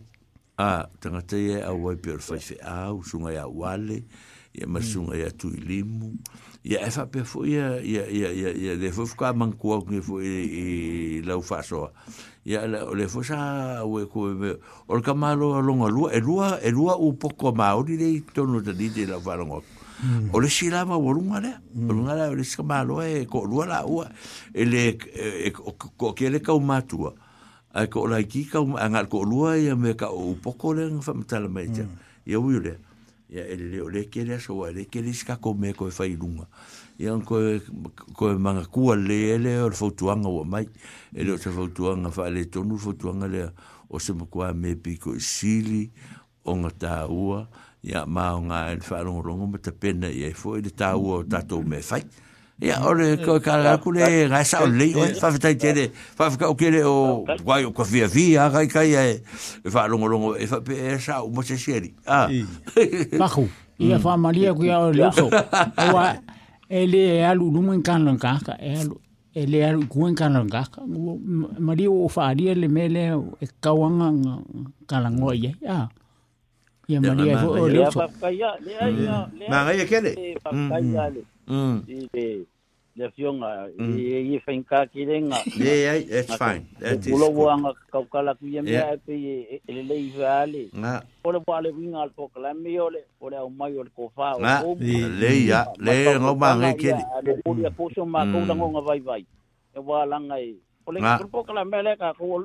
a, 0.61 0.85
tangata 1.01 1.41
ia, 1.41 1.65
a 1.65 1.73
ua 1.73 1.97
i 1.97 1.97
pia, 1.99 2.19
o 2.19 2.21
le 2.21 2.23
fai 2.29 2.39
fe, 2.39 2.61
a, 2.61 2.91
o 2.93 3.01
sunga 3.03 3.33
ia, 3.33 3.49
wale, 3.49 4.03
a, 4.05 4.31
ia 4.55 4.67
masuga 4.69 5.17
ia 5.17 5.31
tui 5.33 5.57
limu 5.57 6.13
ia 6.63 6.81
e 6.87 6.91
faapea 6.93 7.25
foʻi 7.25 7.51
ia 7.57 7.69
ia 7.81 8.05
ia 8.09 8.31
ia 8.33 8.51
ia 8.53 8.73
le 8.77 8.91
foi 8.93 9.07
foka 9.09 9.33
mankuauge 9.33 10.01
foʻi 10.05 10.33
i 10.61 10.67
lau 11.25 11.41
faasoa 11.41 11.89
ia 12.45 12.67
le 12.69 12.83
o 12.85 12.93
le 12.95 13.09
foi 13.09 13.25
sa 13.25 13.81
ue 13.89 14.05
koeme 14.13 14.53
o 14.89 14.95
le 14.97 15.03
kamalo 15.03 15.57
aloga 15.57 15.89
lua 15.89 16.11
e 16.13 16.21
lua 16.21 16.61
e 16.61 16.71
lua 16.71 16.99
ua 17.01 17.15
poko 17.17 17.53
maoli 17.57 17.97
lei 17.97 18.21
tonu 18.35 18.61
talite 18.61 19.01
i 19.03 19.07
lau 19.09 19.21
faalogo 19.25 19.63
aku 19.65 20.37
o 20.37 20.41
le 20.45 20.49
sila 20.53 20.85
ma 20.85 20.97
ua 21.01 21.15
luga 21.17 21.41
lea 21.41 21.57
luga 21.73 22.13
lea 22.15 22.29
o 22.31 22.35
le 22.37 22.45
sikamaloa 22.45 23.09
e, 23.09 23.23
e 23.25 23.25
koo 23.25 23.47
lua 23.49 23.65
laua 23.67 24.05
e 24.53 24.65
le 24.69 24.85
e, 25.17 25.49
e 25.49 25.51
koʻakia 25.97 26.29
le 26.31 26.41
kaumatua 26.45 27.15
ae 27.73 27.89
koo 27.89 28.05
laiki 28.07 28.45
kaumaagaale 28.53 29.09
koo 29.09 29.25
lua 29.25 29.57
ia 29.57 29.75
me 29.77 29.95
ka 29.97 30.13
o 30.13 30.37
upoko 30.37 30.77
lega 30.77 31.01
faamatala 31.01 31.49
mai 31.49 31.71
tia 31.73 31.89
mm. 31.89 31.97
ia 32.29 32.37
ui 32.39 32.61
o 32.61 32.61
lea 32.61 32.77
ya 33.33 33.41
el 33.49 33.71
le 33.73 33.81
le 33.91 34.05
kere 34.13 34.37
so 34.39 34.59
wa 34.61 34.69
le 34.71 34.85
kere 34.85 35.09
ska 35.17 35.41
ko 35.41 35.55
me 35.57 35.73
ko 35.73 35.89
fa 35.89 36.05
ilunga 36.05 36.45
ya 37.01 37.17
ko 37.25 37.41
ko 38.13 38.29
manga 38.37 38.61
ku 38.69 38.93
le 38.93 39.41
le 39.41 39.57
or 39.65 39.73
fo 39.73 39.89
tuanga 39.89 40.29
wa 40.29 40.45
mai 40.45 40.69
el 41.17 41.33
o 41.33 41.37
fo 41.41 41.65
tuanga 41.73 42.13
fa 42.13 42.29
le 42.29 42.45
tonu 42.53 42.77
fo 42.77 42.93
tuanga 42.93 43.25
le 43.33 43.49
o 43.89 43.97
se 43.97 44.13
mo 44.13 44.29
kwa 44.29 44.53
me 44.53 44.77
pi 44.77 45.01
ko 45.01 45.17
sili 45.17 45.89
onga 46.45 46.71
ta 46.77 46.95
ua 47.09 47.49
ya 47.81 48.05
ma 48.05 48.37
onga 48.37 48.69
el 48.69 48.85
fa 48.85 49.01
ro 49.01 49.25
ro 49.25 49.33
mo 49.41 49.57
te 49.57 49.73
pena 49.73 50.13
ya 50.13 50.29
fo 50.37 50.61
le 50.61 50.69
ta 50.69 50.93
ua 51.01 51.25
ta 51.25 51.41
to 51.41 51.65
me 51.65 51.81
fa 51.81 52.05
Ya 52.63 52.79
ore 52.87 53.17
ko 53.19 53.41
kala 53.43 53.75
kule 53.83 54.29
ga 54.31 54.43
sa 54.47 54.63
le 54.67 54.95
o 54.95 55.03
fa 55.19 55.33
fa 55.35 55.39
te 55.43 55.73
le 55.75 55.89
fa 56.15 56.31
fa 56.31 56.47
o 56.47 56.55
kele 56.55 56.85
o 56.87 57.27
wai 57.45 57.65
o 57.67 57.73
ko 57.75 57.83
via 57.83 58.07
via 58.07 58.47
ga 58.55 58.63
ka 58.71 58.87
ia 58.87 59.19
fa 59.67 59.89
longo 59.91 60.07
longo 60.07 60.29
e 60.39 60.47
fa 60.47 60.63
pe 60.63 60.79
sa 61.03 61.27
o 61.27 61.31
mo 61.35 61.43
se 61.43 61.59
seri 61.59 61.91
ah 62.07 62.31
bahu 63.19 63.51
ia 63.83 63.99
fa 63.99 64.15
malia 64.15 64.55
ku 64.55 64.63
ya 64.63 64.79
o 64.79 64.95
le 64.95 65.11
so 65.11 65.27
wa 65.91 66.15
ele 66.71 67.19
e 67.19 67.27
alu 67.27 67.51
lumen 67.51 67.83
kan 67.83 67.99
lo 68.07 68.15
ka 68.15 68.39
ka 68.39 68.55
e 68.63 68.79
alu 68.79 68.95
ele 69.35 69.59
alu 69.67 69.83
kuen 69.91 70.15
kan 70.15 70.31
lan 70.31 70.47
ka 70.47 70.63
malia 71.59 71.91
o 71.91 72.07
fa 72.07 72.31
ali 72.31 72.47
le 72.55 72.71
mele 72.71 73.03
e 73.43 73.47
kawanga 73.59 74.15
ngo 75.19 75.35
ia 75.35 75.51
ya 75.59 75.91
ya 76.87 76.99
malia 77.03 77.43
o 77.43 77.67
le 77.67 77.91
so 77.91 78.07
ma 79.51 79.67
ga 79.67 79.71
ia 79.75 79.83
kele 79.91 80.15
pa 80.39 80.49
ka 80.55 80.79
ia 80.79 81.11
le 81.11 81.27
Mm. 81.43 81.83
le 82.95 83.09
fionga 83.11 83.69
i 83.79 84.35
i 84.35 84.39
fenka 84.45 84.79
ki 84.93 85.01
renga 85.09 85.39
yeah 85.67 85.79
yeah 85.97 86.19
it's 86.21 86.35
fine 86.43 86.65
that 86.83 87.01
is 87.01 87.09
lo 87.23 87.29
wanga 87.33 87.73
ka 87.93 88.01
kala 88.13 88.35
ku 88.41 88.45
yemia 88.55 88.85
pe 89.07 89.17
ele 89.69 89.81
le 89.91 89.97
ivale 90.09 90.63
na 90.77 91.01
ole 91.25 91.41
pale 91.41 91.73
winga 91.79 92.03
al 92.05 92.13
po 92.17 92.29
kala 92.35 92.53
mi 92.55 92.77
ole 92.81 93.01
ole 93.21 93.37
au 93.43 93.49
mai 93.51 93.73
ole 93.81 93.89
ko 93.97 94.11
fa 94.17 94.35
o 94.69 94.77
le 95.21 95.31
ya 95.51 95.61
le 95.81 96.21
ngo 96.21 96.35
bang 96.45 96.69
ke 96.83 96.93
le 97.27 97.33
ko 97.45 97.57
ya 97.65 97.71
po 97.73 97.89
so 97.97 98.05
ma 98.07 98.27
ko 98.29 98.45
ngo 98.45 98.85
vai 98.89 99.01
vai 99.01 99.25
e 99.77 99.81
wa 99.81 100.05
langa 100.05 100.37
i 100.39 100.53
ole 100.85 101.01
ko 101.01 101.25
po 101.33 101.39
kala 101.49 101.65
mele 101.65 101.97
ka 101.97 102.13
ko 102.13 102.45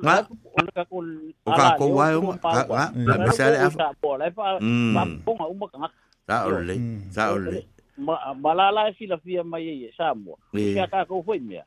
ka 0.76 0.84
ko 0.88 1.04
ala 1.44 1.76
ko 1.76 1.84
wa 1.92 2.04
o 2.16 2.20
ma 2.24 3.14
ma 3.20 3.32
sale 3.36 3.60
afa 3.68 3.92
ole 4.00 4.32
pa 4.32 4.56
ma 4.96 5.04
ko 5.28 5.32
ma 5.36 5.68
ka 5.68 5.92
sa 6.28 6.44
ole 6.48 6.74
sa 7.12 7.34
ole 7.36 7.68
ma 7.98 8.16
malala 8.38 8.70
la 8.70 8.90
la 8.94 8.94
la 9.10 9.16
fia 9.18 9.42
mai 9.42 9.84
e 9.90 9.90
samo 9.98 10.32
ya 10.54 10.86
ka 10.86 11.04
ko 11.08 11.22
foi 11.26 11.38
mea 11.42 11.64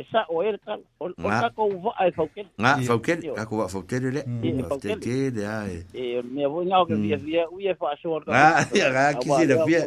e 0.00 0.04
sa 0.10 0.24
o 0.32 0.40
e 0.42 0.56
ka 0.64 0.80
o 0.98 1.06
ka 1.12 1.48
ko 1.56 1.64
va 1.84 1.92
ai 2.00 2.10
faukel 2.16 2.48
nga 2.56 2.80
faukel 2.88 3.20
ka 3.36 3.44
ko 3.44 3.54
va 3.60 3.68
faukel 3.68 4.04
le 4.16 4.22
faukel 4.68 4.98
de 5.36 5.44
ai 5.44 5.84
e 5.92 6.22
me 6.24 6.46
vo 6.48 6.64
nga 6.64 6.80
o 6.82 6.88
via 6.88 7.16
via 7.20 7.44
u 7.52 7.60
e 7.60 7.68
fa 7.78 7.92
so 8.00 8.16
nga 8.24 8.64
ya 8.72 8.86
ga 8.90 9.04
ki 9.20 9.28
si 9.36 9.44
la 9.52 9.56
fia 9.68 9.80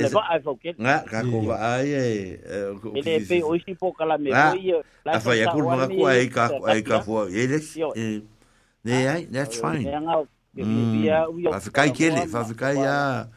le 0.00 0.08
va 0.14 0.22
ai 0.34 0.40
faukel 0.42 0.74
nga 0.82 0.96
ka 1.10 1.22
ko 1.30 1.38
va 1.48 1.56
ai 1.78 1.88
e 1.94 2.08
ele 2.98 3.14
pe 3.28 3.36
o 3.46 3.54
si 3.62 3.72
po 3.78 3.94
kala 3.94 4.18
me 4.18 4.30
vo 4.34 4.82
la 5.06 5.20
fa 5.22 5.32
ya 5.38 5.52
kur 5.54 5.62
ma 5.62 5.86
ko 5.86 6.02
ai 6.10 6.26
ka 6.26 6.50
ai 6.66 6.82
ka 6.82 7.00
fo 7.06 7.26
ele 7.30 7.62
ne 8.84 8.94
ai 9.12 9.28
that's 9.30 9.62
fine 9.62 9.86
Fa 10.56 11.60
ficar 11.60 11.84
ele, 12.00 12.22
vai 12.32 12.44
ficar 12.48 12.72
aí 12.72 12.80
a 12.80 13.28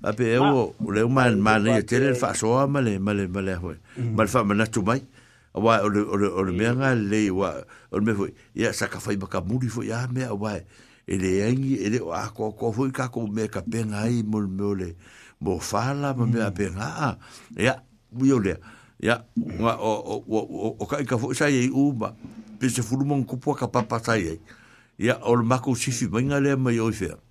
Ma 0.00 0.12
pe 0.12 0.34
e 0.34 0.38
o, 0.38 0.74
o 0.80 0.90
leo 0.90 1.08
ma 1.08 1.28
ma 1.36 1.58
ne 1.58 1.76
e 1.78 1.82
te 1.82 1.98
le 2.00 2.14
fa 2.14 2.32
so 2.34 2.56
ma 2.66 2.80
le 2.80 2.98
ma 2.98 3.12
le 3.12 3.26
ma 3.28 3.40
le 3.42 3.54
ho. 3.56 3.74
Mm. 4.00 4.16
Ma 4.16 4.26
fa 4.26 4.42
ma 4.44 4.66
tu 4.66 4.80
mai. 4.82 5.02
Wa 5.54 5.82
o 5.84 5.88
o 5.88 6.16
o 6.40 6.42
le 6.42 6.52
me 6.52 6.64
nga 6.76 6.94
le 6.94 7.30
wa 7.30 7.50
o 7.92 8.00
me 8.00 8.12
ho. 8.16 8.26
Ya 8.56 8.72
sa 8.72 8.88
ka 8.88 8.98
fai 9.00 9.16
ba 9.20 9.28
ka 9.28 9.40
muri 9.44 9.68
fo 9.68 9.82
ya 9.84 10.08
me 10.08 10.24
wa. 10.32 10.56
E 11.04 11.18
le 11.18 11.30
engi 11.50 11.76
e 11.76 11.88
le 11.92 12.00
a 12.08 12.30
ko 12.32 12.52
ko 12.56 12.72
fo 12.72 12.88
ka 12.90 13.08
ko 13.12 13.26
me 13.26 13.48
ka 13.48 13.60
pe 13.60 13.84
i 13.84 14.22
mo 14.24 14.40
me 14.40 14.74
le. 14.74 14.96
Mo 15.40 15.58
fa 15.60 15.92
la 15.92 16.14
ma 16.16 16.24
me 16.26 16.40
a 16.40 16.50
pe 16.50 16.72
nga. 16.72 17.18
Ya 17.56 17.84
bu 18.10 18.40
le. 18.40 18.56
Ya 19.00 19.24
wa 19.60 19.76
o 19.78 19.92
o 20.24 20.24
o 20.24 20.68
o 20.80 20.84
ka 20.86 21.04
ka 21.04 21.18
fo 21.20 21.34
sa 21.36 21.46
ye 21.52 21.68
u 21.68 21.92
ma. 21.92 22.16
Pe 22.58 22.68
se 22.72 22.80
fu 22.82 22.96
mo 23.04 23.20
ka 23.28 23.68
pa 23.68 23.84
pa 23.84 24.00
sa 24.02 24.16
Ya 24.98 25.20
o 25.22 25.36
le 25.36 25.44
ma 25.44 25.58
ko 25.60 25.74
si 25.76 25.92
fi 25.92 26.08
le 26.08 26.56
ma 26.56 26.72
yo 26.72 26.90
fe. 26.92 27.12
Mm. 27.12 27.30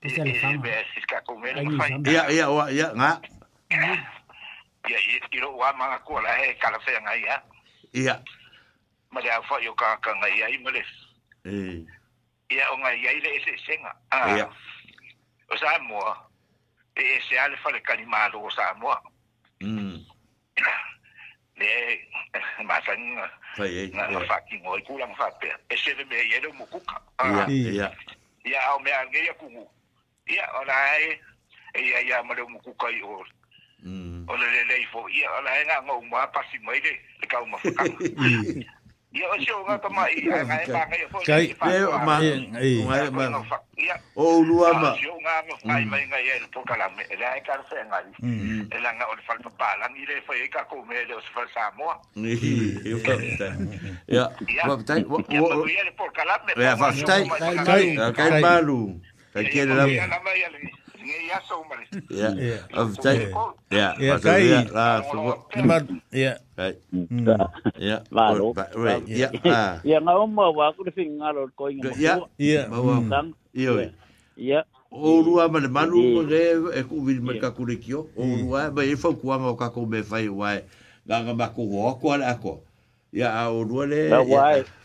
Pese 0.00 0.22
ala 0.22 0.34
fama. 0.40 0.62
Be 0.62 0.78
sis 0.94 1.04
ka 1.06 1.18
ko 1.26 1.34
me 1.38 1.50
no 1.54 1.74
fai. 1.78 1.90
Ia 2.06 2.30
ia 2.30 2.46
wa 2.50 2.70
ia 2.70 2.88
nga. 2.94 3.18
Ia 3.70 3.98
ia 4.94 5.18
kiro 5.30 5.50
wa 5.58 5.72
manga 5.74 5.98
ko 6.06 6.20
la 6.22 6.30
he 6.38 6.54
kala 6.62 6.78
fe 6.86 6.92
nga 7.02 7.14
ia. 7.16 7.36
Ia. 7.92 8.14
Ma 9.10 9.20
le 9.20 9.30
afa 9.30 9.58
yo 9.62 9.74
ka 9.74 9.96
ka 10.04 10.12
nga 10.16 10.28
ia 10.30 10.46
i 10.54 10.58
mole. 10.62 10.82
Eh. 11.44 11.82
Ia 12.54 12.64
o 12.72 12.76
nga 12.78 12.90
ia 12.94 13.10
ile 13.12 13.28
ese 13.42 13.52
senga. 13.66 13.90
Ah. 14.12 14.36
Ia. 14.38 14.46
O 15.50 15.56
sa 15.58 15.78
mo. 15.82 15.98
E 16.94 17.02
ese 17.18 17.34
ala 17.38 17.56
fa 17.58 17.70
le 17.74 17.80
kalima 17.82 18.30
lo 18.32 18.46
sa 18.50 18.74
mo. 18.78 18.94
Mm. 19.60 19.98
le 21.58 21.66
masang 22.62 23.18
na 23.18 24.20
faki 24.30 24.62
ngoi 24.62 24.78
kulang 24.86 25.10
fape 25.18 25.50
ese 25.66 25.90
me 26.10 26.14
yero 26.30 26.52
mukuka 26.54 27.02
ya 27.18 27.46
ya 27.50 27.86
ya 28.46 28.58
au 28.70 28.78
me 28.78 28.92
angeria 28.94 29.34
kungu 29.34 29.66
ia 30.28 30.44
ora 30.60 30.76
e 31.74 31.80
ia 31.80 31.98
ia 32.04 32.18
mare 32.22 32.44
mo 32.44 32.60
ku 32.60 32.72
kai 32.76 33.00
o 33.00 33.24
o 34.28 34.34
le 34.36 34.46
le 34.68 34.74
fo 34.92 35.08
ia 35.08 35.28
ora 35.40 35.50
e 35.56 35.62
nga 35.64 35.80
ngo 35.88 35.96
ma 36.12 36.28
pasi 36.28 36.60
mai 36.64 36.78
de 36.84 36.92
le 36.92 37.26
ka 37.26 37.40
ma 37.48 37.56
fa 37.56 37.82
ia 39.08 39.24
o 39.32 39.36
se 39.40 39.50
o 39.56 39.64
nga 39.64 39.76
ka 39.80 39.88
mai 39.88 40.12
ia 40.20 40.44
nga 40.44 40.60
e 40.60 40.66
ba 40.68 40.84
nga 40.84 41.08
fo 41.08 41.18
kai 41.24 41.44
e 41.56 41.88
ma 42.04 42.16
e 42.20 42.76
ma 42.84 43.24
o 44.20 44.44
lua 44.44 44.68
ma 44.76 44.92
o 44.92 45.16
nga 45.24 45.34
nga 45.48 45.54
mm. 45.56 45.68
mai 45.72 45.82
mai 45.88 46.04
nga 46.12 46.20
ia 46.20 46.36
po 46.52 46.60
kala 46.68 46.92
me 46.92 47.02
la 47.16 47.40
e 47.40 47.40
ka 47.40 47.56
se 47.72 47.80
nga 47.88 47.98
e 48.04 48.76
la 48.84 48.90
nga 49.00 49.04
o 49.08 49.16
le 49.16 49.22
fal 49.24 49.40
pa 49.56 49.70
la 49.80 49.88
ni 49.96 50.04
le 50.04 50.20
fo 50.28 50.36
e 50.36 50.44
ka 50.52 50.60
ko 50.68 50.84
me 50.84 51.00
le 51.08 51.14
o 51.16 51.20
se 51.24 51.30
fal 51.32 51.48
sa 51.56 51.72
mo 51.72 51.88
ia 52.20 53.00
ia 54.04 54.62
wa 54.68 54.76
tai 54.84 55.00
wa 55.08 55.24
ia 55.32 55.40
e 55.72 55.82
le 55.88 55.92
po 55.96 56.04
kala 56.12 56.36
me 56.44 56.52
ia 56.60 56.76
fa 56.76 56.92
tai 56.92 57.24
kai 57.64 57.96
kai 58.12 58.40
malu 58.44 59.00
Kai 59.32 59.44
kia 59.52 59.66
le 59.68 59.74
lama. 59.74 59.92
Lama 59.92 60.30
ia 60.40 60.48
le. 60.52 60.58
Ngai 61.04 61.22
ia 61.28 61.38
so 61.48 61.60
mare. 61.68 61.84
Yeah. 62.10 62.58
Of 62.72 62.96
tai. 63.04 63.28
Yeah. 63.70 63.92
Yeah. 64.00 64.18
Kai. 64.18 64.64
La 64.72 65.02
so. 65.04 65.44
Ma 65.64 65.80
yeah. 66.12 66.40
Kai. 66.56 66.76
Yeah. 67.76 68.00
Va 68.08 68.32
lo. 68.32 68.56
Right. 68.74 69.04
Yeah. 69.04 69.30
Ah. 69.44 69.80
Yeah, 69.84 70.00
ngau 70.00 70.24
mo 70.26 70.48
wa 70.52 70.72
ku 70.72 70.84
le 70.88 70.92
finga 70.96 71.28
lo 71.36 71.48
ko 71.56 71.68
inga. 71.68 71.92
Yeah. 72.00 72.24
Yeah. 72.40 72.72
Ma 72.72 72.80
wa. 72.80 73.00
Iyo. 73.54 73.92
Yeah. 74.36 74.64
O 74.90 75.20
rua 75.20 75.48
ma 75.52 75.60
le 75.60 75.68
manu 75.68 76.00
mo 76.14 76.20
le 76.24 76.40
e 76.72 76.80
ku 76.88 77.04
vi 77.04 77.20
ma 77.20 77.36
ka 77.36 77.52
ku 77.52 77.66
le 77.68 77.76
kio. 77.76 78.08
O 78.16 78.24
rua 78.24 78.72
ma 78.72 78.80
e 78.82 78.96
fa 78.96 79.12
ku 79.12 79.26
ma 79.28 79.52
ka 79.60 79.68
ko 79.68 79.84
me 79.84 80.00
fai 80.00 80.28
wa. 80.32 80.56
La 81.04 81.20
ga 81.20 81.34
ma 81.36 81.52
ku 81.52 81.68
ho 81.68 81.92
ko 82.00 82.16
la 82.16 82.32
ko. 82.40 82.64
Ya 83.12 83.36
o 83.52 83.60
rua 83.60 83.84
le. 83.86 84.08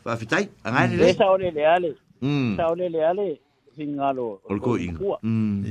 Va 0.04 0.20
fitai. 0.20 0.52
Ngai 0.68 1.00
le. 1.00 1.06
Esa 1.08 1.32
ole 1.32 1.48
le 1.56 1.64
ale. 1.64 1.92
Mm. 2.20 2.56
Esa 2.60 2.68
ole 2.68 2.88
le 2.92 3.00
ale 3.04 3.43
singalo 3.76 4.42
olko 4.50 4.78
ing 4.78 4.98
mm 5.22 5.66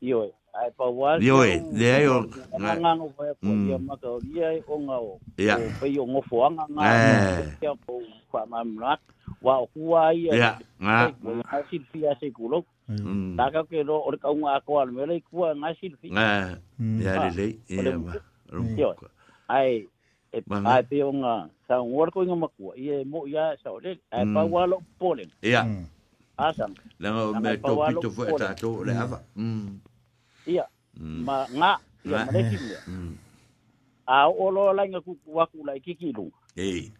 iyo 0.00 0.32
ai 0.56 0.70
pa 0.74 0.86
wal 0.90 1.20
iyo 1.22 1.42
de 1.74 1.86
yo 2.06 2.26
e, 2.26 2.58
nga 2.58 2.72
nga 2.80 2.90
ngo 2.96 3.06
pa 3.14 3.26
ko 3.38 3.50
yo 3.68 3.76
ma 3.78 3.94
ko 4.00 4.16
dia 4.24 4.48
o 4.66 4.74
nga 4.86 4.96
o 4.98 5.10
pe 5.78 5.86
yo 5.86 6.02
ngo 6.08 6.20
fo 6.26 6.42
nga 6.50 6.64
nga 6.72 6.82
eh. 6.82 7.60
ya 7.60 7.74
po 7.76 8.00
pa 8.32 8.46
ma 8.48 8.64
mrat 8.64 9.02
wa 9.44 9.62
ku 9.70 9.92
ai 9.94 10.30
ya 10.32 10.56
nga 10.80 11.12
ha 11.46 11.56
sil 11.68 11.84
fi 11.92 12.06
ase 12.08 12.32
ku 12.32 12.48
lo 12.48 12.64
mm. 12.88 12.98
Mm. 12.98 13.32
ta 13.38 13.44
ka 13.52 13.60
ke 13.68 13.84
lo 13.86 14.00
or 14.02 14.16
ka 14.18 14.30
nga 14.32 14.64
ko 14.64 14.80
al 14.82 14.88
me 14.90 15.06
le 15.06 15.20
ku 15.26 15.44
nga 15.46 15.68
sil 15.78 15.94
fi 16.00 16.08
nga 16.10 16.56
eh. 16.58 16.82
mm. 16.82 16.98
ya 16.98 17.12
le 17.28 17.28
ah, 17.30 17.82
le 17.82 17.90
ya 18.80 18.90
ma 18.96 19.06
ai 19.52 19.86
e 20.34 20.38
ai 20.42 20.82
pe 20.90 20.98
nga 21.14 21.46
sa 21.70 21.76
ngor 21.84 22.08
ko 22.10 22.24
nga 22.26 22.34
ma 22.40 22.48
ku 22.56 22.72
ye 22.74 23.04
mo 23.06 23.28
ya 23.30 23.52
sa 23.62 23.70
le 23.84 24.00
ai 24.10 24.24
pa 24.32 24.42
wa 24.48 24.64
lo 24.66 24.80
polen 24.98 25.28
ya 25.44 25.62
asa 26.40 26.66
langa 26.98 27.22
o 27.28 27.32
mea 27.40 27.54
tō 27.54 27.72
pito 27.88 28.10
fo 28.10 28.24
e 28.24 28.32
tātou 28.40 28.84
le 28.84 28.96
ava 28.96 29.20
ia 30.48 30.64
ma 30.96 31.44
ngā 31.52 31.72
ia 32.08 32.16
ma 32.16 32.24
leki 32.34 32.60
mea 32.64 32.80
a 34.08 34.26
o 34.28 34.50
lo 34.50 34.72
lainga 34.72 35.00
kuku 35.04 35.28
waku 35.38 35.64
lai 35.66 35.80
kiki 35.80 36.12
lunga 36.12 36.36
ei 36.56 36.92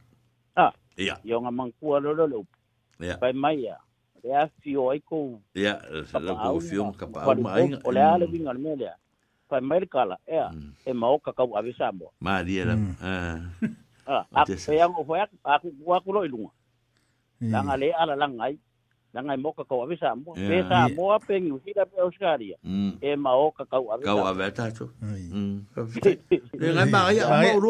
a 0.57 0.71
ia 0.97 1.17
ia 1.25 1.41
nga 1.41 1.51
mangkua 1.51 2.01
lolo 2.05 2.27
le 2.27 2.37
upu 2.45 2.57
ia 3.03 3.17
pai 3.17 3.33
mai 3.33 3.57
ia 3.65 3.77
le 4.23 4.37
a 4.37 4.47
fio 4.61 4.91
ai 4.93 5.01
kou 5.01 5.41
ia 5.55 5.77
la 6.21 6.35
kou 6.45 6.61
fio 6.61 6.93
ka 6.93 7.07
pa 7.07 7.25
au 7.25 7.35
mainga 7.37 7.81
o 7.85 7.91
le 7.97 8.01
a 8.05 8.17
le 8.21 8.27
vinga 8.33 8.53
le 8.55 8.59
mea 8.61 8.77
lea 8.77 8.95
pai 9.49 9.61
mai 9.61 9.81
le 9.81 9.87
kala 9.89 10.19
ia 10.29 10.51
e 10.85 10.93
mao 10.93 11.19
kakau 11.19 11.57
ave 11.57 11.73
Samoa 11.81 12.13
ma 12.21 12.43
lia 12.43 12.65
la 12.69 12.75
a 14.11 14.17
a 14.35 14.45
pe 14.47 14.81
ango 14.85 15.05
fo 15.05 15.15
ak 15.17 15.31
aku 15.45 15.69
waku 15.93 16.13
lo 16.13 16.25
ilunga 16.29 16.53
langa 17.41 17.75
le 17.81 17.89
ala 17.97 18.17
langai 18.17 18.59
nangai 19.15 19.37
moka 19.43 19.65
kau 19.67 19.83
avisa 19.83 20.15
mo 20.15 20.33
avisa 20.39 20.87
mo 20.95 21.11
ape 21.11 21.35
ngi 21.43 21.51
hira 21.67 21.83
pe 21.91 21.97
oskaria 22.03 22.55
mm. 22.63 22.91
e 23.03 23.11
ma 23.19 23.33
o 23.45 23.51
ka 23.51 23.65
kau 23.71 23.85
avisa 23.95 24.07
kau 24.11 24.23
avisa 24.31 24.65
tu 24.71 24.87
mm. 25.03 25.59
e, 26.31 26.37
e 26.39 26.39
ngai 26.75 26.87
ma 26.95 27.11
ia 27.11 27.27
mo 27.27 27.59
ru 27.59 27.69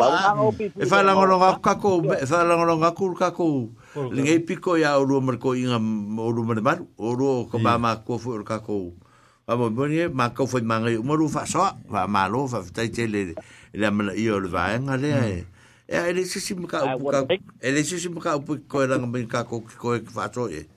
e 0.60 0.84
fa 0.84 1.00
la 1.02 1.16
kako 1.64 1.92
e 2.20 2.26
fa 2.28 2.44
la 2.44 2.56
ngolo 2.60 2.76
kako 2.92 3.72
ngai 4.16 4.38
piko 4.46 4.76
ya 4.76 5.00
o 5.00 5.04
ru 5.08 5.20
merko 5.24 5.56
inga 5.56 5.80
o 6.22 6.28
ru 6.28 6.42
mer 6.44 6.60
mar 6.60 6.78
o 7.00 7.16
ru 7.16 7.48
ko 7.48 7.56
ba 7.58 7.78
ma 7.80 7.96
ko 8.04 8.18
fu 8.20 8.36
kako 8.44 8.92
ba 9.48 9.56
mo 9.56 9.70
boni 9.72 10.12
ma 10.12 10.28
ko 10.36 10.44
fu 10.44 10.60
ma 10.60 10.76
ngai 10.84 11.00
mo 11.00 11.14
ru 11.16 11.24
fa 11.28 11.46
so 11.48 11.64
va 11.88 12.04
ma 12.06 12.28
lo 12.28 12.44
va 12.52 12.60
ta 12.68 12.84
te 12.84 13.06
le 13.08 13.32
le 13.72 13.88
ma 13.90 14.12
io 14.12 14.36
e. 14.36 14.40
mm. 14.44 14.44
e, 14.44 14.44
le 14.44 14.48
va 14.52 14.64
nga 14.76 14.94
le 15.00 15.08
e 15.88 15.96
ele 16.04 16.20
sisi 16.28 16.52
mka 16.52 16.84
ka 17.00 17.24
ele 17.64 17.80
sisi 17.80 18.12
mka 18.12 18.36
ka 18.44 18.44
ko 18.68 18.76
la 18.84 19.00
ngai 19.00 19.24
ka 19.24 19.48
ko 19.48 19.64
ko 19.80 19.96
fa 20.04 20.28
so 20.28 20.44
e 20.52 20.68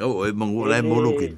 Oh, 0.00 0.24
oh, 0.24 0.30
mong 0.32 0.54
wala 0.56 0.80
mo 0.80 1.04
lo 1.04 1.18
kin. 1.20 1.36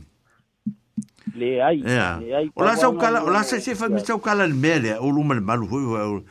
Le 1.34 1.58
ai. 1.62 1.78
Le 1.82 1.98
ai. 2.36 2.46
Ola 2.54 2.76
sa 2.78 2.92
kala, 2.94 3.24
ola 3.26 3.42
sa 3.42 3.58
se 3.58 3.74
fa 3.74 3.88
mitsa 3.90 4.14
kala 4.22 4.46
le 4.46 4.54
mele, 4.54 4.94
o 5.02 5.10
lu 5.10 5.24
mal 5.26 5.40
mal 5.42 5.64
ho 5.64 5.66
ho. 5.82 6.22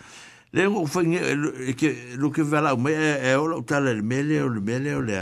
Le 0.54 0.62
ngo 0.70 0.86
fa 0.88 1.04
nge 1.04 1.20
e 1.20 1.36
e 1.74 1.74
ke 1.76 1.90
lo 2.16 2.32
ke 2.32 2.44
vela 2.46 2.72
o 2.76 2.80
me 2.80 2.94
e 3.32 3.36
o 3.36 3.48
lo 3.48 3.60
tala 3.68 3.92
le 3.94 4.02
mele, 4.06 4.40
o 4.42 4.48
le 4.48 4.62
mele 4.64 4.96
o 4.96 5.02
le. 5.02 5.20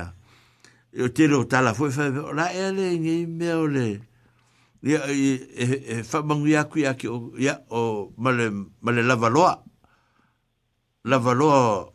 Yo 0.94 1.10
te 1.10 1.26
lo 1.28 1.48
tala 1.50 1.74
fo 1.74 1.90
fa 1.90 2.10
la 2.36 2.52
e 2.54 2.70
le 2.72 2.86
nge 3.02 3.16
me 3.28 3.50
o 3.56 3.66
le. 3.66 3.98
Ya 4.86 5.02
e 5.10 6.04
fa 6.06 6.22
mong 6.22 6.46
ya 6.48 6.66
ku 6.70 6.80
ya 6.86 6.94
ke 6.96 7.08
o 7.10 7.34
ya 7.38 7.64
o 7.74 8.14
mal 8.18 8.38
mal 8.82 8.98
la 9.02 9.16
valoa. 9.16 9.64
La 11.06 11.18
valoa. 11.18 11.90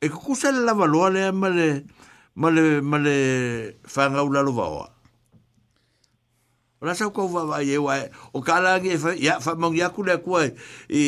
E 0.00 0.08
kusa 0.08 0.50
la 0.50 0.72
valoa 0.74 1.10
le 1.14 1.30
mal 1.30 1.54
le 1.54 1.70
ma 2.40 2.50
le 2.50 2.80
ma 2.80 2.96
le 2.98 3.76
fanga 3.84 4.22
ula 4.24 4.40
lo 4.42 4.52
vaoa 4.58 4.86
ora 6.80 6.94
sa 6.96 7.10
ko 7.12 7.26
va 7.28 7.44
va 7.44 7.58
ye 7.62 7.76
wa 7.76 7.98
o 8.32 8.40
kala 8.40 8.78
ge 8.80 8.96
ya 9.20 9.36
fa 9.44 9.52
mong 9.60 9.76
ya 9.76 9.90
ku 9.92 10.00
le 10.08 10.16
ku 10.24 10.40
e 10.40 10.48
i 10.88 11.02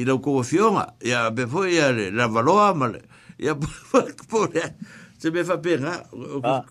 i 0.00 0.60
ya 1.10 1.18
be 1.36 1.44
fo 1.52 1.68
ya 1.68 1.92
le 1.92 2.08
la 2.18 2.24
valoa 2.32 2.72
ma 2.74 2.88
ya 3.36 3.52
po 4.32 4.38
le 4.48 4.62
se 5.20 5.28
be 5.28 5.44
fa 5.44 5.60
pe 5.60 5.76
ha 5.84 5.94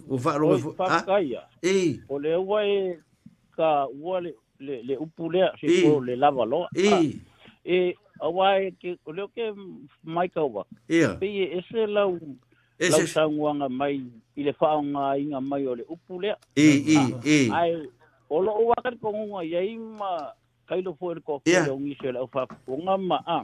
o 0.10 0.18
fa 0.18 0.31
lo 0.41 0.57
fo 0.57 0.73
ha 0.90 1.06
e 1.61 2.02
o 2.10 2.18
le 2.18 2.34
wa 2.49 2.65
e 2.65 2.98
ka 3.53 3.86
wa 4.02 4.18
le 4.26 4.31
le 4.57 4.76
le 4.90 4.98
upule 5.06 5.53
si 5.61 5.86
po 5.86 6.02
le 6.02 6.18
la 6.18 6.34
valoa 6.34 6.65
e 6.73 7.14
e 7.77 7.94
a 8.18 8.26
wa 8.27 8.57
e 8.57 8.73
ke 8.73 8.98
o 9.06 9.14
le 9.14 9.30
ke 9.30 9.53
mai 10.02 10.26
ka 10.34 10.41
wa 10.41 10.65
e 10.90 11.06
be 11.22 11.30
e 11.53 11.61
se 11.69 11.86
la 11.86 12.10
lau 12.88 13.03
tauguaga 13.14 13.68
mai 13.69 14.01
i 14.35 14.43
le 14.43 14.53
inga 15.19 15.41
mai 15.41 15.68
o 15.68 15.76
le 15.76 15.84
upu 15.89 16.19
lea 16.22 16.38
ae 16.56 17.88
o 18.30 18.41
loo 18.41 18.61
uakalikoguga 18.72 19.43
i 19.43 19.56
ai 19.56 19.77
ma 19.77 20.31
kailofoi 20.68 21.15
le 21.15 21.22
koakeleaugiso 21.22 22.07
e 22.10 22.11
le 22.11 22.19
aufaakupoga 22.19 22.97
ma 22.97 23.18
a 23.26 23.41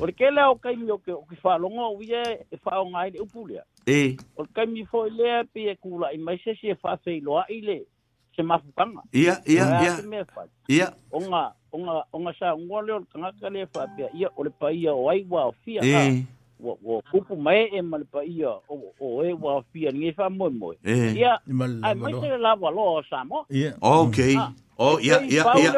o 0.00 0.06
le 0.06 0.12
kele 0.12 0.40
ao 0.40 0.54
kaimi 0.56 0.90
o 0.90 0.98
ke 0.98 1.12
faaaloga 1.42 1.84
o 1.86 2.02
ia 2.02 2.22
e 2.50 2.56
faaaoga 2.56 2.98
ai 2.98 3.10
le 3.10 3.20
upu 3.20 3.46
lea 3.46 3.62
o 4.36 4.42
le 4.42 4.48
kaimi 4.54 4.84
foi 4.86 5.10
lea 5.10 5.44
pei 5.44 5.68
e 5.68 5.74
kulaʻi 5.74 6.18
mai 6.18 6.38
sesi 6.38 6.68
e 6.70 6.74
faafeiloaʻi 6.74 7.60
le 7.64 7.84
se 8.36 8.42
mafukaga 8.42 9.02
ia 9.12 9.36
ia 9.46 9.66
iamea 9.84 10.24
fai 10.24 10.46
ia 10.68 10.88
oga 11.10 11.52
oga 11.72 12.04
oga 12.12 12.34
saugua 12.38 12.82
leo 12.82 12.98
le 12.98 13.06
kagaka 13.12 13.50
le 13.50 13.66
faapea 13.66 14.08
ia 14.16 14.30
o 14.36 14.44
le 14.44 14.50
paia 14.50 14.92
o 14.94 15.08
ai 15.10 15.26
uaofia 15.30 15.80
wa 16.60 16.76
wa 16.82 17.02
kupu 17.10 17.36
mai 17.38 17.70
e 17.78 17.82
mal 17.82 18.04
pa 18.10 18.20
ia 18.26 18.50
o 18.68 18.74
o 19.00 19.22
e 19.24 19.32
wa 19.32 19.62
fia 19.72 19.92
ni 19.92 20.10
fa 20.12 20.26
mo 20.30 20.50
mo 20.50 20.74
ia 20.84 21.38
ai 21.86 21.94
mai 21.94 22.12
te 22.20 22.34
la 22.38 22.54
wa 22.58 22.70
lo 22.70 23.02
sa 23.10 23.22
mo 23.24 23.46
okay 23.80 24.34
oh 24.78 24.98
ia 24.98 25.22
ia 25.30 25.42
ia 25.54 25.70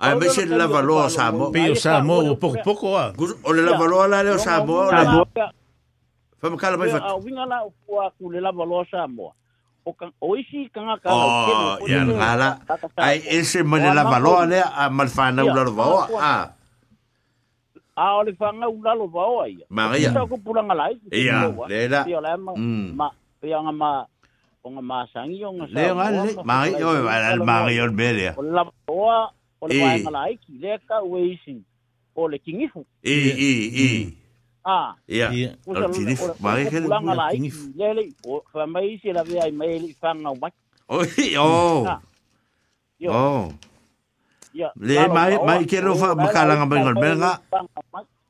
ai 0.00 0.12
mai 0.20 0.28
se 0.28 0.44
la 0.46 0.68
wa 0.68 0.80
lo 0.84 1.00
sa 1.08 1.32
mo 1.32 1.48
pe 1.50 1.70
o 1.72 1.74
sa 1.74 2.04
mo 2.04 2.20
o 2.28 2.36
poco 2.36 2.60
poco 2.64 2.88
a 2.96 3.08
o 3.16 3.50
le 3.56 3.62
la 3.64 3.72
wa 3.80 3.86
lo 3.88 4.04
la 4.06 4.20
le 4.22 4.36
sa 4.38 4.60
mo 4.64 4.84
la 4.92 5.24
fa 6.38 6.46
mo 6.52 6.56
kala 6.60 6.76
mai 6.76 6.88
fa 6.92 7.00
a 7.00 7.16
winga 7.16 7.44
la 7.48 7.64
o 7.64 7.72
ku 8.18 8.28
le 8.30 8.38
la 8.44 8.52
wa 8.52 8.64
lo 8.68 8.84
sa 8.90 9.08
mo 9.08 9.32
o 9.88 9.96
kan 9.96 10.12
o 10.20 10.36
isi 10.36 10.68
kan 10.68 10.92
ka 11.00 11.08
oh, 11.08 11.80
o 11.80 11.88
ia 11.88 12.04
la 12.36 12.60
ai 13.00 13.16
ese 13.32 13.64
mo 13.64 13.76
le 13.80 13.88
la 13.96 14.04
wa 14.04 14.18
lo 14.20 14.44
le 14.44 14.60
a 14.60 14.92
mal 14.92 15.08
fa 15.08 15.32
na 15.32 15.40
u 15.44 15.48
la 15.56 15.64
wa 15.72 16.04
a 16.20 16.34
a 18.00 18.14
o 18.16 18.22
le 18.24 18.32
fanga 18.34 18.68
ulalo 18.68 19.06
vao 19.08 19.42
ai 19.44 19.56
maria 19.68 20.08
sa 20.12 20.24
ko 20.26 20.36
pulanga 20.40 20.72
lai 20.74 20.96
ia 21.12 21.36
lela 21.68 22.00
ia 22.08 22.18
la 22.24 22.32
ma 22.98 23.08
ia 23.44 23.58
nga 23.64 23.72
ma 23.80 23.90
onga 24.64 24.82
masangi 24.90 25.40
onga 25.48 25.66
sa 25.68 25.76
le 25.76 25.84
nga 25.96 26.04
le 26.10 26.32
mari 26.48 26.72
o 26.84 26.88
al 27.10 27.40
mari 27.50 27.74
o 27.84 27.90
bele 28.00 28.26
o 28.40 28.42
la 28.56 28.62
oa 28.88 29.18
o 29.62 29.68
le 29.68 29.78
fanga 29.92 30.10
lai 30.18 30.32
ki 30.42 30.52
le 30.62 30.72
ka 30.88 30.96
weisi 31.12 31.54
o 32.16 32.22
le 32.30 32.38
kingifu 32.44 32.80
i 33.12 33.14
i 33.50 33.52
i 33.86 33.90
Ah, 34.60 34.92
ia. 35.08 35.26
O 35.64 35.72
tirif, 35.88 36.20
mari 36.44 36.68
ke 36.68 36.78
le 36.84 36.88
kingifu. 37.32 37.62
Le 37.80 37.88
le, 37.96 38.02
o 38.28 38.42
fa 38.52 38.66
mai 38.68 39.00
se 39.00 39.08
la 39.16 39.22
ve 39.24 39.40
ai 39.40 39.48
mai 39.52 39.78
le 39.80 39.88
fanga 40.00 40.28
o 40.36 40.36
mai. 40.36 40.52
Oi, 40.84 41.08
oh. 41.40 41.80
Oh. 43.08 43.48
Le 44.76 45.08
mai 45.08 45.38
mai 45.46 45.64
ke 45.66 45.80
ro 45.80 45.94
fa 45.94 46.14
makala 46.14 46.56
nga 46.58 46.66
bengal 46.66 46.94
bela 46.94 47.32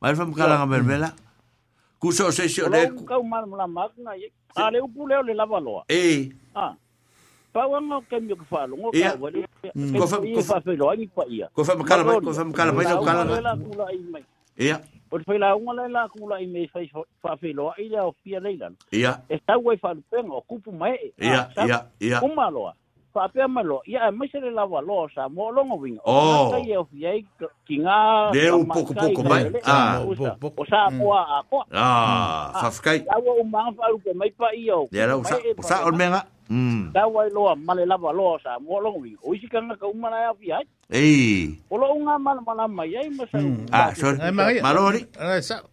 Mai 0.01 0.15
fa 0.17 0.25
makala 0.27 0.57
nga 0.59 0.65
belga. 0.67 1.11
Ku 2.01 2.09
so 2.13 2.31
se 2.33 2.49
se 2.49 2.63
le. 2.73 2.89
Ka 3.05 3.21
mal 3.23 3.45
mala 3.47 3.67
magna 3.69 4.17
ye. 4.17 4.33
Ale 4.57 4.81
ku 4.97 5.05
le 5.09 5.21
le 5.25 5.33
lava 5.37 5.61
loa. 5.61 5.85
Eh. 5.93 6.29
Ah. 6.57 6.73
Pa 7.53 7.67
wa 7.69 7.77
nga 7.85 7.99
ke 8.09 8.17
mi 8.25 8.33
ku 8.35 8.41
hmm. 8.45 8.49
fa 8.53 8.65
lo 8.67 8.77
ngo 8.81 8.89
ka 8.97 9.17
wa 9.21 9.29
le. 9.31 9.45
Ko 9.93 10.07
fa 10.09 10.17
ko 10.25 10.41
fa 10.45 10.57
fe 10.65 10.73
lo 10.77 10.89
ni 10.97 11.05
pa 11.09 11.25
ia. 11.29 11.49
Ko 11.53 11.65
fa 11.69 11.75
makala 11.77 12.01
mai 12.09 12.17
ko 12.25 12.33
fa 12.33 12.45
makala 12.49 12.73
mai 12.73 12.89
ko 12.89 13.05
kala. 13.05 13.23
Ia. 14.61 14.81
O 15.13 15.19
te 15.21 15.27
whaila 15.29 15.53
unga 15.59 15.73
lai 15.85 15.91
la 15.93 16.07
kula 16.09 16.39
i 16.41 16.47
mei 16.49 16.65
whai 16.73 16.87
whawhiloa 17.21 17.75
i 17.83 17.89
leo 17.93 18.09
pia 18.25 18.41
leilan. 18.41 18.73
Ia. 18.97 19.21
E 19.29 19.37
tau 19.45 19.61
wai 19.67 19.77
whalupenga 19.85 20.33
o 20.37 20.41
kupu 20.49 20.73
mai. 20.73 21.13
Ia, 21.21 21.49
ia, 21.69 21.79
ia. 22.01 22.19
Umaloa. 22.25 22.73
fa 23.13 23.29
pe 23.33 23.45
malo 23.47 23.83
ya 23.87 24.07
e 24.09 24.11
mesele 24.11 24.51
la 24.55 24.65
walo 24.65 25.09
sa 25.15 25.27
mo 25.29 25.51
longo 25.51 25.75
wing 25.83 25.99
oh. 26.05 26.55
e 26.55 26.63
e 26.63 26.63
ah. 26.63 26.63
mm. 26.63 26.63
ah, 26.63 26.63
mm. 26.63 26.63
ah, 26.63 26.63
o 26.63 26.63
ka 26.63 26.67
ye 26.67 26.75
of 26.79 26.91
ye 26.95 27.25
kinga 27.67 27.97
de 28.31 28.41
un 28.55 28.67
poco 28.71 28.93
poco 28.95 29.23
mai 29.27 29.43
ah 29.67 29.99
o 30.07 30.65
sa 30.71 30.87
mo 30.95 31.11
a 31.19 31.43
ko 31.51 31.67
ah 31.75 32.55
sa 32.61 32.69
skai 32.71 33.03
ya 33.03 33.19
wo 33.19 33.43
ma 33.43 33.67
fa 33.75 33.91
lu 33.91 33.99
ke 33.99 34.15
mai 34.15 34.31
pa 34.31 34.55
io 34.55 34.87
de 34.91 35.03
la 35.03 35.19
sa 35.27 35.43
o 35.43 35.63
sa 35.63 35.77
ol 35.91 35.95
menga 35.99 36.23
mm 36.51 36.91
da 36.95 37.07
wa 37.11 37.27
lo 37.31 37.51
a 37.51 37.55
male 37.59 37.83
la 37.87 37.99
walo 37.99 38.39
sa 38.43 38.59
mo 38.63 38.79
longo 38.79 39.03
wing 39.03 39.19
o 39.27 39.35
isi 39.35 39.51
kanga 39.51 39.75
ka 39.75 39.91
uma 39.91 40.07
na 40.11 40.31
ya 40.31 40.31
fi 40.39 40.47
ai 40.55 40.65
ei 40.95 41.59
o 41.69 41.75
lo 41.77 41.91
unga 41.99 42.15
mal 42.19 42.39
mala 42.47 42.69
mai 42.71 42.95
ai 42.95 43.11
ma 43.11 43.27
sa 43.27 43.39
mm. 43.43 43.67
ah 43.75 43.91
so 43.91 44.15
malo 44.63 44.87
ri 44.95 45.03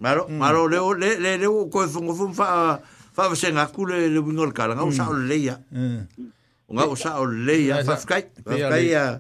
malo 0.02 0.26
malo 0.42 0.62
le 0.98 1.14
le 1.22 1.38
le 1.38 1.48
ko 1.70 1.86
fungo 1.86 2.18
fun 2.18 2.34
fa 2.34 2.82
fa 3.14 3.30
se 3.38 3.54
ngakule 3.54 4.10
le 4.10 4.20
wingol 4.26 4.50
kala 4.58 4.74
ngau 4.74 4.90
sa 4.94 5.06
ol 5.14 5.22
leia 5.30 5.62
mm 5.70 6.34
nga 6.74 6.84
o 6.88 6.96
sa 7.00 7.20
o 7.24 7.26
le 7.26 7.66
ya 7.72 7.80
fafkai 7.84 8.28
fafkai 8.44 8.92
ya 8.92 9.20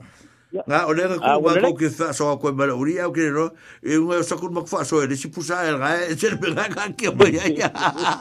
nga 0.67 0.77
ah, 0.83 0.89
o 0.91 0.91
le 0.93 1.03
nga 1.15 1.39
ko 1.39 1.47
ko 1.63 1.73
ke 1.79 1.87
fa 1.89 2.11
so 2.13 2.27
ko 2.43 2.51
mala 2.51 2.75
uri 2.75 2.99
au 2.99 3.11
ke 3.15 3.23
ro 3.29 3.51
e 3.79 3.95
nga 3.95 4.19
so 4.23 4.35
ko 4.35 4.51
mak 4.51 4.67
fa 4.67 4.83
so 4.83 4.99
e 4.99 5.15
si 5.15 5.31
pusa 5.31 5.63
e 5.63 5.71
ga 5.79 5.87
e 6.11 6.15
ser 6.19 6.35
pe 6.35 6.51
ga 6.51 6.67
ka 6.67 6.91
ke 6.91 7.07
o 7.07 7.15
ya 7.23 7.47
ya 7.47 7.71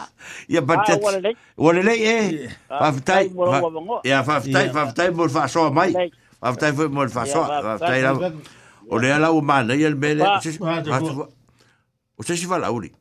ya 0.54 0.60
batet 0.62 1.02
ah, 1.02 1.18
o 1.58 1.70
le 1.74 1.82
le 1.82 1.94
e 1.98 2.06
eh. 2.06 2.26
ah, 2.70 2.92
faftai 2.94 3.26
ya 4.06 4.22
faftai 4.22 4.70
faftai 4.70 5.10
mo 5.10 5.26
fa 5.26 5.50
so 5.50 5.70
mai 5.74 5.90
faftai 6.38 6.70
mo 6.86 7.02
fa 7.10 7.26
so 7.26 7.42
faftai 7.42 8.02
o 8.86 8.94
le 9.02 9.08
ala 9.10 9.34
o 9.34 9.40
mana 9.42 9.74
e 9.74 9.82
el 9.82 9.96
mele 9.98 10.22
o 12.16 12.22
se 12.22 12.36
si 12.36 12.46
wala 12.46 12.70
uri. 12.72 12.92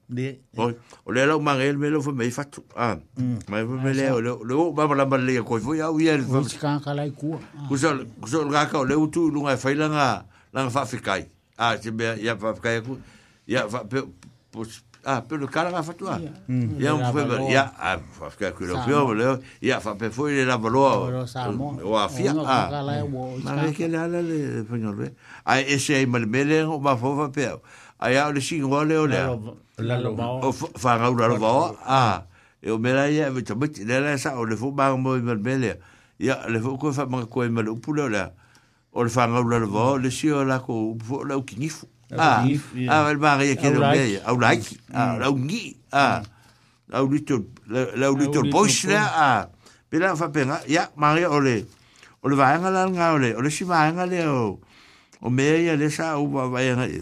O 1.05 1.11
le 1.11 1.25
lau 1.25 1.39
mange 1.39 1.67
el 1.69 1.77
melo 1.77 2.01
fwemei 2.01 2.31
fatu. 2.31 2.63
Ah, 2.75 2.97
mai 3.47 3.63
fwemei 3.65 3.93
lea, 3.93 4.13
o 4.13 4.21
le 4.21 4.53
o 4.53 4.73
mama 4.73 4.95
lama 4.95 5.17
lea 5.17 5.41
koi 5.43 5.61
fwoi 5.61 5.81
au 5.81 5.99
ia. 5.99 6.17
O 6.29 6.43
si 6.43 6.57
kanka 6.57 6.93
lai 6.93 7.11
kua. 7.11 7.39
Kusa 7.69 7.95
o 8.39 8.45
ngaka 8.45 8.77
o 8.79 8.85
le 8.85 8.95
utu 8.95 9.29
lunga 9.31 9.53
e 9.53 9.57
fai 9.57 9.75
langa, 9.75 10.25
langa 10.53 10.69
whawhikai. 10.73 11.27
Ah, 11.57 11.77
se 11.81 11.91
mea 11.91 12.15
ia 12.17 12.35
whawhikai 12.35 12.75
aku. 12.77 12.99
Ia 13.47 13.65
whapeo, 13.67 14.09
ah, 15.05 15.21
pe 15.21 15.37
le 15.37 15.47
kala 15.47 15.81
fatu 15.81 16.09
ah. 16.09 16.19
Ia 16.79 16.93
un 16.93 17.07
fwemei, 17.11 17.51
ia, 17.53 17.71
ah, 17.79 17.97
whawhikai 18.19 18.51
kui 18.51 18.67
lau 18.67 18.83
peo, 18.83 19.13
leo, 19.13 19.39
ia 19.61 19.79
whapeo 19.79 20.11
fwoi 20.11 20.35
le 20.35 20.43
la 20.43 20.57
valoa. 20.57 21.23
O 21.87 21.97
a 21.97 22.09
fia, 22.09 22.35
ah. 22.45 22.83
Ma 23.41 23.63
le 23.63 23.71
ke 23.71 23.87
le 23.87 23.95
ala 23.97 24.21
le 24.21 24.65
fwengolwe. 24.67 25.13
Ai, 25.45 25.63
ese 25.71 25.95
ai 25.95 26.05
malimele, 26.05 26.63
o 26.63 26.79
ma 26.79 26.97
fwoi 26.97 27.15
whapeo. 27.15 27.61
Ah. 27.63 27.83
ai 27.99 28.17
au 28.19 28.31
le 28.31 28.41
singoa 28.41 28.83
le 28.85 28.97
o 28.99 29.07
lea. 29.07 29.27
O 29.27 29.57
whangau 30.83 31.15
lalo 31.15 31.37
vao, 31.39 31.77
a, 31.79 31.79
ah, 31.87 32.23
e 32.61 32.71
o 32.71 32.77
mera 32.79 33.09
ia, 33.09 33.29
e 33.29 33.41
tamo 33.43 33.67
ti 33.67 33.83
lera 33.85 34.17
sa, 34.17 34.37
o 34.39 34.45
le 34.45 34.55
fo 34.55 34.71
maga 34.71 34.95
mo 34.97 35.15
i 35.15 35.21
malmele, 35.21 35.79
ia, 36.19 36.39
le 36.49 36.59
fo 36.61 36.77
koe 36.77 36.91
whamanga 36.91 37.25
koe 37.25 37.47
mele 37.49 37.69
upu 37.69 37.93
leo 37.93 38.07
lea, 38.09 38.31
o 38.93 39.03
le 39.03 39.09
whangau 39.09 39.43
lalo 39.47 39.67
vao, 39.67 39.97
le 39.97 40.09
si 40.11 40.31
o 40.31 40.43
lako 40.45 40.91
upu 40.91 41.15
o 41.19 41.23
lau 41.23 41.43
kingifu. 41.43 41.87
A, 42.11 42.15
a, 42.45 42.45
ah, 42.45 42.45
el 42.45 42.89
ah, 42.89 43.13
maga 43.19 43.43
ia 43.45 43.51
e 43.53 43.57
kere 43.57 43.77
o 43.77 43.79
mea 43.81 44.05
ia, 44.07 44.21
au 44.25 44.37
laiki, 44.39 44.77
a, 44.93 45.17
o 45.29 45.35
mm. 45.35 45.45
ngi, 45.45 45.77
a, 45.91 46.21
lau 46.93 47.07
little, 47.09 47.45
lau 47.95 48.13
little 48.15 48.49
boys 48.51 48.83
lea, 48.85 49.01
a, 49.03 49.47
pela 49.89 50.13
whapenga, 50.15 50.61
ia, 50.67 50.87
maga 50.95 51.29
o 51.31 51.39
le, 51.41 51.65
o 52.23 52.29
le 52.29 52.35
vaenga 52.37 52.69
la 52.71 52.85
nga 52.89 53.11
ole 53.17 53.33
o 53.35 53.41
le 53.41 53.49
si 53.51 53.63
vaenga 53.65 54.05
le 54.07 54.23
o, 54.29 54.59
o 55.21 55.29
mea 55.29 55.57
ia 55.57 55.75
le 55.77 55.89
sa, 55.89 56.17
o 56.21 56.27
vaenga 56.29 56.85
ia, 56.87 57.01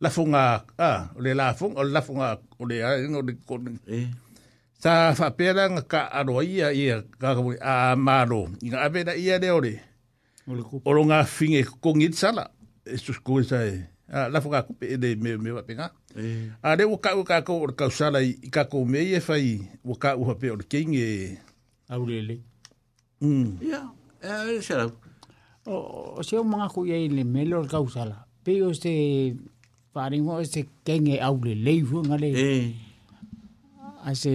la 0.00 0.10
fonga 0.10 0.64
ah 0.78 1.10
le 1.20 1.30
la 1.34 1.52
fonga 1.54 1.84
la 1.84 2.00
fonga 2.02 2.38
o 2.58 2.64
le 2.64 2.76
ai 2.82 3.04
no 3.12 3.20
de 3.22 3.32
ko 3.46 3.58
sa 4.80 5.12
fa 5.14 5.28
pera 5.38 5.68
nga 5.70 5.82
ka 5.92 6.00
aro 6.18 6.40
ia 6.40 6.72
ia 6.72 7.04
ka 7.20 7.36
ka 7.36 7.42
a 7.60 7.74
maro 7.96 8.48
nga 8.64 8.78
avera 8.86 9.12
ia 9.16 9.36
de 9.42 9.48
ore 9.52 9.74
o 10.84 10.90
lo 10.96 11.02
nga 11.04 11.18
finge 11.36 11.60
kongit 11.84 12.16
sala 12.16 12.44
esu 12.88 13.12
ko 13.20 13.44
sa 13.44 13.60
la 14.32 14.38
fonga 14.40 14.64
ku 14.66 14.72
pe 14.72 14.96
de 14.96 15.08
me 15.22 15.30
me 15.42 15.50
va 15.56 15.62
penga 15.68 15.86
a 16.68 16.68
de 16.78 16.82
ka 17.04 17.10
ka 17.30 17.36
ko 17.46 17.54
ka 17.78 17.86
sala 17.92 18.24
i 18.24 18.32
ka 18.54 18.64
ko 18.72 18.84
me 18.88 19.00
ia 19.04 19.20
fai 19.20 19.60
o 19.84 19.92
ka 20.02 20.10
o 20.16 20.24
pe 20.40 20.48
o 20.56 20.56
king 20.72 20.96
e 20.96 21.08
aurele 21.92 22.34
mm 23.20 23.50
ya 23.70 23.80
eh 24.24 24.64
sala 24.64 24.84
o 25.68 26.22
se 26.26 26.34
o 26.40 26.44
mga 26.52 26.72
ku 26.74 26.80
ia 26.88 26.96
le 27.16 27.22
melo 27.34 27.60
ka 27.72 27.84
usala 27.84 28.16
pe 28.44 28.64
o 28.64 28.72
este 28.72 28.92
whaaringa 29.94 30.22
mo, 30.24 30.44
se 30.44 30.64
kenge 30.84 31.18
au 31.20 31.36
le 31.44 31.54
lei 31.54 31.80
huanga 31.82 32.16
le. 32.16 32.28
Eh. 32.34 32.72
A 34.04 34.14
se, 34.14 34.32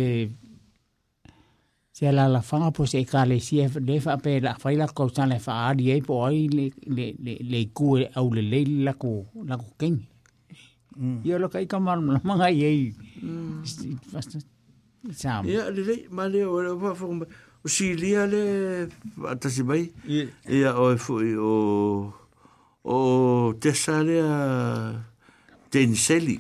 se 1.93 2.07
ala 2.07 2.27
la 2.29 2.41
whanga 2.47 2.71
po 2.75 2.85
se 2.85 2.99
e 2.99 3.05
ka 3.09 3.23
le 3.29 3.39
si, 3.41 3.61
e 3.63 3.67
le 3.87 3.97
wha 4.03 4.15
pe 4.21 4.39
la 4.43 4.53
whaila 4.61 4.89
kou 4.95 5.09
tana 5.15 5.37
e 5.39 5.43
wha 5.45 5.75
e 5.95 6.01
po 6.05 6.23
ai 6.25 6.45
le, 6.55 6.65
le, 6.95 7.07
le, 7.25 7.33
le 7.51 7.61
ku 7.77 7.97
e 7.97 8.03
au 8.15 8.27
le 8.35 8.41
lei 8.41 8.65
lako, 8.85 9.13
lako 9.47 9.71
kenge. 9.79 10.03
Mm. 10.95 11.23
Ia 11.27 11.39
loka 11.41 11.59
i 11.59 11.67
ka 11.67 11.79
marum 11.83 12.11
la 12.13 12.19
manga 12.23 12.47
i 12.55 12.61
ei. 12.63 12.83
Mm. 13.21 13.63
Ia, 15.51 15.63
le 15.73 15.81
rei, 15.87 16.05
ma 16.11 16.27
le 16.27 16.45
o 16.45 16.59
le 16.61 16.71
o 16.73 16.79
pa 16.79 16.93
O 17.65 17.69
si 17.69 17.95
lia 17.97 18.27
le 18.29 18.43
atasi 19.25 19.63
mai. 19.65 19.87
Ia, 20.13 20.71
o 20.79 20.91
e 20.93 20.97
fui 21.01 21.33
o... 21.33 21.55
O 22.85 23.55
tesa 23.59 24.03
le 24.05 24.19
a... 24.21 24.35
Uh, 24.35 25.14
Tenseli. 25.75 26.39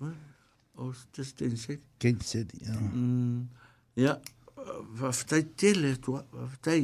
Os 0.00 0.10
oh, 0.74 0.96
tes 1.16 1.32
tenseli. 1.32 1.80
Tenseli, 1.98 2.58
ja. 2.66 2.74
Mm, 2.80 3.46
ja, 3.96 4.16
vaftai 5.00 5.42
tele 5.60 5.94
tua, 6.04 6.20
vaftai... 6.32 6.82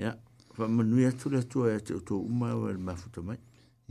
Ja, 0.00 0.14
va 0.58 0.68
manui 0.68 1.04
atu 1.10 1.28
le 1.34 1.42
tua 1.44 1.74
e 1.74 1.82
te 1.84 1.98
uma 2.16 2.54
o 2.56 2.70
el 2.72 2.78
mafuta 2.80 3.20
mai. 3.20 3.36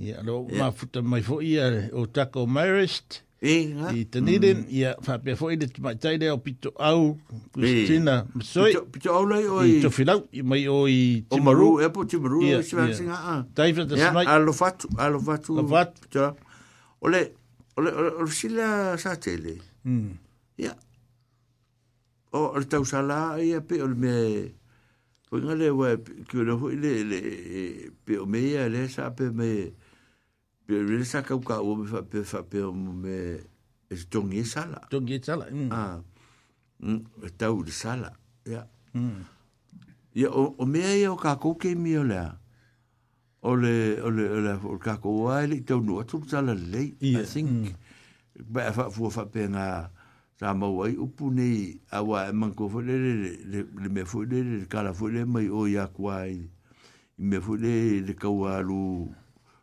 Ja, 0.02 0.24
lo 0.26 0.40
mafuta 0.58 1.06
mai 1.06 1.22
fo 1.28 1.38
ia 1.46 1.70
o 1.94 2.08
tako 2.10 2.48
marist. 2.50 3.22
Ja. 3.22 3.26
Eh, 3.41 3.72
I 3.94 4.03
tani 4.11 4.34
mm. 4.36 4.41
den, 4.44 4.64
ia, 4.68 4.90
fa 4.99 5.16
pia 5.24 5.38
fo 5.40 5.48
ele 5.48 5.70
te 5.72 5.80
maitai 5.82 6.18
leo 6.20 6.40
pito 6.44 6.74
au, 6.78 7.14
Kristina, 7.56 8.26
eh. 8.28 8.32
msoi. 8.36 8.74
Pito, 8.74 8.82
pito 8.91 9.14
au 9.16 9.30
lai 9.30 9.45
oi. 9.48 9.78
I 9.78 9.78
tofilau, 9.86 10.26
i 10.36 10.41
mai 10.44 10.66
o 10.68 10.82
i 10.91 11.24
timaru. 11.32 11.70
O 11.70 11.70
maru, 11.78 11.86
e 11.86 11.90
po 11.95 12.03
timaru, 12.03 12.41
i 12.44 12.49
yeah, 12.52 12.66
siwa 12.68 12.90
singa 12.94 13.16
a. 13.16 13.38
Tai 13.56 13.70
fata 13.78 13.95
yeah, 13.95 14.11
smai. 14.11 14.26
Alo 14.28 14.52
fatu, 14.52 14.91
alo 14.99 15.22
fatu. 15.24 15.56
Alo 15.57 15.68
fatu. 15.72 16.02
Pito, 16.03 16.28
ole, 16.99 17.24
ole, 17.80 17.94
ole, 17.95 18.10
ole, 18.20 18.30
sila 18.36 18.98
sa 18.99 19.16
tele. 19.16 19.56
Mm. 19.88 20.18
Ia. 20.60 20.66
Yeah. 20.68 20.78
O, 22.36 22.44
ole 22.57 22.68
tau 22.68 22.84
sala, 22.86 23.38
ia 23.41 23.61
pe, 23.64 23.80
ole 23.88 23.95
me, 23.95 24.14
po 25.32 25.40
inga 25.40 25.56
le, 25.56 25.72
wai, 25.80 25.95
kio 26.28 26.44
na 26.44 26.60
hui 26.60 26.76
le, 26.76 26.98
le, 27.07 27.24
e, 27.24 27.66
pe 28.03 28.20
o 28.20 28.28
meia, 28.28 28.68
le, 28.68 28.84
sa 28.91 29.07
pe 29.16 29.32
me, 29.32 29.53
ia, 29.61 29.72
pe 30.70 30.78
rele 30.86 31.24
ka 31.28 31.34
uka 31.36 31.60
o 31.66 31.74
me 31.76 31.88
fa 31.90 32.02
pe 32.06 32.22
fa 32.22 32.44
pe 32.46 32.62
o 32.62 32.72
me 32.72 33.16
e 33.91 33.96
se 33.98 34.06
tongi 34.10 34.38
e 34.44 34.46
sala. 34.46 34.80
Tongi 34.94 35.14
e 35.18 35.24
sala. 35.26 35.48
Mm. 35.52 35.72
A, 35.74 35.76
ah, 35.76 36.02
mm, 36.86 37.02
e 37.26 37.30
tau 37.38 37.64
de 37.66 37.72
sala. 37.74 38.12
Ia. 38.46 38.68
ya 40.14 40.30
mm. 40.30 40.60
o 40.62 40.66
mea 40.66 40.94
ia 40.96 41.10
o 41.12 41.16
ka 41.18 41.36
kouke 41.41 41.74
mi 41.76 41.98
o 41.98 42.04
lea. 42.06 42.38
O 43.41 43.56
le, 43.56 43.98
o 44.04 44.10
le, 44.14 44.26
o 44.36 44.40
le, 44.46 44.54
o 44.68 44.74
le 44.78 44.84
ka 44.84 44.98
kouwa 45.00 45.40
e 45.46 45.48
li 45.48 45.60
tau 45.66 45.80
nua 45.82 46.04
tuk 46.06 46.28
sala 46.30 46.54
le, 46.54 46.91
I 47.02 47.16
think. 47.24 47.72
Ba 48.40 48.70
fa 48.76 48.90
fua 48.91 49.10
fa 49.10 49.26
pe 49.26 49.48
nga 49.50 49.90
sa 50.40 50.52
mawai 50.54 50.94
upu 51.00 51.32
nei 51.34 51.80
awa 51.91 52.28
e 52.30 52.36
manko 52.36 52.68
fo 52.72 52.80
le 52.84 52.96
le 53.04 53.14
le 53.24 53.32
le 53.52 53.66
le 53.82 53.90
me 53.90 54.06
fo 54.06 54.22
le 54.24 54.44
le 54.44 54.66
kala 54.72 54.94
fo 54.96 55.10
le 55.12 55.26
mai 55.26 55.50
o 55.50 55.66
ya 55.68 55.88
kua 55.88 56.28
i. 56.30 56.44
me 57.20 57.41
fo 57.44 57.58
le 57.58 58.00
le 58.06 58.14
kawalu. 58.16 59.08
Ia 59.10 59.19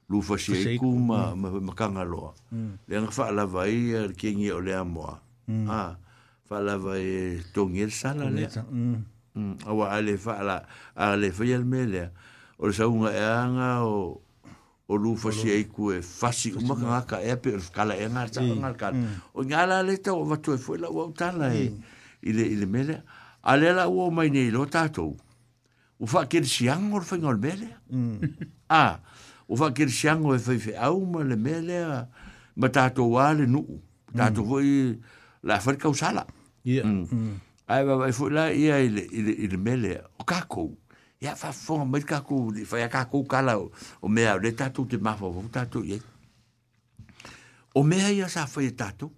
lufa 0.09 0.39
si 0.39 0.53
e 0.55 0.78
kuma 0.78 1.35
mm. 1.35 1.41
ma 1.41 1.49
ma 1.61 1.73
kanga 1.74 2.05
loa. 2.05 2.35
Mm. 2.55 2.74
Le 2.89 2.95
nga 3.03 3.11
fa 3.11 3.31
la 3.35 3.45
vai 3.47 3.91
er 3.93 4.12
kingi 4.15 4.51
o 4.53 4.59
mm. 4.59 4.59
ah, 4.59 4.62
e 4.62 4.62
e 4.62 4.65
le 4.66 4.74
amoa. 4.74 5.15
Ah, 5.69 5.93
fa 6.47 6.61
la 6.61 6.77
vai 6.78 7.43
tongi 7.53 7.81
el 7.83 7.91
sala 7.91 8.31
le. 8.31 8.47
Awa 9.66 9.91
ale 9.91 10.16
fa 10.19 10.43
la 10.43 10.65
ale 10.95 11.31
fa 11.33 11.45
yel 11.45 11.65
mele. 11.65 12.12
O 12.59 12.66
le 12.69 12.73
saunga 12.73 13.11
e 13.12 13.20
anga 13.20 13.85
o 13.85 14.20
o 14.89 14.95
lufa 14.95 15.33
si 15.33 15.51
e 15.51 15.66
ku 15.66 15.91
e 15.91 16.01
fasi 16.03 16.53
o 16.55 16.61
ma 16.61 16.74
kanga 16.77 17.03
ka 17.05 17.19
e 17.20 17.35
pe 17.37 17.57
kala 17.74 17.95
e 17.97 18.07
nga 18.07 18.27
sa 18.31 18.41
nga 18.43 18.70
ka. 18.78 18.93
O 19.35 19.43
nga 19.43 19.66
la 19.66 19.83
le 19.83 19.99
ta 19.99 20.15
o 20.15 20.24
va 20.24 20.37
tu 20.39 20.53
e 20.53 20.59
fo 20.59 20.77
la 20.78 20.87
o 20.89 21.11
ta 21.11 21.33
e- 21.33 21.37
la 21.37 21.49
e. 21.51 21.74
Ile 22.23 22.47
ile 22.47 22.66
mele. 22.66 23.03
Ale 23.43 23.70
la 23.74 23.91
o 23.91 24.11
mai 24.11 24.31
nei 24.31 24.51
lo 24.55 24.66
tatou. 24.66 25.19
O 25.99 26.07
fa 26.07 26.27
ke 26.31 26.45
si 26.47 26.69
angor 26.70 27.03
fa 27.03 27.16
ngol 27.19 27.39
mele. 27.43 27.74
Ah 28.70 29.03
o 29.48 29.56
fa 29.56 29.68
ke 29.73 29.86
shango 29.89 30.35
e 30.35 30.39
fe 30.39 30.74
au 30.77 31.01
ma 31.06 31.23
le 31.23 31.36
mele 31.36 31.78
ma 32.56 32.68
ta 32.68 32.90
to 32.90 33.05
wale 33.14 33.47
nu 33.47 33.62
ta 34.16 34.31
to 34.31 34.43
voi 34.43 34.64
mm. 34.64 35.01
la 35.43 35.60
fa 35.60 35.77
ka 35.77 35.89
usala 35.89 36.27
ia 36.64 36.82
mm. 36.82 37.06
Mm. 37.12 37.39
ai 37.68 37.85
va 37.85 37.97
vai 37.97 38.12
fu 38.12 38.28
la 38.28 38.51
ia 38.52 38.78
ile 38.82 39.01
ile 39.12 39.31
ile 39.32 39.56
mele 39.56 40.01
o 40.18 40.24
kako 40.24 40.70
ia 41.23 41.35
fa 41.36 41.52
fo 41.52 41.85
ma 41.85 42.01
ka 42.01 42.20
ko 42.20 42.51
di 42.52 42.64
fa 42.64 42.78
ya 42.81 42.89
kako 42.89 43.24
kala 43.27 43.59
o 43.59 44.09
mea 44.09 44.36
le 44.39 44.51
ta 44.55 44.68
to 44.70 44.85
te 44.85 44.97
ma 44.98 45.14
fo 45.16 45.32
ta 45.52 45.64
to 45.66 45.85
ye 45.85 46.01
o 47.74 47.82
mea 47.82 48.10
ia 48.12 48.28
sa 48.28 48.47
fa 48.47 48.66
ta 48.77 48.90
to 48.98 49.10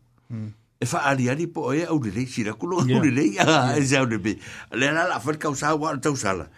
e 0.78 0.84
fa 0.84 1.08
ali 1.08 1.30
ali 1.30 1.46
po 1.48 1.72
e 1.72 1.84
au 1.88 2.00
le 2.04 2.10
le 2.12 2.26
sira 2.26 2.52
ko 2.52 2.66
lo 2.66 2.84
le 2.84 3.00
le 3.10 3.24
ia 3.32 3.74
e 3.76 3.80
za 3.82 4.04
le 4.04 4.18
be 4.20 4.36
le 4.76 4.92
la 4.92 5.08
la 5.08 5.18
fa 5.20 5.32
ka 5.40 5.48
usala 5.48 5.74
wa 5.76 5.96
ta 5.96 6.10
usala 6.10 6.50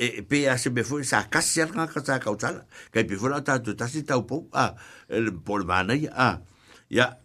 E, 0.00 0.06
e 0.16 0.22
pe 0.24 0.46
a 0.48 0.56
se 0.56 0.70
me 0.72 0.80
foi 0.80 1.04
sa 1.04 1.26
kasi 1.28 1.60
al 1.60 1.76
ka 1.76 2.00
sa 2.00 2.16
ka 2.16 2.32
utala 2.32 2.64
ka 2.88 3.04
pe 3.04 3.14
foi 3.20 3.28
la 3.28 3.44
ta 3.44 3.60
tu 3.60 3.76
ta 3.76 3.84
si 3.84 4.00
ta 4.08 4.16
po 4.24 4.46
a 4.56 4.72
el 5.12 5.28
por 5.44 5.60
mana 5.68 5.92
ya 5.92 6.08
a 6.16 6.28
ya 6.88 7.20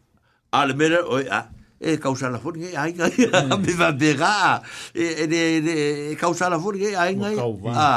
al 0.51 0.75
mera 0.75 0.99
o 1.07 1.15
a 1.23 1.47
e 1.79 1.95
causa 2.03 2.27
la 2.27 2.35
fur 2.35 2.51
ge 2.59 2.75
ai 2.75 2.91
ga 2.91 3.07
me 3.07 3.31
hmm. 3.31 3.79
va 3.79 3.89
bega 3.95 4.59
e 4.91 5.23
de 5.31 5.39
de 5.63 5.75
e 6.11 6.15
causa 6.19 6.51
e, 6.51 6.51
e, 6.51 6.51
la 6.51 6.59
fur 6.59 6.75
ge 6.75 6.91
ai 6.99 7.15
ga 7.15 7.31
a 7.79 7.91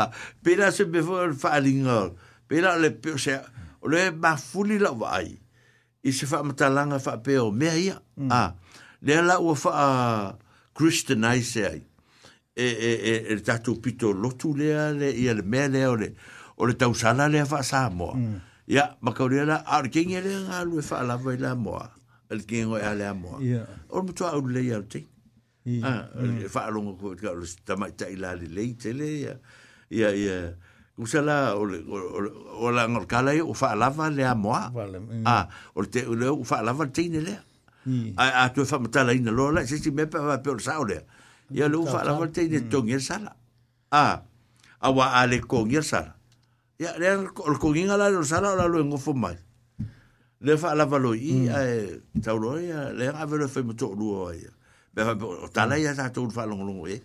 pe 0.47 0.55
la 0.55 0.71
se 0.71 0.87
me 0.87 1.03
foi 1.03 1.35
fa 1.35 1.59
linga 1.59 2.15
pe 2.47 2.63
la 2.63 2.79
le 2.79 2.95
pe 2.95 3.19
se 3.19 3.35
o 3.83 3.91
le 3.91 4.15
ma 4.15 4.39
fuli 4.39 4.79
la 4.79 4.95
vai 4.95 5.35
i 6.07 6.15
se 6.15 6.31
fa 6.31 6.45
mata 6.47 6.71
langa 6.71 7.03
fa 7.03 7.19
pe 7.19 7.35
o 7.43 7.51
me 7.51 7.67
ia 7.75 7.99
hmm. 8.15 8.31
a 8.31 8.45
le 9.03 9.19
la 9.27 9.43
o 9.43 9.59
fa 9.59 9.75
a 9.75 9.89
christianize 10.79 11.67
ai 11.67 11.88
e 12.59 12.69
e 12.89 12.93
e 13.11 13.13
e 13.33 13.35
tatu 13.47 13.79
pito 13.83 14.11
lotu 14.13 14.53
le 14.59 14.69
ale 14.87 15.09
i 15.11 15.25
le 15.33 15.43
me 15.43 15.69
le 15.69 15.87
ole 15.87 16.09
ole 16.59 16.73
tau 16.75 16.93
sala 16.95 17.29
le 17.33 17.45
fa 17.47 17.63
sa 17.63 17.89
mo 17.89 18.11
ya 18.67 18.97
ma 19.01 19.13
ka 19.15 19.27
ria 19.31 19.45
la 19.51 19.57
ar 19.77 19.87
king 19.95 20.11
ele 20.19 20.33
nga 20.47 20.65
lu 20.71 20.83
fa 20.83 21.03
la 21.09 21.15
vai 21.17 21.37
la 21.39 21.55
mo 21.55 21.79
al 21.79 22.41
king 22.49 22.67
o 22.75 22.75
ale 22.75 23.07
a 23.07 23.15
mo 23.15 23.39
o 23.89 23.97
mo 24.03 24.11
tua 24.17 24.35
le 24.55 24.61
ya 24.71 24.83
te 24.83 25.01
ah 25.87 26.03
fa 26.55 26.69
lo 26.75 26.99
ko 27.01 27.15
ka 27.23 27.31
lu 27.39 27.47
ta 27.67 27.77
mai 27.81 27.93
ta 27.99 28.07
ila 28.11 28.35
le 28.35 28.43
e, 28.43 28.47
mm. 28.51 28.55
ah, 28.57 28.57
le 28.57 28.79
te 28.83 28.91
le 28.99 29.09
ya 29.27 29.35
ya 30.01 30.09
ya 30.27 30.37
ku 30.99 31.07
sala 31.07 31.55
ole 31.63 31.79
ole 31.87 32.31
ola 32.67 32.91
ngor 32.91 33.07
kala 33.07 33.31
o 33.39 33.55
fa 33.55 33.79
la 33.79 33.89
va 33.89 34.11
le 34.11 34.27
a 34.27 34.35
mo 34.35 34.51
ah 34.55 35.45
o 35.79 35.83
te 35.87 36.03
o 36.11 36.43
fa 36.43 36.59
la 36.67 36.73
va 36.75 36.87
te 36.91 37.07
ne 37.15 37.23
le 37.23 37.37
Ai, 37.89 38.29
a 38.37 38.51
tu 38.53 38.67
fa 38.69 38.77
mata 38.77 39.01
la 39.03 39.15
ina 39.17 39.33
lola, 39.33 39.65
sisi 39.65 39.89
mepa 39.91 40.21
pa 40.21 40.37
pe 40.45 40.51
o 40.53 40.59
sa 40.61 40.77
o 40.77 40.85
le 40.85 40.99
ia 41.51 41.67
lou 41.69 41.87
faalafaletei 41.89 42.49
le 42.49 42.61
mm. 42.65 42.69
togi 42.69 42.93
le 42.93 43.01
sala 43.01 43.33
a 43.93 44.23
aua 44.85 45.07
a 45.21 45.27
le 45.27 45.41
kogi 45.41 45.77
le 45.81 45.85
sala 45.85 46.13
ia 46.79 46.93
lea 47.01 47.19
o 47.25 47.49
le 47.51 47.59
kogiga 47.59 47.97
la 47.97 48.11
lelo 48.13 48.25
sala 48.25 48.53
o 48.53 48.57
lalo 48.57 48.81
e 48.81 48.85
ngofo 48.85 49.15
mai 49.17 49.37
le 50.45 50.53
faalava 50.61 50.99
loi 51.01 51.19
i 51.19 51.35
mm. 51.49 51.57
ae 51.57 51.73
tauloa 52.23 52.61
ia 52.61 52.81
le 52.93 53.05
gavelo 53.13 53.45
e 53.49 53.51
faimatoʻolua 53.51 54.17
o 54.21 54.27
aia 54.29 54.53
o 55.25 55.49
tala 55.49 55.79
ia 55.81 55.95
tatou 55.97 56.27
le 56.29 56.33
faalogologo 56.37 56.87
e 56.89 57.01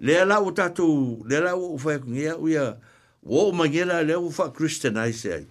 lea 0.00 0.24
la 0.24 0.40
ua 0.40 0.52
tatou 0.56 1.20
lea 1.28 1.40
la 1.52 1.52
ua 1.54 1.74
u 1.76 1.78
faekogi 1.78 2.24
au 2.32 2.48
ia 2.48 2.72
ua 3.22 3.40
oo 3.44 3.52
magia 3.52 3.84
la 3.84 4.00
lea 4.02 4.16
ua 4.18 4.30
faacristianise 4.32 5.28
ai 5.32 5.46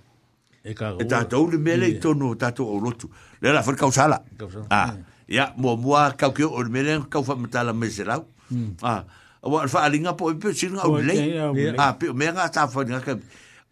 e, 0.66 0.74
e 1.00 1.04
tatou 1.06 1.52
le 1.54 1.58
mea 1.62 1.78
leitono 1.78 2.34
tatou 2.36 2.66
aulotu 2.68 3.06
lea 3.42 3.54
la 3.54 3.62
falekausala 3.62 4.24
ah. 4.74 4.78
yeah. 4.82 4.94
Mm 4.98 5.04
ya 5.28 5.54
mo 5.56 5.80
mo 5.80 5.96
ka 6.18 6.32
ke 6.36 6.44
o 6.44 6.60
mere 6.68 7.00
ka 7.08 7.24
fa 7.24 7.36
mata 7.40 7.64
la 7.64 7.72
mesela 7.74 8.22
mm. 8.52 8.82
ah 8.84 9.08
wa 9.44 9.66
fa 9.72 9.88
linga 9.92 10.16
po 10.16 10.32
pe 10.36 10.52
sin 10.52 10.76
ga 10.76 10.86
le 10.88 11.16
ah 11.80 11.96
pe 11.96 12.12
me 12.12 12.28
nga 12.32 12.50
ta 12.52 12.68
fa 12.68 12.84
ga 12.84 13.00
ka 13.00 13.16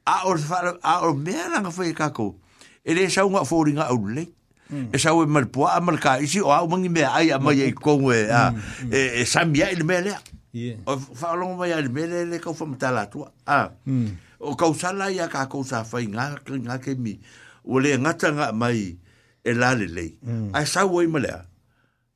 a 0.08 0.28
o 0.28 0.36
fa 0.40 0.76
a 0.82 1.06
o 1.08 1.14
me 1.16 1.36
ra 1.36 1.60
ga 1.64 1.72
fa 1.72 1.84
ka 1.92 2.16
ko 2.16 2.40
e 2.84 2.92
le 2.96 3.08
sa 3.12 3.28
un 3.28 3.36
fa 3.44 3.56
ringa 3.68 3.92
o 3.92 3.98
le 4.08 4.28
e 4.72 4.96
sa 4.98 5.12
o 5.12 5.28
mer 5.28 5.52
po 5.52 5.68
a 5.68 5.80
mer 5.84 6.00
ka 6.00 6.20
isi 6.24 6.40
o 6.40 6.50
a 6.52 6.64
o 6.64 6.68
mangi 6.72 6.88
me 6.88 7.04
ai 7.04 7.32
a 7.36 7.38
mai 7.40 7.60
hmm. 7.60 7.70
e 7.76 7.76
ko 7.76 8.00
we 8.08 8.24
a 8.24 8.56
hmm, 8.56 8.62
hmm. 8.88 8.92
e 8.96 9.00
e 9.20 9.24
sa 9.28 9.44
mi 9.44 9.60
ai 9.60 9.76
le 9.76 9.84
me 9.84 10.00
le 10.00 10.16
o 10.88 10.96
fa 10.96 11.36
lo 11.36 11.52
mo 11.60 11.68
ya 11.68 11.76
le 11.84 11.92
me 11.92 12.08
le 12.08 12.40
ka 12.40 12.56
fa 12.56 12.64
mata 12.64 12.88
la 12.96 13.12
tu 13.12 13.28
ah 13.52 13.76
o 14.40 14.56
ka 14.56 14.72
sa 14.72 14.96
ya 15.12 15.28
ka 15.28 15.52
ko 15.52 15.60
sa 15.68 15.84
fa 15.84 16.00
ringa 16.00 16.40
ringa 16.48 16.80
ke 16.80 16.96
mi 16.96 17.20
o 17.68 17.76
le 17.84 18.00
ngata 18.00 18.32
ga 18.32 18.48
mai 18.56 18.96
e 19.46 19.54
lale 19.54 19.88
lei. 19.88 20.18
Mm. 20.26 20.50
Ai 20.54 20.66
sau 20.66 20.96
oi 20.96 21.08
malea. 21.08 21.46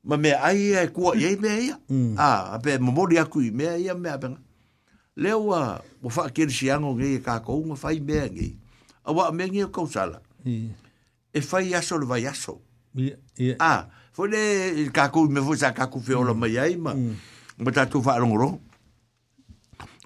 Ma 0.02 0.16
mea 0.16 0.40
ai 0.42 0.70
ea 0.70 0.82
e 0.82 0.88
kua 0.88 1.16
iei 1.16 1.36
mea 1.36 1.56
ia. 1.58 1.80
Mm. 1.88 2.14
Ah, 2.18 2.22
a, 2.22 2.36
ah, 2.36 2.54
ape, 2.54 2.78
ma 2.78 2.90
mori 2.92 3.18
aku 3.18 3.40
i 3.40 3.50
mea 3.50 3.76
ia 3.78 3.94
mea 3.94 4.18
benga. 4.18 4.38
Leo 5.16 5.52
a, 5.54 5.80
wa 6.02 6.10
faa 6.10 6.30
kere 6.30 6.50
si 6.50 6.70
ango 6.70 6.94
ngei 6.94 7.14
e 7.16 7.20
kakou, 7.20 7.64
ma 7.66 7.74
fai 7.76 8.00
mea 8.00 8.26
ngei. 8.28 8.56
A 9.04 9.12
wa 9.12 9.30
mea 9.32 9.46
ngei 9.48 9.64
o 9.64 9.68
kousala. 9.68 10.20
Yeah. 10.44 10.74
E 11.32 11.40
fai 11.40 11.70
yaso 11.72 11.98
le 11.98 12.06
vai 12.06 12.22
yaso. 12.22 12.60
Yeah. 12.94 13.16
Yeah. 13.38 13.56
A, 13.58 13.72
ah, 13.72 13.86
fo 14.12 14.26
le 14.26 14.90
kakou 14.92 15.28
me 15.30 15.40
fo 15.40 15.56
sa 15.56 15.72
kakou 15.72 16.00
feo 16.02 16.24
la 16.24 16.34
mm. 16.34 16.40
mai 16.40 16.58
ai, 16.58 16.76
ma, 16.76 16.94
mm. 16.94 17.14
ma 17.58 17.72
tatu 17.72 18.02
faa 18.02 18.18
rongro. 18.18 18.58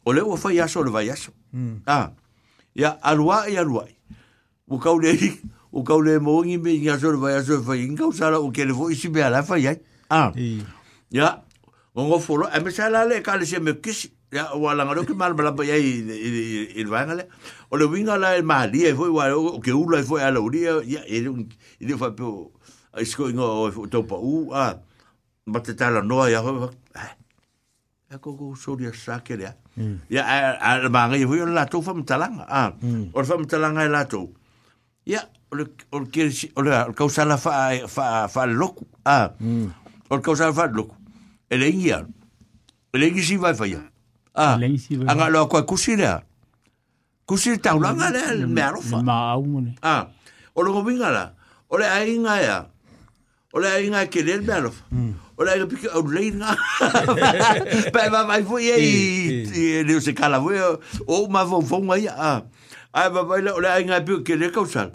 O 0.04 0.12
leo 0.12 0.32
a 0.32 0.36
fai 0.38 0.56
yaso 0.56 0.82
le 0.84 0.90
vai 0.90 1.06
yaso. 1.10 1.32
Mm. 1.52 1.76
A, 1.86 1.98
ah, 1.98 2.12
ya 2.74 2.96
aluai 3.02 3.56
aluai. 3.56 3.96
Wukau 4.70 4.98
le 5.00 5.12
hiki. 5.12 5.40
o 5.72 5.82
kau 5.86 6.00
le 6.02 6.18
mo 6.18 6.42
ngi 6.42 6.58
me 6.58 6.72
ya 6.82 6.98
sor 6.98 7.16
vai 7.16 7.38
sor 7.44 7.62
vai 7.62 7.86
ngi 7.86 7.96
kau 7.96 8.10
sala 8.12 8.38
o 8.40 8.50
ke 8.50 8.64
le 8.66 8.74
fo 8.74 8.90
isi 8.90 9.08
be 9.08 9.22
ala 9.22 9.42
fa 9.42 9.56
ya 9.58 9.72
ah 10.10 10.32
ya 11.10 11.42
o 11.94 12.02
ngo 12.06 12.18
folo 12.18 12.50
e 12.50 12.58
me 12.60 12.70
sala 12.70 13.04
le 13.06 13.22
ka 13.22 13.36
le 13.38 13.46
se 13.46 13.58
me 13.62 13.78
kisi 13.80 14.10
ya 14.34 14.50
o 14.58 14.66
ala 14.66 14.84
ngaro 14.84 15.06
ki 15.06 15.14
mal 15.14 15.34
bala 15.38 15.54
ya 15.62 15.78
i 15.78 16.74
i 16.74 16.82
vai 16.84 17.06
ngale 17.06 17.24
o 17.70 17.76
le 17.78 17.84
winga 17.86 18.18
la 18.18 18.34
e 18.34 18.42
mali 18.42 18.82
e 18.90 18.94
foi 18.94 19.10
wa 19.14 19.30
o 19.30 19.62
ke 19.62 19.70
ulo 19.70 19.98
e 19.98 20.02
foi 20.02 20.22
ala 20.26 20.42
uri 20.42 20.62
ya 20.66 20.74
e 21.06 21.22
i 21.78 21.94
fa 21.94 22.10
pe 22.18 22.26
o 22.26 22.50
isko 22.98 23.30
ngo 23.30 23.70
o 23.70 23.86
topa 23.86 24.18
u 24.18 24.50
ah 24.50 24.74
matetala 25.46 26.02
noa 26.02 26.26
ya 26.30 26.42
ho 26.42 26.66
e 28.10 28.16
ko 28.18 28.34
ko 28.34 28.58
so 28.58 28.74
dia 28.74 28.90
sa 28.90 29.22
ke 29.22 29.38
dia 29.38 29.54
ya 30.10 30.26
a 30.26 30.82
a 30.82 30.90
ba 30.90 31.06
ngai 31.06 31.22
hui 31.22 31.46
la 31.46 31.70
to 31.70 31.78
fam 31.78 32.02
talanga 32.02 32.42
a 32.42 32.74
or 33.14 33.22
fam 33.22 33.46
talanga 33.46 33.86
la 33.86 34.02
to 34.10 34.34
ya 35.06 35.22
ol 35.50 35.62
ol 35.90 36.04
ol 36.54 36.70
ol 36.70 36.92
causa 36.94 37.24
la 37.26 37.36
fa 37.40 37.74
fa 37.90 38.28
fa 38.30 38.46
loco 38.46 38.86
ah 39.04 39.34
hmm. 39.38 39.66
ol 40.10 40.20
causa 40.22 40.52
fa 40.54 40.66
loco 40.70 40.94
el 41.50 41.62
engia 41.66 42.06
el 42.92 43.02
engia 43.02 43.22
si 43.24 43.36
va 43.36 43.50
a 43.50 43.54
fallar 43.54 43.82
e 43.82 43.88
ah 44.34 44.56
haga 45.10 45.28
lo 45.28 45.48
cual 45.48 45.66
cusira 45.66 46.22
cusir 47.26 47.58
ta 47.60 47.74
una 47.74 47.92
gana 47.92 48.30
el 48.30 48.46
mm. 48.46 48.52
me 48.52 48.62
arofa 48.62 49.02
ma 49.02 49.32
aumone 49.32 49.74
ah 49.82 50.10
ol 50.54 50.70
go 50.70 50.84
vinga 50.86 51.10
la 51.10 51.34
ol 51.68 51.82
ai 51.82 52.14
inga 52.14 52.34
ya 52.42 52.58
ol 53.52 53.64
ai 53.66 53.86
inga 53.90 54.06
que 54.06 54.20
el 54.22 54.42
me 54.46 54.52
arofa 54.54 54.84
hmm. 54.94 55.10
ol 55.34 55.48
ai 55.50 55.58
pique 55.66 55.88
ol 55.90 56.14
le 56.14 56.22
inga 56.30 56.54
pa 57.92 58.06
va 58.08 58.22
va 58.22 58.38
fu 58.46 58.58
ye 58.62 58.78
y 58.78 59.82
le 59.82 59.98
se 60.00 60.14
cala 60.14 60.38
veo 60.38 60.78
o 61.10 61.14
ma 61.28 61.42
vo 61.42 61.58
vo 61.60 61.82
ma 61.82 61.98
ya 61.98 62.14
ah 62.16 62.38
ai 62.94 63.08
va 63.10 63.22
va 63.26 63.34
ol 63.58 63.66
ai 63.66 63.82
inga 63.82 64.00
pique 64.06 64.38
le 64.38 64.52
causa 64.54 64.90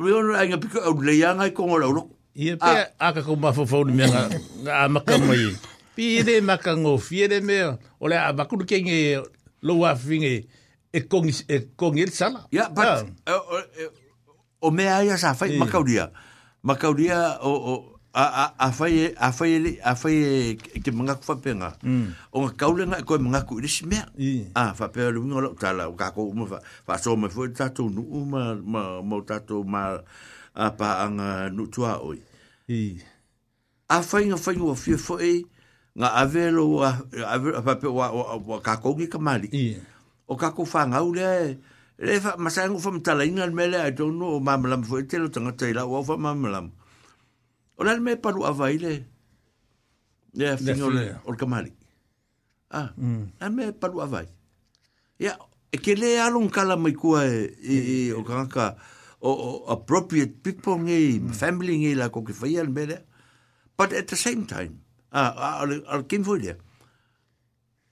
Rio 0.00 0.22
no 0.22 0.32
ainga 0.34 0.56
piko 0.58 0.80
o 0.80 0.92
leia 1.02 1.34
ngai 1.36 1.52
ko 1.52 1.64
ngora 1.68 1.88
uro. 1.92 2.06
Ie 2.34 2.54
pe 2.56 2.64
ah. 2.66 2.84
a 2.98 3.12
ka 3.14 3.22
ko 3.22 3.36
mafo 3.36 3.66
fo 3.68 3.84
ni 3.84 3.96
nga 4.00 4.28
nga 4.64 4.88
maka 4.88 5.18
mai. 5.20 5.52
Pi 5.94 6.22
de 6.24 6.40
maka 6.40 6.72
ngo 6.76 6.96
fiere 6.98 7.40
me 7.44 7.56
o 8.00 8.08
le 8.08 8.16
a 8.16 8.32
bakuru 8.32 8.64
ke 8.64 8.80
nge 8.80 9.20
lo 9.62 9.74
wa 9.84 9.92
finge 9.94 10.48
e 10.92 11.00
kong 11.04 11.28
e 11.48 11.56
kong 11.76 11.98
il 12.00 12.12
sala. 12.16 12.46
Ya 12.50 12.68
but 12.72 12.86
ah. 12.88 13.02
eh, 13.04 13.30
eh, 13.30 13.84
eh, 13.84 13.88
o 14.64 14.70
me 14.72 14.88
ai 14.88 15.12
sa 15.20 15.34
fa 15.36 15.44
maka 15.60 15.76
uria. 15.78 16.08
Maka 16.64 16.88
uria 16.88 17.36
o 17.44 17.52
o 17.52 17.72
a 18.12 18.24
a 18.24 18.44
a 18.58 18.68
fai 18.72 18.92
e, 18.92 19.06
a 19.16 19.30
fai 19.32 19.50
e, 19.54 19.78
a 19.86 19.94
fai 19.94 20.14
e 20.14 20.30
ke 20.58 20.90
manga 20.90 21.14
ku 21.14 21.22
fapenga 21.22 21.78
mm. 21.78 22.34
o 22.34 22.42
nga 22.42 22.50
kaule 22.58 22.82
nga 22.82 23.06
ko 23.06 23.18
manga 23.22 23.46
ku 23.46 23.62
ilisi 23.62 23.86
mea 23.86 24.02
mm. 24.18 24.50
a 24.54 24.74
fa 24.74 24.90
pe 24.90 24.98
lu 25.14 25.22
ngolo 25.22 25.54
ta 25.54 25.70
la 25.70 25.86
ka 25.94 26.10
ko 26.10 26.26
mo 26.34 26.42
fa 26.50 26.58
fa 26.82 26.98
so 26.98 27.14
me 27.14 27.30
fo 27.30 27.46
ta 27.54 27.70
tu 27.70 27.86
nu 27.86 28.02
ma 28.26 28.58
ma 28.58 28.98
mo 28.98 29.22
ta 29.22 29.38
tu 29.46 29.62
ma 29.62 29.94
a 30.58 30.66
pa 30.74 31.06
ang 31.06 31.22
nu 31.54 31.70
tua 31.70 32.02
oi 32.02 32.18
i 32.66 32.98
mm. 32.98 33.94
a 33.94 34.02
fai 34.02 34.26
nga 34.26 34.38
fai 34.42 34.58
ngo 34.58 34.74
fi 34.74 34.98
fo 34.98 35.14
e 35.22 35.46
nga 35.94 36.10
avelo 36.18 36.82
a 36.82 36.90
a 37.30 37.62
fa 37.62 37.78
pe 37.78 37.86
wa 37.86 38.10
wa 38.34 38.58
ka 38.58 38.82
ko 38.82 38.98
ki 38.98 39.06
kamali 39.06 39.46
i 39.54 39.78
mm. 39.78 39.86
o 40.26 40.34
ka 40.34 40.50
ko 40.50 40.66
fa 40.66 40.82
nga 40.90 40.98
ule 40.98 41.54
le 41.94 42.12
fa 42.18 42.34
masango 42.42 42.82
fo 42.82 42.90
mtala 42.90 43.22
ina 43.22 43.46
mele 43.46 43.78
i 43.78 43.94
don't 43.94 44.18
know 44.18 44.42
mamlam 44.42 44.82
fo 44.82 44.98
te 45.06 45.14
lo 45.22 45.30
tanga 45.30 45.54
te 45.54 45.70
la 45.70 45.86
wa 45.86 46.02
fa 46.02 46.18
mamlam 46.18 46.74
mm. 46.74 46.79
O 47.80 47.84
lai 47.84 47.96
me 48.00 48.12
paru 48.20 48.44
a 48.44 48.52
vai 48.52 48.76
le. 48.76 48.92
Le 50.36 50.44
a 50.52 50.56
fino 50.60 50.90
le 50.92 51.16
o 51.24 51.32
kamari. 51.32 51.72
Ah, 52.70 52.92
mm. 52.96 53.22
lai 53.40 53.50
me 53.50 53.72
paru 53.72 54.02
a 54.04 54.06
vai. 54.06 54.26
Ia, 55.24 55.32
e 55.72 55.78
ke 55.80 55.94
le 55.96 56.10
alo 56.20 56.42
nkala 56.44 56.76
mai 56.76 56.92
kua 56.92 57.24
e, 57.24 57.48
e, 57.72 57.76
e 57.92 57.96
o 58.12 58.20
kanka 58.22 58.76
o, 59.24 59.30
o 59.32 59.48
appropriate 59.72 60.42
people 60.44 60.76
nge, 60.84 61.00
mm. 61.20 61.32
family 61.40 61.80
nge 61.80 61.94
la 61.96 62.10
koke 62.12 62.32
fai 62.36 62.58
al 62.60 62.68
mele. 62.68 62.98
But 63.80 63.94
at 63.96 64.08
the 64.12 64.16
same 64.20 64.44
time, 64.44 64.82
ah, 65.12 65.62
al, 65.64 65.80
al 65.88 66.02
kim 66.04 66.20
fui 66.22 66.38
lea. 66.44 66.58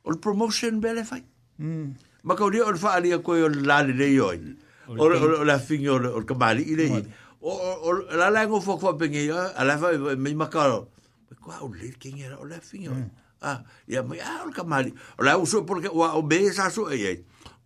O 0.05 0.10
le 0.12 0.19
promotion 0.20 0.81
bele 0.85 1.02
fai. 1.09 1.24
Mm. 1.65 1.97
Ma 2.28 2.35
kaudia 2.36 2.69
o 2.69 2.77
le 2.77 2.77
faa 2.77 3.01
lia 3.01 3.23
koe 3.24 3.40
o 3.40 3.48
le 3.48 3.65
lale 3.65 3.97
le 3.97 4.10
yoi. 4.12 4.39
O 5.01 5.09
le 5.09 5.59
fingi 5.65 5.89
o 5.89 5.97
le 5.98 6.12
kamari 6.28 6.69
i 6.77 6.77
le 6.77 6.89
yoi 6.93 7.06
o 7.43 7.51
o 7.86 7.90
la 8.19 8.31
la 8.35 8.47
ngo 8.47 8.59
fo 8.60 8.78
fo 8.78 8.98
pinge 8.98 9.27
ya 9.31 9.55
ala 9.55 9.78
fa 9.78 9.93
me 10.19 10.31
makaro 10.35 10.90
kwa 11.43 11.60
o 11.62 11.70
le 11.73 11.90
king 11.98 12.19
era 12.19 12.35
mm. 12.36 12.40
o 12.43 12.44
la 12.51 12.59
fingo 12.60 12.94
ah 13.43 13.62
ya 13.86 14.02
me 14.02 14.19
ah 14.20 14.47
ka 14.51 14.65
mali 14.66 14.90
o 15.19 15.20
la 15.23 15.39
uso 15.39 15.62
porque 15.65 15.86
o 15.89 16.02
o 16.02 16.20
be 16.27 16.51
sa 16.51 16.66
so 16.70 16.90
e 16.90 16.98
mm. 16.98 17.06
e, 17.06 17.12
e 17.15 17.16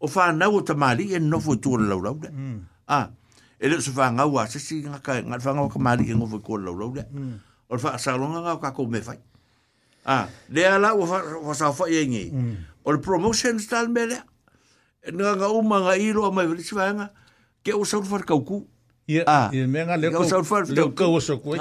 o 0.05 0.07
fa 0.13 0.33
na 0.37 0.49
o 0.53 0.61
ta 0.63 0.75
mali 0.77 1.15
e 1.17 1.19
no 1.21 1.41
fo 1.41 1.57
tur 1.57 1.81
la 1.81 1.97
la 1.97 2.13
mm. 2.13 2.87
ah 2.93 3.09
ele 3.59 3.81
so 3.81 3.93
fa 3.97 4.13
nga 4.13 4.29
wa 4.29 4.45
se 4.45 4.61
si 4.61 4.85
nga 4.85 5.01
ka 5.01 5.25
nga 5.25 5.37
fa 5.41 5.57
nga 5.57 5.65
ka 5.73 5.81
mali 5.81 6.05
ngo 6.13 6.29
fo 6.29 6.39
ko 6.45 6.53
la 6.61 6.69
la 6.69 7.05
mm. 7.09 7.69
o 7.73 7.73
fa 7.81 7.97
sa 7.97 8.21
lo 8.21 8.29
nga 8.29 8.61
ka 8.61 8.77
ko 8.77 8.85
me 8.85 9.01
fa 9.01 9.17
ah 10.05 10.29
le 10.53 10.63
ala 10.69 10.93
o 10.93 11.09
fa 11.09 11.25
o 11.41 11.49
sa 11.57 11.73
fo 11.73 11.89
yenge 11.89 12.29
mm. 12.29 12.85
o 12.85 12.93
le 12.93 13.01
promotion 13.01 13.57
stal 13.57 13.89
mele 13.89 14.21
Nga 15.03 15.35
nga 15.35 15.51
umanga 15.51 15.99
ilo 15.99 16.31
amai, 16.31 16.47
lisi 16.55 16.79
wa 16.79 16.87
nga, 16.95 17.09
ke 17.67 17.75
usaru 17.75 18.07
far 18.07 18.23
kauku. 18.23 18.63
Mm. 18.63 18.72
Ia, 19.09 19.23
ah. 19.27 19.51
ia 19.51 19.67
menga 19.67 19.99
leko. 19.99 20.23
Ia 20.23 20.31
sau 20.31 20.45
fal 20.47 20.63
tau 20.63 20.95
kau 20.95 21.19
so 21.19 21.43
koe. 21.43 21.59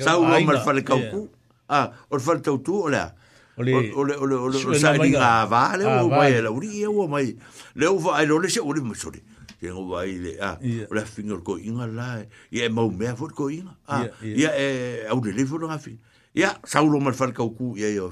Sau 0.00 0.24
wa 0.24 0.40
mal 0.40 0.60
fal 0.64 0.80
kau 0.84 0.96
ku. 1.12 1.20
Ah, 1.68 1.92
or 2.08 2.20
fal 2.24 2.40
tau 2.40 2.56
tu 2.64 2.80
ola. 2.88 3.12
Ole, 3.58 3.72
ole, 3.92 4.14
ole, 4.14 4.36
ole, 4.38 4.56
ole, 4.62 4.78
sa 4.78 4.92
ringa 4.94 5.44
va, 5.50 5.74
le 5.76 5.82
o 5.84 6.06
mai 6.08 6.38
la 6.40 6.48
uri 6.50 6.80
e 6.86 6.86
o 6.86 7.04
mai. 7.10 7.34
Le 7.76 7.86
o 7.90 7.98
va 8.00 8.22
ele 8.22 8.32
ole 8.32 8.48
se 8.48 8.60
ole 8.64 8.80
mo 8.80 8.94
sori. 8.96 9.20
Ke 9.60 9.68
ah, 9.68 9.74
o 9.76 9.84
va 9.90 10.06
ile, 10.06 10.36
ah, 10.40 10.56
ole 10.88 11.02
finger 11.04 11.42
ko 11.44 11.58
inga 11.60 11.86
la. 11.92 12.22
Ia 12.54 12.64
e 12.70 12.70
mo 12.72 12.88
me 12.88 13.12
fo 13.14 13.26
ko 13.36 13.50
inga. 13.52 13.74
Ah, 13.86 14.06
ia 14.24 14.54
e 14.56 15.04
au 15.12 15.20
le 15.20 15.44
fo 15.44 15.58
na 15.60 15.76
fi. 15.76 15.98
Ia 16.36 16.56
sau 16.64 16.88
lo 16.88 17.00
mal 17.04 17.12
fal 17.12 17.34
kau 17.36 17.52
ku, 17.52 17.76
ia 17.76 17.92
o 18.00 18.08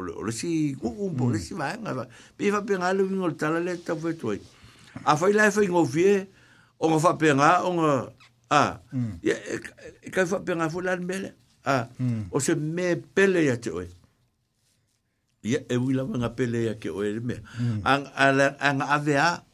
ole 0.00 0.12
ole 0.16 0.32
si 0.32 0.72
ku 0.80 0.88
ku 0.88 1.12
mo 1.12 1.26
mm. 1.28 1.32
le 1.36 1.38
si 1.42 1.52
va 1.52 1.76
nga 1.76 1.92
va. 1.92 2.08
Pe 2.36 2.48
va 2.48 2.62
pe 2.64 2.78
nga 2.80 2.94
le 2.96 3.04
ngol 3.04 3.36
tala 3.36 3.60
le 3.60 3.76
tau 3.84 3.98
fe 4.00 4.16
toi. 4.16 4.40
A 5.04 5.16
fai 5.20 5.32
la 5.36 5.50
fai 5.52 5.68
ngofie. 5.68 6.16
Ia 6.24 6.39
o 6.80 6.84
nga 6.90 6.98
fa 6.98 7.12
penga 7.20 7.62
o 7.68 7.76
nga 7.76 7.92
a 8.50 8.62
mm. 8.90 9.12
ya 9.22 9.36
e, 9.36 9.56
e, 10.08 10.08
ka 10.10 10.24
fa 10.24 10.40
penga 10.42 10.66
fo 10.72 10.80
la 10.80 10.96
mele 10.96 11.36
a 11.62 11.86
mm. 12.00 12.32
o 12.32 12.36
se 12.40 12.56
me 12.56 12.96
pele 12.96 13.44
ya 13.44 13.60
te 13.60 13.68
o 13.70 13.84
ya 15.44 15.60
e 15.68 15.76
wi 15.76 15.92
la 15.94 16.08
nga 16.08 16.32
pele 16.32 16.66
ya 16.72 16.74
ke 16.80 16.88
o 16.88 17.04
e 17.04 17.20
me 17.20 17.36
mm. 17.36 17.84
an 17.84 18.08
an 18.16 18.56
an 18.58 18.80
ave 18.80 19.20
a 19.20 19.44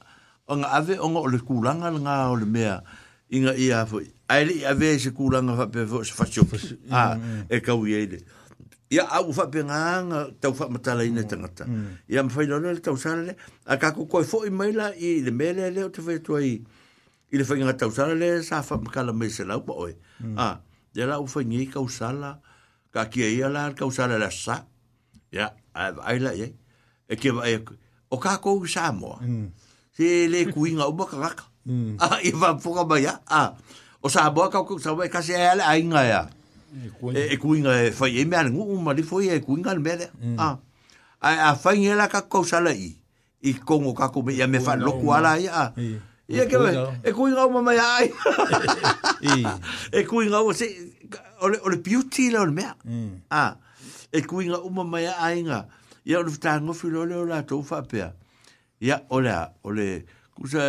o 0.46 0.54
nga 0.62 0.70
ave 0.78 1.02
o 1.02 1.06
nga 1.10 1.20
o 1.26 1.26
le 1.26 1.42
kulanga 1.42 1.90
nga 1.90 2.30
o 2.30 2.38
le 2.38 2.46
mea 2.46 2.78
inga 3.26 3.58
ia 3.58 3.82
fo 3.90 3.98
ai 4.30 4.42
le 4.46 4.54
ave 4.62 4.94
se 5.02 5.10
kulanga 5.10 5.58
fa 5.58 5.66
pe 5.66 5.82
fo 5.82 6.06
se 6.06 6.14
fa 6.14 6.30
chop 6.30 6.54
a 6.94 7.18
e 7.50 7.58
ka 7.58 7.74
wi 7.74 7.90
ele 8.06 8.18
ya 8.86 9.02
au 9.18 9.34
fa 9.34 9.50
pe 9.50 9.66
nga 9.66 9.98
ta 10.38 10.54
fa 10.54 10.70
mata 10.70 10.94
la 10.94 11.02
ina 11.02 11.26
tanga 11.26 11.50
ta 11.50 11.66
ya 12.06 12.22
me 12.22 12.30
fa 12.30 12.46
le 12.46 12.78
ta 12.78 12.94
usale 12.94 13.34
a 13.66 13.74
ka 13.82 13.90
ko 13.90 14.06
ko 14.06 14.22
fo 14.22 14.38
i 14.46 14.50
mai 14.54 14.70
la 14.70 14.94
i 14.94 15.26
le 15.26 15.34
mele 15.34 15.66
le 15.74 15.90
o 15.90 15.90
te 15.90 15.98
fa 15.98 16.14
to 16.22 16.38
ai 16.38 16.62
i 17.32 17.36
le 17.38 17.44
whainga 17.44 17.74
tausala 17.76 18.14
le 18.14 18.42
sa 18.42 18.60
wha 18.62 18.78
makala 18.82 19.12
me 19.12 19.28
se 19.28 19.44
lau 19.44 19.60
pa 19.60 19.72
oe. 19.72 19.94
Ah, 20.36 20.60
le 20.94 21.06
lau 21.06 21.26
whaingi 21.26 21.66
kausala, 21.70 22.40
ka 22.94 23.04
kia 23.06 23.28
ia 23.28 23.48
la 23.48 23.72
kausala 23.74 24.18
la 24.18 24.30
sa. 24.30 24.66
Ia, 25.32 25.50
a 25.74 25.90
aila 26.06 26.34
ia. 26.34 26.48
E 27.08 27.16
kia 27.16 27.32
vai, 27.32 27.58
o 28.10 28.18
ka 28.22 28.38
kou 28.42 28.66
sa 28.66 28.92
moa. 28.92 29.18
Se 29.96 30.26
le 30.28 30.46
kuinga 30.52 30.86
uma 30.88 31.06
karaka. 31.06 31.50
Ah, 31.98 32.20
i 32.22 32.30
va 32.30 32.56
fuka 32.58 32.84
mai 32.86 33.02
ia. 33.06 33.18
Ah, 33.26 33.54
o 34.02 34.08
sa 34.08 34.30
moa 34.30 34.50
kau 34.50 34.64
kou 34.64 34.78
sa 34.78 34.94
moa 34.94 35.06
e 35.08 35.10
kasi 35.10 35.32
ea 35.34 35.54
le 35.58 35.64
ainga 35.66 36.04
ia. 36.06 36.22
E 37.30 37.36
kuinga 37.42 37.74
e 37.82 37.90
whai 37.96 38.22
e 38.22 38.24
mea 38.26 38.44
ngu 38.46 38.62
uma 38.76 38.94
li 38.94 39.02
foi 39.02 39.28
e 39.34 39.40
kuinga 39.42 39.74
le 39.74 39.80
mea 39.82 39.96
le. 39.98 40.08
Ah, 40.38 40.54
a 41.20 41.54
whaingi 41.58 41.90
la 41.98 42.06
ka 42.12 42.22
kausala 42.30 42.70
i. 42.72 42.94
I 43.46 43.52
kongo 43.62 43.92
kako 43.94 44.22
me 44.26 44.32
ia 44.34 44.46
me 44.46 44.58
wha 44.62 44.76
loko 44.78 45.10
ala 45.12 45.38
ia. 45.38 45.72
Ia. 45.76 46.00
Ia 46.26 46.44
ke 46.50 46.58
lai, 46.58 46.74
e 47.06 47.12
kui 47.14 47.30
ngau 47.30 47.50
ma 47.54 47.60
mai 47.62 47.76
ai. 47.78 48.08
e 49.98 50.02
kui 50.10 50.26
ngau, 50.26 50.50
se, 50.52 50.66
ole, 51.46 51.60
ole 51.62 51.78
beauty 51.86 52.32
la 52.34 52.40
ole 52.42 52.50
mea. 52.50 52.72
Ah, 53.30 53.54
e 54.10 54.24
kui 54.26 54.48
ngau 54.50 54.72
ma 54.74 54.82
mai 54.82 55.04
ai 55.06 55.44
nga. 55.46 55.60
Ia 56.02 56.18
ole 56.18 56.34
fita 56.34 56.56
ngofi 56.60 56.90
lo 56.90 57.04
le 57.06 57.14
ole 57.20 57.32
a 57.38 57.44
tau 57.46 57.62
whapea. 57.62 58.10
Ia, 58.82 58.98
ole 59.08 59.30
a, 59.30 59.52
ole, 59.62 60.02
kusa, 60.34 60.64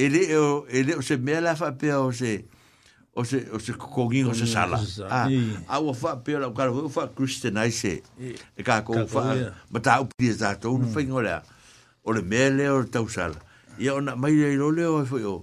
ele 0.00 0.22
e 0.32 0.40
o, 0.40 0.64
ele 0.72 0.96
o 0.96 1.02
se 1.04 1.18
mea 1.20 1.44
la 1.44 1.52
whapea 1.60 2.00
o 2.00 2.08
se, 2.16 2.46
o 3.20 3.24
se, 3.28 3.44
o 3.52 3.60
se 3.60 3.76
kongi 3.76 4.24
mm, 4.24 4.30
o 4.32 4.34
se 4.34 4.48
sala. 4.48 4.80
Ah, 5.10 5.28
a 5.68 5.82
ua 5.84 5.92
whapea 5.92 6.40
la 6.40 6.48
ukara, 6.48 6.72
ua 6.72 6.88
wha 6.88 7.06
Christian 7.12 7.60
ai 7.60 7.68
se, 7.70 7.98
e 8.18 8.64
ka 8.64 8.80
kou 8.80 9.04
wha, 9.12 9.28
ma 9.70 9.80
ta 9.84 10.00
upi 10.00 10.32
e 10.32 10.32
zato, 10.32 10.72
ole 10.72 11.28
a, 11.36 11.42
ole 12.04 12.22
mea 12.24 12.48
le 12.48 12.68
ole 12.72 12.88
tau 12.90 13.04
sala. 13.08 13.36
Mm 13.36 13.50
ia 13.78 13.94
ona 13.94 14.16
mai 14.16 14.36
ai 14.44 14.56
lo 14.58 14.70
leo 14.70 15.00
ai 15.00 15.06
foi 15.06 15.24
o 15.24 15.42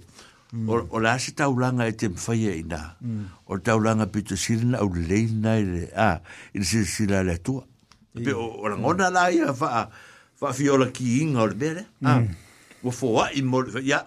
mm. 0.52 0.92
la 1.02 1.18
si 1.18 1.32
tau 1.32 1.52
langa 1.58 1.86
e 1.88 1.92
te 1.92 2.08
mwhai 2.08 2.40
e 2.48 2.52
ina 2.62 2.96
mm. 3.00 3.22
o 3.48 3.58
tau 3.58 3.78
langa 3.80 4.06
pito 4.06 4.36
sirina 4.36 4.78
au 4.80 4.88
leina 4.92 5.58
e 5.58 5.64
re 5.64 5.84
a 5.96 6.20
in 6.56 6.64
si 6.64 6.84
sila 6.84 7.22
le 7.24 7.36
tua 7.38 7.64
pe 8.16 8.32
o 8.32 8.68
la 8.68 8.76
ngona 8.76 9.08
la 9.12 9.28
ia 9.28 9.52
fa 9.54 9.88
fa 10.34 10.52
fiola 10.52 10.88
ki 10.92 11.20
inga 11.22 11.42
o 11.42 11.46
le 11.48 11.54
bere 11.56 11.84
a 12.04 12.20
mm. 12.20 12.28
o 12.84 12.90
fua 12.90 13.28
i 13.32 13.42
mor 13.42 13.68
ia 13.82 14.00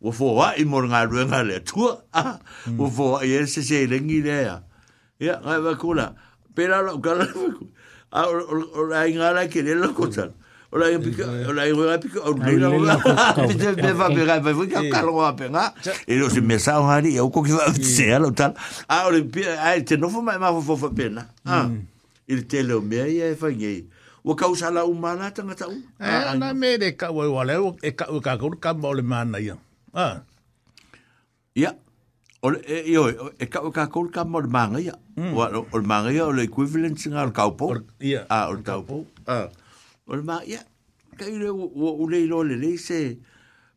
o 0.00 0.10
fua 0.14 0.54
i 0.56 0.64
mor 0.64 0.86
ngā 0.88 1.04
ruenga 1.10 1.42
le 1.42 1.60
tua 1.60 1.98
a 2.14 2.38
o 2.78 2.86
fua 2.90 3.24
i 3.26 3.34
en 3.36 3.46
se 3.50 3.62
se 3.66 3.82
lengi 3.86 4.22
le 4.22 4.34
a 4.46 4.58
ia 5.18 5.40
ngai 5.42 5.60
wakula 5.66 6.14
pe 6.54 6.66
la 6.70 6.80
la 6.86 6.94
gala 7.02 7.26
wakula 7.26 7.68
a 8.10 8.26
o 8.26 8.82
la 8.86 9.06
inga 9.06 9.32
la 9.34 9.46
ke 9.48 9.62
le 9.62 9.74
lakotan 9.74 10.30
Ora 10.72 10.86
ia 10.88 10.98
pika, 11.02 11.26
ora 11.50 11.66
ia 11.66 11.74
ora 11.74 11.98
pika, 11.98 12.20
ora 12.22 12.46
ia 12.52 12.68
ora. 12.70 12.94
Pite 13.48 13.74
be 13.74 13.90
va 13.92 14.06
be 14.08 14.22
va, 14.24 14.38
vui 14.52 14.68
ka 14.70 14.78
karo 14.90 15.18
a 15.24 15.34
pena. 15.34 15.72
E 16.06 16.14
lo 16.14 16.30
se 16.30 16.40
mesa 16.40 16.78
o 16.78 16.84
hari, 16.86 17.16
eu 17.18 17.26
ko 17.30 17.42
ki 17.42 17.50
va 17.58 17.66
se 17.74 18.06
ala 18.14 18.30
tal. 18.30 18.54
A 18.86 19.02
ora 19.10 19.18
pia, 19.18 19.50
mm. 19.50 19.58
e 19.58 19.66
ai 19.70 19.82
te 19.82 19.96
no 19.98 20.06
fo 20.08 20.22
mai 20.22 20.38
ma 20.38 20.52
fo 20.62 20.76
fo 20.78 20.90
pena. 20.94 21.26
Ah. 21.44 21.66
Il 22.30 22.46
te 22.46 22.62
lo 22.62 22.78
me 22.80 23.02
ia 23.10 23.34
fa 23.34 23.50
ngei. 23.50 23.82
Wa 24.22 24.36
ka 24.38 24.46
usa 24.46 24.70
la 24.70 24.84
umana 24.86 25.32
ta 25.34 25.42
ngata 25.42 25.66
u. 25.66 25.74
Ah, 25.98 26.36
na 26.38 26.52
me 26.54 26.78
de 26.78 26.92
ka 26.96 27.10
wa 27.10 27.26
wa 27.26 27.42
le, 27.42 27.58
e 27.82 27.90
ka 27.90 28.06
e 28.06 28.14
u 28.14 28.20
ka 28.22 28.38
kur 28.38 28.54
ka 28.62 28.70
mo 28.72 28.92
le 28.94 29.02
mana 29.02 29.42
ia. 29.42 29.58
Ah. 29.92 30.22
Ya. 31.58 31.74
Ole 32.46 32.62
e 32.62 32.86
yo 32.94 33.08
e 33.40 33.46
ka 33.50 33.58
e 33.66 33.74
ka 33.74 33.88
kur 33.90 34.06
ka 34.14 34.22
mo 34.24 34.38
le 34.38 34.46
mana 34.46 34.78
ia. 34.78 34.94
Mm. 35.18 35.34
O 35.34 35.66
le 35.66 35.82
mana 35.86 36.14
ia 36.14 36.30
o 36.30 36.30
le 36.30 36.46
equivalent 36.46 36.94
singa 36.94 37.26
al 37.26 37.32
kaupo. 37.34 37.74
Ah, 38.30 38.46
al 38.46 38.62
kaupo. 38.62 39.02
Ah. 39.26 39.48
O 40.10 40.16
le 40.18 40.22
maa, 40.26 40.42
ia, 40.42 40.58
kai 41.14 41.30
le 41.38 41.52
o 41.54 42.06
le 42.10 42.18
ilo 42.26 42.40
le 42.42 42.56
le 42.58 42.72
se, 42.82 42.98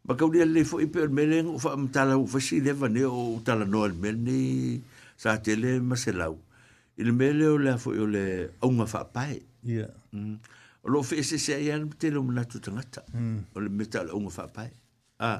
ma 0.09 0.15
kau 0.17 0.31
le 0.33 0.63
fo 0.65 0.79
ipe 0.81 0.97
o 0.97 1.05
mele, 1.13 1.43
o 1.45 1.59
fa 1.61 1.75
amtala 1.77 2.15
o 2.17 2.25
fasi 2.25 2.57
le 2.65 2.73
vane 2.73 3.03
o 3.05 3.35
utala 3.37 3.65
no 3.69 3.83
al 3.85 3.93
mele 3.93 4.17
ni 4.25 4.81
sa 5.15 5.37
tele 5.43 5.75
ma 5.79 5.95
se 5.95 6.09
lau. 6.11 6.39
Il 6.97 7.13
mele 7.13 7.45
o 7.47 7.57
le 7.61 7.75
fo 7.77 7.93
i 7.93 7.99
o 8.01 8.07
le 8.09 8.23
aunga 8.65 8.87
fa 8.89 9.03
pae. 9.13 9.37
Ia. 9.61 9.85
Mm. 10.11 10.41
O 10.83 10.89
lo 10.89 11.03
fe 11.05 11.21
se 11.23 11.37
se 11.39 11.53
ayan 11.53 11.85
te 12.01 12.09
lo 12.11 12.23
mna 12.23 12.43
tu 12.49 12.57
tangata. 12.59 13.05
Mm. 13.13 13.37
O 13.53 13.59
le 13.61 13.69
meta 13.69 14.01
le 14.03 14.11
aunga 14.17 14.33
fa 14.33 14.47
pae. 14.53 14.71
A, 15.21 15.31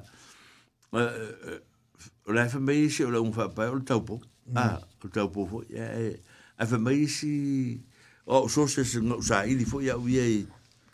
o 2.27 2.31
le 2.37 2.45
fa 2.53 2.59
mei 2.61 2.85
se 2.93 3.05
o 3.09 3.09
le 3.09 3.17
aunga 3.17 3.39
fa 3.41 3.49
pae 3.57 3.69
o 3.73 3.79
le 3.81 3.81
taupo. 3.83 4.21
Mm. 4.45 4.57
A, 4.61 4.77
o 5.03 5.09
taupo 5.09 5.41
fo, 5.49 5.63
ia 5.73 5.89
e. 5.97 6.05
e 6.13 6.21
a 6.61 6.65
fa 6.69 6.77
mei 6.77 7.07
si, 7.09 7.81
o 8.29 8.45
so 8.47 8.67
se 8.69 8.85
se 8.85 9.01
ngau 9.01 9.21
sa 9.25 9.41
ili 9.49 9.65
fo 9.65 9.81
ia 9.81 9.97
uye 9.97 10.21
i, 10.37 10.41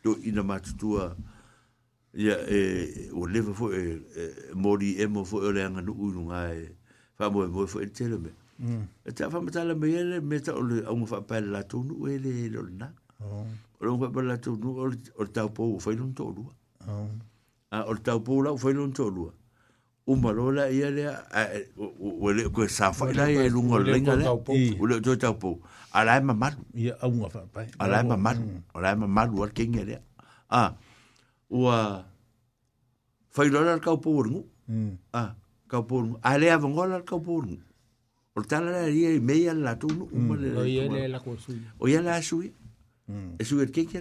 do 0.04 0.16
ina 0.24 0.44
matutua 0.44 1.16
ya 2.14 2.38
e 2.50 3.10
o 3.14 3.28
leva 3.28 3.54
fo 3.54 3.72
e, 3.74 4.02
e 4.18 4.56
mori 4.56 4.96
e 5.02 5.08
mo 5.08 5.26
fo 5.26 5.38
ole 5.38 5.64
anga 5.66 5.82
no 5.82 5.94
uru 5.94 6.26
nga 6.32 6.50
fa 7.18 7.28
e 7.28 7.32
mo 7.32 7.48
mo 7.48 7.68
fo 7.68 7.80
e 7.82 7.88
tele 7.88 8.18
me 8.18 8.32
mm. 8.60 8.88
e 9.06 9.12
ta 9.12 9.30
fa 9.30 9.42
mata 9.42 9.64
le 9.66 9.74
me 9.76 9.88
ele 9.92 10.20
me 10.22 10.40
ta 10.40 10.52
e 10.52 10.56
oh. 10.56 10.64
o 10.66 10.88
au 10.88 11.06
fa 11.06 11.22
pa 11.22 11.40
la 11.40 11.64
tu 11.64 11.84
no 11.84 12.08
ele 12.08 12.50
lo 12.50 12.64
na 12.70 12.92
o 13.22 13.46
lo 13.82 13.98
fa 14.00 14.10
pa 14.12 14.22
la 14.24 14.38
tu 14.38 14.56
no 14.56 14.88
o 15.20 15.26
ta 15.26 15.48
po 15.48 15.76
o 15.76 15.80
fa 15.80 15.92
non 15.92 16.14
to 16.14 16.30
lu 16.32 16.48
a 17.72 17.84
o 17.86 17.96
ta 17.96 18.20
po 18.20 18.42
la 18.42 18.56
fa 18.56 18.72
non 18.72 18.92
to 18.96 19.10
lu 19.10 19.30
o 20.10 20.16
malola 20.16 20.70
ia 20.72 20.90
le 20.90 21.08
o 21.78 22.32
le 22.32 22.50
ko 22.50 22.66
sa 22.68 22.90
fa 22.96 23.12
la 23.14 23.28
e 23.30 23.50
lu 23.52 23.62
ngol 23.68 23.84
le 23.86 24.00
ngale 24.02 24.26
o 24.80 24.84
le 24.88 25.02
to 25.04 25.16
ta 25.20 25.34
po 25.36 25.60
ala 25.92 26.22
ma 26.22 26.34
mal 26.34 26.54
ya 26.74 26.94
au 27.02 27.10
nga 27.18 27.30
fa 27.36 27.42
pa 27.54 27.62
ala 27.82 28.04
ma 28.06 28.18
mal 28.26 28.38
ala 28.78 28.96
ma 29.02 29.08
mal 29.18 29.30
wa 29.34 29.48
king 29.50 29.74
ya 29.74 29.86
a 30.50 30.74
wa 31.50 31.78
fa 33.34 33.42
i 33.46 33.50
lora 33.50 33.74
ka 33.82 33.98
po 34.04 34.10
ngu 34.26 34.42
a 35.14 35.34
ka 35.70 35.82
po 35.90 36.06
ngu 36.06 36.16
ala 36.30 36.46
ya 36.46 36.58
vongo 36.62 36.84
la 36.92 37.02
ka 37.10 37.18
po 37.18 37.42
ngu 37.42 37.58
o 38.38 38.42
ta 38.46 38.62
la 38.62 38.86
ya 38.86 39.18
me 39.28 39.34
ya 39.42 39.54
la 39.54 39.74
tu 39.82 39.88
no 39.90 40.06
o 40.06 40.64
ya 40.66 40.86
la 40.94 41.08
la 41.18 41.20
ko 41.24 41.34
su 41.38 41.58
o 41.58 41.84
mm. 41.86 41.90
ya 41.90 42.00
la 42.06 42.22
su 42.22 42.38
e 42.44 43.44
su 43.46 43.58
el 43.60 43.72
king 43.74 43.90
ya 43.90 44.00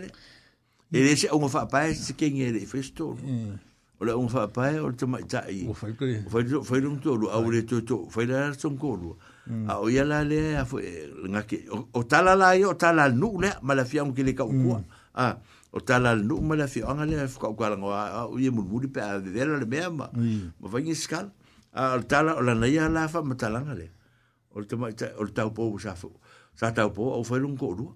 e 0.97 1.01
dese 1.05 1.29
au 1.33 1.41
nga 1.41 1.49
fa 1.57 1.61
pa 1.73 1.79
se 2.07 2.13
king 2.21 2.37
ya 2.37 2.53
de 2.53 2.67
festo 2.73 3.17
o 3.99 4.01
le 4.07 4.13
unfa 4.15 4.47
pa 4.55 4.69
e 4.77 4.77
o 4.79 4.93
te 4.95 5.07
mai 5.11 5.25
tai 5.33 5.65
o 5.73 5.73
fa 5.73 5.89
i 5.89 5.95
lora 5.97 6.21
ka 6.29 6.37
po 6.37 6.39
ngu 6.39 6.61
o 6.61 6.65
fa 6.69 6.77
i 6.77 6.81
lora 6.81 7.01
ka 7.01 7.09
po 7.09 7.17
ngu 7.17 7.29
o 7.33 8.11
fa 8.13 8.21
i 8.23 8.27
lora 8.29 8.53
ka 8.53 8.69
po 8.77 8.89
ngu 8.95 9.11
a 9.69 9.79
o 9.79 9.89
ia 9.91 10.05
la 10.05 10.25
le 10.25 10.57
a 10.57 10.65
fo 10.67 10.79
eh, 10.79 11.09
nga 11.33 11.43
ke 11.49 11.57
o 11.73 12.03
tala 12.05 12.35
la 12.37 12.55
yo 12.57 12.75
tala 12.77 13.09
nu 13.09 13.29
le 13.43 13.51
ma 13.63 13.73
la 13.75 13.85
fiam 13.85 14.13
ke 14.15 14.23
le 14.25 14.33
ka 14.39 14.45
ko 14.45 14.53
mm. 14.53 14.85
a 15.25 15.37
o 15.73 15.81
tala 15.81 16.15
nu 16.17 16.41
ma 16.49 16.55
la 16.61 16.67
fi 16.67 16.83
anga 16.83 17.05
le 17.07 17.27
fo 17.33 17.39
ka 17.41 17.49
ko 17.57 17.69
la 17.69 17.77
ngwa 17.77 18.01
a 18.21 18.25
o 18.29 18.39
ye 18.39 18.51
mul 18.51 18.65
muli 18.69 18.89
pe 18.89 19.01
a 19.01 19.19
de 19.19 19.31
vela 19.31 19.57
le 19.59 19.65
me 19.67 19.81
ma 19.89 20.11
ma 20.13 20.69
va 20.73 20.81
ni 20.81 20.95
skal 20.95 21.31
a 21.73 21.93
o 21.97 22.03
tala 22.03 22.37
o 22.37 22.41
la 22.43 22.55
na 22.55 22.67
ia 22.67 22.89
la 22.89 23.09
fa 23.09 23.23
ma 23.23 23.35
tala 23.35 23.61
nga 23.65 23.75
le 23.75 23.89
o 24.53 24.63
te 24.65 24.77
ma 24.77 24.91
o 25.17 25.27
ta 25.33 25.49
po 25.49 25.71
bu 25.71 25.79
sa 25.81 25.95
fo 25.95 26.13
sa 26.55 26.71
ta 26.73 26.89
po 26.91 27.13
o 27.17 27.25
fo 27.25 27.37
lu 27.41 27.57
ko 27.57 27.73
ru 27.73 27.87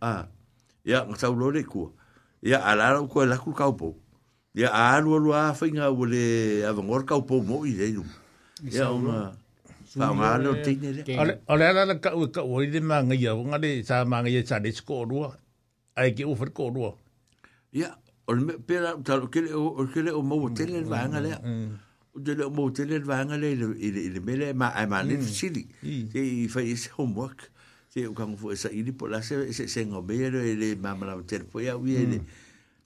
a 0.00 0.26
ya 0.84 1.04
ngsa 1.04 1.28
lo 1.36 1.50
le 1.50 1.64
ko 1.64 1.92
ya 2.40 2.64
ala 2.64 2.96
ro 2.96 3.06
ko 3.12 3.24
la 3.26 3.36
ku 3.36 3.52
ka 3.52 3.68
po 3.76 3.92
ya 4.54 4.72
a 4.72 4.96
lu 5.04 5.20
lu 5.20 5.32
a 5.36 5.52
fa 5.52 5.66
nga 5.68 5.92
wo 5.92 6.04
le 6.08 6.24
a 6.64 6.72
vo 6.72 6.80
ngor 6.80 7.04
ka 7.04 7.20
po 7.20 7.44
mo 7.44 7.66
i 7.68 7.76
le 7.76 7.92
ya 8.72 8.88
o 8.88 8.96
ma 8.96 9.36
Fa 9.98 10.14
mm. 10.14 10.18
nga 10.20 10.30
no 10.42 10.50
tinere. 10.62 11.02
Ole 11.18 11.32
ole 11.50 11.62
ana 11.68 11.94
ka 12.00 12.10
ka 12.32 12.42
oi 12.46 12.70
de 12.70 12.80
manga 12.80 13.14
ya 13.18 13.34
nga 13.34 13.58
de 13.58 13.82
sa 13.84 14.04
manga 14.06 14.28
ya 14.30 14.46
sare 14.46 14.70
skorua. 14.72 15.34
Ai 15.98 16.14
ki 16.14 16.22
ufer 16.24 16.50
korua. 16.54 16.94
Ya, 17.74 17.98
ole 18.30 18.40
me 18.46 18.52
pera 18.62 18.94
ta 19.04 19.18
ke 19.28 19.40
le 19.42 19.50
o 19.58 19.82
ke 19.92 20.02
le 20.06 20.10
o 20.14 20.22
mo 20.22 20.38
hotel 20.46 20.70
le 20.78 20.80
vanga 20.86 21.18
le. 21.20 21.34
Mm. 21.34 21.68
De 22.22 22.34
le 22.38 22.46
mo 22.48 22.68
hotel 22.70 22.88
le 22.94 22.98
vanga 23.02 23.34
le 23.36 23.52
le 23.58 23.66
le 23.78 24.00
le 24.14 24.20
mele 24.22 24.52
ma 24.54 24.68
ai 24.78 24.86
ma 24.86 25.02
le 25.02 25.18
mm. 25.18 25.26
sili. 25.26 25.66
Te 26.12 26.22
i 26.22 26.46
fa 26.48 26.62
is 26.62 26.86
homework. 26.94 27.50
Te 27.92 28.06
o 28.06 28.14
kan 28.14 28.36
fu 28.38 28.54
sa 28.54 28.70
ili 28.70 28.92
po 28.94 29.08
la 29.10 29.18
se 29.26 29.50
se 29.52 29.80
ngo 29.84 30.02
be 30.06 30.30
le 30.30 30.54
le 30.54 30.76
ma 30.78 30.94
ma 30.94 31.14
hotel 31.18 31.42
po 31.44 31.58
ya 31.60 31.74
wi 31.76 31.98
le. 32.14 32.18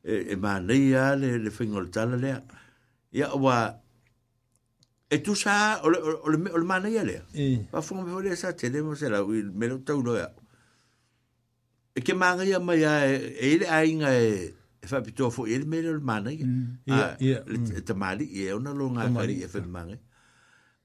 E 0.02 0.34
ma 0.40 0.56
le 0.64 0.78
ya 0.88 1.12
le 1.14 1.36
le 1.36 1.50
fingol 1.52 1.90
tala 1.92 2.16
le. 2.16 2.32
Ya 3.12 3.28
wa 3.36 3.81
e 5.12 5.18
tu 5.20 5.36
sa 5.36 5.76
ole 5.84 6.00
ole 6.00 6.48
ole 6.48 6.64
mana 6.64 6.88
ya 6.88 7.04
le 7.04 7.20
va 7.68 7.82
fo 7.84 8.00
me 8.00 8.08
ole 8.16 8.32
sa 8.34 8.54
te 8.56 8.70
demo 8.72 8.94
se 8.96 9.10
la 9.12 9.20
me 9.28 9.68
lo 9.68 9.76
tau 9.84 10.00
no 10.00 10.16
ya 10.16 10.32
e 11.94 12.00
ke 12.00 12.16
manga 12.16 12.48
ya 12.48 12.56
ma 12.58 12.72
ya 12.72 13.04
e 13.04 13.44
ile 13.54 13.68
ai 13.68 13.92
nga 14.00 14.08
e 14.08 14.54
fa 14.88 15.04
e 15.04 15.04
pito 15.04 15.28
fo 15.28 15.44
ile 15.44 15.68
e 15.68 15.68
me 15.68 15.78
mm, 15.82 15.84
ah, 15.84 15.92
mm. 15.92 15.92
lo 15.92 16.00
mana 16.00 16.30
ya 16.32 17.44
ya 17.44 17.80
te 17.84 17.92
mali 17.92 18.24
e 18.40 18.56
una 18.56 18.72
longa 18.72 19.04
ari 19.20 19.44
e 19.44 19.48
fa 19.52 19.60
manga 19.60 19.92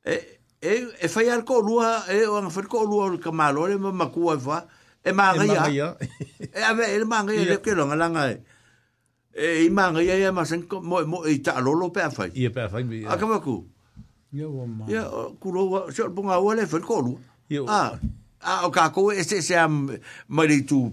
e 0.03 0.15
e 0.59 0.71
e 0.99 1.07
fa 1.07 1.23
ya 1.23 1.39
ko 1.47 1.63
lua 1.63 2.03
e 2.11 2.27
o 2.27 2.35
nga 2.43 2.51
fa 2.51 2.61
ko 2.67 2.83
lua 2.83 3.07
o 3.07 3.15
ka 3.23 3.31
malo 3.31 3.63
le 3.71 3.79
ma 3.79 4.11
ku 4.11 4.27
e 4.35 4.35
va 4.35 4.59
e 5.07 5.11
manga 5.15 5.71
ya 5.71 5.95
e 6.51 6.59
ave 6.67 6.83
e 6.83 6.99
manga 7.07 7.31
ya 7.31 7.47
e 7.47 7.47
le 7.47 7.57
ke 7.63 7.71
lo 7.71 7.87
nga 7.87 7.95
la 7.95 8.11
nga 8.11 8.23
e 8.27 9.63
i 9.63 9.69
manga 9.71 10.01
ya 10.03 10.17
ya 10.19 10.33
ma 10.35 10.43
sen 10.43 10.67
mo 10.83 10.99
mo 11.07 11.23
i 11.29 11.39
ta 11.39 11.61
lo 11.63 11.71
lo 11.71 11.95
pe 11.95 12.03
fa 12.11 12.27
ya 12.27 12.51
pe 12.51 12.67
fa 12.67 12.83
ya 12.83 13.07
a 13.15 13.15
ka 13.15 13.23
Ya 14.31 14.49
o 15.07 15.35
kuro 15.39 15.65
wa 15.71 15.79
shor 15.93 16.09
bunga 16.11 16.39
wa 16.43 16.53
le 16.55 16.65
fel 16.67 16.81
kolu. 16.81 17.15
Ah. 17.67 17.95
Ah 18.43 18.67
o 18.67 18.71
ka 18.71 18.89
ko 18.91 19.09
ese 19.11 19.39
se 19.41 19.55
am 19.55 19.89
mari 20.27 20.63
tu 20.67 20.91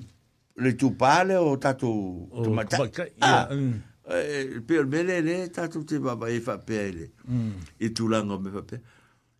le 0.56 0.73
tu 0.78 0.94
pale 0.98 1.35
o 1.35 1.56
ta 1.59 1.74
tu 1.74 2.27
tu 2.44 2.51
mata. 2.55 2.78
Ah. 3.20 3.48
Mm. 3.51 3.73
Eh 4.11 4.61
per 4.66 4.85
bele 4.86 5.19
le 5.20 5.48
ta 5.51 5.66
tu 5.69 5.82
te 5.85 5.98
baba 5.98 6.27
e 6.31 6.39
fa 6.40 6.55
pele. 6.66 7.11
Mm. 7.27 7.27
Ah, 7.27 7.35
mm. 7.35 7.59
E 7.85 7.89
tu 7.97 8.05
lango 8.09 8.39
me 8.39 8.51
fa 8.55 8.62
pe. 8.69 8.77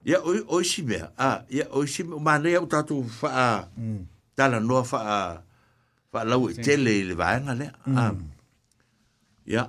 Ya 0.05 0.19
o 0.29 0.59
o 0.59 0.63
shi 0.63 0.83
me. 0.83 0.99
Ah, 1.17 1.45
ya 1.57 1.65
o 1.71 1.81
shi 1.87 2.03
ma 2.27 2.35
ne 2.43 2.51
o 2.59 2.67
ta 2.67 2.81
tu 2.89 2.97
fa. 3.19 3.69
Mm. 3.79 4.01
Ta 4.37 4.45
la 4.53 4.59
no 4.61 4.83
fa 4.91 5.01
fa 6.11 6.21
la 6.29 6.35
u 6.37 6.47
tele 6.65 6.93
le 7.09 7.15
va 7.15 7.27
ngale. 7.45 7.67
Ah. 7.97 8.11
Ya. 9.47 9.55
Yeah. 9.55 9.69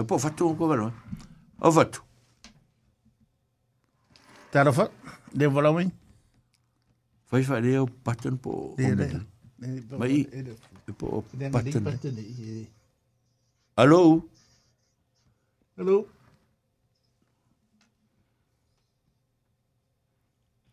E 0.00 0.02
pô, 0.02 0.16
fatu 0.18 0.56
ko 0.56 0.64
valo. 0.66 0.94
O 1.60 1.68
fatu. 1.70 2.00
Tara 4.50 4.72
fa, 4.72 4.88
de 5.30 5.44
valo 5.46 5.74
mai. 5.76 5.92
Fai 7.28 7.44
fa 7.44 7.58
leo 7.60 7.84
pattern 7.86 8.38
po. 8.40 8.72
Mai. 10.00 10.24
E 10.88 10.92
po 10.96 11.20
pattern. 11.52 11.84
Hello. 13.76 14.24
Hello. 15.76 16.08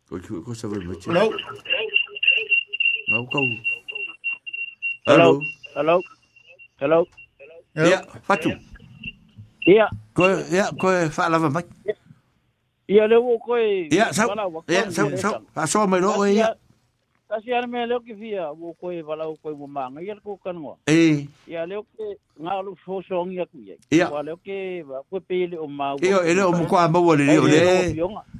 Ko 0.07 0.19
ki 0.23 0.39
ko 0.45 0.55
sa 0.55 0.71
valo 0.71 0.87
mai. 0.87 1.03
Hello. 1.03 1.25
Mau 3.11 3.27
kau. 3.27 3.43
Hello. 5.03 5.27
Hello. 5.75 5.95
Hello. 6.79 6.99
Hello. 7.75 7.87
Ya, 7.91 7.99
patu. 8.23 8.55
Hello. 8.55 8.76
Ia. 9.67 9.87
Koe, 10.15 10.31
ia, 10.51 10.65
koe 10.79 11.09
whaalava 11.11 11.49
mai. 11.51 11.63
Ia 12.87 13.07
leo 13.07 13.35
koe... 13.43 13.89
Ia, 13.91 14.13
sau, 14.15 14.31
ia, 14.71 14.85
sau, 14.95 15.09
sau, 15.19 15.33
a 15.55 15.67
soa 15.67 15.87
mai 15.91 15.99
loo 15.99 16.23
e 16.25 16.37
ia. 16.39 16.53
Kasi 17.27 17.51
ana 17.51 17.67
me 17.67 17.81
leo 17.85 17.99
ki 17.99 18.15
fia, 18.15 18.45
wo 18.55 18.71
koe 18.79 19.01
walau 19.03 19.33
koe 19.43 19.51
mo 19.59 19.67
maanga, 19.67 19.99
ia 19.99 20.15
ko 20.23 20.37
kanua. 20.39 20.77
E. 20.87 21.27
Ia 21.51 21.65
leo 21.67 21.83
ke 21.83 22.07
ngā 22.39 22.53
alu 22.61 22.77
sosong 22.85 23.33
ia 23.35 23.43
kuia. 23.45 23.75
Ia. 23.91 24.07
Wa 24.07 24.21
leo 24.23 24.37
ke 24.39 24.57
koe 25.11 25.19
pele 25.19 25.59
o 25.59 25.67
mau. 25.67 25.99
Ia, 25.99 26.21
ele 26.23 26.45
o 26.47 26.53
mkua 26.55 26.87
maua 26.87 27.17
le 27.19 27.27
leo 27.33 27.49
le. 27.51 27.59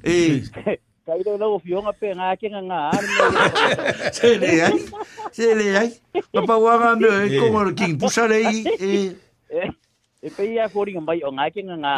E. 0.08 0.78
Kai 1.08 1.20
leo 1.26 1.36
leo 1.44 1.58
fionga 1.66 1.92
pe 1.94 2.14
ngā 2.16 2.30
ke 2.40 2.54
ngā 2.56 2.62
ngā 2.70 2.78
ane. 2.96 4.00
Se 4.16 4.32
le 4.40 4.54
ai, 4.70 4.80
se 5.36 5.52
le 5.60 5.68
ai. 5.84 5.92
Papa 6.40 6.56
wanga 6.56 6.96
me, 6.96 7.12
kongo 7.36 7.66
le 7.68 7.76
king 7.76 8.00
pusa 8.00 8.30
le 8.32 8.40
i. 8.48 8.64
Eh. 9.52 9.68
E 10.22 10.32
pei 10.32 10.58
a 10.60 10.68
fori 10.70 10.94
ngam 10.94 11.06
bai 11.06 11.22
o 11.24 11.32
ngai 11.32 11.52
ke 11.54 11.62
ngā. 11.62 11.94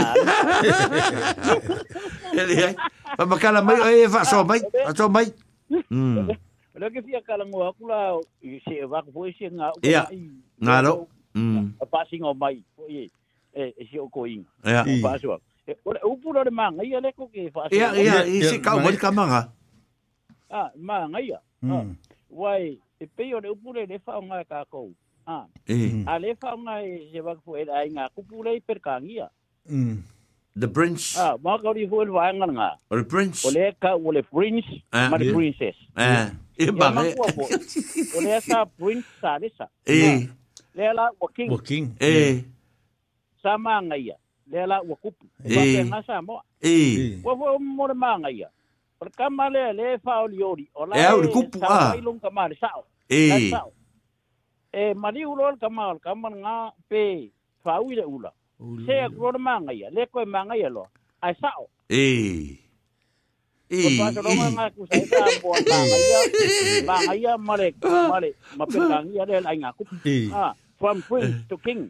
Ele 2.40 2.56
ai. 2.68 2.76
Pa 3.16 3.26
makala 3.26 3.62
mai, 3.64 3.80
e 4.04 4.08
wha 4.12 4.24
so 4.28 4.44
mai, 4.44 4.60
a 4.84 4.92
so 4.92 5.08
mai. 5.08 5.30
Pero 6.74 6.88
ke 6.92 7.00
fia 7.08 7.22
kala 7.24 7.46
ngō 7.48 7.64
akula, 7.70 8.20
i 8.44 8.60
se 8.68 8.76
e 8.84 8.90
wako 8.92 9.12
fo 9.16 9.26
e 9.30 9.34
se 9.38 9.48
ngā. 9.54 9.72
Ia, 9.88 10.04
e 10.12 10.20
ngā 10.60 10.82
ro. 10.84 11.08
A 11.80 11.86
pasi 11.88 12.20
ngō 12.20 12.36
mai, 12.36 12.60
fo 12.76 12.86
e, 12.92 13.08
e, 13.56 13.64
e 13.80 13.88
si 13.88 13.96
e, 13.96 14.00
o 14.04 14.10
ko 14.12 14.28
inga. 14.28 14.52
Ia. 14.68 14.84
O 14.84 15.00
pasi 15.08 15.28
wako. 15.32 15.44
Ora 15.88 16.02
upura 16.04 16.44
de 16.44 16.50
manga 16.52 16.84
ia 16.84 17.00
leko 17.00 17.30
ke 17.32 17.48
fa. 17.54 17.68
Ia 17.72 17.94
ia 17.96 18.24
i 18.28 18.44
se 18.44 18.58
ka 18.60 18.76
wali 18.76 18.98
ka 19.00 19.12
manga. 19.16 19.46
Ah, 20.52 20.72
manga 20.76 21.20
ia. 21.24 21.40
Mm. 21.64 21.94
Wai, 22.36 22.76
ah, 22.76 23.04
e 23.06 23.06
pei 23.08 23.32
ora 23.38 23.48
upura 23.52 23.88
de 23.88 23.96
fa 24.04 24.20
nga 24.22 24.44
ka 24.44 24.66
ko. 24.68 24.90
a 25.30 25.34
ah. 25.34 25.46
eh. 25.68 25.90
mm. 25.94 26.06
a 26.08 26.20
le 26.20 26.34
faaogae 26.36 27.10
se 27.12 27.20
vakifuele 27.22 27.72
ai 27.78 27.90
gakupule 27.90 28.54
i 28.56 28.62
pelekagia 28.62 29.24
ya. 29.24 29.30
mm. 29.70 30.02
The 30.60 30.68
prince. 30.68 31.16
Ah, 31.20 31.38
ma 31.44 31.58
ka 31.62 31.72
ri 31.72 31.86
fuel 31.88 32.10
va 32.12 32.34
nga 32.34 32.48
nga. 32.52 32.70
Oh, 32.92 32.98
o 33.00 33.04
prince. 33.04 33.46
O 33.46 33.52
le 33.52 33.72
ka 33.82 33.94
prince, 34.34 34.66
ah, 34.92 35.10
ma 35.10 35.18
le 35.18 35.32
princess. 35.34 35.76
Eh. 35.96 36.30
E 36.58 36.72
ba 36.72 36.90
ya 36.96 37.04
le. 37.04 38.42
sa 38.42 38.66
prince 38.66 39.06
sa 39.22 39.38
le 39.38 39.50
sa. 39.58 39.68
Eh. 39.88 40.28
Le 40.76 40.94
la 40.96 41.08
o 41.20 41.28
king. 41.28 41.50
king. 41.62 41.94
Eh. 42.00 42.44
Sama 43.44 43.80
nga 43.82 43.96
ia. 43.96 44.14
Ya. 44.14 44.16
Le 44.52 44.68
la 44.68 44.82
o 44.82 44.96
kupu. 44.98 45.26
Eh. 45.46 45.56
Ba 45.86 45.86
nga 45.86 46.02
sa 46.06 46.22
mo. 46.22 46.42
Eh. 46.62 46.74
eh. 46.74 47.18
Wa 47.24 47.38
fo 47.38 47.58
mo 47.60 47.88
le 47.88 47.94
ma 47.94 48.18
nga 48.20 48.30
ia. 48.32 48.50
ka 49.18 49.30
ma 49.30 49.48
le 49.50 49.72
le 49.74 49.98
fa 50.04 50.20
o 50.26 50.28
li 50.28 50.44
ori. 50.44 50.68
O 50.74 50.86
la. 50.86 50.96
E 50.98 51.28
kupu 51.32 51.60
ah. 51.64 51.94
ka 52.22 52.30
ma 52.34 52.48
le 52.50 52.56
sa. 52.60 52.74
Eh. 53.10 53.50
Sa. 53.54 53.64
e 54.72 54.94
mari 54.94 55.26
ulo 55.26 55.46
al 55.50 55.58
kamal 55.58 55.98
kamal 56.00 56.34
nga 56.44 56.56
pe 56.90 57.32
fawi 57.64 57.96
ula 58.18 58.32
se 58.86 58.94
akro 59.06 59.40
manga 59.46 59.72
ya 59.82 59.88
leko 59.96 60.20
ko 60.22 60.26
manga 60.34 60.54
ya 60.62 60.70
lo 60.76 60.84
ai 61.26 61.34
sao 61.42 61.64
e 62.04 62.08
e 63.74 63.76
ko 63.98 65.50
ya 65.58 65.74
e. 65.74 66.46
e 66.78 66.78
ma 66.88 66.98
ya 67.24 67.34
male 67.48 67.68
ya 69.18 69.24
de 69.30 69.38
la 69.46 69.52
nga 69.60 69.70
ku 69.78 69.84
ha 70.34 70.54
from 70.80 71.02
queen 71.08 71.46
to 71.50 71.58
king 71.64 71.90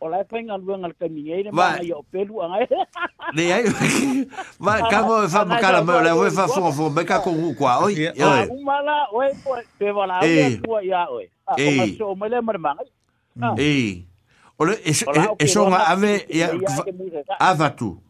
o 0.00 0.08
lai 0.08 0.22
pai 0.28 0.40
ngā 0.48 0.56
lua 0.56 0.78
ngā 0.80 0.88
kamiei 0.96 1.50
ma 1.52 1.66
ai 1.78 1.90
o 1.92 2.00
pelu 2.14 2.40
ai 2.46 2.64
ne 3.36 3.46
ai 3.52 3.72
ma 4.64 4.78
ka 4.88 5.00
mo 5.04 5.16
fa 5.28 5.42
ma 5.50 5.58
mo 5.84 5.96
la 6.00 6.14
we 6.16 6.30
fa 6.32 6.46
fo 6.48 6.70
fo 6.72 6.88
me 6.90 7.04
ka 7.04 7.18
ko 7.20 7.32
ngu 7.36 7.50
oi 7.52 8.08
oi 8.16 8.46
u 8.48 8.58
mala 8.68 8.94
oi 9.12 9.28
pe 9.78 9.92
wala 9.98 10.20
oi 10.24 10.56
kwa 10.64 10.80
ya 10.84 11.04
oi 11.12 11.26
o 11.44 11.84
so 11.96 12.14
mo 12.16 12.24
le 12.26 12.40
mar 12.40 12.58
ma 12.66 12.72
ei 13.60 14.06
ole 14.58 14.78
e 14.82 15.46
so 15.46 15.68
nga 15.68 15.80
ave 15.92 16.14
ya 16.40 16.48
ava 17.38 17.68
tu 17.76 18.00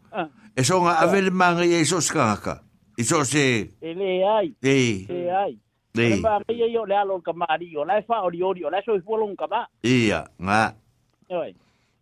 e 0.55 0.63
so 0.63 0.79
ave 0.87 1.21
le 1.27 1.31
manga 1.31 1.65
e 1.67 1.83
so 1.83 1.99
skaka 1.99 2.61
e 2.97 3.03
so 3.03 3.23
se 3.27 3.69
ele 3.83 4.23
ai 4.23 4.53
ei 4.63 5.05
eh. 5.09 5.15
ei 5.15 5.29
ai 5.29 5.53
Ei. 5.91 6.21
Ba 6.23 6.39
ye 6.47 6.67
yo 6.71 6.85
le 6.87 6.95
alo 6.95 7.19
kamari 7.19 7.67
yo 7.67 7.83
lai 7.83 7.99
fa 8.07 8.23
ori 8.23 8.39
ori 8.41 8.61
yo 8.63 8.69
lai 8.71 8.79
so 8.79 8.95
folong 9.03 9.35
kama. 9.35 9.67
Iya, 9.83 10.23
nga. 10.39 10.71
Oi 11.27 11.51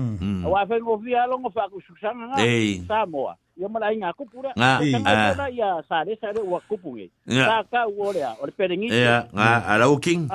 o 0.44 0.50
a 0.56 0.64
whengo 0.66 0.96
via 0.98 1.26
longo 1.30 1.50
whaku 1.54 1.78
susanga 1.86 2.26
ngā 2.34 2.82
sa 2.90 3.06
moa 3.06 3.38
ia 3.56 3.68
mala 3.70 3.94
inga 3.94 4.10
kupura 4.18 4.50
ngā 4.58 4.70
ngā 5.06 5.46
ia 5.54 5.70
sare 5.88 6.18
sare 6.20 6.42
ua 6.42 6.58
kupungi 6.68 7.06
sa 7.38 7.62
ka 7.70 7.86
uolea 7.86 8.34
o 8.42 8.46
le 8.50 8.52
perengi 8.52 8.90
ia 8.90 9.22
ngā 9.30 9.50
arau 9.78 9.94
king 10.02 10.26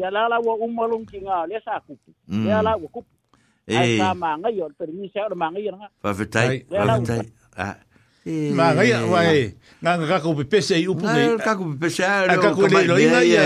ia 0.00 0.06
ah, 0.08 0.08
la 0.10 0.28
la 0.32 0.36
ua 0.40 0.54
umalung 0.64 1.04
ki 1.04 1.20
ngā 1.20 1.44
lea 1.48 1.60
sa 1.60 1.76
kupu 1.84 2.08
ia 2.46 2.62
la 2.64 2.72
ua 2.80 2.88
kupu 2.88 3.19
Magaya 8.30 9.04
wae. 9.10 9.54
Nga 9.82 9.90
nga 9.98 10.06
kako 10.06 10.34
pepese 10.36 10.74
ai 10.76 10.84
e. 10.84 10.88
upu 10.92 11.06
nei. 11.08 11.28
Nga 11.34 11.40
kako 11.44 11.64
pepese 11.72 12.04
ai. 12.04 12.26
Nga 12.28 12.42
kako 12.42 12.68
nei 12.68 12.84
lo 12.86 12.98
ina 13.00 13.20
ia. 13.24 13.44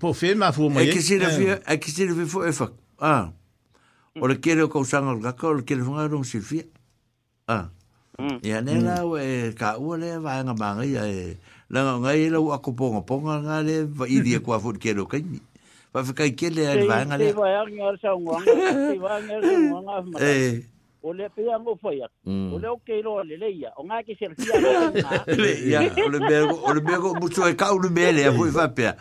Po 0.00 0.12
fe 0.12 0.34
ma 0.36 0.52
fu 0.52 0.68
mai. 0.68 0.92
Ke 0.92 1.00
sira 1.00 1.28
fi, 1.32 1.44
e 1.48 1.56
a 1.64 1.76
ke 1.80 1.88
sira 1.90 2.12
fi 2.14 2.24
fo 2.28 2.44
efa. 2.44 2.68
Ah. 3.00 3.32
Ora 4.20 4.34
kere 4.36 4.68
ko 4.68 4.84
sanga 4.84 5.14
nga 5.16 5.32
ko, 5.32 5.48
ora 5.56 5.62
kere 5.64 5.80
nga 5.82 6.04
rong 6.06 6.24
sirfi. 6.28 6.62
Ah. 7.48 7.70
Mm. 8.20 8.38
Ia 8.44 8.60
nena 8.60 8.94
mm. 9.02 9.08
we 9.10 9.22
ka 9.56 9.74
ole 9.80 10.20
va 10.20 10.44
nga 10.44 10.52
magaya 10.54 11.08
e. 11.08 11.38
Nga 11.72 12.04
nga 12.04 12.12
ila 12.14 12.38
u 12.44 12.52
akopo 12.52 12.92
nga 12.92 13.02
ponga 13.08 13.40
ngale 13.42 13.88
va 13.88 14.04
idi 14.06 14.36
kwa 14.38 14.60
fu 14.60 14.76
kere 14.78 15.00
ko 15.00 15.08
kaini. 15.08 15.40
Pa 15.98 16.04
fika 16.06 16.24
i 16.30 16.30
kele 16.38 16.62
a 16.70 16.74
lwa 16.78 16.96
anga 17.02 17.16
le. 17.18 17.26
Te 17.28 17.34
vaya 17.38 17.64
ngi 17.66 17.80
ar 17.90 17.96
sa 18.02 18.12
unwa 18.14 18.36
anga. 18.38 18.68
Te 18.78 18.98
vaya 19.02 19.16
ngi 19.22 19.32
eh. 19.32 19.36
ar 19.36 19.40
sa 19.42 19.52
unwa 19.58 19.94
anga. 19.98 20.18
O 21.08 21.12
le 21.18 21.24
pia 21.34 21.56
ngu 21.58 21.72
faya. 21.82 22.06
Mm. 22.26 22.50
O 22.54 22.58
le 22.62 22.68
oke 22.70 22.92
ilo 23.00 23.14
le 23.26 23.38
le 23.40 23.48
ia. 23.50 23.72
O 23.74 23.82
ngai 23.88 24.04
ki 24.06 24.14
ser 24.20 24.28
fia 24.38 24.60
le 24.60 25.32
le 25.42 25.48
ia. 25.70 25.80
O 26.70 26.72
le 26.76 26.84
mego 26.86 27.16
mutu 27.18 27.42
e 27.48 27.56
kau 27.58 27.80
le 27.82 27.90
mele 27.90 28.28
a 28.30 28.30
hui 28.36 28.52
fapea. 28.54 28.92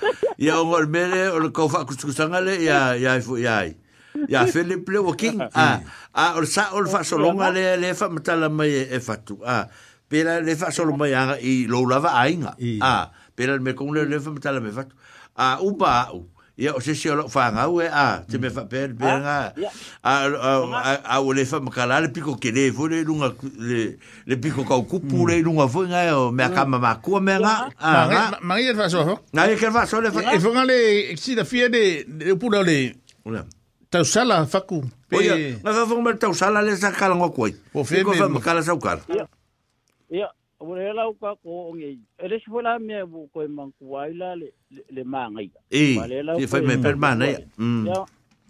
Ia 0.42 0.56
o 0.58 0.64
ngol 0.72 0.88
mele 0.98 1.22
o 1.38 1.44
le 1.46 1.52
kau 1.54 1.68
fakutukutanga 1.70 2.42
le. 2.48 2.56
Ia 2.66 2.80
ia 2.98 3.14
ifu 3.22 3.38
ia 3.46 3.60
ai. 3.60 3.76
Ya 4.34 4.48
Philip 4.50 4.90
le 4.90 5.04
o 5.12 5.14
king. 5.14 5.38
Ah, 5.54 5.82
ah, 6.18 6.34
o 6.42 6.44
sa 6.50 6.72
o 6.74 6.82
fa 6.90 7.04
so 7.06 7.20
longa 7.22 7.52
le 7.54 7.68
le 7.84 7.92
fa 7.94 8.10
matala 8.10 8.50
mai 8.50 8.74
e 8.98 9.00
fa 9.06 9.20
e 9.22 9.22
tu. 9.22 9.38
Ah, 9.46 9.68
pela 10.10 10.40
le 10.42 10.58
fa 10.58 10.74
so 10.74 10.88
longa 10.90 11.12
ya 11.14 11.28
i 11.38 11.60
lo 11.70 11.84
lava 11.86 12.16
ainga. 12.24 12.56
Ah, 12.82 13.12
pela 13.38 13.60
me 13.62 13.78
kong 13.78 13.94
le 14.00 14.08
le 14.10 14.18
fa 14.20 14.34
matala 14.34 14.64
me 14.66 14.74
fa 14.74 14.88
tu. 14.90 14.98
Ah, 15.38 15.60
u 15.62 15.76
ba 15.78 15.94
u 16.18 16.26
ya 16.58 16.74
o 16.74 16.82
se 16.82 16.96
se 16.98 17.14
lo 17.14 17.30
fa 17.30 17.52
nga 17.54 17.68
we 17.70 17.86
a 17.86 18.26
te 18.28 18.38
mm. 18.38 18.42
me 18.42 18.50
fa 18.50 18.66
per 18.66 18.90
per 18.98 19.22
nga 19.22 19.54
a 20.02 20.26
a 21.06 21.22
o 21.22 21.30
le 21.32 21.46
fa 21.46 21.62
makala 21.62 22.02
le 22.02 22.10
piko 22.10 22.34
ke 22.42 22.50
le 22.50 22.72
vo 22.74 22.88
le 22.90 23.06
lunga 23.06 23.30
le 23.62 23.94
le 24.26 24.36
piko 24.42 24.66
ka 24.66 24.74
ku 24.90 24.98
pou 25.06 25.30
mm. 25.30 25.30
le 25.30 25.36
lunga 25.46 25.70
vo 25.70 25.86
nga 25.86 26.02
e, 26.10 26.12
o 26.18 26.32
me 26.34 26.42
mm. 26.50 26.54
ka 26.58 26.66
ma 26.66 26.82
ma 26.82 26.98
ku 26.98 27.22
me 27.22 27.38
nga 27.38 27.70
a 27.78 27.92
nga 28.10 28.24
ma 28.42 28.58
ye 28.58 28.74
fa 28.74 28.90
e 28.90 28.90
so 28.90 29.06
na 29.38 29.46
ye 29.46 29.54
ke 29.54 29.70
fa 29.70 29.86
so 29.86 30.02
le 30.02 30.10
fa 30.10 30.34
e 30.34 30.42
fo 30.42 30.50
nga 30.50 30.66
le 30.66 31.14
si 31.14 31.38
da 31.38 31.46
fie 31.46 31.70
de 31.70 32.10
le 32.26 32.34
pou 32.34 32.50
le 32.50 32.58
ola 33.22 33.46
ta 33.94 34.02
sala 34.02 34.42
fa 34.50 34.66
ku 34.66 34.82
pe 35.06 35.62
na 35.62 35.70
fa 35.78 35.86
fo 35.86 36.02
me 36.02 36.18
ta 36.18 36.26
sala 36.34 36.66
le 36.66 36.74
sa 36.74 36.90
ka 36.90 37.06
lo 37.06 37.22
ko 37.30 37.54
e 37.54 37.54
ko 37.70 37.86
fa 38.18 38.26
makala 38.34 38.66
sa 38.66 38.74
ka 38.82 38.98
ya 39.14 39.30
ya 40.10 40.28
Awa 40.62 40.80
e 40.82 40.90
lau 40.94 41.14
ka 41.22 41.36
ko 41.38 41.52
o 41.70 41.74
ngei. 41.78 41.98
E 42.18 42.26
le 42.28 42.38
si 42.42 42.50
wala 42.50 42.80
mea 42.82 43.06
wu 43.06 43.28
ko 43.34 43.38
e 43.44 43.48
man 43.58 43.70
kuwai 43.78 44.10
la 44.20 44.30
le, 44.42 44.48
le, 44.74 44.82
le 44.96 45.04
maa 45.14 45.28
ngai. 45.34 45.48
E, 45.70 45.84
e 45.94 45.98
mm. 46.26 46.40
si 46.42 46.48
fai 46.52 46.62
me 46.68 46.76
per 46.84 46.96
maa 47.04 47.14
ngai. 47.20 47.34
Ya, 47.88 48.00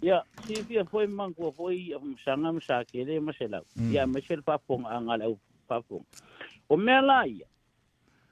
ya, 0.08 0.18
si 0.46 0.54
fi 0.66 0.74
a 0.78 0.84
fai 0.90 1.06
man 1.18 1.30
kuwa 1.36 1.50
fai 1.58 1.78
a 1.92 1.98
msanga 2.10 2.50
msa 2.56 2.76
kere 2.90 3.14
ma 3.26 3.32
se 3.38 3.44
lau. 3.52 3.64
Ya, 3.94 4.02
mm. 4.06 4.12
ma 4.12 4.18
se 4.26 4.34
papong 4.48 4.84
a 4.88 4.96
ngala 5.04 5.24
u 5.32 5.36
papong. 5.68 6.04
O 6.72 6.80
mea 6.84 7.00
la 7.08 7.18
ia, 7.34 7.44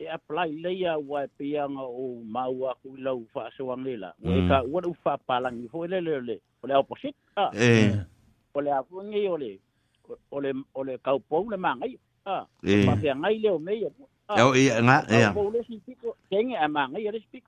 e 0.03 0.09
apply 0.17 0.49
le 0.65 0.71
ia 0.83 0.93
wa 1.09 1.19
e 1.29 1.29
pianga 1.37 1.85
o 2.03 2.23
mau 2.37 2.57
a 2.71 2.75
kui 2.81 2.97
lau 3.07 3.19
fa 3.33 3.43
se 3.57 3.63
wang 3.69 3.85
le 3.87 3.95
la. 4.03 4.11
E 4.25 4.29
mm. 4.31 4.49
ka 4.49 4.57
wala 4.73 4.89
u 4.89 4.97
fa 5.05 5.13
palangi 5.29 5.69
fai 5.73 5.87
le 5.93 5.99
le 6.01 6.13
le 6.17 6.21
le. 6.33 6.37
O 6.65 6.73
le 6.73 6.81
a 6.81 6.83
posit. 6.89 7.17
E. 7.69 7.93
O 8.57 8.65
le 8.65 8.71
a 8.73 8.81
fungi 8.89 9.29
o 9.29 9.37
le, 9.37 9.53
o 10.35 10.41
le, 10.41 10.53
o 10.73 10.81
le 10.87 10.95
kaupong 11.07 11.47
le 11.53 11.57
maa 11.61 11.77
ngai. 11.79 11.93
Mm. 11.95 12.06
Ah. 12.27 12.45
E. 12.67 12.83
Pa 12.83 12.99
ngai 12.99 13.39
leo 13.39 13.59
me 13.63 13.71
ia. 13.79 13.91
Eo 14.35 14.51
ia 14.59 14.83
nga 14.83 15.07
ia. 15.07 15.31
Ko 15.31 15.47
le 15.55 15.63
si 15.63 15.79
piko 15.87 16.19
kenge 16.27 16.59
ama 16.59 16.91
ngai 16.91 17.07
ia 17.07 17.15
le 17.15 17.23
si 17.31 17.39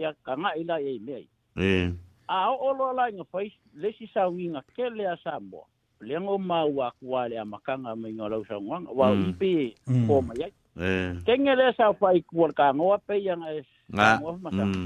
Ia 0.00 0.10
ka 0.26 0.32
ila 0.56 0.76
e 0.82 0.92
me. 1.06 1.16
E. 1.56 1.94
A 2.26 2.50
o 2.50 2.74
lo 2.74 2.90
ừ. 2.90 2.94
À. 2.94 2.94
Ừ. 2.94 2.94
Dạ, 2.94 2.98
la 2.98 3.04
nga 3.14 3.24
fai 3.32 3.46
le 3.74 3.90
si 3.98 4.06
sa 4.14 4.26
winga 4.28 4.60
ke 4.76 4.90
le 4.96 5.04
a 5.06 5.14
sa 5.24 5.38
mo. 5.40 5.66
Le 6.02 6.16
ngo 6.20 6.38
ma 6.38 6.64
wa 6.64 6.90
kwa 7.00 7.28
le 7.28 7.38
ama 7.38 7.58
kanga 7.66 7.92
me 7.96 8.08
nga 8.16 8.26
lau 8.30 8.42
sa 8.48 8.56
ngwa 8.58 8.78
wa 8.98 9.12
ipi 9.14 9.74
ko 10.06 10.20
ma 10.22 10.34
ia. 10.40 10.48
E. 10.80 10.90
Kenge 11.26 11.54
le 11.56 11.70
sa 11.78 11.92
fai 11.92 12.20
kwa 12.22 12.48
ka 12.58 12.72
ngo 12.74 12.96
pe 13.06 13.14
ia 13.20 13.36
nga 13.38 13.50
e. 13.54 13.62
Nga. 13.94 14.08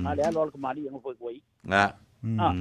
Nga 0.04 0.14
le 0.16 0.22
alo 0.22 0.50
ko 0.52 0.58
mari 0.60 0.80
ngo 0.90 1.00
fai 1.04 1.16
koi. 1.20 1.36
Nga. 1.64 1.84
Ah. 2.40 2.52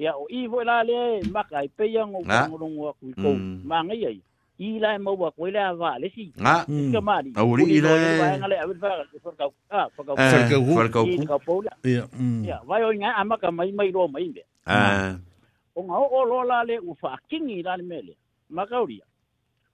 Ia 0.00 0.12
o 0.18 0.26
i 0.30 0.46
vo 0.50 0.58
la 0.66 0.82
le 0.82 0.98
makai 1.30 1.66
pe 1.76 1.84
ia 1.86 2.02
ngo 2.06 2.18
ngolongo 2.48 2.88
ku 2.98 3.06
ko. 3.22 3.30
Ma 3.68 3.76
ngai 3.86 4.00
ia. 4.18 4.33
i 4.58 4.78
la 4.78 4.98
mo 4.98 5.14
wa 5.14 5.30
ko 5.32 5.50
la 5.50 5.74
va 5.74 5.98
le 5.98 6.10
si 6.14 6.30
ah 6.44 6.62
ke 6.68 7.00
mari 7.02 7.32
au 7.36 7.56
ri 7.58 7.80
la 7.82 7.90
va 7.98 8.26
ngale 8.38 8.56
au 8.62 8.70
va 8.78 8.90
ko 9.22 9.30
ka 9.34 9.46
ah 9.70 9.86
ko 9.90 10.06
ka 10.06 11.74
ya 11.82 12.06
ya 12.46 12.56
va 12.62 12.78
yo 12.78 12.88
nga 12.94 13.16
ama 13.18 13.34
ka 13.36 13.50
mai 13.50 13.72
mai 13.74 13.90
ro 13.90 14.06
mai 14.06 14.30
be 14.30 14.42
ah 14.70 15.18
nga 15.74 15.96
o 15.98 16.24
lo 16.24 16.44
la 16.46 16.62
le 16.62 16.78
u 16.78 16.94
fa 17.00 17.18
king 17.28 17.50
i 17.50 17.62
la 17.62 17.74
le 17.76 17.82
mele 17.82 18.14
ma 18.50 18.62
ka 18.70 18.78
ri 18.86 19.02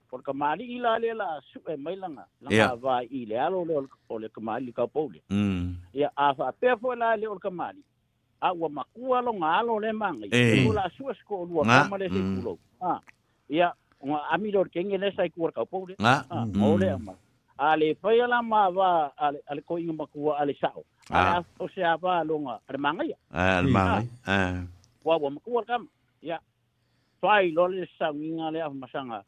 por 0.08 0.22
ka 0.24 0.32
mari 0.32 0.64
i 0.64 0.80
la 0.80 0.96
le 0.96 1.12
la 1.12 1.28
su 1.52 1.60
e 1.68 1.76
mai 1.76 1.96
langa 2.00 2.24
la 2.40 2.72
va 2.80 3.04
i 3.04 3.26
le 3.28 3.36
alo 3.36 3.64
le 3.68 3.84
o 4.08 4.18
le 4.18 4.28
ka 4.32 4.40
mari 4.40 4.72
ka 4.72 4.86
po 4.88 5.10
le 5.12 5.20
ya 5.92 6.08
a 6.16 6.32
fa 6.34 6.52
pe 6.60 6.72
fo 6.80 6.94
la 6.96 7.16
le 7.16 7.28
o 7.28 7.36
ka 7.36 7.50
mari 7.50 7.84
a 8.40 8.48
wa 8.56 8.68
makua 8.80 9.20
lo 9.20 9.32
nga 9.36 9.60
alo 9.60 9.76
le 9.78 9.92
mangi 9.92 10.24
o 10.24 10.32
eh. 10.36 10.64
la 10.72 10.88
su 10.96 11.04
sko 11.20 11.44
lu 11.44 11.60
ka 11.68 11.84
ma 11.90 11.96
le 12.00 12.08
hmm. 12.08 12.16
se 12.16 12.20
kulo 12.40 12.58
ah 12.80 12.98
ya 13.48 13.74
Nga 14.00 14.18
ami 14.32 14.48
lor 14.52 14.68
kenge 14.72 14.96
ne 14.98 15.12
sai 15.12 15.28
kuar 15.30 15.52
kau 15.52 15.64
pau 15.68 15.84
le. 15.86 15.94
Nga. 16.00 16.14
Ah, 16.24 16.24
ah, 16.30 16.44
Mau 16.48 16.76
mm-hmm. 16.76 16.80
le 16.80 16.88
ama. 16.92 17.14
Ale 17.60 17.86
faya 18.02 18.26
la 18.26 18.40
ma 18.42 18.68
wa 18.72 19.12
ale 19.20 19.38
ale 19.48 19.60
ko 19.60 19.76
inga 19.76 19.92
makua 19.92 20.40
ale 20.40 20.56
sao. 20.56 20.84
Ah. 21.10 21.36
Ale 21.36 21.44
o 21.60 21.68
se 21.68 21.84
apa 21.84 22.24
longa 22.24 22.60
ale 22.68 22.78
mangai. 22.78 23.12
Ale 23.32 23.68
mangai. 23.70 24.08
Wa 25.04 25.16
wa 25.20 25.30
makua 25.30 25.64
kam. 25.68 25.84
Ya. 26.22 26.40
Fai 27.20 27.50
lor 27.52 27.68
le 27.70 27.84
sao 27.98 28.12
inga 28.14 28.50
le 28.50 28.60
af 28.64 28.72
masanga. 28.72 29.20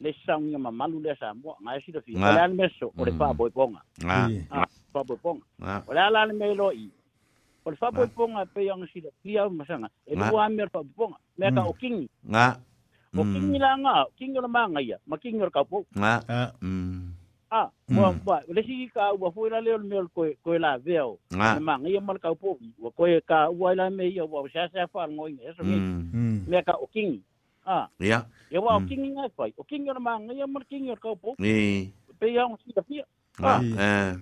Le 0.00 0.14
sao 0.26 0.38
inga 0.38 0.58
ma 0.58 0.70
malu 0.70 1.00
le 1.02 1.16
sa 1.18 1.34
mo. 1.34 1.56
Nga 1.62 1.80
si 1.84 1.90
do 1.92 2.00
fi. 2.00 2.14
Ale 2.14 2.38
ale 2.40 2.54
meso 2.54 2.92
o 2.96 3.04
le 3.04 3.10
fa 3.12 3.34
mm. 3.34 3.36
boy 3.36 3.50
ponga. 3.50 3.82
Nga. 3.98 4.62
Fa 4.94 5.02
boy 5.02 5.16
ponga. 5.18 5.82
Ole 5.90 5.98
ala 6.00 6.20
ale 6.22 6.54
lo 6.54 6.70
i. 6.70 6.86
O 7.66 7.70
le 7.70 7.76
fa 7.76 7.90
boy 7.90 8.06
ponga 8.14 8.46
pe 8.54 8.62
yang 8.62 8.86
si 8.94 9.00
le. 9.02 9.10
Kia 9.26 9.50
masanga. 9.50 9.90
E 10.06 10.14
lua 10.14 10.46
me 10.48 10.62
fa 10.70 10.78
boy 10.86 10.96
ponga. 11.10 11.18
Me 11.38 11.50
ka 11.50 11.60
mm. 11.66 11.66
o 11.68 11.72
kingi. 11.74 12.06
Nga 12.28 12.69
mo 13.12 13.22
kingila 13.26 13.70
nga 13.82 13.94
kingila 14.14 14.46
manga 14.48 14.78
ia 14.78 14.98
ma 15.02 15.18
kingila 15.18 15.50
ka 15.50 15.66
po 15.66 15.82
nga 15.90 16.22
mm 16.62 17.18
ah 17.50 17.66
mo 17.90 18.06
ba 18.22 18.46
le 18.46 18.62
si 18.62 18.86
ka 18.94 19.10
wa 19.18 19.26
foi 19.34 19.50
la 19.50 19.58
le 19.58 19.74
mel 19.82 20.06
ko 20.14 20.30
ko 20.46 20.54
la 20.54 20.78
veo 20.78 21.18
ma 21.34 21.58
manga 21.58 21.90
ia 21.90 21.98
mal 21.98 22.22
ka 22.22 22.30
po 22.38 22.54
wa 22.78 22.90
ko 22.94 23.02
ka 23.26 23.50
wa 23.50 23.74
la 23.74 23.90
me 23.90 24.06
ia 24.06 24.22
wa 24.22 24.46
sa 24.54 24.70
sa 24.70 24.86
fa 24.86 25.10
ngo 25.10 25.26
ia 25.26 25.50
so 25.58 25.66
mi 25.66 25.74
me 26.46 26.54
ka 26.62 26.78
o 26.78 26.86
king 26.86 27.18
ah 27.66 27.90
ia 27.98 28.22
ia 28.54 28.62
wa 28.62 28.78
o 28.78 28.86
king 28.86 29.02
nga 29.18 29.26
fa 29.34 29.50
o 29.58 29.66
king 29.66 29.90
ia 29.90 29.98
manga 29.98 30.30
ia 30.30 30.46
mal 30.46 30.62
king 30.70 30.86
ia 30.86 30.94
ka 30.94 31.10
po 31.18 31.34
ni 31.42 31.90
pe 32.22 32.30
ia 32.30 32.46
o 32.46 32.54
si 32.62 32.70
ka 32.70 32.86
pia 32.86 33.02
ah 33.42 33.58
eh 33.58 34.14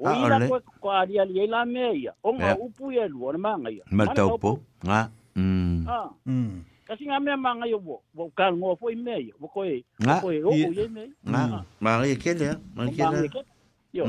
o 0.00 0.08
ira 0.08 0.40
ko 0.48 0.56
ko 0.80 0.88
ali 0.88 1.20
ali 1.20 1.44
la 1.44 1.68
me 1.68 1.92
ia 2.08 2.16
o 2.24 2.32
nga 2.32 2.56
upu 2.56 2.88
ia 2.88 3.04
lu 3.04 3.28
ma 3.36 3.60
nga 3.60 3.68
ia 3.68 3.84
mal 3.92 4.08
ka 4.16 4.24
po 4.40 4.64
nga 4.80 5.12
mm 5.36 5.84
ah 5.84 6.08
mm 6.24 6.77
kasi 6.88 7.04
nga 7.04 7.20
mea 7.20 7.36
manga 7.36 7.68
yo 7.68 7.76
wo 7.84 8.00
wo 8.16 8.24
kal 8.32 8.56
ngo 8.56 8.72
fo 8.80 8.88
ime 8.88 9.14
yo 9.28 9.34
wo 9.36 9.44
koi 9.54 9.84
wo 10.08 10.14
koi 10.24 10.36
ro 10.42 10.48
wo 10.56 10.72
ye 10.72 10.86
me 10.88 11.04
mm. 11.20 11.32
ma 11.52 11.60
ma 11.84 11.90
ye 12.08 12.16
kele 12.16 12.56
ma 12.72 12.88
kele 12.88 13.28
eh, 13.28 13.44
yo 13.92 14.08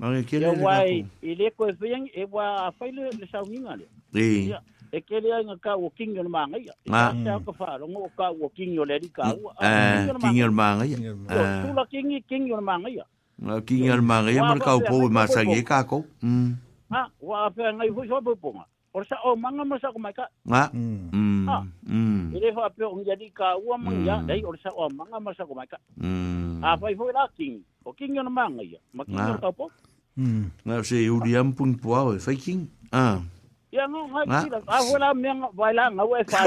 ma 0.00 0.06
ye 0.16 0.24
kele 0.24 0.46
yo 0.48 0.56
wai 0.64 1.04
ile 1.20 1.52
ko 1.52 1.68
fo 1.76 1.84
yang 1.84 2.08
e 2.16 2.24
wa 2.32 2.72
fa 2.72 2.88
ile 2.88 3.12
le 3.12 3.28
sa 3.28 3.44
ngi 3.44 3.60
ngale 3.60 3.84
e 4.16 4.56
e 4.88 4.98
kele 5.04 5.28
eh, 5.28 5.44
nga 5.44 5.56
ka 5.60 5.72
wo 5.76 5.92
king 5.92 6.16
yo 6.16 6.24
manga 6.24 6.56
ya 6.56 6.72
ma 6.88 7.12
sa 7.28 7.36
ka 7.44 7.52
fa 7.52 7.76
ro 7.76 7.84
ngo 7.92 8.08
ka 8.16 8.32
wo 8.40 8.48
king 8.56 8.72
yo 8.72 8.88
le 8.88 8.96
di 8.96 9.12
ka 9.12 9.28
wo 9.36 9.52
king 10.24 10.40
yo 10.40 10.48
manga 10.48 10.88
ya 10.88 10.96
tu 11.60 11.68
la 11.76 11.84
king 11.92 12.08
king 12.24 12.48
yo 12.48 12.56
manga 12.56 12.88
ya 12.88 12.96
king 13.68 13.84
yo 13.84 14.00
manga 14.00 14.32
ya 14.32 14.48
ma 14.48 14.56
ka 14.56 14.80
po 14.80 15.12
ma 15.12 15.28
sa 15.28 15.44
ye 15.44 15.60
ka 15.60 15.84
ko 15.84 16.08
mm. 16.24 16.56
ha 16.88 17.04
ah, 17.04 17.06
wa 17.20 17.52
fa 17.52 17.68
ngai 17.76 17.92
fo 17.92 18.00
so 18.08 18.16
po 18.24 18.32
po 18.32 18.56
Or 18.90 19.06
sa 19.06 19.14
o 19.22 19.32
oh, 19.32 19.34
manga 19.38 19.62
masa 19.62 19.94
ko 19.94 19.98
mai 20.02 20.10
ka. 20.10 20.26
Nga. 20.42 20.74
Mm. 20.74 21.46
Ha. 21.46 21.62
Ah. 21.62 21.64
Mm. 21.86 22.34
Ile 22.34 22.50
ho 22.50 22.60
ape 22.66 22.82
on 22.82 23.06
jadi 23.06 23.30
ka 23.30 23.54
ua 23.62 23.78
mang 23.78 24.02
ya 24.02 24.18
dai 24.26 24.42
or 24.42 24.58
sa 24.58 24.74
o 24.74 24.90
manga 24.90 25.14
masa 25.22 25.46
ko 25.46 25.54
mai 25.54 25.70
ka. 25.70 25.78
Mm. 25.94 26.58
A 26.66 26.74
fai 26.74 26.98
ho 26.98 27.06
king. 27.38 27.62
O 27.86 27.94
king 27.94 28.18
yo 28.18 28.26
manga 28.26 28.66
ya. 28.66 28.82
Ma 28.90 29.06
king 29.06 29.14
yo 29.22 29.38
tapo. 29.38 29.70
Mm. 30.18 30.50
Na 30.66 30.82
se 30.82 31.06
uriam 31.06 31.54
pun 31.54 31.78
puao 31.78 32.18
fai 32.18 32.34
king. 32.34 32.66
Ah. 32.90 33.22
Ya 33.70 33.86
no 33.86 34.10
ha 34.10 34.26
kila. 34.26 34.58
A 34.66 34.78
ho 34.82 34.98
la 34.98 35.14
menga 35.14 35.46
vai 35.54 35.70
nga 35.70 36.02
wa 36.02 36.18
fa. 36.26 36.40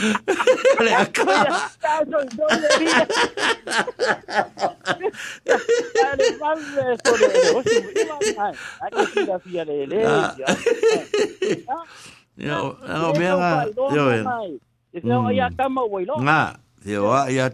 Ia 0.00 0.96
ia 15.30 15.46
mm. 15.46 15.54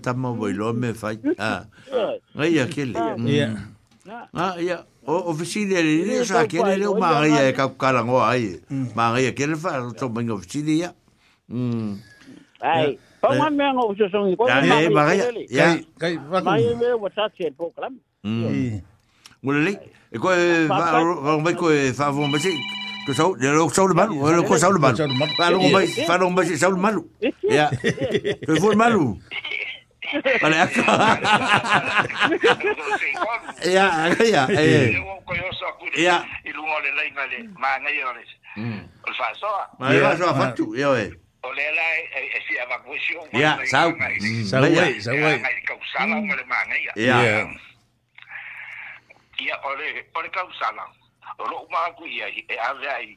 tama 0.00 0.32
wai 0.38 0.54
lo 0.56 0.72
me 0.72 0.94
fai. 0.94 1.18
Nga 1.18 2.42
ia 2.46 2.64
kele. 2.70 2.94
Mm. 2.94 3.58
Nga 4.06 4.46
ia. 4.62 4.78
O 5.06 5.30
ofisile 5.30 5.78
le 5.82 5.94
le 6.06 6.22
sa 6.24 6.46
kele 6.46 6.76
le 6.78 6.86
o 6.86 6.94
maa 6.94 7.26
ia 7.26 7.42
e 7.50 7.52
kakukala 7.52 8.06
ngoa 8.06 8.30
ai. 8.30 8.62
Mm. 8.70 8.94
Maa 8.94 9.18
ia 9.18 9.34
e 9.34 9.36
kele 9.36 9.58
fai. 9.58 9.82
Tau 9.98 10.06
mangi 10.14 10.30
ofisile 10.30 10.72
ia. 10.78 10.94
Mm. 11.50 11.98
Ai, 12.60 12.96
pa 13.20 13.28
man 13.36 13.52
me 13.56 13.64
ngo 13.74 13.92
so 13.98 14.08
so 14.08 14.18
ko. 14.36 14.48
Ya, 14.48 14.88
ba 14.88 15.12
ya. 15.12 15.28
Ya, 15.50 15.68
kai 16.00 16.16
va. 16.16 16.40
Mai 16.40 16.64
me 16.80 16.92
whatsapp 16.96 17.32
che 17.36 17.50
program. 17.52 18.00
Mm. 18.24 18.80
Ngulele. 19.44 19.72
E 20.12 20.16
ko 20.16 20.28
va 20.68 21.04
va 21.24 21.36
vai 21.44 21.52
ko 21.54 21.68
fa 21.94 22.10
von 22.10 22.32
ba 22.32 22.38
Ko 23.06 23.12
sau, 23.14 23.36
de 23.38 23.46
lo 23.46 23.68
sau 23.70 23.86
le 23.86 23.94
malu, 23.94 24.18
lo 24.18 24.42
ko 24.42 24.56
sau 24.58 24.72
le 24.74 24.80
malu. 24.82 24.96
Fa 25.38 25.50
lo 25.54 25.60
mai, 25.62 25.86
fa 25.86 26.16
lo 26.18 26.26
mai 26.30 26.56
sau 26.58 26.70
le 26.74 26.80
malu. 26.80 27.04
Ya. 27.46 27.68
Ko 28.46 28.54
fu 28.58 28.72
malu. 28.74 29.14
Vale, 30.42 30.56
ya. 33.62 33.86
Ya, 34.10 34.10
ya. 34.26 34.42
Ya. 35.94 36.16
Ilu 36.50 36.62
ngole 36.66 36.88
lai 36.98 37.08
ngale, 37.14 37.38
ma 37.62 37.78
ngai 37.82 37.96
ole. 38.10 38.24
Mm. 38.58 38.80
Fa 39.18 39.26
so. 39.38 39.46
Ma 39.78 39.92
va 40.02 40.16
so 40.18 40.26
fatu, 40.40 40.74
yo 40.74 40.94
eh. 40.96 41.10
olela 41.46 41.82
e, 41.96 42.08
e, 42.14 42.36
e 42.36 42.40
si 42.42 42.54
evacuación 42.58 43.26
ya 43.32 43.58
sau 43.70 43.90
mm. 43.92 44.44
sau 44.50 44.66
ya 44.66 44.86
sau 45.00 45.14
ya 45.14 45.38
causala 45.64 46.16
mole 46.20 46.44
mane 46.50 46.76
ya 46.84 46.92
ya 46.96 47.20
ya 49.40 49.54
ole 49.68 50.02
ole 50.14 50.28
causala 50.30 50.84
ro 51.38 51.62
ma 51.70 51.90
ku 51.94 52.04
ya 52.06 52.26
e 52.30 52.54
ave 52.68 52.88
ai 52.90 53.08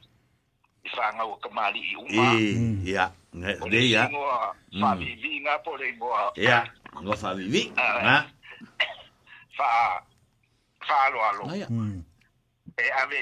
fanga 0.94 1.22
o 1.26 1.36
kamali 1.42 1.80
i 1.80 1.94
uma 1.98 2.28
ya 2.86 3.10
ne 3.34 3.54
de 3.68 3.80
ya 3.90 4.06
fa 4.80 4.94
vivi 4.94 5.40
na 5.42 5.58
pole 5.60 5.90
mo 5.98 6.10
ya 6.38 6.66
no 7.02 7.12
fa 7.16 7.34
vivi 7.34 7.70
na 7.74 8.26
fa 9.58 9.68
fa 10.86 10.96
lo 11.10 11.18
alo 11.28 11.44
e 12.78 12.86
ave 13.02 13.18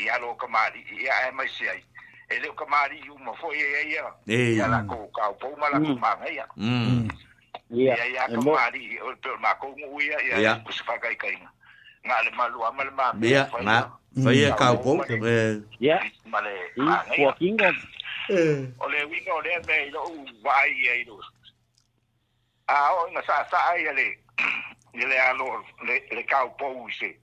i 0.00 0.04
alo 0.08 0.34
kamali 0.40 0.80
ya 1.04 1.28
e 1.28 1.30
mai 1.36 1.48
sei 1.48 1.80
e 2.28 2.38
leo 2.40 2.52
kamari 2.52 2.98
i 3.06 3.10
uma 3.10 3.34
foi 3.36 3.56
e 3.56 3.90
ia 3.90 4.16
ia 4.26 4.66
la 4.66 4.82
ko 4.82 5.08
ka 5.14 5.32
po 5.34 5.46
uma 5.48 5.68
la 5.70 5.78
kuma 5.78 6.16
ia 6.28 6.44
ia 7.70 7.94
ia 8.06 8.24
kamari 8.28 8.98
o 9.00 9.14
pe 9.22 9.28
ma 9.42 9.54
ko 9.54 9.66
ngu 9.68 10.00
ia 10.02 10.38
ia 10.42 10.54
ku 10.64 10.72
se 10.72 10.82
fakai 10.82 11.14
kai 11.16 11.36
nga 12.06 12.22
le 12.22 12.30
malu 12.36 12.64
ama 12.66 12.84
le 12.84 12.90
ma 12.90 13.14
ia 13.22 13.46
nga 13.62 13.92
foi 14.22 14.42
e 14.42 14.50
ka 14.58 14.74
po 14.82 14.98
e 15.06 15.62
ia 15.78 16.02
male 16.26 16.50
i 16.74 17.22
ko 17.22 17.32
kinga 17.38 17.70
o 18.82 18.86
le 18.90 19.00
winga 19.06 19.32
o 19.34 19.40
le 19.42 19.54
me 19.66 19.90
lo 19.94 20.02
vai 20.42 20.70
ia 20.82 20.94
i 20.98 21.04
lo 21.06 21.20
a 22.66 22.74
o 22.92 23.10
nga 23.14 23.22
sa 23.22 23.46
sa 23.50 23.76
ia 23.78 23.92
le 23.92 24.18
le 24.94 25.18
alo 25.30 25.62
le 25.86 26.02
le 26.10 26.22
ka 26.26 26.42
po 26.58 26.66
use 26.82 27.14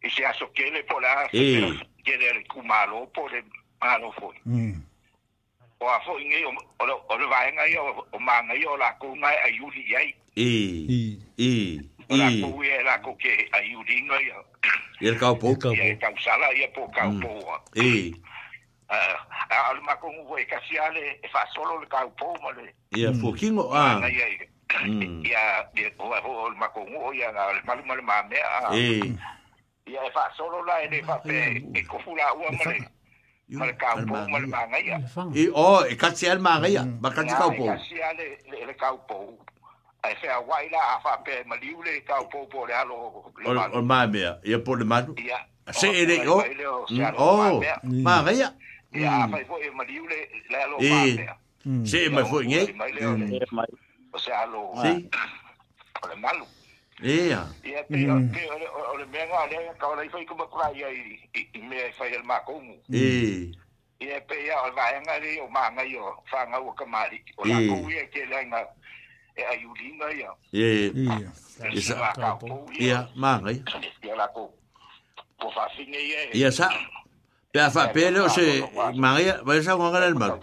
e 0.00 0.08
se 0.08 0.22
e 0.22 0.26
aso 0.26 0.48
kele 0.56 0.82
po 0.88 1.00
la 1.00 1.28
kele 1.28 2.40
kumalo 2.48 3.04
po 3.12 3.28
le 3.28 3.44
malo 3.82 4.12
foi. 4.18 4.34
Mm. 4.46 4.80
O 5.80 5.86
a 5.88 6.00
foi 6.06 6.22
ngai 6.24 6.44
o 6.46 6.52
o 6.80 6.84
o 7.14 7.28
vai 7.28 7.52
ngai 7.52 7.72
o 8.14 8.18
ma 8.18 8.36
ngai 8.46 8.64
o 8.66 8.76
la 8.76 8.90
ko 9.00 9.08
ngai 9.20 9.36
a 9.46 9.48
yuli 9.58 9.82
yai. 9.92 10.08
E. 10.36 10.50
E. 10.94 11.00
E. 11.36 11.80
O 12.10 12.14
la 12.16 12.28
ko 12.44 12.48
e, 12.70 12.74
la 12.88 12.94
ko 13.04 13.12
ke 13.22 13.32
a 13.50 13.58
yuli 13.70 13.94
ngai. 14.08 14.24
E 15.04 15.10
ka 15.20 15.30
o 15.34 15.34
pouca. 15.36 15.68
E 15.74 15.96
ka 16.00 16.08
o 16.08 16.16
sala 16.24 16.48
e 16.54 16.64
po 16.74 16.82
ka 16.94 17.02
o 17.10 17.12
poua. 17.20 17.56
E. 17.84 18.14
Ah, 18.92 19.72
al 19.72 19.80
ma 19.82 19.94
ko 19.96 20.08
ngu 20.12 20.36
e 20.38 20.44
ka 20.46 20.60
siale 20.68 21.04
e 21.24 21.28
fa 21.32 21.42
solo 21.54 21.80
le 21.80 21.86
ka 21.90 22.04
o 22.06 22.10
pou 22.14 22.34
ma 22.42 22.50
le. 22.58 22.66
E 22.96 23.06
a 23.08 23.12
fo 23.20 23.32
king 23.34 23.54
mm. 23.54 23.58
o 23.58 23.64
a. 23.72 24.08
Ya, 25.20 25.68
o 25.98 26.06
a 26.14 26.18
ho 26.22 26.48
ma 26.56 26.68
ko 26.70 26.80
ngu 26.86 26.98
o 27.10 27.10
ya 27.12 27.32
na 27.34 27.50
le 27.52 27.58
e 27.60 27.62
e 27.64 27.66
ma 27.66 27.74
le 27.96 28.02
ma 28.06 28.22
me 28.30 28.38
a. 28.38 28.58
E. 28.72 28.86
Ya 29.90 29.98
e 30.06 30.10
fa 30.14 30.30
solo 30.38 30.62
la 30.64 30.78
e 30.86 31.02
fa 31.02 31.18
pe 31.26 31.66
e 31.74 31.80
ko 31.90 31.98
fu 32.06 32.14
la 32.14 32.30
o 32.30 32.38
ma 32.46 32.70
le. 32.70 32.92
Mare 33.52 33.72
kaupo, 33.76 34.14
mare 34.32 34.46
mangaia. 34.46 34.96
E 35.34 35.48
o, 35.50 35.52
oh, 35.54 35.86
e 35.86 35.94
katsi 35.96 36.26
al 36.28 36.38
mangaia, 36.38 36.84
ba 37.00 37.10
katsi 37.10 37.34
kaupo. 37.36 37.64
Ya 37.64 37.74
e 37.76 37.80
si 37.88 37.96
ale 38.00 38.24
le 38.50 38.66
le 38.66 38.74
kaupo. 38.74 39.18
Ai 40.02 40.14
fa 40.16 40.38
waila 40.40 40.78
a 40.94 41.00
fa 41.02 41.12
e 41.20 41.24
pe 41.24 41.44
maliu 41.48 41.82
le 41.86 42.00
kaupo 42.00 42.38
po 42.50 42.66
le 42.66 42.74
alo. 42.74 42.96
O 43.76 43.82
ma 43.82 44.06
me, 44.06 44.22
e 44.42 44.56
po 44.58 44.74
le 44.74 44.84
manu. 44.84 45.14
Ya. 45.18 45.38
Se 45.72 45.86
ele 46.00 46.26
o. 46.28 46.38
O, 47.18 47.62
ma 48.06 48.22
ve 48.22 48.32
ya. 48.40 48.48
Ya 48.92 49.28
fa 49.28 49.38
po 49.48 49.54
e 49.64 49.68
maliu 49.70 50.04
le 50.10 50.18
le 50.50 50.58
alo 50.64 50.76
e. 50.80 50.90
ma 50.94 51.12
me. 51.12 51.86
Se 51.88 51.98
e 52.04 52.08
mai 52.08 52.24
foi 52.24 52.44
ngai. 52.46 52.66
Mm. 52.98 53.56
O 54.12 54.18
sea, 54.18 54.36
alo. 54.44 54.62
Sí. 54.82 55.06
O 56.02 56.06
le 56.08 56.16
malu. 56.16 56.46
Ea. 57.02 57.46
Ea, 57.66 57.82
te 57.90 58.02
ore 58.08 59.06
mea 59.10 59.24
ngā 59.30 59.38
lea, 59.50 59.72
ka 59.80 59.88
ora 59.90 60.04
i 60.06 60.10
whai 60.12 60.26
kuma 60.30 60.46
kura 60.46 60.68
ia 60.78 60.90
i 60.94 61.62
mea 61.66 61.88
i 61.88 61.94
whai 61.98 62.10
alma 62.14 62.36
kongu. 62.46 62.76
Ea. 62.94 63.48
Ea, 64.02 64.20
pe 64.30 64.38
ea, 64.46 64.60
o 64.60 64.70
vaya 64.76 65.00
ngā 65.02 65.16
rei 65.24 65.40
o 65.42 65.48
mānga 65.54 65.82
i 65.90 65.96
o 65.98 66.12
whānga 66.30 66.60
ua 66.62 66.76
ka 66.78 66.86
māri. 66.94 67.18
O 67.38 67.48
lā 67.50 67.58
kongu 67.66 67.90
ia 67.96 68.06
ke 68.14 68.22
lea 68.30 68.44
ngā 68.52 68.62
e 69.42 69.46
a 69.50 69.58
yuri 69.58 69.90
ngā 69.98 70.12
ia. 70.20 70.30
Ea. 70.54 71.18
Ea. 71.74 72.58
Ea, 72.86 73.02
mānga 73.26 73.56
i. 73.58 73.60
Ea, 73.74 74.18
lā 74.22 74.30
kongu. 74.36 75.30
Po 75.42 75.50
whāwhinga 75.58 75.98
ia. 76.06 76.22
Ea, 76.38 76.54
sā. 76.54 76.70
Ea, 76.70 76.82
sā. 76.94 77.01
Pe 77.52 77.60
a 77.60 77.70
fa 77.70 77.88
pele 77.92 78.18
o 78.20 78.28
se 78.32 78.46
Maria, 78.96 79.36
vai 79.44 79.60
sa 79.62 79.76
ngora 79.76 80.06
el 80.06 80.14
mar. 80.14 80.38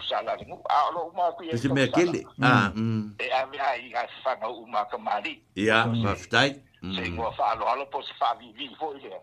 Pe 1.50 1.58
se 1.58 1.68
me 1.68 1.90
kele. 1.90 2.22
Mm. 2.38 2.44
Ah, 2.44 2.70
mm. 2.72 3.16
E 3.18 3.26
a 3.34 3.46
mi 3.46 3.58
ai 3.58 3.90
ga 3.90 4.02
sa 4.22 4.36
no 4.40 4.54
uma 4.62 4.86
ka 4.86 4.96
mari. 4.96 5.42
Ya, 5.56 5.90
va 5.90 6.14
mm. 6.14 6.20
ftai. 6.22 6.62
Mm. 6.82 6.94
Se 6.94 7.10
ngo 7.10 7.32
fa 7.34 7.56
lo 7.58 7.66
alo 7.66 7.84
pos 7.90 8.06
fa 8.16 8.28
vi 8.38 8.54
vi 8.56 8.70
fo 8.78 8.94
ile. 8.94 9.18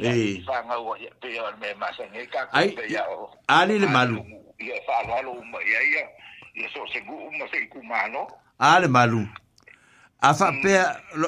E 0.00 0.40
fa 0.48 0.64
nga 0.64 0.78
o 0.80 0.96
pe 1.20 1.36
o 1.40 1.52
me 1.60 1.68
ma 1.78 1.92
se 1.96 2.08
ne 2.12 2.24
ka 2.32 2.46
ka 2.48 2.64
ya 2.88 3.04
o. 3.12 3.28
Ali 3.48 3.78
le 3.78 3.86
malu. 3.86 4.24
Ye 4.58 4.80
fa 4.88 5.04
lo 5.06 5.12
alo 5.20 5.30
uma 5.36 5.60
ya 5.60 5.80
ya. 5.92 6.02
Ye 6.62 6.66
so 6.72 6.80
se 6.90 7.00
gu 7.04 7.12
uma 7.12 7.44
se 7.52 7.60
ku 7.68 7.84
malo. 7.84 8.26
Ali 8.58 8.88
malu. 8.88 9.26
A 10.22 10.32
fa 10.32 10.48
mm. 10.50 10.62
pe 10.64 10.72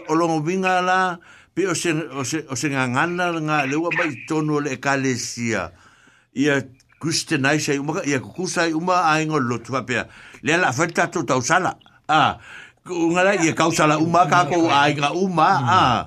o 0.09 0.15
lo 0.17 0.29
mo 0.33 0.41
vinga 0.41 0.81
la 0.81 1.19
pe 1.57 1.65
o 1.73 1.75
se 1.75 1.91
o 2.13 2.21
se 2.25 2.37
o 2.53 2.55
se 2.61 2.67
ngangana 2.71 3.25
nga 3.47 3.59
le 3.71 3.77
wa 3.85 3.89
mai 3.97 4.11
tono 4.29 4.55
le 4.67 4.73
kalesia 4.85 5.63
ia 6.43 6.55
kuste 7.01 7.35
nai 7.41 7.57
sai 7.65 7.79
uma 7.81 8.01
ia 8.05 8.19
kukusai 8.25 8.73
uma 8.81 8.97
aingo 9.13 9.39
lotua 9.49 9.81
pe 9.89 9.97
le 10.45 10.53
la 10.63 10.69
fata 10.77 11.07
to 11.13 11.21
tausala 11.29 11.73
ah 12.13 12.37
ngala 13.13 13.33
ia 13.45 13.55
kausala 13.57 13.97
uma 13.99 14.23
ka 14.33 14.45
ko 14.53 14.69
ainga 14.69 15.11
uma 15.25 15.49
ah 15.81 16.01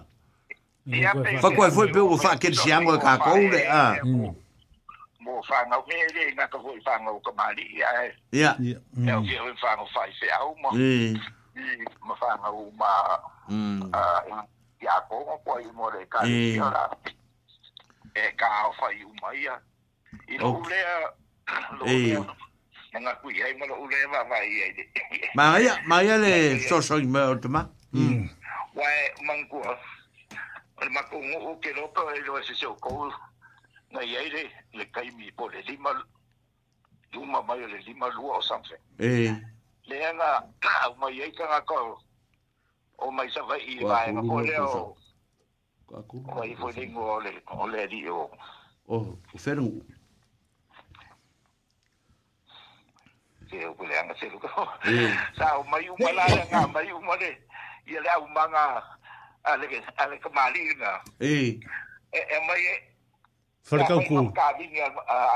fa 1.42 1.50
ko 1.58 1.66
foi 1.76 1.90
pe 1.90 1.98
o 2.00 2.14
fa 2.18 2.38
ke 2.38 2.54
siamo 2.54 2.94
ka 3.02 3.18
ko 3.18 3.34
le 3.50 3.66
ah 3.66 3.98
mo 4.06 5.34
fa 5.50 5.66
ngau 5.66 5.82
me 5.90 5.98
le 6.14 6.24
nga 6.38 6.46
ko 6.54 6.62
foi 6.62 6.78
fa 6.86 6.94
ngau 7.02 7.18
ko 7.26 7.34
mali 7.34 7.66
ia 7.74 7.90
ia 8.38 8.52
ia 8.62 8.78
ia 9.02 9.40
fa 9.62 9.70
ngau 9.82 9.90
fa 9.98 10.02
se 10.14 10.30
au 10.30 10.54
mo 10.62 10.70
ma 12.06 12.14
fa 12.22 12.38
ngau 12.38 12.70
ma 12.78 12.92
mm. 13.50 13.82
ah 13.98 14.46
ya 14.80 14.96
ko 15.12 15.20
mo 15.28 15.36
ko 15.44 15.60
i 15.60 15.68
mo 15.76 15.90
re 15.92 16.08
ka 16.08 16.24
e. 16.26 16.56
ora 16.60 16.88
e 18.16 18.32
ka 18.40 18.48
o 18.68 18.72
fa 18.80 18.88
i 18.96 19.04
uma 19.04 19.30
ia 19.36 19.60
i 20.32 20.38
lo 20.40 20.64
le 20.64 20.80
mm. 21.78 21.84
Mm. 21.84 22.28
e 22.96 23.00
nga 23.04 23.14
ku 23.20 23.28
ia 23.32 23.48
i 23.48 23.54
mo 23.60 23.68
lo 23.68 23.84
le 23.92 24.00
va 24.08 24.24
va 24.24 24.40
i 24.40 24.56
e 24.64 24.92
ma 25.36 25.60
ia 25.60 25.76
ma 25.86 26.00
ia 26.02 26.16
le 26.18 26.60
so 26.64 26.80
so 26.82 26.96
i 27.00 27.04
mo 27.04 27.36
te 27.36 27.48
ma 27.52 27.68
wa 28.80 28.88
man 29.28 29.42
ku 29.52 29.60
o 29.60 29.76
ma 30.96 31.02
ku 31.12 31.20
o 31.20 31.56
ke 31.60 31.76
lo 31.76 31.92
to 31.92 32.02
e 32.16 32.20
lo 32.24 32.40
se 32.44 32.56
se 32.56 32.64
o 32.66 32.76
ko 32.80 33.12
na 33.92 34.00
i 34.00 34.16
aire 34.16 34.48
le 34.80 34.86
kai 34.96 35.12
mi 35.12 35.28
po 35.36 35.52
le 35.52 35.60
lima 35.68 35.92
lima 37.12 37.44
mai 37.44 37.68
le 37.68 37.84
lima 37.84 38.08
lua 38.16 38.40
o 38.40 38.42
samse 38.42 38.80
e 38.98 39.28
le 39.92 39.98
nga 40.16 40.40
ka 40.64 40.88
mo 40.96 41.12
ia 41.12 41.28
ka 41.36 41.60
ko 41.68 42.00
o 43.02 43.12
mai 43.12 43.30
sa 43.32 43.42
vai 43.44 43.60
i 43.62 43.80
vai 43.84 44.12
ma 44.12 44.22
ko 44.22 44.40
leo 44.42 44.96
aku 45.98 46.18
o 46.36 46.44
i 46.44 46.56
fo 46.60 46.68
ni 46.76 46.86
ngo 46.88 47.20
le 47.26 47.32
o 47.60 47.68
le 47.68 47.88
di 47.92 48.10
o 48.10 48.22
o 48.88 49.18
fermu 49.44 49.72
ke 53.50 53.66
o 53.66 53.84
le 53.88 53.94
anga 54.00 54.14
se 54.20 54.26
lu 54.30 54.40
ko 54.40 54.48
sa 55.38 55.58
o 55.58 55.64
mai 55.64 55.90
u 55.90 55.96
mala 56.04 56.26
nga 56.48 56.68
mai 56.74 56.92
u 56.94 57.02
male 57.02 57.30
ia 57.88 58.02
le 58.02 58.10
au 58.10 58.28
manga 58.28 58.64
ale 59.44 59.66
ke 59.68 59.78
ale 59.98 60.16
ke 60.20 60.30
mali 60.36 60.62
nga 60.78 60.92
e 61.20 61.34
e 62.12 62.38
mai 62.48 62.64
Fala 63.70 63.86
kau 63.86 64.02
ku. 64.08 64.16
Ka 64.34 64.50
vinga 64.58 64.88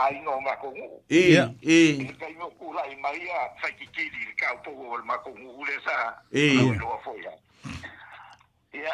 ai 0.02 0.18
no 0.26 0.42
ma 0.42 0.58
ko. 0.58 0.74
E 1.06 1.38
e. 1.62 2.02
Ka 2.18 2.26
yo 2.34 2.50
ku 2.58 2.74
la 2.74 2.82
i 2.90 2.96
mai 2.98 3.20
a 3.30 3.40
fa 3.62 3.68
ki 3.78 3.86
ki 3.94 4.04
di 4.10 4.22
ka 4.34 4.58
po 4.66 4.72
o 4.74 4.98
ma 5.06 5.14
ko 5.22 5.30
u 5.30 5.62
le 5.64 5.76
sa. 5.86 5.94
E. 6.34 6.56
Lo 6.82 6.98
foi. 7.06 7.22
Ia, 8.74 8.94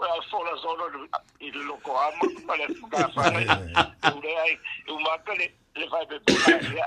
ma 0.00 0.06
so 0.28 0.38
la 0.42 0.54
so 0.58 0.74
lo 0.74 0.86
i 1.38 1.50
lo 1.54 1.76
ko 1.86 1.94
ha 1.94 2.10
ma 2.48 2.54
le 2.58 2.66
fu 2.74 2.86
ka 2.90 3.06
fa 3.14 3.30
le 3.30 3.46
u 4.10 4.16
le 4.20 4.32
ai 4.42 4.52
u 4.90 4.98
ma 5.06 5.14
ka 5.22 5.32
le 5.38 5.46
le 5.78 5.86
fa 5.86 6.00
be 6.08 6.18
ia 6.74 6.86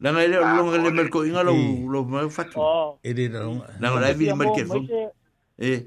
la 0.00 0.08
ngai 0.12 0.28
le 0.28 0.36
longa 0.36 0.78
le 0.84 0.90
merko 0.92 1.24
inga 1.24 1.40
eh. 1.40 1.48
lo 1.48 2.04
lo 2.04 2.28
fatu 2.28 2.60
e 3.00 3.10
le 3.16 3.24
longa 3.32 3.66
la 3.80 3.88
ngai 3.88 4.14
vi 4.20 4.32
merko 4.36 4.84
eh 5.60 5.86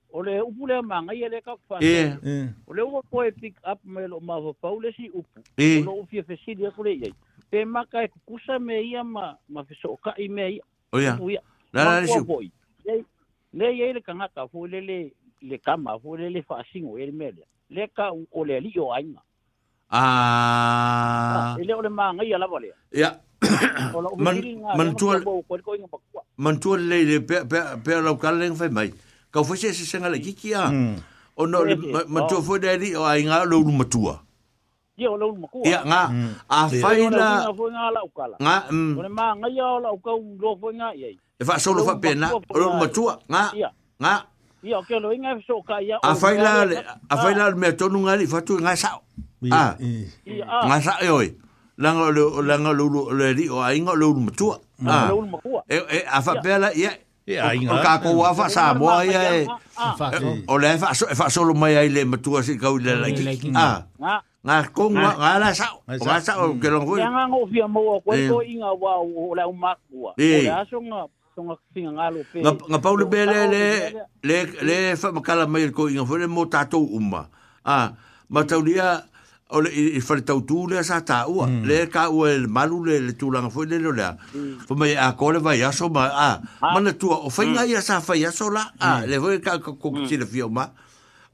o 0.13 0.21
le 0.23 0.41
upu 0.41 0.67
le 0.67 0.75
amanga 0.75 1.13
ia 1.13 1.29
le 1.29 1.41
kakufana 1.41 1.85
e 1.85 2.49
o 2.67 2.73
le 2.73 2.81
ua 2.83 3.01
koe 3.09 3.31
pick 3.31 3.55
up 3.63 3.79
me 3.85 4.07
loo 4.07 4.19
mafafau 4.19 4.81
le 4.81 4.91
si 4.91 5.09
upu 5.09 5.41
e 5.57 5.81
loo 5.83 6.05
fia 6.09 6.23
fesili 6.23 6.65
aku 6.65 6.83
le 6.83 6.91
iai 6.93 7.13
pe 7.49 7.65
maka 7.65 8.03
e 8.03 8.07
kukusa 8.07 8.59
me 8.59 8.79
ia 8.81 9.03
ma 9.03 9.35
ma 9.49 9.63
fesooka'i 9.63 10.27
mea 10.29 10.49
ia 10.49 10.63
o 10.93 11.29
ia 11.29 11.39
la 11.73 12.01
la 12.01 12.01
le 12.01 13.01
le 13.53 13.71
iai 13.75 13.93
le 13.93 14.01
kangata 14.01 14.47
foi 14.51 14.67
le 14.69 14.81
le 14.81 15.13
le 15.41 15.57
kama 15.57 15.97
foi 16.01 16.17
le 16.17 16.29
le 16.29 16.41
fa'asigo 16.41 16.97
ia 16.99 17.03
e 17.03 17.07
le 17.11 17.11
mea 17.15 17.31
lea 17.31 17.45
le 17.69 17.87
ka 17.95 18.11
o 18.11 18.27
ah. 18.43 18.43
Ah, 18.43 18.43
e 18.43 18.45
le 18.45 18.55
ali'i 18.55 18.79
o 18.79 18.91
aiga 18.93 19.21
a 19.89 21.55
ele 21.59 21.73
o 21.73 21.81
le 21.81 21.89
magaia 21.89 22.37
lava 22.37 22.59
lea 22.59 22.75
ia 22.91 23.15
manatua 24.75 25.19
manatua 26.37 26.77
lelei 26.77 27.05
le 27.05 27.19
pea 27.19 27.45
pea 27.45 27.77
pea 27.77 28.01
laukala 28.01 28.37
lega 28.39 28.55
fai 28.55 28.69
mai 28.69 28.91
Ka 29.31 29.39
fo 29.43 29.55
se 29.55 29.71
se 29.73 29.85
senga 29.87 30.09
le 30.11 30.19
kiki 30.19 30.53
a. 30.55 30.63
O 31.39 31.47
no 31.47 31.63
le 31.63 31.75
matua 32.07 32.41
fo 32.43 32.57
de 32.59 32.71
li 32.77 32.89
o 32.95 33.03
ai 33.07 33.23
ngā 33.23 33.45
lo 33.47 33.61
lu 33.63 33.71
matua. 33.71 34.19
Ia 34.99 35.07
o 35.09 35.15
lo 35.17 35.31
lu 35.31 35.39
makua. 35.43 35.63
Ia 35.65 35.79
ngā. 35.87 36.01
A 36.51 36.59
whaina. 36.67 37.27
Ngā. 38.43 38.57
Kone 38.67 39.09
mā 39.09 39.27
ngai 39.39 39.55
a 39.63 39.69
o 39.71 39.79
la 39.79 39.89
ukau 39.95 40.19
lo 40.41 40.55
fo 40.61 40.69
ngā 40.75 40.91
iei. 40.99 41.15
E 41.39 41.43
wha 41.47 41.57
solo 41.59 41.83
wha 41.87 41.95
pena. 41.95 42.29
O 42.35 42.41
lo 42.59 42.73
matua. 42.75 43.17
Ngā. 43.31 43.43
Ngā. 44.03 44.15
Ia 44.67 44.77
o 44.77 44.83
ke 44.85 44.99
lo 44.99 45.11
inga 45.15 45.31
so 45.47 45.61
ka 45.63 45.79
ia. 45.79 45.97
A 46.03 46.11
whaina 46.13 46.65
le. 46.67 46.81
A 47.09 47.15
whaina 47.23 47.49
le 47.49 47.55
mea 47.55 47.71
tonu 47.79 48.03
ngā 48.03 48.17
li 48.19 48.27
fatu 48.27 48.59
ngā 48.59 48.75
sao. 48.75 49.01
Ah. 49.51 49.75
Ngā 49.79 50.75
sao 50.83 51.21
e 51.23 51.31
Langa 51.81 52.11
lo 52.13 52.41
langa 52.45 52.69
lo 52.77 52.85
lo 52.93 53.01
le 53.15 53.31
li 53.33 53.47
o 53.49 53.61
ai 53.63 53.79
ngā 53.79 53.93
lo 53.95 54.11
lu 54.13 54.21
matua. 54.27 54.59
Ah. 54.85 55.07
Lo 55.09 55.21
lu 55.23 55.27
makua. 55.31 55.63
E 55.71 56.03
a 56.05 56.19
wha 56.19 56.35
pela 56.43 56.75
ia. 56.75 56.91
o 57.39 57.75
ka 57.79 58.01
ko 58.03 58.09
wa 58.19 58.33
fa 58.35 58.47
sa 58.51 58.73
mo 58.75 58.91
ai 58.91 59.13
e 59.13 59.47
o 60.49 60.55
le 60.59 60.75
fa 60.79 60.91
so 60.91 61.07
fa 61.15 61.31
so 61.31 61.45
lo 61.47 61.53
mai 61.55 61.77
ai 61.79 61.87
le 61.87 62.03
matua 62.03 62.43
si 62.43 62.59
ka 62.59 62.71
ule 62.73 62.91
la 62.97 63.07
ki 63.07 63.23
a 63.55 63.87
nga 64.41 64.57
ko 64.73 64.89
nga 64.89 65.11
nga 65.15 65.31
la 65.39 65.49
sa 65.53 65.69
o 65.77 65.79
ga 65.95 66.17
sa 66.19 66.33
o 66.43 66.57
ke 66.57 66.67
lo 66.67 66.81
ngui 66.83 66.97
ya 66.99 67.07
nga 67.07 67.23
ngo 67.29 67.39
fia 67.47 67.65
mo 67.69 68.01
o 68.01 68.01
ko 68.03 68.15
inga 68.43 68.71
wa 68.75 68.99
o 69.03 69.31
la 69.37 69.45
ma 69.47 69.71
ko 69.87 70.11
o 70.11 70.11
la 70.17 70.65
so 70.67 70.77
nga 70.83 70.99
so 71.37 71.39
nga 71.47 71.55
sin 71.71 71.87
nga 71.95 72.05
lo 72.11 72.19
pe 72.27 72.37
nga 72.41 72.77
pa 72.81 72.89
ule 72.91 73.05
bele 73.05 73.37
le 73.51 73.63
le 74.25 74.37
le 74.65 74.75
fa 74.97 75.13
ma 75.13 75.21
kala 75.21 75.45
mai 75.47 75.69
ko 75.69 75.87
inga 75.87 76.03
fo 76.05 76.17
le 76.17 76.27
mo 76.27 76.45
ta 76.49 76.65
to 76.67 76.81
uma 76.81 77.27
a 77.63 77.71
ah. 77.77 77.87
ma 78.29 78.41
ta 78.43 78.57
ulia 78.57 79.05
o 79.51 79.61
le 79.61 79.69
i 79.97 80.01
fale 80.01 80.23
tau 80.25 80.41
tū 80.47 80.63
lea 80.71 80.83
sa 80.87 81.01
tā 81.05 81.21
ua. 81.27 81.47
Mm. 81.47 81.65
Lea 81.67 81.87
ka 81.91 82.07
ua 82.09 82.29
e 82.35 82.39
malu 82.47 82.81
le 82.87 82.99
le 83.07 83.15
tūlanga 83.19 83.51
fwoi 83.51 83.67
le 83.67 83.79
lea. 83.83 84.13
Mm. 84.33 84.59
Fuma 84.67 84.87
i 84.87 84.95
a 84.95 85.11
kore 85.19 85.39
vai 85.39 85.59
aso 85.67 85.89
ma 85.89 86.07
a. 86.09 86.29
Mana 86.61 86.93
tua 86.93 87.19
o 87.19 87.29
fai 87.29 87.45
mm. 87.45 87.55
ngai 87.57 87.75
asa 87.77 87.99
fai 88.01 88.23
aso 88.25 88.49
la. 88.49 88.65
A 88.79 88.95
mm. 89.01 89.09
le 89.09 89.15
hoi 89.17 89.41
ka 89.41 89.57
kukuti 89.59 90.15
mm. 90.17 90.21
le 90.21 90.25
fio 90.31 90.49
ma. 90.49 90.69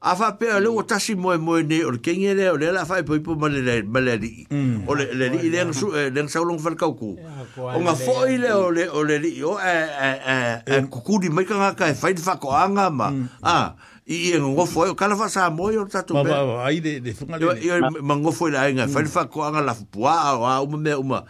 A 0.00 0.14
fa 0.14 0.32
pe 0.38 0.46
le 0.62 0.66
o 0.70 0.82
tasi 0.86 1.14
moe 1.16 1.36
moe 1.42 1.62
ne 1.66 1.82
o 1.84 1.90
le 1.94 1.98
kenge 2.02 2.34
le 2.38 2.48
o 2.50 2.56
le 2.58 2.70
la 2.74 2.84
fai 2.86 3.02
poipo 3.04 3.34
ma 3.38 3.48
le 3.48 3.62
le 3.62 3.82
li. 4.16 4.46
O 4.86 4.94
le 4.98 5.10
le 5.14 5.28
li 5.36 5.50
leang 5.54 5.72
su 5.74 5.90
e 5.94 6.08
leang 6.10 6.28
sa 6.28 6.42
ulong 6.42 6.58
fale 6.62 6.78
kau 6.78 6.94
ku. 6.98 7.14
O 7.56 7.78
nga 7.82 7.94
fwoi 7.94 8.38
le 8.42 8.50
o 8.54 8.70
le 8.70 8.88
le 9.10 9.18
li 9.22 9.34
o 9.46 9.58
e 9.62 10.82
kukuri 10.90 11.28
maikanga 11.30 11.74
ka 11.78 11.90
e 11.94 11.94
fai 11.94 12.14
di 12.14 12.22
fako 12.22 12.50
anga 12.50 12.90
ma. 12.90 13.10
A. 13.42 13.58
Mm 13.58 13.86
i 14.08 14.14
i 14.32 14.40
ngo 14.40 14.48
e 14.48 14.52
ngo 14.52 14.64
foi 14.66 14.94
kala 14.96 15.16
fa 15.20 15.28
sa 15.28 15.50
mo 15.52 15.68
yo 15.70 15.84
tatu 15.84 16.14
ba 16.16 16.22
ba 16.24 16.64
ai 16.64 16.80
de 16.80 16.96
de 17.00 17.12
funga 17.12 17.36
yo 17.36 17.52
yo 17.60 17.76
ma 18.00 18.14
ngo 18.16 18.32
foi 18.32 18.50
la 18.50 18.64
nga 18.72 18.88
fa 18.88 19.02
mm. 19.04 19.10
fa 19.12 19.28
ko 19.28 19.44
anga 19.44 19.60
la 19.60 19.76
poa 19.92 20.32
o 20.40 20.48
a 20.48 20.64
uma 20.64 20.76
me 20.80 20.96
uma 20.96 21.26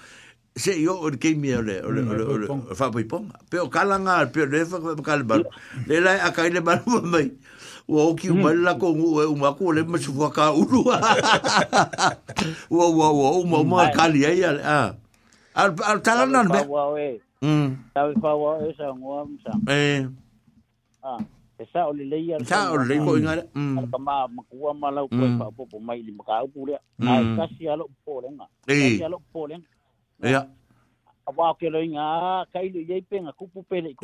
se 0.55 0.79
yo 0.79 0.95
o 0.95 1.11
de 1.11 1.19
game 1.19 1.43
yo 1.43 1.59
le 1.59 1.83
o 1.83 1.91
le 1.91 2.07
o 2.07 2.35
le 2.39 2.47
fa 2.79 2.95
poi 2.95 3.03
pom 3.03 3.35
pe 3.51 3.59
o 3.59 3.67
kala 3.67 3.99
nga 3.99 4.31
pe 4.31 4.47
le 4.47 4.63
fa 4.63 4.79
ko 4.79 4.95
kala 5.03 5.27
ba 5.27 5.43
mm. 5.43 5.91
le 5.91 5.99
la 5.99 6.23
a 6.23 6.31
kai 6.31 6.55
mm. 6.55 6.63
e 6.63 6.63
le 6.63 6.63
ba 6.63 6.79
mai 7.11 7.35
o 7.91 7.99
o 7.99 8.15
ki 8.15 8.31
o 8.31 8.39
ba 8.39 8.55
la 8.55 8.79
ko 8.79 8.95
uma 8.95 9.59
ko 9.59 9.75
le 9.75 9.83
ma 9.83 9.99
su 9.99 10.15
fa 10.15 10.31
ka 10.31 10.55
u 10.55 10.63
lu 10.63 10.87
wa 10.87 11.03
wa 12.71 13.11
wa 13.11 13.27
o 13.43 13.43
ma 13.43 13.59
ma 13.67 13.91
kali 13.91 14.23
ai 14.23 14.39
a 14.47 14.95
al 15.59 15.75
al 15.83 15.99
tala 15.99 16.31
nan 16.31 16.47
be 16.47 16.63
mm 17.43 17.75
tawi 17.91 18.15
fa 18.23 18.39
wa 18.39 18.63
e 18.63 18.71
sa 18.79 18.95
ngo 18.95 19.27
am 19.27 19.35
sa 19.43 19.51
eh 19.67 20.07
ah 21.03 21.19
e 21.59 21.65
sa 21.73 21.87
o 21.91 21.93
le 21.93 22.05
lei 22.07 22.33
ala 22.35 22.47
sa 22.47 22.71
o 22.73 22.79
le 22.79 22.95
ko 23.03 23.19
inga 23.19 23.35
mm. 23.55 23.77
ala 23.79 23.87
ka 23.91 23.99
ma 24.07 24.15
makua 24.37 24.71
ma 24.83 24.89
lau 24.97 25.07
mm. 25.11 25.19
koe 25.19 25.29
pa 25.43 25.47
popo 25.57 25.77
mai 25.87 25.99
li 26.07 26.13
maka 26.19 26.45
upu 26.47 26.61
lea 26.71 26.79
a 27.03 27.03
mm. 27.19 27.35
e 27.35 27.35
kasi 27.39 27.63
ala 27.73 27.83
o 27.83 27.91
pōlenga 28.07 28.47
kasi 28.67 29.03
ala 29.07 29.17
o 29.19 29.23
pōlenga 29.35 29.67
ia 30.31 30.41
a 31.27 31.31
wā 31.37 31.47
ke 31.59 31.67
lo 31.73 31.79
inga 31.89 31.99
a 32.43 32.47
kailo 32.55 32.79
iei 32.89 33.03
penga 33.11 33.33
kupu 33.39 33.59
pele 33.69 33.89
iko 33.91 34.01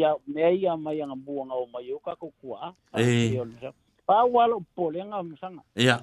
ia 0.00 0.10
mea 0.26 0.50
ia 0.50 0.72
mai 0.76 0.98
anga 1.02 1.14
buanga 1.14 1.54
o 1.62 1.66
mai 1.72 1.92
o 1.94 1.98
kako 2.06 2.26
kua 2.42 2.74
a 2.92 2.96
e 3.00 3.38
o 3.40 3.44
lesa 3.46 3.70
pa 4.06 4.16
wala 4.34 4.54
o 4.58 4.62
pōlenga 4.76 5.22
msanga 5.22 5.62
ia 5.78 5.84
yeah. 5.84 6.02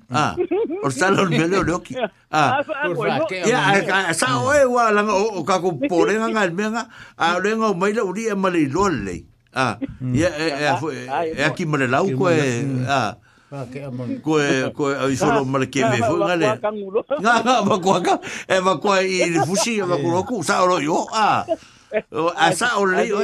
Ah, 0.11 0.35
ah. 0.35 0.83
or 0.83 0.91
salon 0.91 1.31
me 1.31 1.39
lo 1.47 1.63
lo 1.63 1.79
ki. 1.81 1.95
Ah, 2.31 2.63
ya 3.43 4.15
sa 4.15 4.39
o 4.39 4.55
e 4.55 4.63
wa 4.63 4.87
la 4.95 5.03
o 5.03 5.43
ka 5.43 5.59
ko 5.59 5.75
pore 5.91 6.15
nga 6.15 6.31
nga 6.31 6.47
me 6.47 6.63
nga 6.71 6.87
a 7.19 7.35
le 7.43 7.59
nga 7.59 7.75
mai 7.75 7.91
lo 7.91 8.07
ri 8.15 8.31
e 8.31 8.35
mali 8.39 8.71
lo 8.71 8.87
le. 8.87 9.27
Ah, 9.51 9.75
hmm. 9.75 10.13
ya 10.15 10.29
e 10.39 10.47
e 10.47 10.71
e, 11.35 11.43
e 11.43 11.43
aki 11.43 11.67
mali 11.67 11.91
lau 11.91 12.07
ko 12.15 12.31
e 12.31 12.63
ah. 12.87 13.19
Ko 14.23 14.39
e 14.39 14.71
ko 14.71 14.83
e 14.95 15.11
i 15.11 15.15
solo 15.19 15.43
mali 15.43 15.67
ke 15.67 15.83
me 15.83 15.99
fu 15.99 16.15
nga 16.23 16.35
le. 16.39 16.47
Nga 17.19 17.33
nga 17.43 17.55
ma 17.67 17.75
ko 17.83 17.99
ka 17.99 18.15
e 18.47 18.55
ma 18.63 18.79
ko 18.79 18.95
i 18.95 19.27
i 19.27 19.39
fushi 19.43 19.83
e 19.83 19.83
ma 19.83 19.99
ko 19.99 20.23
ko 20.23 20.35
sa 20.39 20.63
o 20.63 20.79
yo 20.79 21.03
ah. 21.11 21.43
O 22.15 22.31
a 22.31 22.55
sa 22.55 22.79
o 22.79 22.87
le 22.87 23.11
o. 23.11 23.19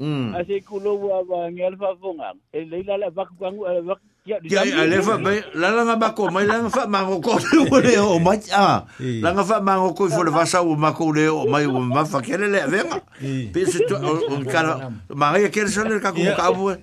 Mm. 0.00 0.32
Asi 0.40 0.64
ku 0.64 0.80
lo 0.80 0.96
wa 0.96 1.20
nga 1.52 1.64
alfa 1.68 1.92
fonga. 2.00 2.32
E 2.48 2.64
le 2.64 2.80
la 2.88 2.96
la 2.96 3.12
va 3.12 3.28
ku 3.28 3.36
ngu 3.44 3.60
e 3.68 3.84
va 3.84 3.94
Ya 4.26 4.42
ya 4.42 4.66
leva 4.90 5.18
be 5.22 5.38
la 5.54 5.70
la 5.70 5.94
ba 5.94 6.10
ko 6.10 6.26
mai 6.34 6.50
la 6.50 6.58
fa 6.66 6.82
ma 6.90 7.06
ko 7.06 7.22
ko 7.22 7.38
le 7.78 7.94
o 8.02 8.18
ma 8.18 8.34
a 8.50 8.82
la 8.98 9.28
nga 9.30 9.44
fa 9.46 9.62
ma 9.62 9.78
ko 9.94 10.10
fo 10.10 10.24
le 10.26 10.34
vasa 10.34 10.66
o 10.66 10.74
ma 10.74 10.90
ko 10.90 11.14
le 11.14 11.30
o 11.30 11.46
mai 11.46 11.62
o 11.70 11.78
ma 11.78 12.02
fa 12.02 12.18
kere 12.18 12.50
le 12.50 12.66
ve 12.66 12.82
ma 12.90 12.98
pe 13.22 13.62
se 13.70 13.86
to 13.86 13.94
un 14.34 14.42
cara 14.44 14.90
ma 15.14 15.30
ga 15.38 15.46
kere 15.48 15.70
sa 15.70 15.86
le 15.86 16.02
ka 16.02 16.10
ku 16.10 16.18
ka 16.34 16.50
bu 16.50 16.74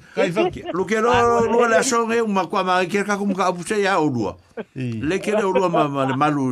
lu 0.71 0.85
ke 0.87 1.03
lo 1.03 1.43
lu 1.51 1.67
le 1.67 1.83
so 1.83 2.07
nge 2.07 2.23
ma 2.31 2.47
ko 2.47 2.63
ma 2.63 2.79
ga 2.79 2.87
kere 2.87 3.03
ka 3.03 3.19
ku 3.19 3.27
ka 3.35 3.51
bu 3.51 3.59
se 3.67 3.75
ya 3.83 3.99
o 3.99 4.07
lu 4.07 4.31
le 5.03 5.19
ke 5.19 5.35
le 5.35 5.43
o 5.43 5.51
lu 5.51 5.67
ma 5.67 5.83
ma 5.91 6.07
le 6.07 6.15
ma 6.15 6.31
lu 6.31 6.47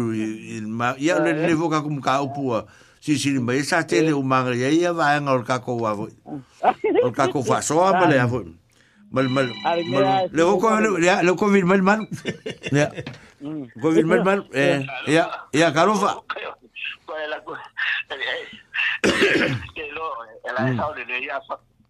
ma 0.75 0.91
ya 0.99 1.23
le 1.23 1.31
eh. 1.31 1.47
le 1.47 1.53
vo 1.55 1.71
ka 1.71 1.79
ku 1.79 1.87
ka 2.03 2.19
bu 2.27 2.51
si 2.99 3.15
si 3.15 3.31
ma 3.39 3.55
e 3.55 3.63
sa 3.63 3.79
te 3.87 4.03
le 4.03 4.11
eh. 4.11 4.11
o 4.11 4.19
ma 4.21 4.43
ga 4.43 4.51
ya 4.51 4.67
ya 4.67 4.91
va 4.91 5.15
nga 5.15 5.39
o 5.39 5.39
ka 5.47 5.59
ko 5.63 5.79
wa 5.87 5.95
o 5.95 7.09
ka 7.15 7.31
ko 7.31 7.39
fa 7.47 7.63
so 7.63 7.79
ma 7.79 8.11
le 8.11 8.19
a 8.19 8.27
mal 9.11 9.27
mal 9.29 9.49
le 10.31 11.33
covid 11.35 11.63
mal 11.63 11.81
mal 11.83 12.01
Le 12.71 12.83
mm. 13.43 13.63
covid 13.81 14.05
mal 14.07 14.23
mal 14.23 14.39
eh, 14.55 14.85
ya 15.07 15.27
ya 15.51 15.67
karofa 15.75 16.23
eh, 16.39 16.47
eh, 19.75 20.51
la 20.55 20.61
mm. 20.63 21.59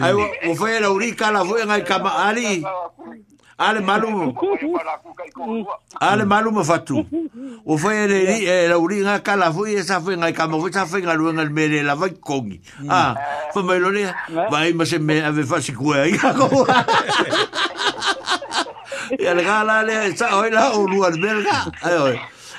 Ai, 0.00 0.12
o 0.50 0.56
foi 0.56 0.72
era 0.74 0.90
o 0.90 0.98
Rica, 0.98 1.26
ela 1.28 1.44
foi 1.44 1.64
ngai 1.64 1.84
kama 1.84 2.10
ali. 2.28 2.62
Ale 3.56 3.80
malu. 3.80 4.34
Ale 6.00 6.24
malu 6.24 6.48
e 6.48 6.52
e 6.52 6.56
me 6.56 6.64
fatu. 6.64 7.06
O 7.64 7.78
foi 7.78 7.96
ele 7.98 8.24
ri, 8.24 8.46
era 8.46 8.76
o 8.78 8.86
Rica, 8.86 9.22
ela 9.32 9.52
foi 9.52 9.74
essa 9.76 10.00
foi 10.00 10.16
ngai 10.16 10.32
kama, 10.32 10.58
foi 10.58 10.70
essa 10.70 10.86
foi 10.86 11.02
ngai 11.02 11.16
luan 11.16 11.38
al 11.38 11.50
mere, 11.50 11.78
ela 11.78 11.94
vai 11.94 12.10
kongi. 12.10 12.60
Ah, 12.88 13.14
foi 13.52 13.62
mai 13.62 13.78
lore, 13.78 14.12
vai 14.50 14.72
mas 14.72 14.92
me 14.98 15.20
ave 15.20 15.44
faci 15.44 15.72
cue 15.72 15.94
aí. 15.96 16.18
E 19.20 19.24
ela 19.26 19.42
gala, 19.42 19.82
ela, 19.90 20.36
oi 20.38 20.50
lá, 20.50 20.72
o 20.76 20.86
Luan 20.88 21.20
Belga. 21.20 21.70
Ai, 21.82 21.98
oi. 21.98 22.20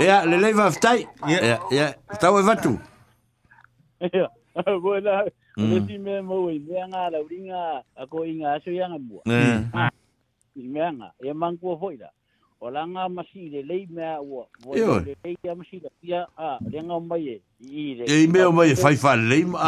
Ia, 0.00 0.16
le 0.26 0.36
lei 0.36 0.52
vaftai. 0.52 1.06
Ia, 1.28 1.58
ia. 1.70 1.86
Tau 2.20 2.38
e 2.38 2.42
vatu. 2.42 2.78
Ia. 4.00 4.26
Wala. 4.82 5.16
Le 5.56 5.78
si 5.86 5.98
me 5.98 6.20
mo 6.22 6.50
i 6.50 6.58
venga 6.58 7.10
la 7.12 7.18
uringa 7.22 7.82
a 8.00 8.06
ko 8.10 8.24
inga 8.24 8.48
aso 8.54 8.70
yanga 8.70 8.98
bua. 8.98 9.22
I 9.26 10.68
venga. 10.72 11.08
E 11.24 11.32
mangu 11.32 11.76
hoi 11.80 11.96
la. 11.96 12.08
O 12.60 12.70
langa 12.70 13.08
masi 13.08 13.48
le 13.50 13.62
lei 13.62 13.86
mea 13.90 14.20
ua. 14.20 14.44
Ia. 14.76 15.00
Le 15.00 15.14
lei 15.24 15.36
a 15.50 15.54
masi 15.54 15.80
la 15.82 15.90
pia 16.02 16.20
a 16.36 16.48
renga 16.72 17.00
mai 17.00 17.24
e. 17.38 17.40
E 18.02 18.22
i 18.24 18.26
mea 18.26 18.50
mai 18.50 18.70
e 18.72 18.76
fai 18.76 18.96
fa 18.96 19.14
lei 19.16 19.44
ma. 19.44 19.60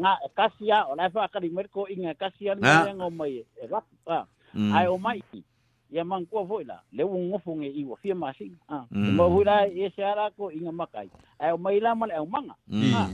Nga 0.00 0.12
kasia 0.36 0.78
o 0.90 0.94
lai 0.98 1.10
fa 1.14 1.20
akari 1.24 1.48
merko 1.56 1.82
inga 1.94 2.14
kasia 2.22 2.52
ni 2.54 2.62
renga 2.86 3.08
mai 3.18 3.32
e. 3.44 3.46
E 3.62 3.66
rapu. 3.72 3.94
Ai 4.76 4.86
o 4.86 4.98
mai. 4.98 5.18
Ia. 5.32 5.42
ia 5.94 6.02
mangkua 6.02 6.42
foi 6.46 6.66
le 6.66 7.04
un 7.06 7.20
ngofu 7.30 7.50
nge 7.58 7.68
i 7.70 7.82
wo 7.88 7.94
fie 8.02 8.14
masi 8.22 8.46
ha 8.70 8.78
mo 9.16 9.24
hu 9.32 9.40
e 9.74 9.84
se 9.96 10.02
ara 10.12 10.26
ko 10.36 10.44
inga 10.58 10.72
makai 10.80 11.08
ai 11.42 11.50
o 11.54 11.56
mai 11.64 11.76
la 11.84 11.90
mal 12.00 12.10
e 12.10 12.18
manga 12.34 12.54
mm. 12.74 12.92
ha 12.94 13.04
ah. 13.06 13.08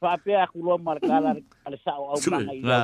fa 0.00 0.10
pe 0.24 0.32
a 0.36 0.44
kulo 0.52 0.74
mal 0.86 0.98
kala 1.08 1.30
mm. 1.34 1.40
al 1.66 1.74
sa 1.84 1.92
au 1.96 2.20
manga 2.30 2.52
i 2.52 2.60
la 2.70 2.78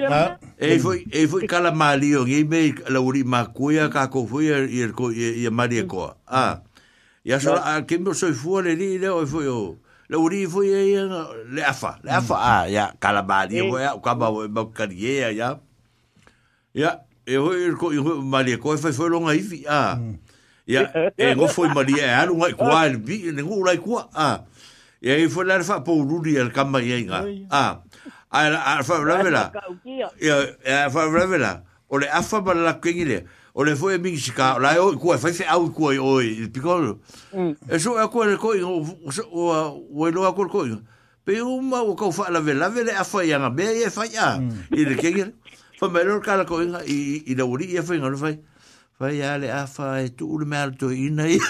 Eh 0.57 0.79
foi, 0.79 1.03
eh 1.11 1.27
foi 1.27 1.43
cala 1.51 1.75
malio, 1.75 2.23
e 2.25 2.47
me 2.47 2.71
la 2.87 3.03
uri 3.03 3.25
macuia 3.27 3.91
ka 3.91 4.07
foi 4.07 4.47
e 4.47 5.43
y 5.43 5.47
Ah. 6.25 6.63
Ya 7.25 7.39
solo 7.41 7.59
a 7.59 7.83
quem 7.85 8.05
foi 8.07 9.75
le 10.09 10.17
uri 10.17 10.47
fu 10.49 10.63
ye 10.65 10.99
le 11.45 11.61
afa 11.63 11.99
le 12.03 12.09
afa 12.09 12.33
mm. 12.35 12.41
a 12.41 12.61
ah, 12.61 12.65
ya 12.67 12.91
kalabali 12.99 13.61
wo 13.61 13.77
eh. 13.77 13.81
ya 13.85 13.93
ka 14.01 14.17
ba 14.17 14.33
wo 14.33 14.47
ba 14.49 14.65
ka 14.73 14.89
ye 14.89 15.37
ya 15.37 15.59
ya 16.73 17.05
e 17.29 17.37
ho 17.37 17.53
ir 17.53 17.77
e 17.77 17.77
ko 17.77 17.91
ir 17.93 18.01
e 18.01 18.13
mali 18.25 18.57
e 18.57 18.57
ko 18.57 18.73
fa 18.77 18.89
fo 18.89 19.05
longa 19.05 19.37
ifi 19.37 19.61
a 19.69 19.93
ah. 19.93 19.95
mm. 20.01 20.17
ya 20.65 20.89
e 21.17 21.35
ngo 21.37 21.45
fo 21.47 21.69
mali 21.69 21.93
e 22.01 22.09
alu 22.09 22.41
ngai 22.41 22.57
ko 22.57 22.65
al 22.65 22.97
bi 22.97 23.29
ne 23.29 23.41
ngo 23.45 23.61
lai 23.61 23.77
ko 23.77 24.01
a 24.01 24.09
ah. 24.17 24.37
ya 25.01 25.13
e 25.13 25.29
fo 25.29 25.43
la 25.45 25.61
fa 25.61 25.83
po 25.85 26.01
ru 26.01 26.25
di 26.25 26.41
al 26.41 26.49
kam 26.49 26.71
ba 26.73 26.81
ye 26.81 27.05
nga 27.05 27.21
a 27.53 27.63
a 28.33 28.81
fa 28.81 28.97
ravela 29.05 29.53
ya 30.25 30.89
fa 30.89 31.05
ravela 31.05 31.61
o 31.85 31.97
le 32.01 32.09
afa 32.09 32.41
ba 32.41 32.53
la 32.57 32.81
kengile 32.81 33.13
ya 33.13 33.21
o 33.53 33.63
le 33.63 33.75
foi 33.75 33.95
e 33.95 33.99
mi 33.99 34.17
sika 34.17 34.57
la 34.59 34.75
o 34.81 34.93
ku 34.97 35.11
fa 35.17 35.31
fa 35.31 35.43
au 35.51 35.69
ku 35.71 35.85
o 35.89 36.19
piko 36.53 36.97
mm. 37.33 37.55
e 37.69 37.79
so 37.79 37.97
a 37.97 38.03
e 38.03 38.07
ku 38.09 38.23
le 38.23 38.37
ko 38.37 38.53
o 38.53 38.83
o 38.83 39.25
o, 39.31 40.07
e 40.07 40.09
o 40.09 40.11
lo 40.13 40.25
a 40.27 40.33
ku 40.33 40.45
ko 40.49 40.65
pe 41.25 41.41
uma 41.41 41.81
o 41.81 41.95
ko 41.95 42.11
fa 42.11 42.29
la 42.29 42.39
vela 42.39 42.69
vela 42.69 42.93
a 42.99 43.03
fa 43.03 43.23
ya 43.25 43.39
na 43.39 43.49
be 43.49 43.63
e 43.65 43.89
fa 43.89 44.05
ya 44.05 44.37
mm. 44.37 44.73
i 44.77 44.85
le 44.85 44.95
ke 44.95 45.33
fa 45.79 45.89
me 45.89 46.03
lo 46.03 46.19
ka 46.21 46.37
la 46.37 46.45
ko 46.45 46.61
i 46.61 47.23
i 47.25 47.35
le 47.35 47.43
uri 47.43 47.73
e 47.75 47.81
fa 47.81 47.93
ngalo 47.97 48.17
fa 48.17 48.29
fa 48.99 49.09
ya 49.11 49.37
le 49.37 49.49
a 49.51 49.65
fa 49.67 50.01
e 50.01 50.09
tu 50.09 50.37
le 50.37 50.45
mal 50.45 50.75
to 50.77 50.91
i 50.91 51.09
nei 51.09 51.39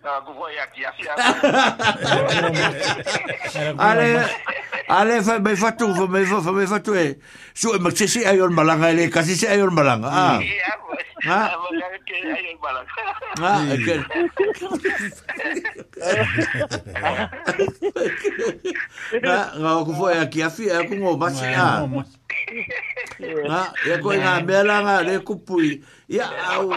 Nga 0.00 0.12
wakou 0.16 0.34
fwa 0.34 0.52
ya 0.52 0.66
kiafi 0.66 1.02
a. 1.08 1.14
Ale, 3.78 4.06
ale, 4.88 5.18
fomey 5.22 5.56
fatou, 5.60 5.92
fomey 5.94 6.66
fatou 6.66 6.96
e. 6.96 7.18
Sou 7.54 7.74
e 7.76 7.80
makse 7.84 8.06
se 8.08 8.24
ayon 8.26 8.52
malang 8.56 8.80
a 8.82 8.90
ele, 8.94 9.10
kase 9.12 9.36
se 9.36 9.44
ayon 9.46 9.72
malang 9.76 10.02
a. 10.08 10.08
Ha? 10.08 10.40
Ha? 11.28 11.40
Nga 19.20 19.36
wakou 19.76 19.94
fwa 20.00 20.14
ya 20.16 20.24
kiafi 20.32 20.70
a, 20.72 20.78
a 20.80 20.88
kongou, 20.88 21.16
mwase 21.18 21.44
a. 21.46 21.84
Mwase 21.86 22.16
a. 22.16 22.19
Ha, 23.50 23.58
ia 23.86 23.96
koe 24.02 24.16
ngā 24.20 24.32
mea 24.46 24.60
la 24.66 24.78
ngā 24.86 24.94
re 25.08 25.14
kupui. 25.26 25.70
Ia, 26.14 26.26
au, 26.56 26.70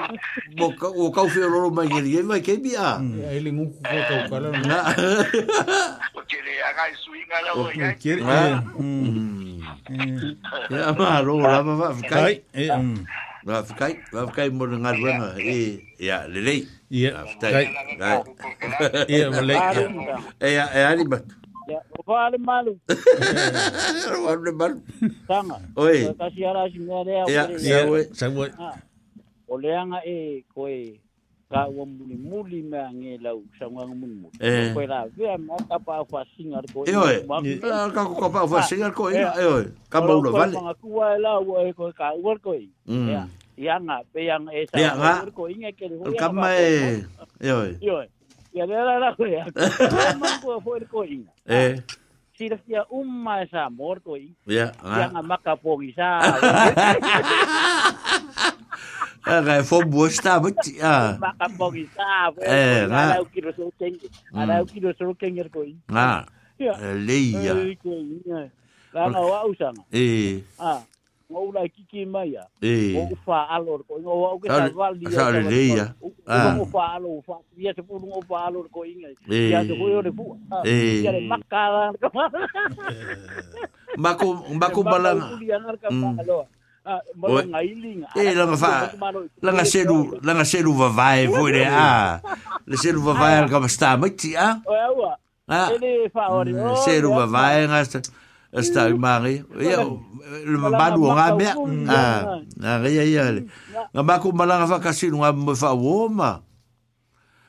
mo, 0.59 0.69
o 0.71 1.09
kau 1.15 1.27
whiororo 1.29 1.69
mai 1.75 1.87
ngeri, 1.91 2.17
e 2.19 2.23
mai 2.27 2.39
kei 2.45 2.57
bia. 2.63 2.95
Ia, 3.01 3.31
ele 3.37 3.51
nguku 3.51 3.77
kua 3.81 4.01
kau 4.09 4.21
kala. 4.29 4.51
Nga. 4.53 4.79
O 6.19 6.23
kere 6.29 6.55
a 6.61 6.71
ngai 6.77 6.89
sui 7.03 7.21
ngā 7.29 7.39
lau 7.47 7.65
e 7.65 7.75
ngai. 7.81 7.91
Kere, 8.01 8.39
e. 9.97 10.79
a 10.87 10.91
ma, 10.97 11.11
ro, 11.25 11.39
rama, 11.41 11.77
ma, 11.77 11.89
fikai. 11.99 12.43
E, 12.53 12.67
um. 12.73 12.95
Ma, 13.45 13.61
fikai, 13.67 13.93
ma, 14.13 14.25
fikai 14.31 14.49
mo 14.53 14.65
na 14.69 14.77
ngā 14.87 14.91
ruanga. 14.99 15.29
E, 15.37 15.57
ia, 16.01 16.25
lelei. 16.29 16.65
Ia, 16.89 17.23
fikai. 17.35 17.63
Ia, 19.07 19.29
lelei. 19.37 19.87
Ia, 20.41 20.63
a 20.67 20.89
ali 20.91 21.07
batu. 21.07 21.35
fa 22.05 22.29
le 22.29 22.37
malu 22.37 22.75
wa 24.25 24.35
le 24.35 24.51
malu 24.51 24.79
tanga 25.27 25.57
oi 25.75 26.11
ta 26.19 26.29
si 26.35 26.43
ara 26.45 26.67
si 26.69 26.79
me 26.79 27.03
le 27.03 27.11
ya 27.31 27.47
ya 27.57 27.85
we 27.89 28.03
sa 28.13 28.27
we 28.29 28.49
o 29.47 29.57
le 29.57 29.69
anga 29.73 29.99
e 30.05 30.43
ko 30.53 30.67
e 30.67 30.99
ka 31.49 31.67
wa 31.71 31.85
muli 31.87 32.15
muli 32.19 32.59
me 32.61 32.77
ange 32.77 33.17
lau 33.23 33.39
sa 33.57 33.67
wa 33.71 33.85
muli 33.87 34.13
muli 34.19 34.35
ko 34.73 34.81
eh. 34.83 34.87
la 34.87 35.07
ve 35.15 35.31
ma 35.47 35.55
ka 35.63 35.79
pa 35.79 36.03
fa 36.03 36.23
singa 36.35 36.59
ko 36.75 36.83
e 36.83 36.91
oi 36.95 37.17
ka 37.95 38.01
ko 38.03 38.13
ka 38.19 38.27
pa 38.29 38.41
fa 38.47 38.59
singa 38.67 38.91
ko 38.91 39.07
e 39.09 39.23
oi 39.23 39.63
ka 39.89 39.99
ba 40.03 40.11
ulo 40.19 40.31
vale 40.35 40.51
ka 40.59 40.73
ku 40.83 40.91
wa 40.99 41.15
la 41.17 41.39
wa 41.39 41.63
ko 41.71 41.87
ka 41.95 42.11
wa 42.19 42.35
ko 42.35 42.51
e 42.51 42.67
ya 42.83 43.23
ya 43.55 43.79
nga 43.79 44.03
pe 44.11 44.27
yang 44.27 44.51
e 44.51 44.67
sa 44.67 45.23
ko 45.31 45.47
inga 45.47 45.71
ke 45.71 45.87
le 45.87 46.19
ka 46.19 46.27
ma 46.35 46.51
e 46.51 46.99
oi 47.47 47.79
oi 47.79 48.05
Eh. 51.45 51.73
sila 52.37 52.57
siya 52.65 52.81
umma 52.89 53.45
amor 53.51 54.01
mortoy. 54.03 54.33
Ya. 54.47 54.73
Yang 54.81 55.13
makapogi 55.25 55.89
sa. 55.97 56.17
Aga 59.25 59.63
fo 59.65 59.79
bosta 59.89 60.37
but 60.41 60.53
ah. 60.81 61.17
Makapogi 61.21 61.85
sa. 61.97 62.29
Eh, 62.41 62.85
na. 62.89 63.17
Ara 63.21 63.25
kilo 63.33 63.49
so 63.55 63.69
teng. 63.81 63.97
Ara 64.33 64.61
kilo 64.65 64.89
so 64.97 65.13
kenger 65.13 65.49
koi. 65.49 65.73
Na. 65.89 66.25
Ya. 66.57 66.73
Leia. 66.97 67.53
Leia. 67.57 68.49
Lama 68.93 69.21
wa 69.21 69.45
usama. 69.49 69.81
Eh. 69.91 70.41
Ah 70.61 70.81
o 71.35 71.51
la 71.51 71.65
kiki 71.67 72.05
mai 72.05 72.35
a 72.37 72.43
o 73.01 73.03
fa 73.25 73.39
alo 73.49 73.81
ko 73.87 73.93
o 73.99 74.37
o 74.37 74.37
ke 74.39 74.47
sa 74.47 74.67
vali 74.79 75.05
sa 75.09 75.25
le 75.33 75.41
dia 75.49 75.85
o 76.01 76.65
fa 76.73 76.83
alo 76.97 77.11
fa 77.25 77.35
ia 77.57 77.71
se 77.75 77.81
pu 77.81 77.93
o 77.97 78.21
fa 78.27 78.37
alo 78.47 78.59
ko 78.73 78.79
inga 78.85 79.09
ia 79.27 79.59
se 79.65 79.73
ho 79.73 80.01
le 80.05 80.11
pu 80.17 80.25
ia 80.65 81.11
le 81.15 81.21
makala 81.31 81.81
mako 84.03 84.27
mako 84.61 84.81
balanga 84.81 85.37
mm. 85.89 86.03
ah, 86.85 87.01
e 88.21 88.33
langa 88.39 88.57
fa 88.63 88.71
langa 89.45 89.65
selu 89.71 89.97
langa 90.25 90.45
selu 90.51 90.71
va 90.79 90.89
vai 90.97 91.25
vo 91.27 91.49
le 91.49 91.65
a 91.69 91.85
ah. 91.89 92.11
le 92.69 92.75
selu 92.77 93.01
va 93.05 93.13
vai 93.21 93.33
al 93.41 93.49
ka 93.49 93.57
sta 93.75 93.97
mai 94.01 94.11
ti 94.19 94.29
a 94.37 94.49
ah. 94.61 94.89
o 94.95 95.01
a 95.09 95.61
ele 95.75 96.09
fa 96.13 96.23
ore 96.33 96.53
mm, 96.53 96.77
selu 96.85 97.09
va 97.17 97.25
vai 97.35 97.65
ngasta 97.69 97.99
Asta 98.57 98.89
mangi. 98.95 99.41
Ya 99.59 99.81
le 100.45 100.57
mabalu 100.61 101.01
nga 101.15 101.25
me. 101.37 101.47
Ah, 101.89 102.39
na 102.61 102.77
ria 102.83 103.01
ia. 103.03 103.25
Nga 103.93 104.01
ba 104.07 104.21
ku 104.21 104.29
mala 104.31 104.61
nga 104.61 104.67
fakasi 104.69 105.09
nga 105.09 105.33
mo 105.33 105.53
fa 105.57 105.73
woma. 105.73 106.31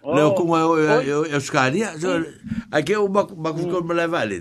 Oh. 0.05 0.15
Le 0.17 0.23
ku 0.37 0.43
mo 0.49 0.57
yo 0.57 0.71
yo 0.81 0.99
yo 1.29 1.37
oh. 1.37 1.41
skali. 1.45 1.81
Mm. 1.85 2.25
A 2.75 2.79
ke 2.87 2.97
u 2.97 3.09
ba 3.13 3.29
ku 3.29 3.35
ba 3.37 3.53
ku 3.53 3.69
ko 3.69 3.85
mala 3.85 4.09
vale. 4.09 4.39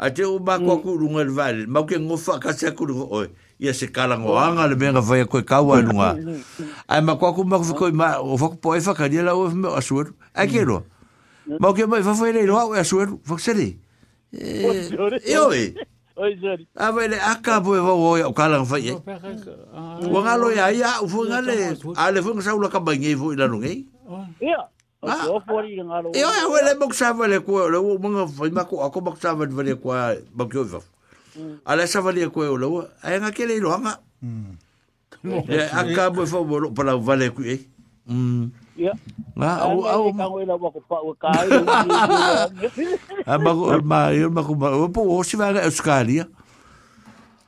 A 0.00 0.08
te 0.14 0.24
u 0.24 0.40
ba 0.40 0.56
ku 0.56 0.80
mm. 0.80 0.80
ku 0.84 0.92
nga 1.12 1.22
vale. 1.32 1.62
Ma 1.68 1.84
ke 1.88 1.96
ngo 2.00 2.16
fakasi 2.16 2.72
ku 2.76 2.88
ro. 2.88 3.28
Ia 3.60 3.72
se 3.76 3.86
kala 3.92 4.16
ngo 4.16 4.32
oh. 4.32 4.40
anga 4.40 4.64
le 4.68 4.76
benga 4.80 5.00
vai 5.04 5.24
ko 5.28 5.40
ka 5.44 5.60
wa 5.60 5.76
nga. 5.84 6.08
Ai 6.88 7.00
ma 7.04 7.16
ku 7.20 7.32
ku 7.36 7.44
ma 7.44 7.60
ku 7.60 7.68
ko 7.76 7.86
ma 7.92 8.16
o 8.24 8.36
fa 8.40 8.48
ku 8.56 8.56
po 8.60 8.72
e 8.76 8.80
fakali 8.80 9.20
la 9.20 9.36
o 9.36 9.44
e 9.48 9.52
me 9.54 9.68
asuru. 9.76 10.12
A 10.32 10.48
ke 10.48 10.64
mm. 10.64 10.68
ro. 10.72 10.80
Ma 11.60 11.68
ke 11.76 11.84
mo 11.84 12.00
fa 12.00 12.16
fa 12.16 12.32
le 12.32 12.48
ro 12.48 12.56
a 12.56 12.80
asuru. 12.80 13.20
Fa 13.28 13.36
ke 13.36 13.42
se 13.44 13.52
le. 13.52 13.68
Eh, 14.28 14.76
eh, 15.24 15.24
eh, 15.40 15.72
Oi, 16.18 16.32
Jari. 16.42 16.66
A 16.74 16.90
vai 16.90 17.06
le 17.08 17.14
aka 17.16 17.60
po 17.62 17.76
e 17.78 17.78
vau 17.78 18.18
o 18.18 18.32
kala 18.34 18.58
nga 18.58 18.66
fai 18.66 18.90
e. 18.90 18.94
Wa 20.10 20.20
nga 20.26 20.34
lo 20.34 20.50
ia 20.50 20.66
ia 20.74 20.98
ufu 20.98 21.22
nga 21.30 21.38
le. 21.46 21.54
A 21.94 22.10
le 22.10 22.18
funga 22.22 22.42
sau 22.42 22.58
la 22.58 22.66
kamba 22.68 22.92
ngei 22.98 23.14
fu 23.14 23.32
ila 23.38 23.46
nungi. 23.46 23.86
Ia. 24.42 24.58
E 26.18 26.22
oi 26.26 26.38
awe 26.42 26.58
le 26.66 26.72
boksa 26.74 27.12
vale 27.14 27.38
kua. 27.46 27.70
Le 27.70 27.78
u 27.78 27.94
mga 28.02 28.26
fai 28.34 28.50
mako 28.50 28.82
ako 28.82 28.98
boksa 29.00 29.34
vale 29.38 29.74
kua 29.78 30.18
bakyo 30.34 30.66
i 30.66 30.70
vafu. 30.74 30.90
A 31.64 31.76
le 31.78 31.86
sa 31.86 32.00
vale 32.02 32.26
kua 32.34 32.44
e 32.50 32.50
o 32.50 32.58
lewa. 32.58 32.90
A 33.02 33.14
e 33.14 33.20
nga 33.22 33.30
kele 33.30 33.54
i 33.54 33.60
loanga. 33.62 33.94
E 35.46 35.58
aka 35.70 36.10
po 36.10 36.26
e 36.26 36.26
vau 36.26 36.42
o 36.50 36.58
lo 36.66 36.68
palau 36.74 36.98
vale 36.98 37.30
kui 37.30 37.54
e. 37.54 37.58
Mm. 38.10 38.50
Ia. 38.78 38.94
Nga 39.34 39.50
ah, 39.50 39.70
au 39.74 39.82
au. 39.84 40.04
Ka 40.14 40.26
ngoi 40.30 40.46
lawa 40.46 40.68
ko 40.70 40.80
pa 40.88 40.96
kai. 41.22 41.48
A 43.26 43.30
ah, 43.34 43.38
ma 43.42 43.50
ma 43.82 43.98
ma 44.34 44.42
ko 44.46 44.54
ma 44.54 44.86
po 44.94 45.02
o 45.18 45.22
si 45.26 45.34
vai 45.36 45.58
Australia. 45.66 46.26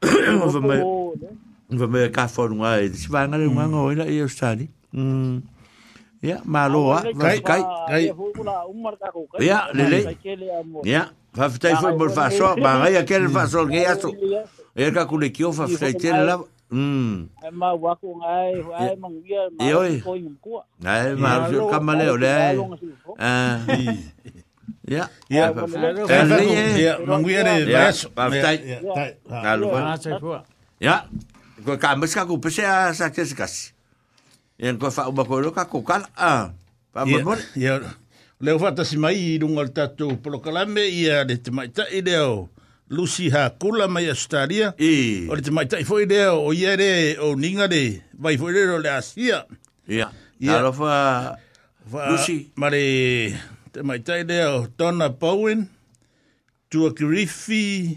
Va 0.03 0.61
me. 0.69 0.79
Va 1.71 1.87
me 1.87 2.11
ka 2.11 2.27
for 2.27 2.51
mm. 2.51 2.59
nga 2.61 2.71
e 2.83 2.91
si 2.99 3.07
mm. 3.07 3.15
ah, 3.15 3.31
vai 3.31 4.11
eh. 4.11 4.31
nga 15.63 16.31
Mm. 16.71 17.27
E 17.43 17.51
ma 17.51 17.75
wako 17.75 18.09
ngai, 18.23 18.53
ai 18.79 18.95
mangia, 18.97 19.43
ma 19.59 19.67
ko 20.07 20.13
yumko. 20.15 20.55
Ai 20.87 21.15
ma 21.19 21.51
jo 21.51 21.67
kamaleo 21.69 22.15
le. 22.17 22.31
Ah. 23.19 23.59
Ya. 24.87 25.11
Ya. 25.29 25.51
Ya, 25.51 26.95
mangia 27.07 27.43
de 27.43 27.67
beso. 27.67 28.07
Ya. 28.15 29.03
Alfa. 29.27 30.47
Ya. 30.79 30.97
Ko 31.67 31.75
ka 31.77 31.97
meska 31.99 32.23
ko 32.27 32.39
pese 32.39 32.63
a 32.63 32.95
sa 32.95 33.11
keskas. 33.11 33.75
Yen 34.57 34.79
ko 34.79 34.95
fa 34.95 35.11
ba 35.11 35.27
ko 35.27 35.43
lo 35.43 35.51
ka 35.51 35.67
ko 35.67 35.83
kal. 35.83 36.07
Ah. 36.15 36.55
Pa 36.95 37.03
mo. 37.03 37.19
Ya. 37.59 37.83
Leo 38.39 38.63
fata 38.63 38.87
simai 38.87 39.43
dungal 39.43 39.75
tatu 39.75 40.23
polo 40.23 40.39
kalame 40.39 40.87
ia 40.87 41.27
de 41.27 41.35
tmaita 41.35 41.91
ideo. 41.91 42.47
Lucy 42.91 43.31
ha 43.31 43.47
kula 43.55 43.87
mai 43.89 44.09
Australia. 44.11 44.75
E. 44.77 45.27
O 45.31 45.37
te 45.39 45.51
mai 45.55 45.67
tai 45.71 45.85
foi 45.87 46.07
leo 46.11 46.43
o 46.43 46.51
iere 46.53 47.15
o 47.23 47.37
ninga 47.39 47.69
de 47.71 48.03
vai 48.19 48.35
foi 48.37 48.51
leo 48.53 48.79
le 48.83 48.89
Asia. 48.91 49.47
Ia. 49.87 50.11
Ia. 50.43 50.59
Ia. 50.63 50.73
Fa... 50.75 51.37
Fa... 51.87 52.11
Lucy. 52.11 52.51
Mare 52.59 52.83
te 53.71 53.83
mai 53.87 54.01
tai 54.03 54.25
leo 54.27 54.67
Donna 54.77 55.07
Bowen, 55.09 55.69
Tua 56.69 56.91
Griffey, 56.91 57.95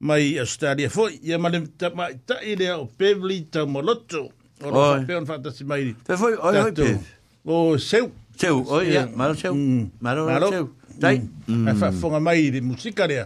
mai 0.00 0.36
Australia 0.38 0.90
foi. 0.90 1.16
Ia 1.24 1.38
mare 1.40 1.62
te 1.66 1.88
mai 1.96 2.20
tai 2.26 2.52
leo 2.54 2.84
Beverly 2.98 3.40
Tamoloto. 3.48 4.28
O 4.60 4.68
lo 4.68 4.84
fa 4.92 5.04
peon 5.08 5.24
fantasi 5.24 5.64
mai. 5.64 5.96
Te 6.04 6.20
foi 6.20 6.36
oi 6.36 6.60
oi 6.68 6.72
pe. 6.76 7.00
O 7.48 7.78
seu. 7.80 8.12
Seu, 8.36 8.60
oi, 8.68 8.92
ia. 8.92 9.08
Maro 9.16 9.32
seu. 9.40 9.56
Maro 10.00 10.28
mm. 10.28 10.48
seu. 10.52 10.68
Tai. 11.00 11.16
Mm. 11.48 11.64
Mm. 11.64 11.76
Fa 11.80 11.88
fonga 11.96 12.20
mai 12.20 12.50
de 12.52 12.60
musica 12.60 13.06
lea. 13.08 13.24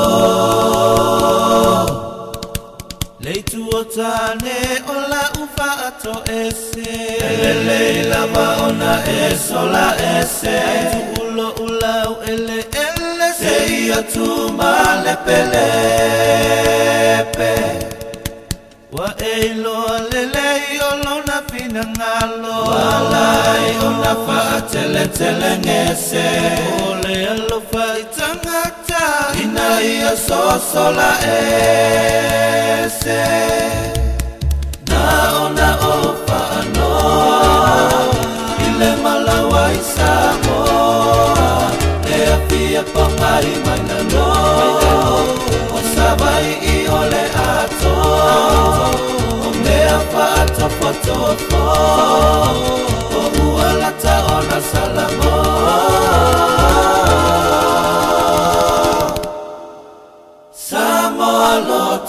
leitu 3.23 3.61
o 3.79 3.81
tane 3.95 4.59
o 4.93 4.95
la 5.11 5.23
ufa 5.43 5.69
ato 5.89 6.13
ese 6.41 6.87
elelei 7.29 7.97
lava 8.11 8.47
ona 8.67 8.93
e 9.17 9.19
sola 9.47 9.87
ese 10.17 10.51
aitu 10.71 11.01
ulo 11.23 11.47
ulau 11.65 12.11
ele 12.31 12.59
ele 12.85 13.27
se 13.39 13.53
ia 13.85 13.99
ma 14.57 14.73
lepelepe 15.05 17.51
wa 18.95 19.07
e 19.31 19.33
iloa 19.49 19.95
lelei 20.11 20.65
o 20.87 20.89
lona 21.03 21.37
finagalo 21.51 22.55
alai 22.93 23.69
ona 23.89 24.13
faateletelegese 24.25 26.27
o 26.87 26.89
le 27.03 27.15
alofaitaga 27.33 28.34
ina 29.43 29.79
ya 29.81 30.11
sosola 30.27 31.09
ese 31.35 33.23
naona 34.87 35.69
ofano 35.91 36.89
ile 38.67 38.91
malawa 39.03 39.63
isamo 39.73 40.59
eapia 42.19 42.83
pomari 42.93 43.53
mainano 43.65 44.27
osabai 45.77 46.49
iole 46.75 47.23
ato 47.53 47.95
omeafa 49.47 50.25
atofotofo 50.43 51.63
oualataona 53.37 54.57
salamo 54.71 56.04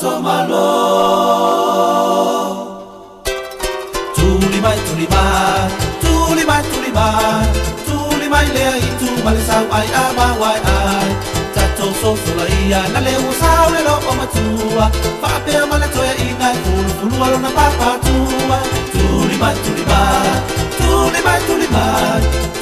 toma 0.00 0.47
lo, 0.49 3.20
toma 3.23 4.08
tulima, 4.16 4.70
tulima, 4.86 5.23
tulimai, 6.02 6.62
tulimai, 6.62 7.05
tulimai, 7.15 7.15
tulimai 7.86 8.47
lea 8.52 8.73
tu 8.99 9.08
male 9.25 9.39
sau 9.47 9.65
ai 9.70 9.89
a 10.02 10.05
ma 10.16 10.26
wai 10.41 10.58
ai. 10.76 11.08
Tatou 11.55 11.91
so 12.00 12.10
sola 12.25 12.44
ia 12.66 12.81
na 12.92 12.99
le 13.07 13.15
usau 13.28 13.66
le 13.75 13.81
lo 13.86 13.97
o 14.10 14.12
matua, 14.18 14.86
whapea 15.23 15.62
male 15.70 15.89
toia 15.94 16.15
i 16.26 16.28
nai 16.41 16.57
fulu 16.65 16.91
fulu 16.99 17.15
lo 17.33 17.39
na 17.39 17.50
papatua. 17.58 18.58
Tulimai, 18.97 19.55
Tulima, 19.65 20.02
tulima, 20.78 21.34
tulima, 21.49 21.86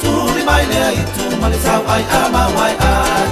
tulima, 0.01 0.55
lea 0.71 0.89
i 0.99 1.01
tu 1.17 1.25
male 1.41 1.57
sau 1.63 1.81
ai 1.93 2.03
a 2.19 2.21
ma 2.33 2.43
wai 2.55 2.73
ai. 2.93 3.25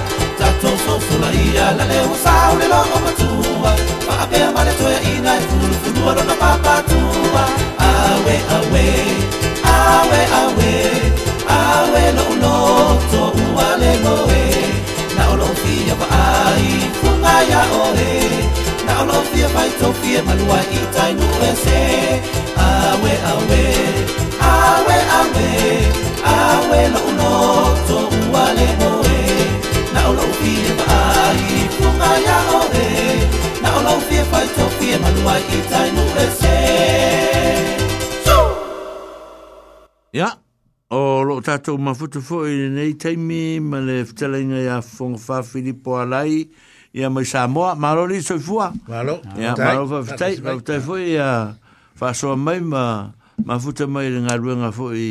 tososolaiya 0.64 1.66
laleusa 1.78 2.32
ule 2.54 2.66
logo 2.74 2.96
matua 3.04 3.72
faapea 4.06 4.48
maletoyaina 4.56 5.30
efunulufunua 5.40 6.12
lona 6.16 6.34
papatua 6.42 7.42
awe 7.88 8.36
awe 8.58 8.84
awe 9.64 10.20
awe 10.40 10.72
awe 11.64 12.02
louloto 12.16 13.22
ualeloe 13.56 14.44
na 15.16 15.24
olofia 15.32 15.94
faai 16.00 16.68
fungaya 17.00 17.60
oe 17.82 18.10
na 18.86 18.92
olofia 19.02 19.48
faitofie 19.54 20.18
malua 20.26 20.60
itainuese 20.78 21.80
awe 22.68 23.12
awe 23.32 23.64
awe 24.56 24.96
awe 25.12 25.70
awe 26.38 26.82
louloto 26.94 27.96
ualeloe 28.34 29.13
na 29.94 30.02
o 30.10 30.12
lau 30.18 30.30
fie 30.40 30.68
maari 30.78 31.54
Funga 31.76 32.10
i 32.24 32.28
a 32.34 32.38
ore, 32.58 33.16
na 33.62 33.68
o 33.78 33.82
lau 33.86 33.98
fie 34.08 34.22
fai 34.30 34.46
to 34.56 34.64
fie 34.78 34.94
manua 35.02 35.34
i 35.38 35.58
tai 35.70 35.88
nure 35.96 36.26
se 36.40 36.58
Ia, 40.18 40.28
o 40.94 40.98
lo 41.26 41.40
tātou 41.42 41.78
mawhutu 41.82 42.20
fō 42.22 42.42
i 42.46 42.68
nei 42.70 42.92
teimi, 43.02 43.58
ma 43.58 43.80
le 43.82 43.96
whitalinga 44.06 44.60
i 44.62 44.68
a 44.70 44.76
whongwha 44.86 45.40
Filippo 45.48 45.96
Alai, 45.98 46.36
i 46.94 47.02
a 47.02 47.10
mai 47.10 47.24
Samoa, 47.26 47.72
maro 47.74 48.04
ni 48.06 48.20
soi 48.22 48.38
fua. 48.38 48.68
Maro, 48.86 49.16
ia, 49.34 49.56
maro 49.58 49.88
wha 49.90 50.04
whitai, 50.06 50.36
wha 50.44 50.54
whitai 50.54 50.78
fō 50.86 51.00
i 51.02 51.16
a 51.18 51.30
whasoa 51.98 52.36
mai, 52.38 52.60
ma 52.62 52.84
mawhuta 53.42 53.88
mai 53.90 54.06
le 54.14 54.22
ngā 54.28 54.38
ruenga 54.38 54.70
i... 54.94 55.10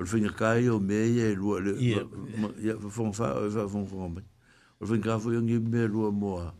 o 0.00 0.04
fin 0.08 0.24
ka 0.32 0.56
yo 0.56 0.80
me 0.80 0.96
ye 0.96 1.36
lu 1.36 1.52
le 1.60 1.76
ya 1.76 2.74
fon 2.88 3.12
fa 3.12 3.36
fa 3.52 3.68
fon 3.68 3.84
fon 3.84 4.08
me 4.08 4.24
o 4.80 4.88
fin 4.88 4.96
ka 5.00 5.20
fo 5.20 5.28
yo 5.28 5.44
ngi 5.44 5.60
me 5.60 5.84
lu 5.84 6.08
mo 6.08 6.40
a 6.40 6.56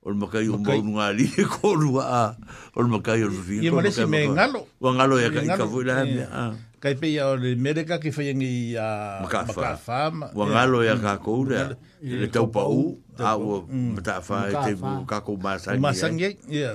o 0.00 0.08
mo 0.16 0.24
ka 0.24 0.40
yo 0.40 0.56
mo 0.56 0.72
nu 0.80 0.96
ali 0.96 1.28
ko 1.44 1.76
lu 1.76 2.00
a 2.00 2.32
o 2.72 2.80
mo 2.88 3.04
ka 3.04 3.12
yo 3.20 3.28
fin 3.28 3.60
ko 3.60 3.84
me 4.08 4.32
ngalo 4.32 4.64
o 4.64 4.88
ngalo 4.88 5.20
ya 5.20 5.28
ka 5.28 5.44
ka 5.52 5.64
fo 5.68 5.84
la 5.84 6.00
me 6.08 6.24
a 6.24 6.56
ka 6.80 6.88
pe 6.96 7.12
ya 7.12 7.28
o 7.28 7.36
le 7.36 7.60
me 7.60 7.76
de 7.76 7.84
ka 7.84 8.00
ki 8.00 8.08
fo 8.08 8.24
yengi 8.24 8.72
ya 8.72 9.20
ma 9.20 9.28
ka 9.28 9.76
fa 9.76 10.08
o 10.32 10.42
ngalo 10.48 10.80
ya 10.80 10.96
ka 10.96 11.20
ko 11.20 11.44
le 11.44 11.76
le 12.00 12.24
tau 12.32 12.48
pa 12.48 12.64
u 12.64 12.96
a 13.20 13.36
o 13.36 13.68
ma 13.68 14.00
ta 14.00 14.24
fa 14.24 14.48
te 14.64 14.72
bu 14.72 15.04
ka 15.04 15.20
ko 15.20 15.36
ma 15.36 15.60
sa 15.60 15.76
ni 15.76 15.84
ma 15.84 15.92
sa 15.92 16.08
ni 16.08 16.24
ya 16.48 16.72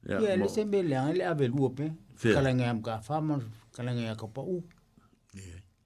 ya 0.00 0.16
le 0.32 0.48
se 0.48 0.64
me 0.64 0.80
le 0.80 0.96
a 0.96 1.12
le 1.12 1.20
a 1.28 1.36
ve 1.36 1.44
lu 1.52 1.68
pe 1.76 1.92
ka 2.16 2.40
la 2.40 2.56
ngam 2.56 2.80
ka 2.80 3.04
fa 3.04 3.20
ma 3.20 3.36
ka 3.68 3.84
la 3.84 3.92
ngam 3.92 4.16
ka 4.16 4.24
pa 4.24 4.40
u 4.40 4.64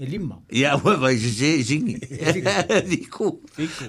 e 0.00 0.06
lima. 0.06 0.40
Ya, 0.48 0.80
ua, 0.80 0.96
vai, 0.96 1.18
se 1.20 1.28
se, 1.28 1.60
e 1.60 1.64
singi. 1.64 1.94
Viku. 2.88 3.40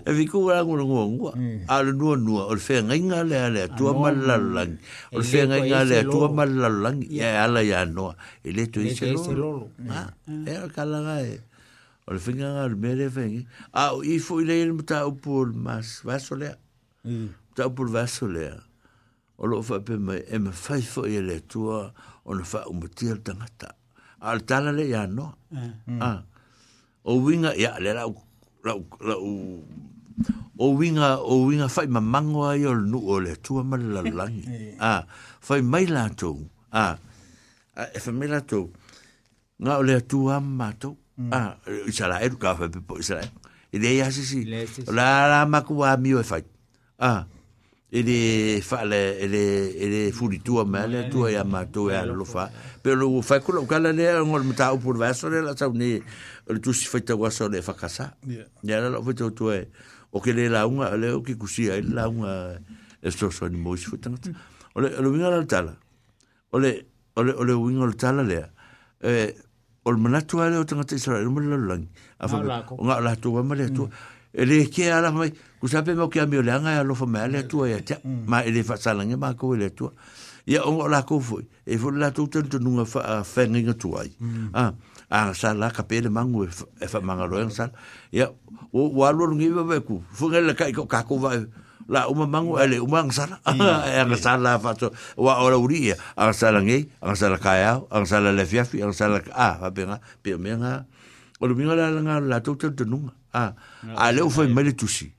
E 0.06 0.12
viku, 0.12 0.40
ua, 0.52 0.60
ngua, 0.66 0.84
ngua, 0.84 1.06
mm. 1.08 1.12
ngua. 1.16 1.34
Ale, 1.72 1.94
nua, 1.94 2.16
nua, 2.20 2.44
ole 2.52 2.60
fea 2.60 2.84
ngai 2.84 3.00
ngā 3.08 3.22
lea 3.24 3.48
lea, 3.50 3.68
tua 3.80 3.94
malalangi. 3.96 4.76
E 5.16 5.16
ole 5.16 5.16
e 5.16 5.16
e 5.16 5.16
mm. 5.16 5.16
mm. 5.22 5.30
fea 5.32 5.46
ngai 5.48 5.62
ngā 5.72 5.80
lea, 5.88 6.04
tua 6.12 6.28
malalangi. 6.36 7.08
Ia, 7.16 7.30
ala, 7.46 7.64
ia, 7.64 7.86
noa. 7.88 8.18
E 8.44 8.52
le 8.52 8.68
tu 8.68 8.84
ise 8.84 9.08
lolo. 9.14 9.22
Ise 9.24 9.38
lolo. 9.40 9.66
Ha, 9.88 10.02
e 10.28 10.58
ala 10.60 10.68
kalanga 10.76 11.16
e. 11.30 11.38
Ole 12.12 12.20
fea 12.20 12.36
ngā 12.44 12.52
lea, 12.60 12.76
mea 12.84 13.00
lea 13.00 13.14
fengi. 13.16 13.44
A, 13.72 13.88
i 14.04 14.20
fu 14.20 14.42
i 14.44 14.50
lei, 14.52 14.66
ma 14.68 14.84
ta 14.84 15.06
upu, 15.08 15.46
ma 15.56 15.80
vaso 16.12 16.36
lea. 16.36 16.58
Ma 17.08 17.32
ta 17.56 17.70
upu, 17.72 17.88
vaso 17.88 18.28
lea. 18.28 18.58
Olo 19.42 19.64
fa 19.66 19.80
pe 19.80 19.96
me 19.98 20.20
e 20.28 20.38
me 20.38 20.52
fai 20.54 20.84
fo 20.86 21.08
ele 21.08 21.40
tua, 21.48 21.86
ono 22.28 22.44
fa 22.46 22.66
umutil 22.70 23.24
tangata. 23.26 23.72
Al 24.20 24.44
tala 24.46 24.76
le 24.76 24.90
ya 24.92 25.08
noa. 25.08 25.38
Mm. 25.52 26.00
Ah. 26.00 26.24
O 27.04 27.20
winga 27.22 27.52
ya 27.60 27.76
le 27.80 27.92
la 27.94 28.06
la 28.64 28.74
la 29.04 29.16
o 30.58 30.70
winga 30.76 31.18
o 31.20 31.34
winga 31.50 31.68
fai 31.68 31.88
ma 31.92 32.00
mango 32.00 32.48
ai 32.48 32.64
o 32.66 32.72
nu 32.76 33.00
o 33.12 33.16
le 33.26 33.34
tua 33.44 33.64
ma 33.64 33.76
la 33.78 34.02
langi. 34.18 34.44
Ah. 34.82 35.04
Fai 35.42 35.62
mai 35.62 35.86
la 35.86 36.10
to. 36.20 36.32
Ah. 36.72 36.96
ah 37.78 37.90
e 37.92 37.98
fa 38.04 38.12
mai 38.16 38.28
la 38.34 38.40
to. 38.52 38.60
Nga 39.62 39.74
o 39.80 39.84
le 39.90 39.96
tua 40.10 40.34
ma 40.60 40.68
to. 40.82 40.90
Mm. 41.20 41.32
Ah, 41.38 41.54
isa 41.90 42.06
la 42.12 42.18
edu 42.26 42.36
ka 42.44 42.50
fa 42.60 42.66
pe 42.74 42.80
po 42.88 42.94
isa. 43.02 43.16
E 43.74 43.78
de 43.84 43.90
ya 44.00 44.08
si 44.16 44.24
si. 44.30 44.40
La 44.98 45.08
la 45.32 45.40
ma 45.52 45.60
ku 45.68 45.74
a 45.90 46.00
mi 46.04 46.12
o 46.20 46.24
fai. 46.30 46.44
Ah. 47.10 47.22
Ele 47.98 48.18
de 48.56 48.62
fa 48.70 48.80
le 48.92 49.02
e 49.24 49.28
de 49.34 49.44
e 49.76 49.86
de 50.08 50.40
tua 50.46 50.62
ma 50.72 50.82
le 50.92 51.00
tua 51.12 51.28
ya 51.36 51.44
e 51.44 52.16
fa 52.34 52.46
pero 52.82 53.08
o 53.12 53.22
fai 53.22 53.40
kula 53.42 53.62
kala 53.68 53.92
ne 53.94 54.08
o 54.16 54.24
le 54.38 54.44
mata 54.44 54.72
o 54.74 54.78
por 54.80 54.98
vaso 54.98 55.30
le 55.30 55.42
la 55.42 55.54
tau 55.56 55.74
ni 55.74 56.02
le 56.48 56.60
tu 56.60 56.74
si 56.74 56.86
fai 56.88 57.02
tau 57.02 57.18
vaso 57.18 57.48
le 57.50 57.62
fa 57.62 57.74
casa 57.74 58.16
ya 58.64 58.80
la 58.82 59.02
fai 59.02 59.14
tau 59.14 59.30
tu 59.32 59.50
e 59.52 59.68
o 60.12 60.20
ke 60.20 60.34
le 60.34 60.50
la 60.50 60.66
unga 60.66 60.96
le 60.98 61.12
o 61.12 61.22
ki 61.22 61.36
kusi 61.36 61.70
ai 61.72 61.82
la 61.82 62.08
unga 62.10 62.58
esto 63.02 63.30
so 63.32 63.48
ni 63.48 63.58
mo 63.58 63.76
si 63.76 63.86
fai 63.86 63.98
tau 64.00 64.16
o 64.76 64.80
le 64.82 64.90
o 64.98 65.02
le 65.02 65.10
winga 65.10 65.30
la 65.30 65.46
tala 65.46 65.76
o 66.52 66.58
le 66.58 66.86
o 67.16 67.24
le 67.24 67.32
o 67.34 67.44
le 67.44 67.54
winga 67.54 67.86
la 67.86 67.94
tala 67.94 68.24
le 68.24 68.42
eh 69.02 69.36
o 69.86 69.92
le 69.92 69.98
mana 69.98 70.22
tu 70.22 70.40
ale 70.42 70.58
o 70.58 70.66
tanga 70.66 70.84
te 70.84 70.98
sara 70.98 71.22
le 71.22 71.30
mana 71.30 71.58
lang 71.58 71.86
a 72.18 72.28
fa 72.28 72.42
o 72.74 72.84
nga 72.86 73.00
la 73.00 73.16
tu 73.16 73.30
wa 73.30 73.44
mare 73.44 73.70
tu 73.70 73.86
mm. 73.86 74.42
ele 74.42 74.66
ke 74.74 74.90
ala 74.92 75.12
mai 75.14 75.32
kusape 75.62 75.94
mo 75.94 76.10
ke 76.10 76.22
amio 76.22 76.42
le 76.42 76.50
anga 76.52 76.74
ya 76.74 76.82
e 76.82 76.88
lo 76.88 76.96
fa 76.98 77.06
mai 77.06 77.30
e 77.30 77.30
mm. 77.30 77.30
e 77.36 77.38
le 77.38 77.40
tu 77.48 77.58
ya 77.66 77.78
ma 78.26 78.42
ele 78.42 78.64
fa 78.66 78.78
sala 78.78 79.06
nge 79.06 79.18
ma 79.22 79.34
ko 79.38 79.54
le 79.54 79.70
tu 79.74 79.86
ia 80.46 80.64
o 80.66 80.88
la 80.88 81.02
ko 81.06 81.20
foi 81.22 81.46
e 81.66 81.78
fo 81.78 81.92
la 81.92 82.12
tu 82.12 82.28
tu 82.28 82.42
nu 82.60 82.86
fa 82.86 83.24
fa 83.24 83.42
ngi 83.46 83.64
ngatu 83.64 83.98
ai 83.98 84.12
mm. 84.20 84.50
ah, 84.54 84.74
a 85.10 85.30
a 85.30 85.34
sa 85.34 85.54
la 85.54 85.70
ka 85.72 85.84
pe 85.84 86.02
le 86.02 86.10
mangu 86.10 86.46
e 86.46 86.52
fa 86.88 87.00
e 87.00 87.04
manga 87.06 87.26
roen 87.28 87.50
sa 87.50 87.70
ia 88.12 88.30
o 88.74 88.90
wa 88.90 89.12
lo 89.12 89.30
ngi 89.34 89.50
ba 89.54 89.64
ba 89.64 89.80
ku 89.82 90.02
fo 90.10 90.28
ngel 90.30 90.56
ka 90.56 90.72
ko 90.74 90.86
ka 90.86 91.04
ko 91.06 91.18
va 91.20 91.38
la 91.88 92.08
o 92.08 92.14
ma 92.14 92.26
mangu 92.26 92.58
ele 92.58 92.80
o 92.84 92.88
mang 92.88 93.12
sa 93.12 93.28
e 93.46 93.58
a 93.62 94.06
sa 94.18 94.38
la 94.38 94.58
fa 94.58 94.74
to 94.74 94.90
wa 95.18 95.42
ora 95.44 95.58
uri 95.58 95.94
a 96.18 96.34
sa 96.34 96.50
la 96.50 96.62
ngi 96.62 96.90
a 97.02 97.14
sa 97.14 97.30
la 97.30 97.38
ka 97.38 97.54
ya 97.58 97.82
a 97.90 97.98
sa 98.06 98.20
la 98.20 98.32
le 98.34 98.46
fia 98.46 98.66
fi 98.66 98.82
a 98.82 98.90
sa 98.94 99.08
la 99.08 99.22
a 99.36 99.58
va 99.62 99.70
pe 99.72 99.86
nga 99.86 100.00
pe 100.22 100.38
me 100.38 100.58
nga 100.58 100.86
o 101.42 101.46
lu 101.46 101.54
mi 101.56 101.66
nga 101.70 101.76
la 101.78 102.02
nga 102.02 102.16
la 102.20 102.38
tu 102.42 102.58
tu 102.58 102.72
nu 102.86 103.06
a 103.38 103.54
a 103.96 104.04
le 104.12 104.22
o 104.26 104.30
fo 104.30 104.42
mele 104.50 104.74
tu 104.74 104.88
si 104.90 105.14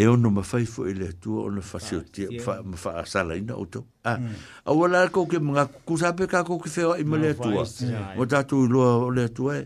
e 0.00 0.06
ono 0.08 0.30
mafai 0.30 0.64
fo 0.66 0.86
ele 0.86 1.12
tu 1.20 1.32
o 1.44 1.48
le 1.50 1.60
fasio 1.60 2.00
ti 2.12 2.24
ma 2.64 2.76
fa 2.76 3.04
sala 3.04 3.36
ina 3.36 3.52
o 3.56 3.64
to 3.66 3.84
a 4.04 4.16
mm. 4.16 4.32
a 4.64 4.72
wala 4.72 5.04
ko 5.12 5.26
ke 5.28 5.36
mga 5.36 5.64
ku 5.84 5.94
pe 6.16 6.24
ka 6.24 6.40
ko 6.40 6.56
ke 6.56 6.72
feo 6.72 6.96
i 6.96 7.04
mele 7.04 7.36
tu 7.36 7.52
o 7.52 8.24
ta 8.24 8.40
tu 8.48 8.64
lo 8.64 8.80
o 9.08 9.10
le 9.12 9.28
tu 9.28 9.52
e 9.52 9.60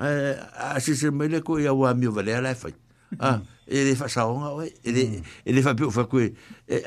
a 0.00 0.80
si 0.80 0.96
se 0.96 1.12
mele 1.12 1.44
ko 1.44 1.60
e 1.60 1.68
ia 1.68 1.76
wa 1.76 1.92
mi 1.92 2.08
o 2.08 2.12
vale 2.16 2.32
ala 2.32 2.54
fa 2.56 2.72
a 3.20 3.40
e 3.68 3.84
le 3.84 3.92
fa 4.00 4.08
sa 4.08 4.24
onga 4.24 4.56
o 4.56 4.64
e 4.64 4.72
le 4.88 5.20
mm. 5.20 5.44
e 5.44 5.50
le 5.52 5.60
fa 5.60 5.76
pio 5.76 5.92
fa 5.92 6.08
ku 6.08 6.24
e 6.24 6.32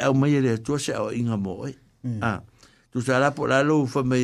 a 0.02 0.10
o 0.10 0.18
mai 0.18 0.34
ele 0.42 0.58
tu 0.58 0.74
se 0.82 0.90
o 0.98 1.14
inga 1.14 1.38
mo 1.38 1.70
e 1.70 1.78
mm. 2.02 2.22
a 2.26 2.42
tu 2.90 3.06
sa 3.06 3.22
la 3.22 3.30
po 3.38 3.46
la 3.46 3.62
lo 3.62 3.86
fa 3.86 4.02
me 4.02 4.18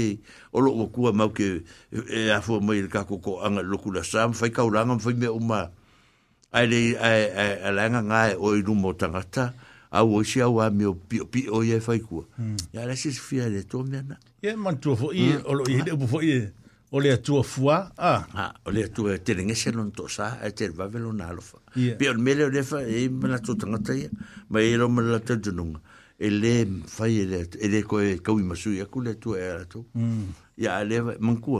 o 0.50 0.58
lo 0.58 0.74
ko 0.74 0.86
ku 0.90 1.02
ma 1.14 1.30
ke 1.30 1.62
e, 1.94 1.98
e 2.10 2.34
a 2.34 2.42
fo 2.42 2.58
mai 2.66 2.82
ka 2.90 3.06
ko 3.06 3.46
anga 3.46 3.62
lo 3.62 3.78
ku 3.78 3.94
la 3.94 4.02
sam 4.02 4.34
fa 4.34 4.50
ka 4.50 4.66
ulanga 4.66 4.98
fa 4.98 5.14
me 5.14 5.30
o 5.30 5.38
ma 5.38 5.70
ai 6.56 6.68
le 6.70 6.80
ai 6.98 7.22
ai 7.44 7.52
alanga 7.70 8.00
nga 8.08 8.20
e 8.32 8.36
o 8.40 8.56
i 8.56 8.62
rumo 8.64 8.94
tangata 8.96 9.54
a 9.92 10.04
o 10.06 10.24
si 10.24 10.40
a 10.40 10.48
wa 10.48 10.70
mio 10.72 10.94
pio 10.96 11.26
pio 11.28 11.52
o 11.60 11.64
ye 11.68 11.80
fai 11.84 12.00
ku 12.00 12.24
ya 12.72 12.82
hmm. 12.82 12.88
la 12.88 12.96
si 12.96 13.12
sfia 13.12 13.50
le 13.52 13.64
to 13.68 13.84
me 13.84 14.00
na 14.08 14.16
ye 14.42 14.56
man 14.56 14.80
tu 14.80 14.96
hmm. 14.96 14.96
fo 15.00 15.08
i 15.12 15.26
o 15.44 15.52
lo 15.52 15.68
i 15.68 15.84
de 15.84 15.92
bu 16.00 16.08
fo 16.08 16.24
i 16.24 16.48
o 16.96 17.00
le 17.04 17.12
tu 17.20 17.44
fo 17.44 17.72
a 17.76 17.92
a 18.00 18.56
o 18.64 18.72
le 18.72 18.88
tu 18.88 19.12
te 19.20 19.36
ngi 19.36 19.52
se 19.52 19.76
lon 19.76 19.92
to 19.92 20.08
sa 20.08 20.40
e 20.48 20.52
te 20.56 20.72
va 20.72 20.88
velo 20.88 21.12
na 21.12 21.28
lo 21.36 21.44
fa 21.44 21.60
pio 22.00 22.16
me 22.16 22.32
le 22.40 22.48
le 22.48 22.64
fa 22.64 22.80
e 22.88 23.12
me 23.12 23.28
la 23.28 23.40
tu 23.44 23.60
tangata 23.60 23.92
ye 23.92 24.08
ma 24.48 24.64
e 24.64 24.80
lo 24.80 24.88
me 24.88 25.04
la 25.04 25.20
te 25.20 25.36
de 25.36 25.52
nung 25.52 25.76
e 26.16 26.32
le 26.32 26.56
fai 26.88 27.20
e 27.20 27.26
le 27.28 27.40
e 27.60 27.68
le 27.68 27.84
ko 27.84 28.00
e 28.00 28.24
ka 28.24 28.32
u 28.32 28.40
masu 28.40 28.72
ya 28.80 28.88
ku 28.88 29.04
le 29.04 29.20
tu 29.20 29.36
e 29.36 29.44
la 29.44 29.66
tu 29.68 29.84
ya 30.56 30.80
le 30.88 31.04
man 31.20 31.36
ku 31.44 31.60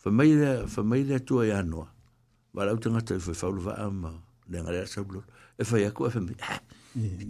fa 0.00 0.08
me 0.08 0.24
le 0.24 0.64
fa 0.64 0.80
me 0.80 1.04
le 1.04 1.20
tu 1.20 1.44
ya 1.44 1.60
no 1.62 1.86
Wala 2.50 2.74
utanga 2.74 2.98
tu 2.98 3.14
fa 3.22 3.30
faulu 3.30 3.60
e 3.60 3.64
va 3.64 3.74
amma. 3.86 4.10
dengalia 4.50 4.84
sablo 4.90 5.22
e 5.56 5.62
fai 5.64 5.86
aku 5.86 6.10
e 6.10 6.10
fami 6.10 6.34
ah 6.44 6.60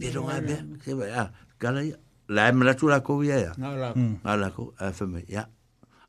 pero 0.01 0.21
nga 0.27 0.41
be 0.41 0.57
se 0.83 0.93
ba 0.97 1.05
ah 1.13 1.29
kala 1.61 1.85
la 2.33 2.51
me 2.57 2.63
la 2.65 2.75
tula 2.75 3.05
ko 3.05 3.21
ya 3.21 3.53
na 3.61 3.93
la 4.41 4.49
ko 4.51 4.73
e 4.81 4.89
fami 4.97 5.23
ya 5.29 5.47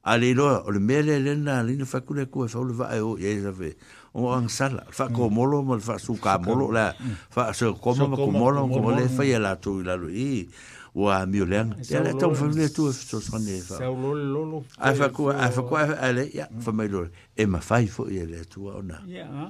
ale 0.01 0.31
lo 0.33 0.47
o 0.65 0.69
le 0.71 0.79
mele 0.79 1.19
le 1.19 1.35
na 1.35 1.61
le 1.67 1.75
na 1.75 1.85
fakule 1.85 2.31
ko 2.31 2.47
e 2.47 2.47
fa 2.49 2.63
le 2.63 2.71
va 2.73 2.87
o 3.03 3.19
ye 3.19 3.37
sa 3.43 3.51
fe 3.51 3.75
o 4.15 4.31
an 4.33 4.47
sala 4.47 4.87
fa 4.89 5.05
mm. 5.11 5.11
mm. 5.11 5.15
ko 5.19 5.21
molo 5.29 5.57
mo 5.61 5.75
fa 5.83 5.99
su 5.99 6.15
ka 6.17 6.39
molo 6.39 6.71
la 6.71 6.95
fa 7.29 7.51
so 7.53 7.75
ko 7.75 7.91
mo 7.99 8.15
ko 8.15 8.31
molo 8.31 8.63
ko 8.71 8.95
le 8.95 9.05
fa 9.11 9.27
mm. 9.27 9.29
ya 9.29 9.37
la 9.43 9.53
tu 9.59 9.83
la 9.83 9.99
lo 9.99 10.07
i 10.09 10.47
o 10.93 11.07
a 11.07 11.23
mio 11.25 11.45
len 11.47 11.71
e 11.79 11.99
le 12.03 12.11
tau 12.19 12.35
fa 12.35 12.45
mm. 12.47 12.51
e 12.51 12.55
e 12.55 12.59
le 12.59 12.65
tu 12.67 12.91
so 12.91 13.23
so 13.23 13.39
ne 13.39 13.59
fa 13.63 13.79
sa 13.79 13.87
lo 13.87 14.11
lo 14.11 14.41
lo 14.43 14.57
a 14.75 14.91
fa 14.91 15.07
ku 15.07 15.31
a 15.31 15.47
fa 15.47 15.61
ku 15.63 15.73
a 15.79 16.11
le 16.11 16.27
ya 16.35 16.51
fa 16.59 16.71
mai 16.75 16.91
lo 16.91 17.07
e 17.31 17.43
ma 17.47 17.63
fai 17.63 17.87
fo 17.87 18.11
e 18.11 18.19
le 18.27 18.43
tu 18.43 18.67
o 18.67 18.81
na 18.83 18.99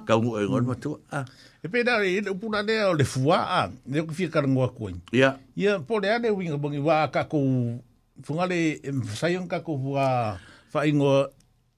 ka 0.06 0.14
ngo 0.22 0.38
e 0.38 0.46
ngol 0.46 0.66
ma 0.70 0.76
tu 0.78 0.94
a 1.10 1.26
e 1.66 1.68
pe 1.68 1.82
na 1.82 1.98
e 2.06 2.22
pu 2.22 2.46
na 2.54 2.62
ne 2.62 2.76
o 2.86 2.94
le 2.94 3.02
fua 3.06 3.42
a 3.66 3.72
ne 3.90 4.06
ku 4.06 4.14
fi 4.14 4.30
ka 4.30 4.46
ngo 4.46 4.62
a 4.62 4.70
ku 4.70 4.94
ya 5.10 5.42
ya 5.58 5.82
po 5.82 5.98
le 5.98 6.14
ane 6.14 6.30
winga 6.30 6.62
bongi 6.62 6.78
wa 6.78 7.10
ka 7.10 7.26
ku 7.26 7.42
fu 8.22 8.38
nga 8.38 8.46
le 8.46 8.78
sa 9.18 9.26
yon 9.34 9.50
ka 9.50 9.66
ku 9.66 9.82
fu 9.82 9.98
a 9.98 10.38
fa 10.70 10.86
ingo 10.86 11.26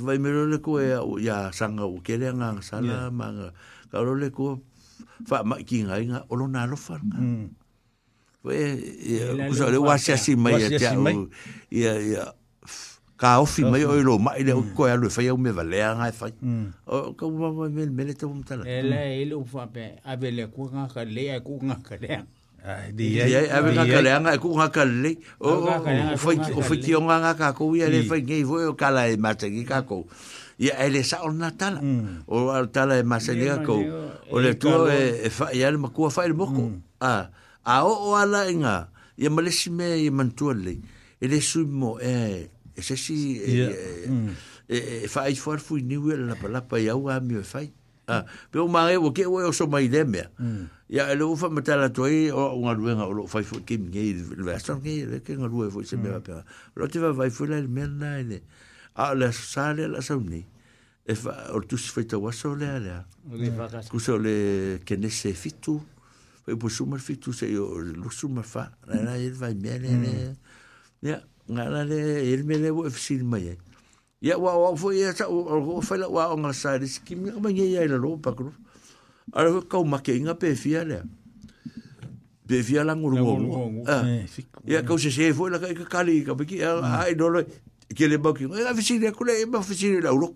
vai 0.00 0.18
mero 0.18 0.46
le 0.46 0.58
ko 0.58 0.80
ya 0.82 1.02
ya 1.18 1.52
sanga 1.54 1.86
o 1.86 1.98
ke 2.02 2.18
le 2.18 2.32
nga 2.34 2.54
sala 2.62 3.10
manga 3.10 3.54
ka 3.90 4.02
lo 4.02 4.14
le 4.18 4.30
ko 4.30 4.60
fa 5.26 5.42
ma 5.46 5.58
ki 5.62 5.86
nga 5.86 5.98
nga 5.98 6.18
o 6.30 6.34
lo 6.34 6.46
na 6.46 6.66
lo 6.66 6.76
fa 6.78 6.98
nga 6.98 7.18
we 8.42 8.54
ku 9.48 9.52
so 9.54 9.70
le 9.70 9.78
wa 9.78 9.96
sia 9.98 10.18
si 10.18 10.34
mai 10.34 10.58
ya 10.58 10.70
ya 11.70 11.94
ya 11.98 12.22
ka 13.18 13.42
ofi 13.42 13.66
mai 13.66 13.82
o 13.86 13.94
lo 13.98 14.18
mai 14.18 14.42
le 14.42 14.54
ko 14.74 14.86
ya 14.90 14.98
lo 14.98 15.10
fa 15.10 15.22
ya 15.22 15.34
me 15.38 15.50
vale 15.54 15.78
nga 15.78 16.08
fa 16.10 16.30
mm. 16.30 16.86
o 16.88 17.12
ka 17.14 17.24
ma 17.30 17.50
me 17.70 17.86
me 17.86 18.02
e 18.02 18.06
le 18.06 18.12
te 18.14 18.24
mo 18.26 18.38
tala 18.46 18.62
ele 18.66 19.22
ele 19.22 19.34
o 19.34 19.44
fa 19.46 19.70
pe 19.70 19.98
a 20.02 20.12
vele 20.18 20.46
ku 20.50 20.66
nga 20.70 20.86
ka 20.90 21.02
le 21.06 21.34
ku 21.42 21.58
nga 21.62 21.76
ka 21.82 21.96
le 21.98 22.37
Ah, 22.58 22.90
di 22.90 23.14
ai, 23.22 23.46
ave 23.54 23.70
ka 23.70 23.86
kalanga 23.86 24.34
e 24.34 24.38
ku 24.42 24.50
ka 24.58 24.74
kalle. 24.74 25.22
O 25.38 25.62
foi 26.18 26.34
foi 26.42 26.78
ki 26.82 26.98
onga 26.98 27.34
ka 27.38 27.54
ko 27.54 27.70
ia 27.78 27.86
le 27.86 28.02
foi 28.02 28.26
kala 28.74 29.06
e 29.06 29.14
mate 29.14 29.46
ki 29.46 29.62
ka 29.62 29.86
ko. 29.86 30.10
E 30.58 30.74
ele 30.74 31.06
sa 31.06 31.22
on 31.22 31.38
O 31.38 31.46
mm. 32.50 32.74
tala 32.74 32.98
e 32.98 33.06
mase 33.06 33.38
ni 33.38 33.46
O 33.46 34.42
le 34.42 34.58
tu 34.58 34.74
e 34.90 35.30
fa 35.30 35.54
e, 35.54 35.62
ia 35.62 35.70
le 35.70 35.78
ma 35.78 35.94
ku 35.94 36.10
fa 36.10 36.26
A 36.98 37.30
a 37.62 37.74
ala 37.86 38.50
nga. 38.58 38.90
Ia 39.18 39.30
male 39.30 39.54
e 39.94 40.10
man 40.10 40.34
tu 40.34 40.50
Ele 40.50 41.38
su 41.38 41.62
e 42.02 42.10
e 42.74 42.80
si 42.82 43.38
e 43.46 44.78
e 45.06 45.34
for 45.38 45.62
fu 45.62 45.78
ni 45.78 45.94
pala 46.42 46.66
pa 46.66 46.74
ia 46.82 46.98
u 46.98 47.06
a 47.06 47.22
fai. 47.46 47.70
Ah, 48.08 48.24
pe 48.50 48.58
o 48.58 48.66
mare 48.68 48.96
o 48.96 49.12
ke 49.12 49.26
mm. 49.28 49.36
e 49.44 49.44
o 49.44 49.52
so 49.52 49.66
mai 49.68 49.88
de 49.88 50.02
me. 50.04 50.22
Ya 50.88 51.10
ele 51.12 51.24
o 51.28 51.36
fa 51.36 51.50
metala 51.50 51.92
to 51.92 52.08
e 52.08 52.32
o 52.32 52.56
unha 52.56 52.72
luenga 52.72 53.04
o 53.04 53.28
fa 53.28 53.44
fo 53.44 53.60
ke 53.60 53.76
me 53.76 53.92
e 53.92 54.16
vesta 54.40 54.80
ke 54.80 55.04
e 55.20 55.20
ke 55.20 55.36
unha 55.36 55.44
lue 55.52 55.68
fo 55.68 55.84
se 55.84 56.00
me 56.00 56.08
va 56.08 56.20
mm. 56.20 56.24
pe. 56.24 56.32
Lo 56.76 56.88
te 56.88 56.98
va 57.04 57.12
vai 57.12 57.28
fula 57.28 57.58
el 57.60 57.68
men 57.68 58.00
na 58.00 58.16
ele. 58.18 58.40
A 58.96 59.12
le 59.12 59.28
sale 59.32 59.84
la 59.92 60.00
sa 60.00 60.16
uni. 60.16 60.40
E 61.04 61.12
fa 61.14 61.52
o 61.52 61.60
tu 61.60 61.76
se 61.76 61.92
feita 61.92 62.16
wa 62.16 62.32
so 62.32 62.56
le 62.56 62.68
ale. 62.80 62.96
Ku 63.92 64.00
so 64.00 64.16
le 64.16 64.80
ke 64.88 64.96
ne 64.96 65.12
se 65.12 65.36
fitu. 65.36 65.76
Pe 66.48 66.56
po 66.56 66.72
suma 66.72 66.96
fitu 66.96 67.36
se 67.36 67.52
yo 67.52 67.76
lu 67.76 68.08
suma 68.08 68.40
fa. 68.40 68.70
Na 68.88 69.04
na 69.04 69.20
e 69.20 69.28
vai 69.28 69.52
me 69.52 69.76
ne 69.84 70.00
ne. 70.00 70.12
Ya, 71.04 71.20
na 71.44 71.68
na 71.68 71.84
mm. 71.84 71.88
le 71.92 72.00
el 72.32 72.48
me 72.48 72.56
le 72.56 72.72
o 72.72 72.88
fsil 72.88 73.20
mai 73.28 73.52
ya 74.20 74.38
wa 74.38 74.54
wa 74.58 74.76
fo 74.76 74.90
ya 74.92 75.14
sa 75.14 75.26
o 75.28 75.80
fo 75.80 75.94
la 75.96 76.08
wa 76.08 76.34
nga 76.34 76.52
sa 76.52 76.74
ris 76.76 76.98
ki 77.04 77.14
mi 77.14 77.30
ma 77.38 77.50
ye 77.50 77.66
ya 77.78 77.86
lo 77.86 78.16
pa 78.18 78.34
kru 78.34 78.50
ar 79.32 79.46
ko 79.46 79.60
ka 79.62 79.78
ma 79.86 79.98
ke 80.02 80.18
nga 80.18 80.34
pe 80.34 80.54
fi 80.58 80.74
ala 80.82 81.06
pe 82.48 82.58
fi 82.66 82.82
ala 82.82 82.98
ngur 82.98 83.14
ngo 83.14 83.38
ya 84.66 84.82
ko 84.82 84.98
se 84.98 85.10
se 85.14 85.30
fo 85.30 85.46
la 85.46 85.62
ka 85.62 85.70
ka 85.86 86.02
li 86.02 86.26
ka 86.26 86.34
biki 86.34 86.58
ai 86.66 87.14
mm. 87.14 87.18
do 87.18 87.28
lo 87.30 87.40
ke 87.94 88.10
le 88.10 88.18
ba 88.18 88.34
ki 88.34 88.50
nga 88.50 88.74
fi 88.74 88.82
si 88.82 88.98
de 88.98 89.14
ku 89.14 89.22
le 89.22 89.38
ma 89.46 89.62
fi 89.62 89.74
si 89.78 89.94
de 89.94 90.02
la 90.02 90.10
uro 90.10 90.34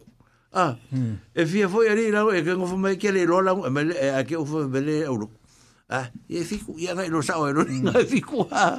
ah 0.55 0.79
mm. 0.95 1.35
e 1.35 1.43
fi 1.43 1.67
fo 1.67 1.83
ya 1.83 1.99
ri 1.99 2.15
la 2.15 2.23
e 2.31 2.39
ke 2.47 2.55
ngo 2.55 2.67
fo 2.71 2.79
ma 2.79 2.95
ke 2.95 3.11
le 3.11 3.27
lo 3.27 3.43
la 3.43 3.51
e, 3.51 3.67
ma 3.71 3.81
e, 3.83 3.91
le 3.91 3.95
a 4.15 4.23
ke 4.23 4.39
fo 4.39 4.63
be 4.71 4.79
le 4.79 5.03
uro 5.11 5.27
ah 5.91 6.07
ye 6.31 6.47
fi 6.47 6.63
ku 6.63 6.79
ya 6.79 6.95
ga 6.95 7.03
lo 7.11 7.19
sa 7.19 7.43
o 7.43 7.51
e, 7.51 7.51
lo 7.51 7.67
ni 7.67 7.83
mm. 7.83 7.91
nga 7.91 7.99
fi 8.07 8.23
ku 8.23 8.47
ah 8.47 8.79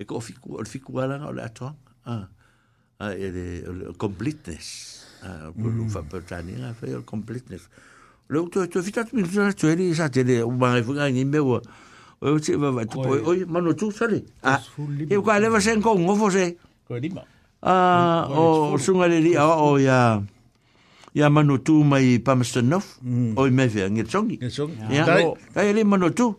e 0.00 0.04
ko 0.08 0.16
fiku 0.20 0.56
o 0.56 0.64
fiku 0.64 0.96
ala 1.04 1.20
o 1.28 1.32
le 1.36 1.44
atoa 1.44 1.76
a 2.08 2.24
a 3.04 3.12
ele 3.12 3.92
completeness 4.00 4.68
a 5.20 5.52
por 5.52 5.68
un 5.76 5.88
fa 5.92 6.00
per 6.02 6.24
tani 6.24 6.56
a 6.64 6.72
fa 6.72 6.88
el 6.88 7.04
completeness 7.04 7.68
lo 8.32 8.48
to 8.48 8.64
to 8.66 8.80
fitat 8.80 9.12
mi 9.12 9.28
to 9.28 9.44
to 9.52 9.68
ele 9.68 9.92
sa 9.92 10.08
tele 10.08 10.40
o 10.40 10.48
ma 10.50 10.80
fu 10.80 10.96
ga 10.96 11.04
ni 11.12 11.24
mewa 11.28 11.60
o 12.24 12.38
se 12.40 12.56
va 12.56 12.72
va 12.72 12.88
tu 12.88 12.96
o 13.04 13.32
mano 13.44 13.76
tu 13.76 13.92
sale 13.92 14.24
a 14.42 14.56
e 15.04 15.14
ko 15.20 15.28
le 15.40 15.46
va 15.52 15.60
sen 15.60 15.84
con 15.84 16.00
o 16.08 16.14
fose 16.16 16.56
ko 16.88 16.96
lima 16.96 17.20
a 17.60 18.24
o 18.32 18.80
sunga 18.80 19.04
le 19.04 19.20
li 19.20 19.36
o 19.36 19.76
ya 19.76 20.16
ya 21.12 21.26
mano 21.28 21.60
tu 21.60 21.84
mai 21.84 22.16
pamstanov 22.24 22.84
o 23.36 23.40
me 23.52 23.64
ve 23.68 23.84
ngetsongi 23.92 24.36
ngetsongi 24.40 24.96
ya 24.96 25.04
ta 25.52 25.60
ele 25.68 25.84
mano 25.84 26.08
tu 26.08 26.32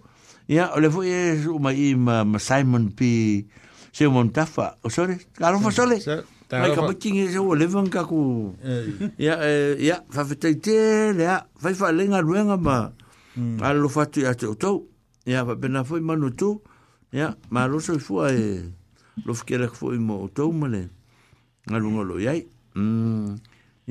Ya, 0.52 0.68
o 0.76 0.82
le 0.84 0.90
fu 0.92 1.02
e 1.04 1.40
su 1.42 1.58
ma 1.60 1.72
i 1.72 1.96
ma 1.96 2.28
Simon 2.38 2.92
P. 2.94 3.48
Simon 3.94 4.32
Tafa. 4.32 4.80
O 4.84 4.90
sore, 4.90 5.16
karo 5.32 5.60
fa 5.64 5.72
sole. 5.72 5.96
Mai 6.52 6.76
ka 6.76 6.82
pakin 6.84 7.16
e 7.24 7.38
o 7.40 7.54
le 7.56 7.66
vanga 7.68 8.04
ku. 8.04 8.52
Ya, 9.18 9.40
ya, 9.80 10.04
fa 10.12 10.26
fa 10.26 10.36
teite 10.36 11.14
le 11.16 11.24
a. 11.26 11.48
Fa 11.56 11.72
fa 11.74 11.94
lenga 11.94 12.20
ruenga 12.20 12.58
ma. 12.58 12.92
Mm. 13.40 13.64
Alo 13.64 13.88
fa 13.88 14.06
tu 14.12 14.20
ya 14.28 14.34
te 14.36 14.46
o 14.46 14.56
tau. 14.60 14.90
Ya, 15.26 15.46
fa 15.48 15.56
pena 15.56 15.86
fu 15.88 15.96
i 15.96 16.02
manu 16.02 16.36
tu. 16.36 16.60
Ya, 17.14 17.34
ma 17.50 17.64
lo 17.72 17.80
so 17.80 17.96
i 17.96 18.00
fua 18.00 18.28
e. 18.36 18.60
Lo 19.24 19.32
fukera 19.34 19.70
fu 19.72 19.94
i 19.96 20.00
mo 20.04 20.16
o 20.20 20.28
tau 20.28 20.52
ma 20.52 20.68
le. 20.68 20.90
Nga 21.70 21.80
lungo 21.80 22.04
lo 22.04 22.20
yai 22.20 22.44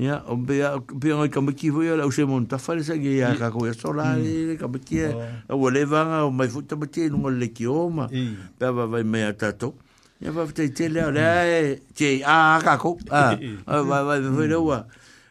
ya 0.00 0.24
o 0.26 0.32
be 0.36 0.60
be 0.96 1.12
o 1.12 1.28
ka 1.28 1.40
me 1.44 1.52
kivo 1.52 1.84
ya 1.84 1.92
la 1.94 2.06
o 2.08 2.10
semon 2.10 2.48
ta 2.48 2.56
fa 2.56 2.72
ya 2.72 3.36
ka 3.36 3.52
ko 3.52 3.68
ya 3.68 3.74
sola 3.76 4.16
mm. 4.16 4.48
le 4.56 4.56
ka 4.56 4.64
me 4.66 4.78
ki 4.80 5.12
o 5.52 5.68
le 5.68 5.84
vanga 5.84 6.24
mm. 6.24 6.24
mm. 6.24 6.32
o 6.32 6.38
mai 6.40 6.48
futa 6.48 6.72
me 6.74 6.86
tie 6.88 7.10
nungo 7.12 7.28
le 7.28 7.44
va 7.44 8.08
me 9.04 9.18
ata 9.28 9.52
ya 10.24 10.32
va 10.32 10.46
te 10.50 10.72
te 10.72 10.88
le 10.88 11.00
ala 11.04 11.44
e 11.44 11.82
te 11.94 12.24
a 12.24 12.56
va 12.64 12.80
va 13.84 14.16
me 14.16 14.32
fo 14.32 14.40
le 14.40 14.54
wa 14.56 14.86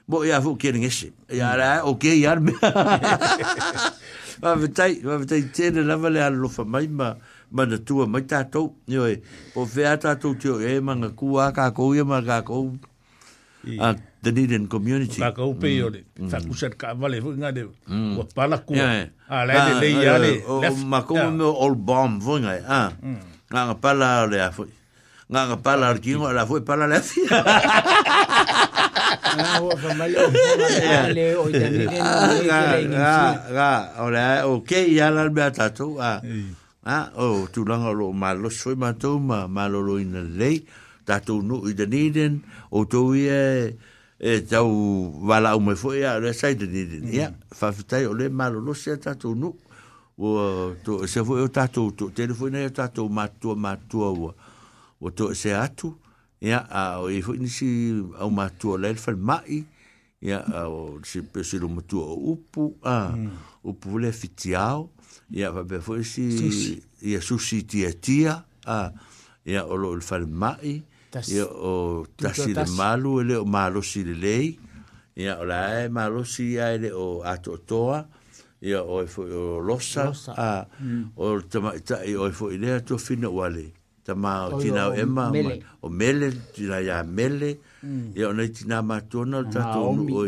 bo 0.05 0.21
ya 0.23 0.37
fu 0.39 0.53
ki 0.55 0.71
ni 0.77 0.85
ese 0.85 1.13
ya 1.33 1.49
ala 1.57 1.81
o 1.89 1.97
ya 2.05 2.35
va 2.37 4.53
va 4.53 4.67
te 4.69 5.01
va 5.01 5.17
va 5.17 5.25
te 5.25 5.41
le 5.73 5.81
la 5.83 5.97
va 5.97 6.09
le 6.13 6.21
alo 6.21 6.45
mai 6.69 6.85
ma 6.87 7.17
ma 7.51 7.65
na 7.65 7.79
tua 7.81 8.05
mai 8.05 8.21
tātou, 8.29 8.75
o 8.85 9.65
whea 9.65 9.97
tātou 9.97 10.37
tio 10.37 10.59
e 10.61 10.75
manga 10.81 11.09
kua 11.09 11.47
kākou, 11.51 11.95
e 11.97 12.03
manga 12.05 12.43
kākou, 12.45 12.69
the 14.21 14.31
Dunedin 14.31 14.67
community. 14.67 15.19
Ka 15.19 15.31
upe 15.41 15.67
mm. 15.71 15.83
o 15.85 15.89
le 15.91 16.69
ka 16.75 16.93
vale 16.93 17.21
fo 17.23 17.31
nga 17.39 17.51
de 17.51 17.63
pala 18.35 18.57
ku. 18.65 18.73
A 18.73 19.45
la 19.47 19.79
le 19.79 19.89
ya 19.89 20.17
le. 20.19 20.43
O 20.47 20.59
ma 20.87 21.01
me 21.31 21.73
bomb 21.75 22.19
fo 22.21 22.39
nga 22.39 22.53
a. 22.67 22.81
Nga 23.49 23.61
nga 23.71 23.75
pala 23.79 24.25
le 24.27 24.39
a 24.43 24.51
fo. 24.51 24.65
Nga 25.31 25.41
nga 25.47 25.57
pala 25.63 25.93
le 25.95 25.99
kingo 26.03 26.27
la 26.31 26.43
pala 26.45 26.85
le 26.87 26.99
fi. 26.99 27.21
Nga 29.39 29.51
o 29.63 29.67
le 31.15 31.33
o 31.39 31.43
o 34.51 35.27
le 35.31 35.45
a. 35.99 36.13
Ah, 36.89 37.11
oh, 37.21 37.45
tu 37.51 37.65
langa 37.67 37.91
lo 37.93 38.13
malo 38.15 38.49
soi 38.49 38.73
matoma, 38.73 39.45
malo 39.47 39.81
lo 39.83 39.99
ina 40.01 40.21
lei, 40.25 40.63
tatu 41.05 41.43
no 41.43 41.61
i 41.67 41.73
Dunedin, 41.75 42.39
o 42.71 42.85
e 44.19 44.41
tau 44.41 45.15
wala 45.27 45.49
au 45.53 45.59
mai 45.59 45.75
fo 45.75 45.93
ya 45.95 46.19
le 46.19 46.33
side 46.33 46.67
ni 46.67 46.83
ni 46.85 47.17
ya 47.17 47.31
fa 47.55 47.67
mm. 47.71 47.73
fitai 47.73 48.05
ole 48.05 48.29
malo 48.29 48.59
lo 48.59 48.73
se 48.73 48.97
ta 48.97 49.13
tu 49.15 49.33
nu 49.35 49.55
o 50.17 50.75
to 50.83 51.07
se 51.07 51.23
fo 51.23 51.37
e 51.39 51.47
ta 51.47 51.67
tu 51.67 51.91
tu 51.95 52.09
telefone 52.11 52.59
ya 52.65 52.69
ta 52.69 52.87
tu 52.87 53.07
ma 53.09 53.27
tu 53.27 53.55
ma 53.55 53.77
tu 53.89 54.03
o 55.01 55.09
to 55.15 55.33
se 55.33 55.53
atu 55.55 55.95
ya 56.41 56.59
a 56.69 56.99
o 56.99 57.09
i 57.09 57.21
fo 57.21 57.31
ni 57.33 57.47
si 57.47 57.95
au 58.19 58.29
ma 58.29 58.49
tu 58.49 58.75
le 58.77 58.93
fa 58.95 59.15
mai 59.15 59.63
ya 60.21 60.43
a 60.53 60.67
o 60.67 60.99
si 61.03 61.21
pe 61.23 61.41
si 61.43 61.57
lo 61.57 61.69
ma 61.71 61.81
tu 61.81 61.99
o 62.03 62.13
upu 62.31 62.75
a 62.83 63.15
o 63.63 63.71
mm. 63.71 63.79
pu 63.79 63.97
le 63.99 64.11
fitiao 64.11 64.89
ya 65.31 65.49
va 65.51 65.63
be 65.63 65.79
fo 65.79 65.95
e 65.95 66.03
si 66.03 66.83
ya 67.01 67.21
su 67.21 67.39
si 67.39 67.63
tia 67.63 67.93
tia 67.95 68.43
a 68.65 68.91
ya 69.47 69.63
o 69.63 69.75
lo 69.79 69.95
fa 70.03 70.19
mai 70.27 70.83
ya 70.83 70.83
tasi 71.09 71.37
ya 71.41 71.45
o 71.49 72.05
tasi 72.15 72.53
de 72.53 72.65
malu 72.77 73.21
ele 73.21 73.35
o 73.41 73.45
malu 73.45 73.81
si 73.83 74.03
le 74.05 74.13
lei 74.13 74.53
ya 75.17 75.39
o 75.41 75.43
lae 75.45 75.89
malu 75.89 76.21
si 76.25 76.55
ele 76.57 76.91
o 76.93 77.21
ato 77.25 77.57
toa 77.65 78.05
ya 78.61 78.81
o 78.85 79.01
e 79.03 79.07
fo 79.09 79.21
o 79.25 79.57
losa 79.59 80.13
a 80.37 80.67
mm. 80.79 81.03
o 81.17 81.25
tama 81.49 81.71
ta 81.87 81.95
o 82.19 82.27
e 82.29 82.33
fo 82.33 82.51
ile 82.53 82.81
to 82.87 82.97
fina 83.01 83.25
wale 83.29 83.73
tama 84.05 84.53
o 84.53 84.61
tina 84.61 84.89
o 84.93 84.93
ema 84.93 85.33
o 85.81 85.89
mele 85.89 86.27
tina 86.53 86.77
ya 86.79 87.01
mele 87.03 87.49
ya 88.15 88.27
mm. 88.29 88.29
o 88.29 88.31
nei 88.37 88.49
tina 88.53 88.81
matona 88.85 89.37
ta 89.53 89.73
to 89.73 89.81
o 89.81 90.21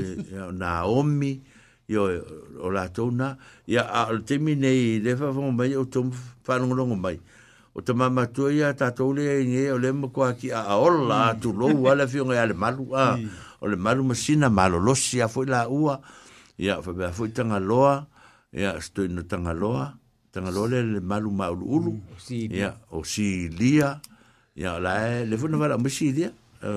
na 0.52 0.84
omi 0.90 1.38
yo 1.88 2.04
o 2.62 2.70
la 2.74 2.88
tona 2.90 3.38
ya 3.70 3.84
al 3.86 4.24
temine 4.26 4.74
ile 4.98 5.14
fa 5.16 5.30
fo 5.34 5.46
mai 5.52 5.76
o 5.78 5.86
tom 5.86 6.10
fa 6.44 6.58
no 6.58 6.74
mai 6.98 7.20
o 7.76 7.82
te 7.82 7.94
mama 7.94 8.28
tu 8.32 8.50
ia 8.50 8.74
ta 8.76 8.92
tau 8.96 9.14
le 9.14 9.28
ai 9.30 9.72
o 9.72 9.78
le 9.80 9.92
mo 9.96 10.10
kua 10.12 10.34
ki 10.36 10.52
a 10.52 10.62
aola 10.76 11.34
mm. 11.34 11.40
tu 11.42 11.54
lo 11.56 11.68
ua 11.72 11.96
le 11.96 12.06
fionga 12.08 12.34
ia 12.36 12.46
le 12.46 12.54
malu 12.54 12.92
a 12.94 13.18
mm. 13.18 13.28
o 13.64 13.66
le 13.72 13.76
malu 13.78 14.04
masina 14.04 14.50
malo 14.50 14.80
losi 14.80 15.22
a 15.22 15.28
fwoi 15.32 15.46
la 15.48 15.68
ua 15.70 16.00
ia 16.60 16.82
fwoi 16.82 16.96
bea 16.96 17.12
fwoi 17.12 17.30
tanga 17.32 17.60
loa 17.60 18.08
ia 18.52 18.76
stoi 18.82 19.08
no 19.08 19.24
tanga 19.24 19.54
loa 19.54 19.96
tanga 20.32 20.52
loa 20.52 20.68
le 20.68 20.82
le 21.00 21.00
malu 21.00 21.32
ma 21.32 21.48
ulu 21.52 21.94
mm, 21.94 22.52
ia 22.52 22.76
o 22.92 23.04
si 23.08 23.48
lia 23.50 24.02
ia 24.56 24.74
o 24.76 24.80
lae 24.84 25.24
le 25.26 25.36
fwoi 25.40 25.52
na 25.52 25.58
wala 25.58 25.78
mo 25.80 25.88
si 25.90 26.12
lia 26.12 26.32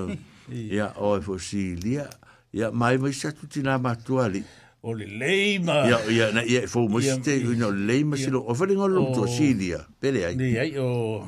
ia 0.75 0.93
o 1.03 1.17
e 1.19 1.21
fwoi 1.21 1.41
si 1.43 1.75
lia 1.75 2.07
ia 2.55 2.71
mai 2.71 2.99
mai 3.03 3.13
satu 3.13 3.47
tina 3.51 3.79
matua 3.83 4.29
li 4.31 4.43
o 4.85 4.93
le 4.95 5.07
leima. 5.09 5.89
Ia, 5.89 5.99
ia, 6.13 6.27
na 6.33 6.41
ia, 6.45 6.67
fau 6.69 6.89
mwisi 6.93 7.17
te, 7.25 7.37
ina 7.41 7.67
o 7.73 7.73
leima 7.73 8.19
silo, 8.21 8.45
o 8.45 8.53
whare 8.53 8.75
ngā 8.77 8.89
lomtu 8.93 9.25
a 9.25 9.31
sīdia, 9.33 9.81
pere 10.01 10.27
ai. 10.29 10.35
Ne, 10.37 10.51
ai, 10.61 10.75
o, 10.77 11.25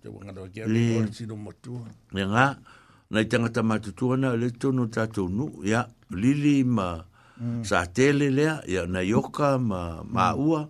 te 0.00 0.08
wangaro 0.08 0.46
a 0.48 0.52
kia, 0.52 0.64
o 0.64 0.72
le 0.72 1.04
silo 1.14 1.36
matua. 1.36 1.82
Ia 2.16 2.24
ngā, 2.32 2.46
na 3.12 3.22
i 3.22 3.28
tangata 3.28 3.60
matutua 3.62 4.16
na, 4.16 4.32
le 4.40 4.48
tono 4.56 4.88
tātou 4.92 5.28
nu, 5.28 5.50
ia, 5.68 5.84
lili 6.16 6.62
ma, 6.64 6.88
mm. 7.36 7.60
sa 7.68 7.84
tele 7.86 8.30
lea, 8.32 8.62
ia, 8.70 8.86
na 8.88 9.04
ioka 9.04 9.56
ma, 9.60 10.00
ma 10.02 10.30
mm. 10.32 10.46
ua, 10.46 10.62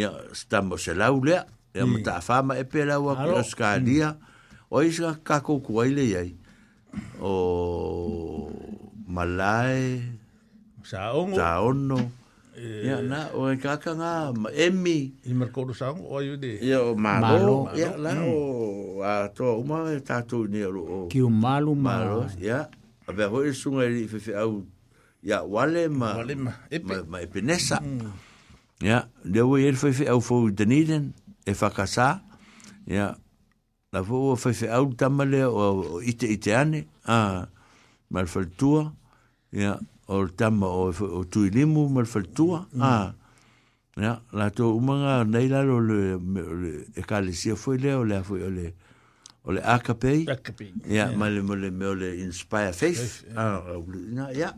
ia, 0.00 0.14
stambo 0.32 0.80
se 0.80 0.96
lau 0.96 1.20
lea, 1.28 1.44
ia, 1.76 1.84
ma 1.84 2.00
ta 2.06 2.16
fama 2.24 2.56
e 2.56 2.64
pera 2.64 2.96
ua, 3.04 3.18
kia 3.20 3.42
ska 3.44 3.74
dia, 3.84 4.14
mm. 4.16 4.60
o 4.72 4.86
isa 4.88 5.12
kakou 5.20 5.60
kuaile 5.68 6.08
iai, 6.16 6.32
o, 7.20 7.36
malai, 9.04 9.04
malai, 9.20 9.82
Saongo. 10.90 11.36
Saono. 11.36 11.98
Ya 12.58 12.64
e, 12.64 12.86
yeah, 13.06 13.06
na 13.06 13.28
o 13.38 13.46
e 13.46 13.54
kaka 13.56 13.94
nga 13.94 14.32
emi 14.66 15.12
i 15.24 15.30
merkodo 15.34 15.70
sang 15.74 16.00
o 16.02 16.18
yudi. 16.20 16.58
de. 16.58 16.66
Ya 16.74 16.80
o 16.82 16.94
malo. 16.98 17.68
Ya 17.76 17.94
la 17.96 18.14
o 18.18 18.98
mm. 18.98 19.06
a 19.06 19.28
to 19.36 19.58
uma 19.62 19.86
ta 20.02 20.18
e 20.26 20.26
to 20.28 20.46
ni 20.50 20.62
o. 20.66 21.06
Ki 21.10 21.22
o 21.22 21.28
malo 21.30 21.74
malo. 21.78 22.26
Ya. 22.40 22.66
A 23.06 23.10
ver 23.14 23.28
hoje 23.30 23.52
sunga 23.54 23.86
i 23.86 24.08
fi 24.10 24.18
fe 24.18 24.34
au. 24.34 24.66
Ya 25.22 25.42
wale 25.46 25.86
ma. 25.88 26.16
Wale 26.18 26.34
ma. 26.34 26.52
Epe. 26.70 26.96
Ma, 27.06 27.22
ma 27.22 27.22
epe 27.22 27.40
nessa. 27.46 27.78
Ya. 28.82 29.04
De 29.24 29.38
o 29.40 29.54
ir 29.56 29.76
fi 29.78 29.92
fe 29.94 30.08
au 30.10 30.18
fo 30.20 30.40
de 30.50 30.64
niden 30.66 31.12
e 31.46 31.54
fa 31.54 31.70
casa. 31.70 32.22
Ya. 32.90 33.14
Na 33.94 34.00
vo 34.02 34.34
fi 34.36 34.50
fi 34.52 34.66
au 34.74 34.90
tamale 34.98 35.44
o 35.46 36.00
ite 36.02 36.26
ite 36.26 36.54
ane. 36.58 36.88
Ah. 37.06 37.46
Mal 38.10 38.26
fortua. 38.26 38.90
Ya 39.54 39.78
o 40.08 40.22
le 40.24 40.30
tama 40.30 40.66
o, 40.66 40.90
o 40.90 41.24
tui 41.24 41.50
limu 41.50 41.88
ma 41.88 42.00
le 42.00 42.06
faltua. 42.06 42.66
Mm. 42.74 42.82
Ah. 42.82 43.14
Yeah. 43.98 44.20
La 44.32 44.50
tō 44.54 44.68
umanga 44.76 45.24
nei 45.26 45.48
lalo 45.50 45.80
le, 45.82 45.98
le, 46.20 46.44
le 46.62 46.72
e 46.94 47.02
ka 47.06 47.18
le 47.20 47.32
sia 47.34 47.56
fwoi 47.58 47.80
le 47.82 47.96
o 47.98 48.04
le 48.06 48.20
a 48.20 48.22
fwoi 48.24 48.44
o 48.46 48.50
le 48.54 48.68
o 49.44 49.52
le 49.56 49.62
akapei. 49.62 50.24
Akapei. 50.30 50.68
Ia, 50.86 50.86
yeah, 50.86 51.08
yeah. 51.08 51.16
ma 51.18 51.26
le 51.58 51.70
me 51.72 51.86
o 51.90 51.94
le 51.98 52.12
inspire 52.22 52.72
faith. 52.74 53.26
Ia, 53.26 53.32
yeah. 53.32 53.36
ah, 53.36 53.52
yeah. 53.66 54.02
yeah. 54.14 54.32
yeah. 54.38 54.54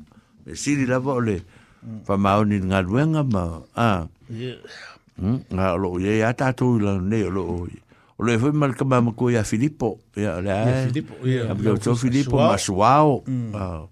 me 0.47 0.55
siri 0.55 0.85
lava 0.87 1.15
o 1.17 1.25
le 1.25 1.39
mm. 1.41 2.03
fa 2.07 2.17
maoni 2.19 2.61
ngā 2.71 2.83
ruenga 2.87 3.25
ma. 3.33 3.47
Ah. 3.81 4.09
Ia. 4.31 4.53
Yeah. 4.55 4.81
Mm. 5.21 5.39
Ngā 5.57 5.71
lo 5.83 5.95
o 5.97 6.01
ye, 6.01 6.21
a 6.25 6.35
tātou 6.37 6.77
ila 6.79 6.99
nei 7.03 7.25
o 7.27 7.33
lo 7.35 7.47
o 7.57 7.63
ye. 7.67 7.81
O 8.21 8.27
le 8.29 8.37
fwoi 8.39 8.53
malika 8.55 8.85
ma 8.85 9.01
mako 9.01 9.33
ia 9.33 9.41
Filippo. 9.49 9.95
Ia, 10.21 10.37
le 10.45 10.53
a. 10.53 10.63
Filippo, 10.93 11.17
ia. 11.25 11.49
Ia, 11.49 11.97
Filippo, 11.97 12.39
ma 12.45 12.55
suao. 12.61 13.23
Ia. 13.25 13.33
Mm. 13.35 13.57
Ah 13.57 13.90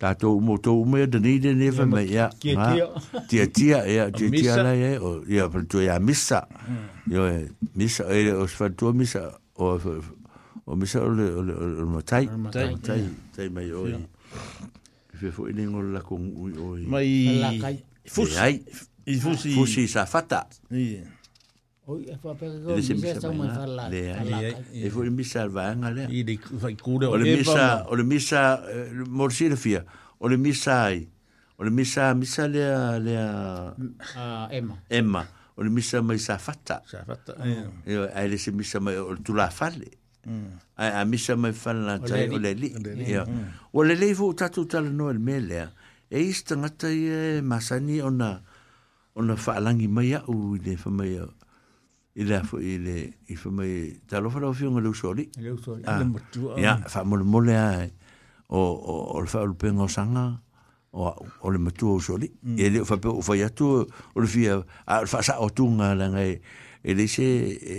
tātou 0.00 0.36
umo 0.36 0.58
tō 0.60 0.74
ume 0.80 1.04
a 1.06 1.08
dani 1.08 1.38
de 1.40 1.52
neva 1.56 1.86
me 1.88 2.02
ia. 2.04 2.28
Kia 2.40 2.56
tia. 2.68 2.88
Tia 3.30 3.46
tia, 3.48 3.80
ia, 3.88 4.04
tia 4.12 4.30
tia 4.34 4.56
lai 4.62 4.76
e, 4.84 4.90
o 4.98 5.14
ia 5.32 5.46
pantua 5.52 5.86
ia 5.86 5.98
misa. 6.00 6.42
Ia 7.10 7.26
e, 7.32 7.38
misa, 7.74 8.08
e, 8.12 8.28
o 8.32 8.46
se 8.46 8.56
pantua 8.60 8.92
misa, 8.92 9.26
o 9.56 9.76
o 10.66 10.74
misa 10.76 11.02
o 11.04 11.08
le, 11.12 11.28
o 11.32 11.44
le, 11.46 11.54
o 11.54 11.56
le, 11.56 11.56
o 11.56 11.68
le, 11.80 11.84
o 11.86 11.86
matai. 11.94 12.26
Matai, 12.28 13.00
tai 13.36 13.48
mai 13.52 13.68
oi. 13.72 13.96
Ke 15.12 15.24
fefo 15.24 15.48
ene 15.52 15.68
ngol 15.70 15.94
la 15.96 16.04
kong 16.04 16.28
ui 16.44 16.52
oi. 16.68 16.84
Mai, 16.92 17.80
fusi, 18.10 19.48
fusi 19.54 19.86
sa 19.88 20.04
fata. 20.06 20.44
Ia 20.74 21.06
e 21.86 22.18
foi 24.90 25.10
misa 25.10 25.42
al 25.42 25.50
vanga 25.50 25.90
le 25.90 26.04
e 26.10 26.38
foi 26.60 26.74
cura 26.76 27.08
o 27.08 27.14
le 27.16 27.38
misa 27.38 27.86
o 27.88 27.94
le 27.94 28.02
e 28.02 28.04
misa 28.04 28.60
eh, 28.68 28.90
morsirfia 29.06 29.84
o 30.18 30.26
le 30.26 30.36
misa 30.36 30.82
ai 30.90 31.06
o 31.56 31.62
le 31.62 31.70
misa 31.70 32.10
misa 32.18 32.48
le 32.50 32.62
a 32.74 32.98
le 32.98 33.14
a 33.18 34.48
emma 34.50 34.74
emma 34.90 35.22
o 35.54 35.62
le 35.62 35.70
misa 35.70 36.02
mai 36.02 36.18
sa 36.18 36.38
fatta 36.38 36.82
sa 36.86 37.04
fatta 37.06 37.36
e 37.86 37.94
ai 38.18 38.26
le 38.34 38.38
misa 38.52 38.80
mai 38.82 38.96
o 38.98 39.14
tu 39.22 39.30
la 39.32 39.46
falle 39.50 39.86
ai 40.74 40.90
a 40.90 41.04
misa 41.06 41.36
mai 41.38 41.52
falla 41.54 41.98
na 42.02 42.02
tai 42.04 42.26
o 42.28 42.34
mm. 42.36 42.42
le 42.42 42.50
li 42.50 42.70
o 43.76 43.80
le 43.86 43.94
le 43.94 44.10
vu 44.12 44.34
tatu 44.34 44.66
tal 44.66 44.90
no 44.92 45.06
le 45.14 45.20
mele 45.22 45.70
e 46.10 46.18
istanga 46.18 46.66
tai 46.68 46.98
eh, 46.98 47.38
masani 47.46 48.00
ona 48.02 48.42
ona 49.14 49.36
fa 49.38 49.60
langi 49.62 49.86
mai 49.86 50.14
a 50.18 50.24
u 50.26 50.58
le 50.58 50.74
fa 50.76 50.90
mai 50.90 51.14
a 51.22 51.30
i 52.16 52.24
le 52.24 52.36
afo 52.38 52.58
i 52.60 52.78
le 52.80 52.96
i 53.28 53.36
whamai 53.36 53.98
ta 54.08 54.20
lofa 54.24 54.40
rau 54.40 54.54
fionga 54.56 54.80
leu 54.80 54.94
sori 54.94 55.26
leu 55.36 55.56
sori 55.60 55.82
ah, 55.86 55.98
le 56.00 56.04
motu 56.08 56.48
ah. 56.50 56.56
ia 56.60 56.62
yeah, 56.62 56.82
wha 56.94 57.02
mole 57.04 57.24
mole 57.24 57.56
ai 57.60 57.90
o, 58.48 58.58
o, 58.60 58.94
o 59.18 59.20
le 59.20 59.28
whaolu 59.28 59.56
penga 59.60 59.84
o 59.84 59.88
sanga 59.96 60.22
o, 60.96 61.12
o 61.44 61.52
le 61.52 61.58
motu 61.60 61.90
au 61.92 62.00
sori 62.00 62.30
mm. 62.42 62.56
e 62.56 62.70
le 62.72 62.80
o 62.80 62.86
whapeo 62.88 63.12
o 63.18 63.26
whai 63.28 63.42
atu 63.44 63.66
o 63.84 64.16
le 64.24 64.32
fia 64.34 64.56
a 64.86 65.02
le 65.04 65.10
whasa 65.12 65.36
o 65.44 65.50
tunga 65.50 65.90
la 65.94 66.08
ngai 66.14 66.32
e 66.84 66.94
le 66.96 67.06
se 67.08 67.26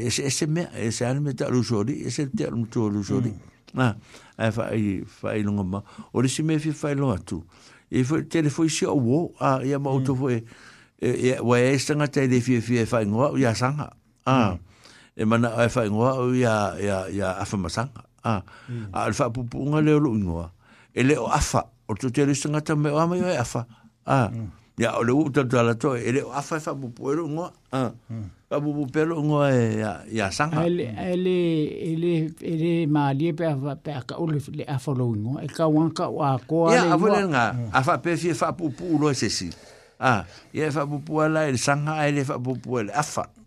e 0.06 0.10
se, 0.12 0.30
e 0.30 0.30
se 0.30 0.46
mea 0.46 0.70
e 0.72 0.92
se 0.92 1.06
anime 1.10 1.34
ta 1.34 1.50
leu 1.50 1.64
sori 1.64 2.04
e 2.06 2.12
se 2.14 2.30
te 2.30 2.46
alu 2.46 2.62
motu 2.66 2.86
o 2.86 2.94
leu 2.94 3.04
sori 3.04 3.34
mm. 3.34 3.82
ah, 3.82 3.94
a 4.38 4.52
e 4.54 4.54
whai 4.54 5.04
whai 5.22 5.42
longa 5.50 5.64
ma 5.76 5.82
o 6.14 6.22
le 6.22 6.30
si 6.30 6.44
mea 6.46 6.60
fi 6.62 6.70
whai 6.78 6.94
longa 6.94 7.18
tu 7.26 7.42
e 7.90 8.04
fo, 8.06 8.22
telefoi 8.22 8.70
si 8.70 8.86
o 8.86 8.94
wo 9.02 9.28
a 9.40 9.58
ia 9.66 9.80
ma 9.82 9.98
mm. 9.98 10.28
e 10.30 10.44
e 11.02 11.38
e 11.38 11.38
wa 11.42 11.58
e 11.58 11.78
stanga 11.80 12.06
te 12.08 12.28
le 12.30 12.40
fia 12.40 12.62
fia 12.62 12.86
whai 12.92 13.06
ngoa 13.10 13.32
u 13.34 13.38
ia 13.42 13.56
sanga 13.58 13.90
ah 14.28 14.40
hmm. 15.16 15.20
e 15.24 15.24
mana 15.24 15.48
ai 15.56 15.72
fa 15.72 15.88
ngoa 15.88 16.12
ah. 16.12 16.18
hmm. 16.20 16.28
e 16.28 16.28
o 16.28 16.36
ya 16.36 16.54
ya 16.84 16.98
ya 17.08 17.28
afa 17.40 17.56
masang 17.56 17.90
ah 18.28 18.44
alfa 18.92 19.32
pu 19.32 19.48
pu 19.48 19.64
nga 19.72 19.80
le 19.80 19.96
lo 19.96 20.12
ngoa 20.12 20.52
e 20.92 21.02
le 21.08 21.16
afa 21.16 21.64
o 21.88 21.96
tu 21.96 22.12
te 22.12 22.28
risa 22.28 22.52
nga 22.52 22.60
tame 22.60 22.92
o 22.92 23.00
amai 23.00 23.24
e 23.24 23.40
afa 23.40 23.64
ah 24.04 24.28
ya 24.76 24.92
hmm. 24.92 24.98
o 25.00 25.02
le 25.08 25.12
u 25.16 25.24
ta 25.32 25.48
tala 25.48 25.80
to 25.80 25.96
e 25.96 26.12
le 26.12 26.22
afa 26.28 26.60
fa 26.60 26.72
e 26.76 26.78
pu 26.78 26.88
pu 26.92 27.16
lo 27.16 27.24
ngoa 27.32 27.48
ah 27.72 27.96
pa 28.48 28.56
pu 28.64 28.70
pu 28.76 28.84
pe 28.92 29.02
lo 29.08 29.16
ngoa 29.24 29.48
e 29.56 29.64
ya 29.80 29.92
ya 30.12 30.28
sang 30.28 30.52
ele 30.68 30.92
ele 31.12 31.40
ele 31.88 32.14
ele 32.52 32.72
ma 32.92 33.16
li 33.16 33.32
pe 33.32 33.48
afa 33.48 33.80
pe 33.80 33.96
ka 34.10 34.14
o 34.20 34.28
le 34.28 34.44
le 34.60 34.64
afa 34.76 34.92
lo 35.00 35.08
ngoa 35.24 35.40
e 35.40 35.48
ka 35.56 35.64
wan 35.72 35.88
ka 35.96 36.06
wa 36.12 36.36
ko 36.44 36.68
ale 36.68 36.76
ya 36.76 36.92
afa 36.96 37.08
le 37.16 37.22
nga 37.32 37.44
afa 37.80 37.94
pe 38.04 38.12
fi 38.20 38.36
fa 38.36 38.52
pu 38.52 38.76
pu 38.76 38.92
lo 39.00 39.08
se 39.16 39.32
si 39.32 39.48
ah 40.04 40.28
ya 40.52 40.68
fa 40.76 40.84
pu 40.84 41.00
pu 41.00 41.16
ala 41.24 41.48
e 41.48 41.56
sang 41.56 41.88
ha 41.88 42.04
ele 42.12 42.28
fa 42.28 42.36
pu 42.44 42.60
pu 42.60 42.84
ele 42.84 42.92
afa 42.92 43.24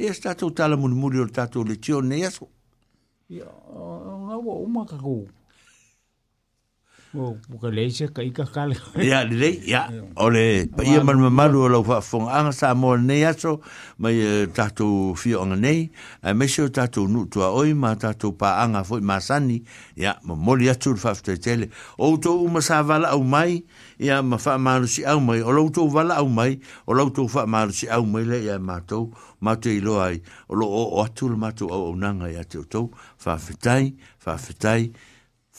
e 0.00 0.08
as 0.08 0.18
tātou 0.24 0.48
tala 0.56 0.78
muli 0.80 0.96
muli 0.96 1.20
o 1.20 1.26
tātou 1.28 1.66
le 1.68 1.76
tio 1.76 2.00
nei 2.00 2.24
aso. 2.24 2.46
Ia, 3.28 3.44
ngā 3.44 4.38
wā 4.46 4.56
Buka 7.12 7.66
leisha 7.74 8.06
ka 8.08 8.22
ika 8.22 8.44
kale. 8.46 8.76
Ya, 9.02 9.24
dide, 9.26 9.58
ya. 9.66 9.90
Ole, 10.16 10.68
pa 10.76 10.84
ia 10.86 11.02
man 11.02 11.18
mamadu 11.18 11.62
o 11.66 11.66
lau 11.68 11.82
fafonga 11.82 12.32
anga 12.38 12.52
sa 12.54 12.70
mo 12.78 12.94
nei 12.96 13.24
aso, 13.26 13.58
mai 13.98 14.14
eh, 14.20 14.46
tatu 14.46 15.14
fio 15.18 15.42
anga 15.42 15.56
nei, 15.58 15.90
a 16.22 16.30
eh, 16.30 16.34
mesio 16.38 16.68
tatu 16.70 17.08
nutua 17.10 17.50
oi, 17.50 17.72
ma 17.74 17.94
tatu 17.98 18.30
pa 18.38 18.62
anga 18.62 18.84
foi 18.86 19.00
masani, 19.02 19.58
ya, 19.98 20.18
ma 20.24 20.34
moli 20.38 20.70
atu 20.70 20.94
rfa 20.94 21.14
fte 21.18 21.34
tele. 21.42 21.70
O 21.98 22.14
to 22.16 22.38
umasa 22.44 22.78
vala 22.86 23.08
au 23.18 23.24
mai, 23.26 23.64
ya, 23.98 24.22
ma 24.22 24.36
fa 24.38 24.54
maru 24.58 24.86
si 24.86 25.02
au 25.04 25.18
mai, 25.20 25.40
o 25.42 25.50
lau 25.50 25.66
to 25.70 25.88
vala 25.90 26.16
au 26.22 26.28
mai, 26.30 26.58
o 26.86 26.92
lau 26.94 27.10
to 27.10 27.26
fa 27.28 27.42
maru 27.46 27.72
si 27.74 27.88
au 27.90 28.06
mai 28.06 28.22
le, 28.24 28.44
ya, 28.46 28.58
ma 28.62 28.78
to, 28.86 29.10
ma 29.42 29.56
to 29.58 29.66
ilo 29.70 29.98
ai, 30.00 30.20
o 30.48 30.54
lo 30.54 30.66
o 30.70 31.02
atu 31.02 31.28
le 31.34 31.34
matu 31.36 31.66
au 31.72 31.88
au 31.90 31.94
nanga, 31.98 32.30
ya, 32.30 32.44
te 32.46 32.58
o 32.62 32.68
to, 32.70 32.90
fa 33.18 33.34
fitai, 33.38 33.94
fa 34.18 34.36
fitai, 34.38 34.38
fa 34.38 34.38
fitai, 34.38 34.92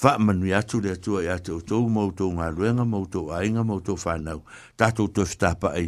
faamanu 0.01 0.45
i 0.45 0.53
atu 0.57 0.81
le 0.81 0.91
atua 0.95 1.21
iā 1.27 1.35
te 1.43 1.51
outou 1.53 1.83
ma 1.93 2.01
outou 2.07 2.31
galuega 2.37 2.85
ma 2.85 2.97
outou 2.97 3.29
aiga 3.37 3.63
ma 3.65 3.73
outou 3.75 3.97
fanau 4.01 4.41
tatou 4.79 5.07
toe 5.13 5.27
fetapaʻi 5.29 5.85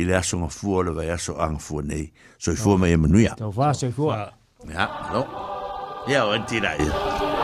i 0.00 0.04
le 0.04 0.16
aso 0.18 0.38
gafua 0.42 0.82
o 0.82 0.82
le 0.88 0.92
vaiaso 0.98 1.38
agafua 1.40 1.82
nei 1.82 2.10
soifua 2.38 2.76
mai 2.82 2.92
e 2.92 2.96
manuia 3.00 3.32
ia 4.68 4.88
ia 6.12 6.26
o 6.26 6.34
entila 6.36 6.76
ia 6.84 7.43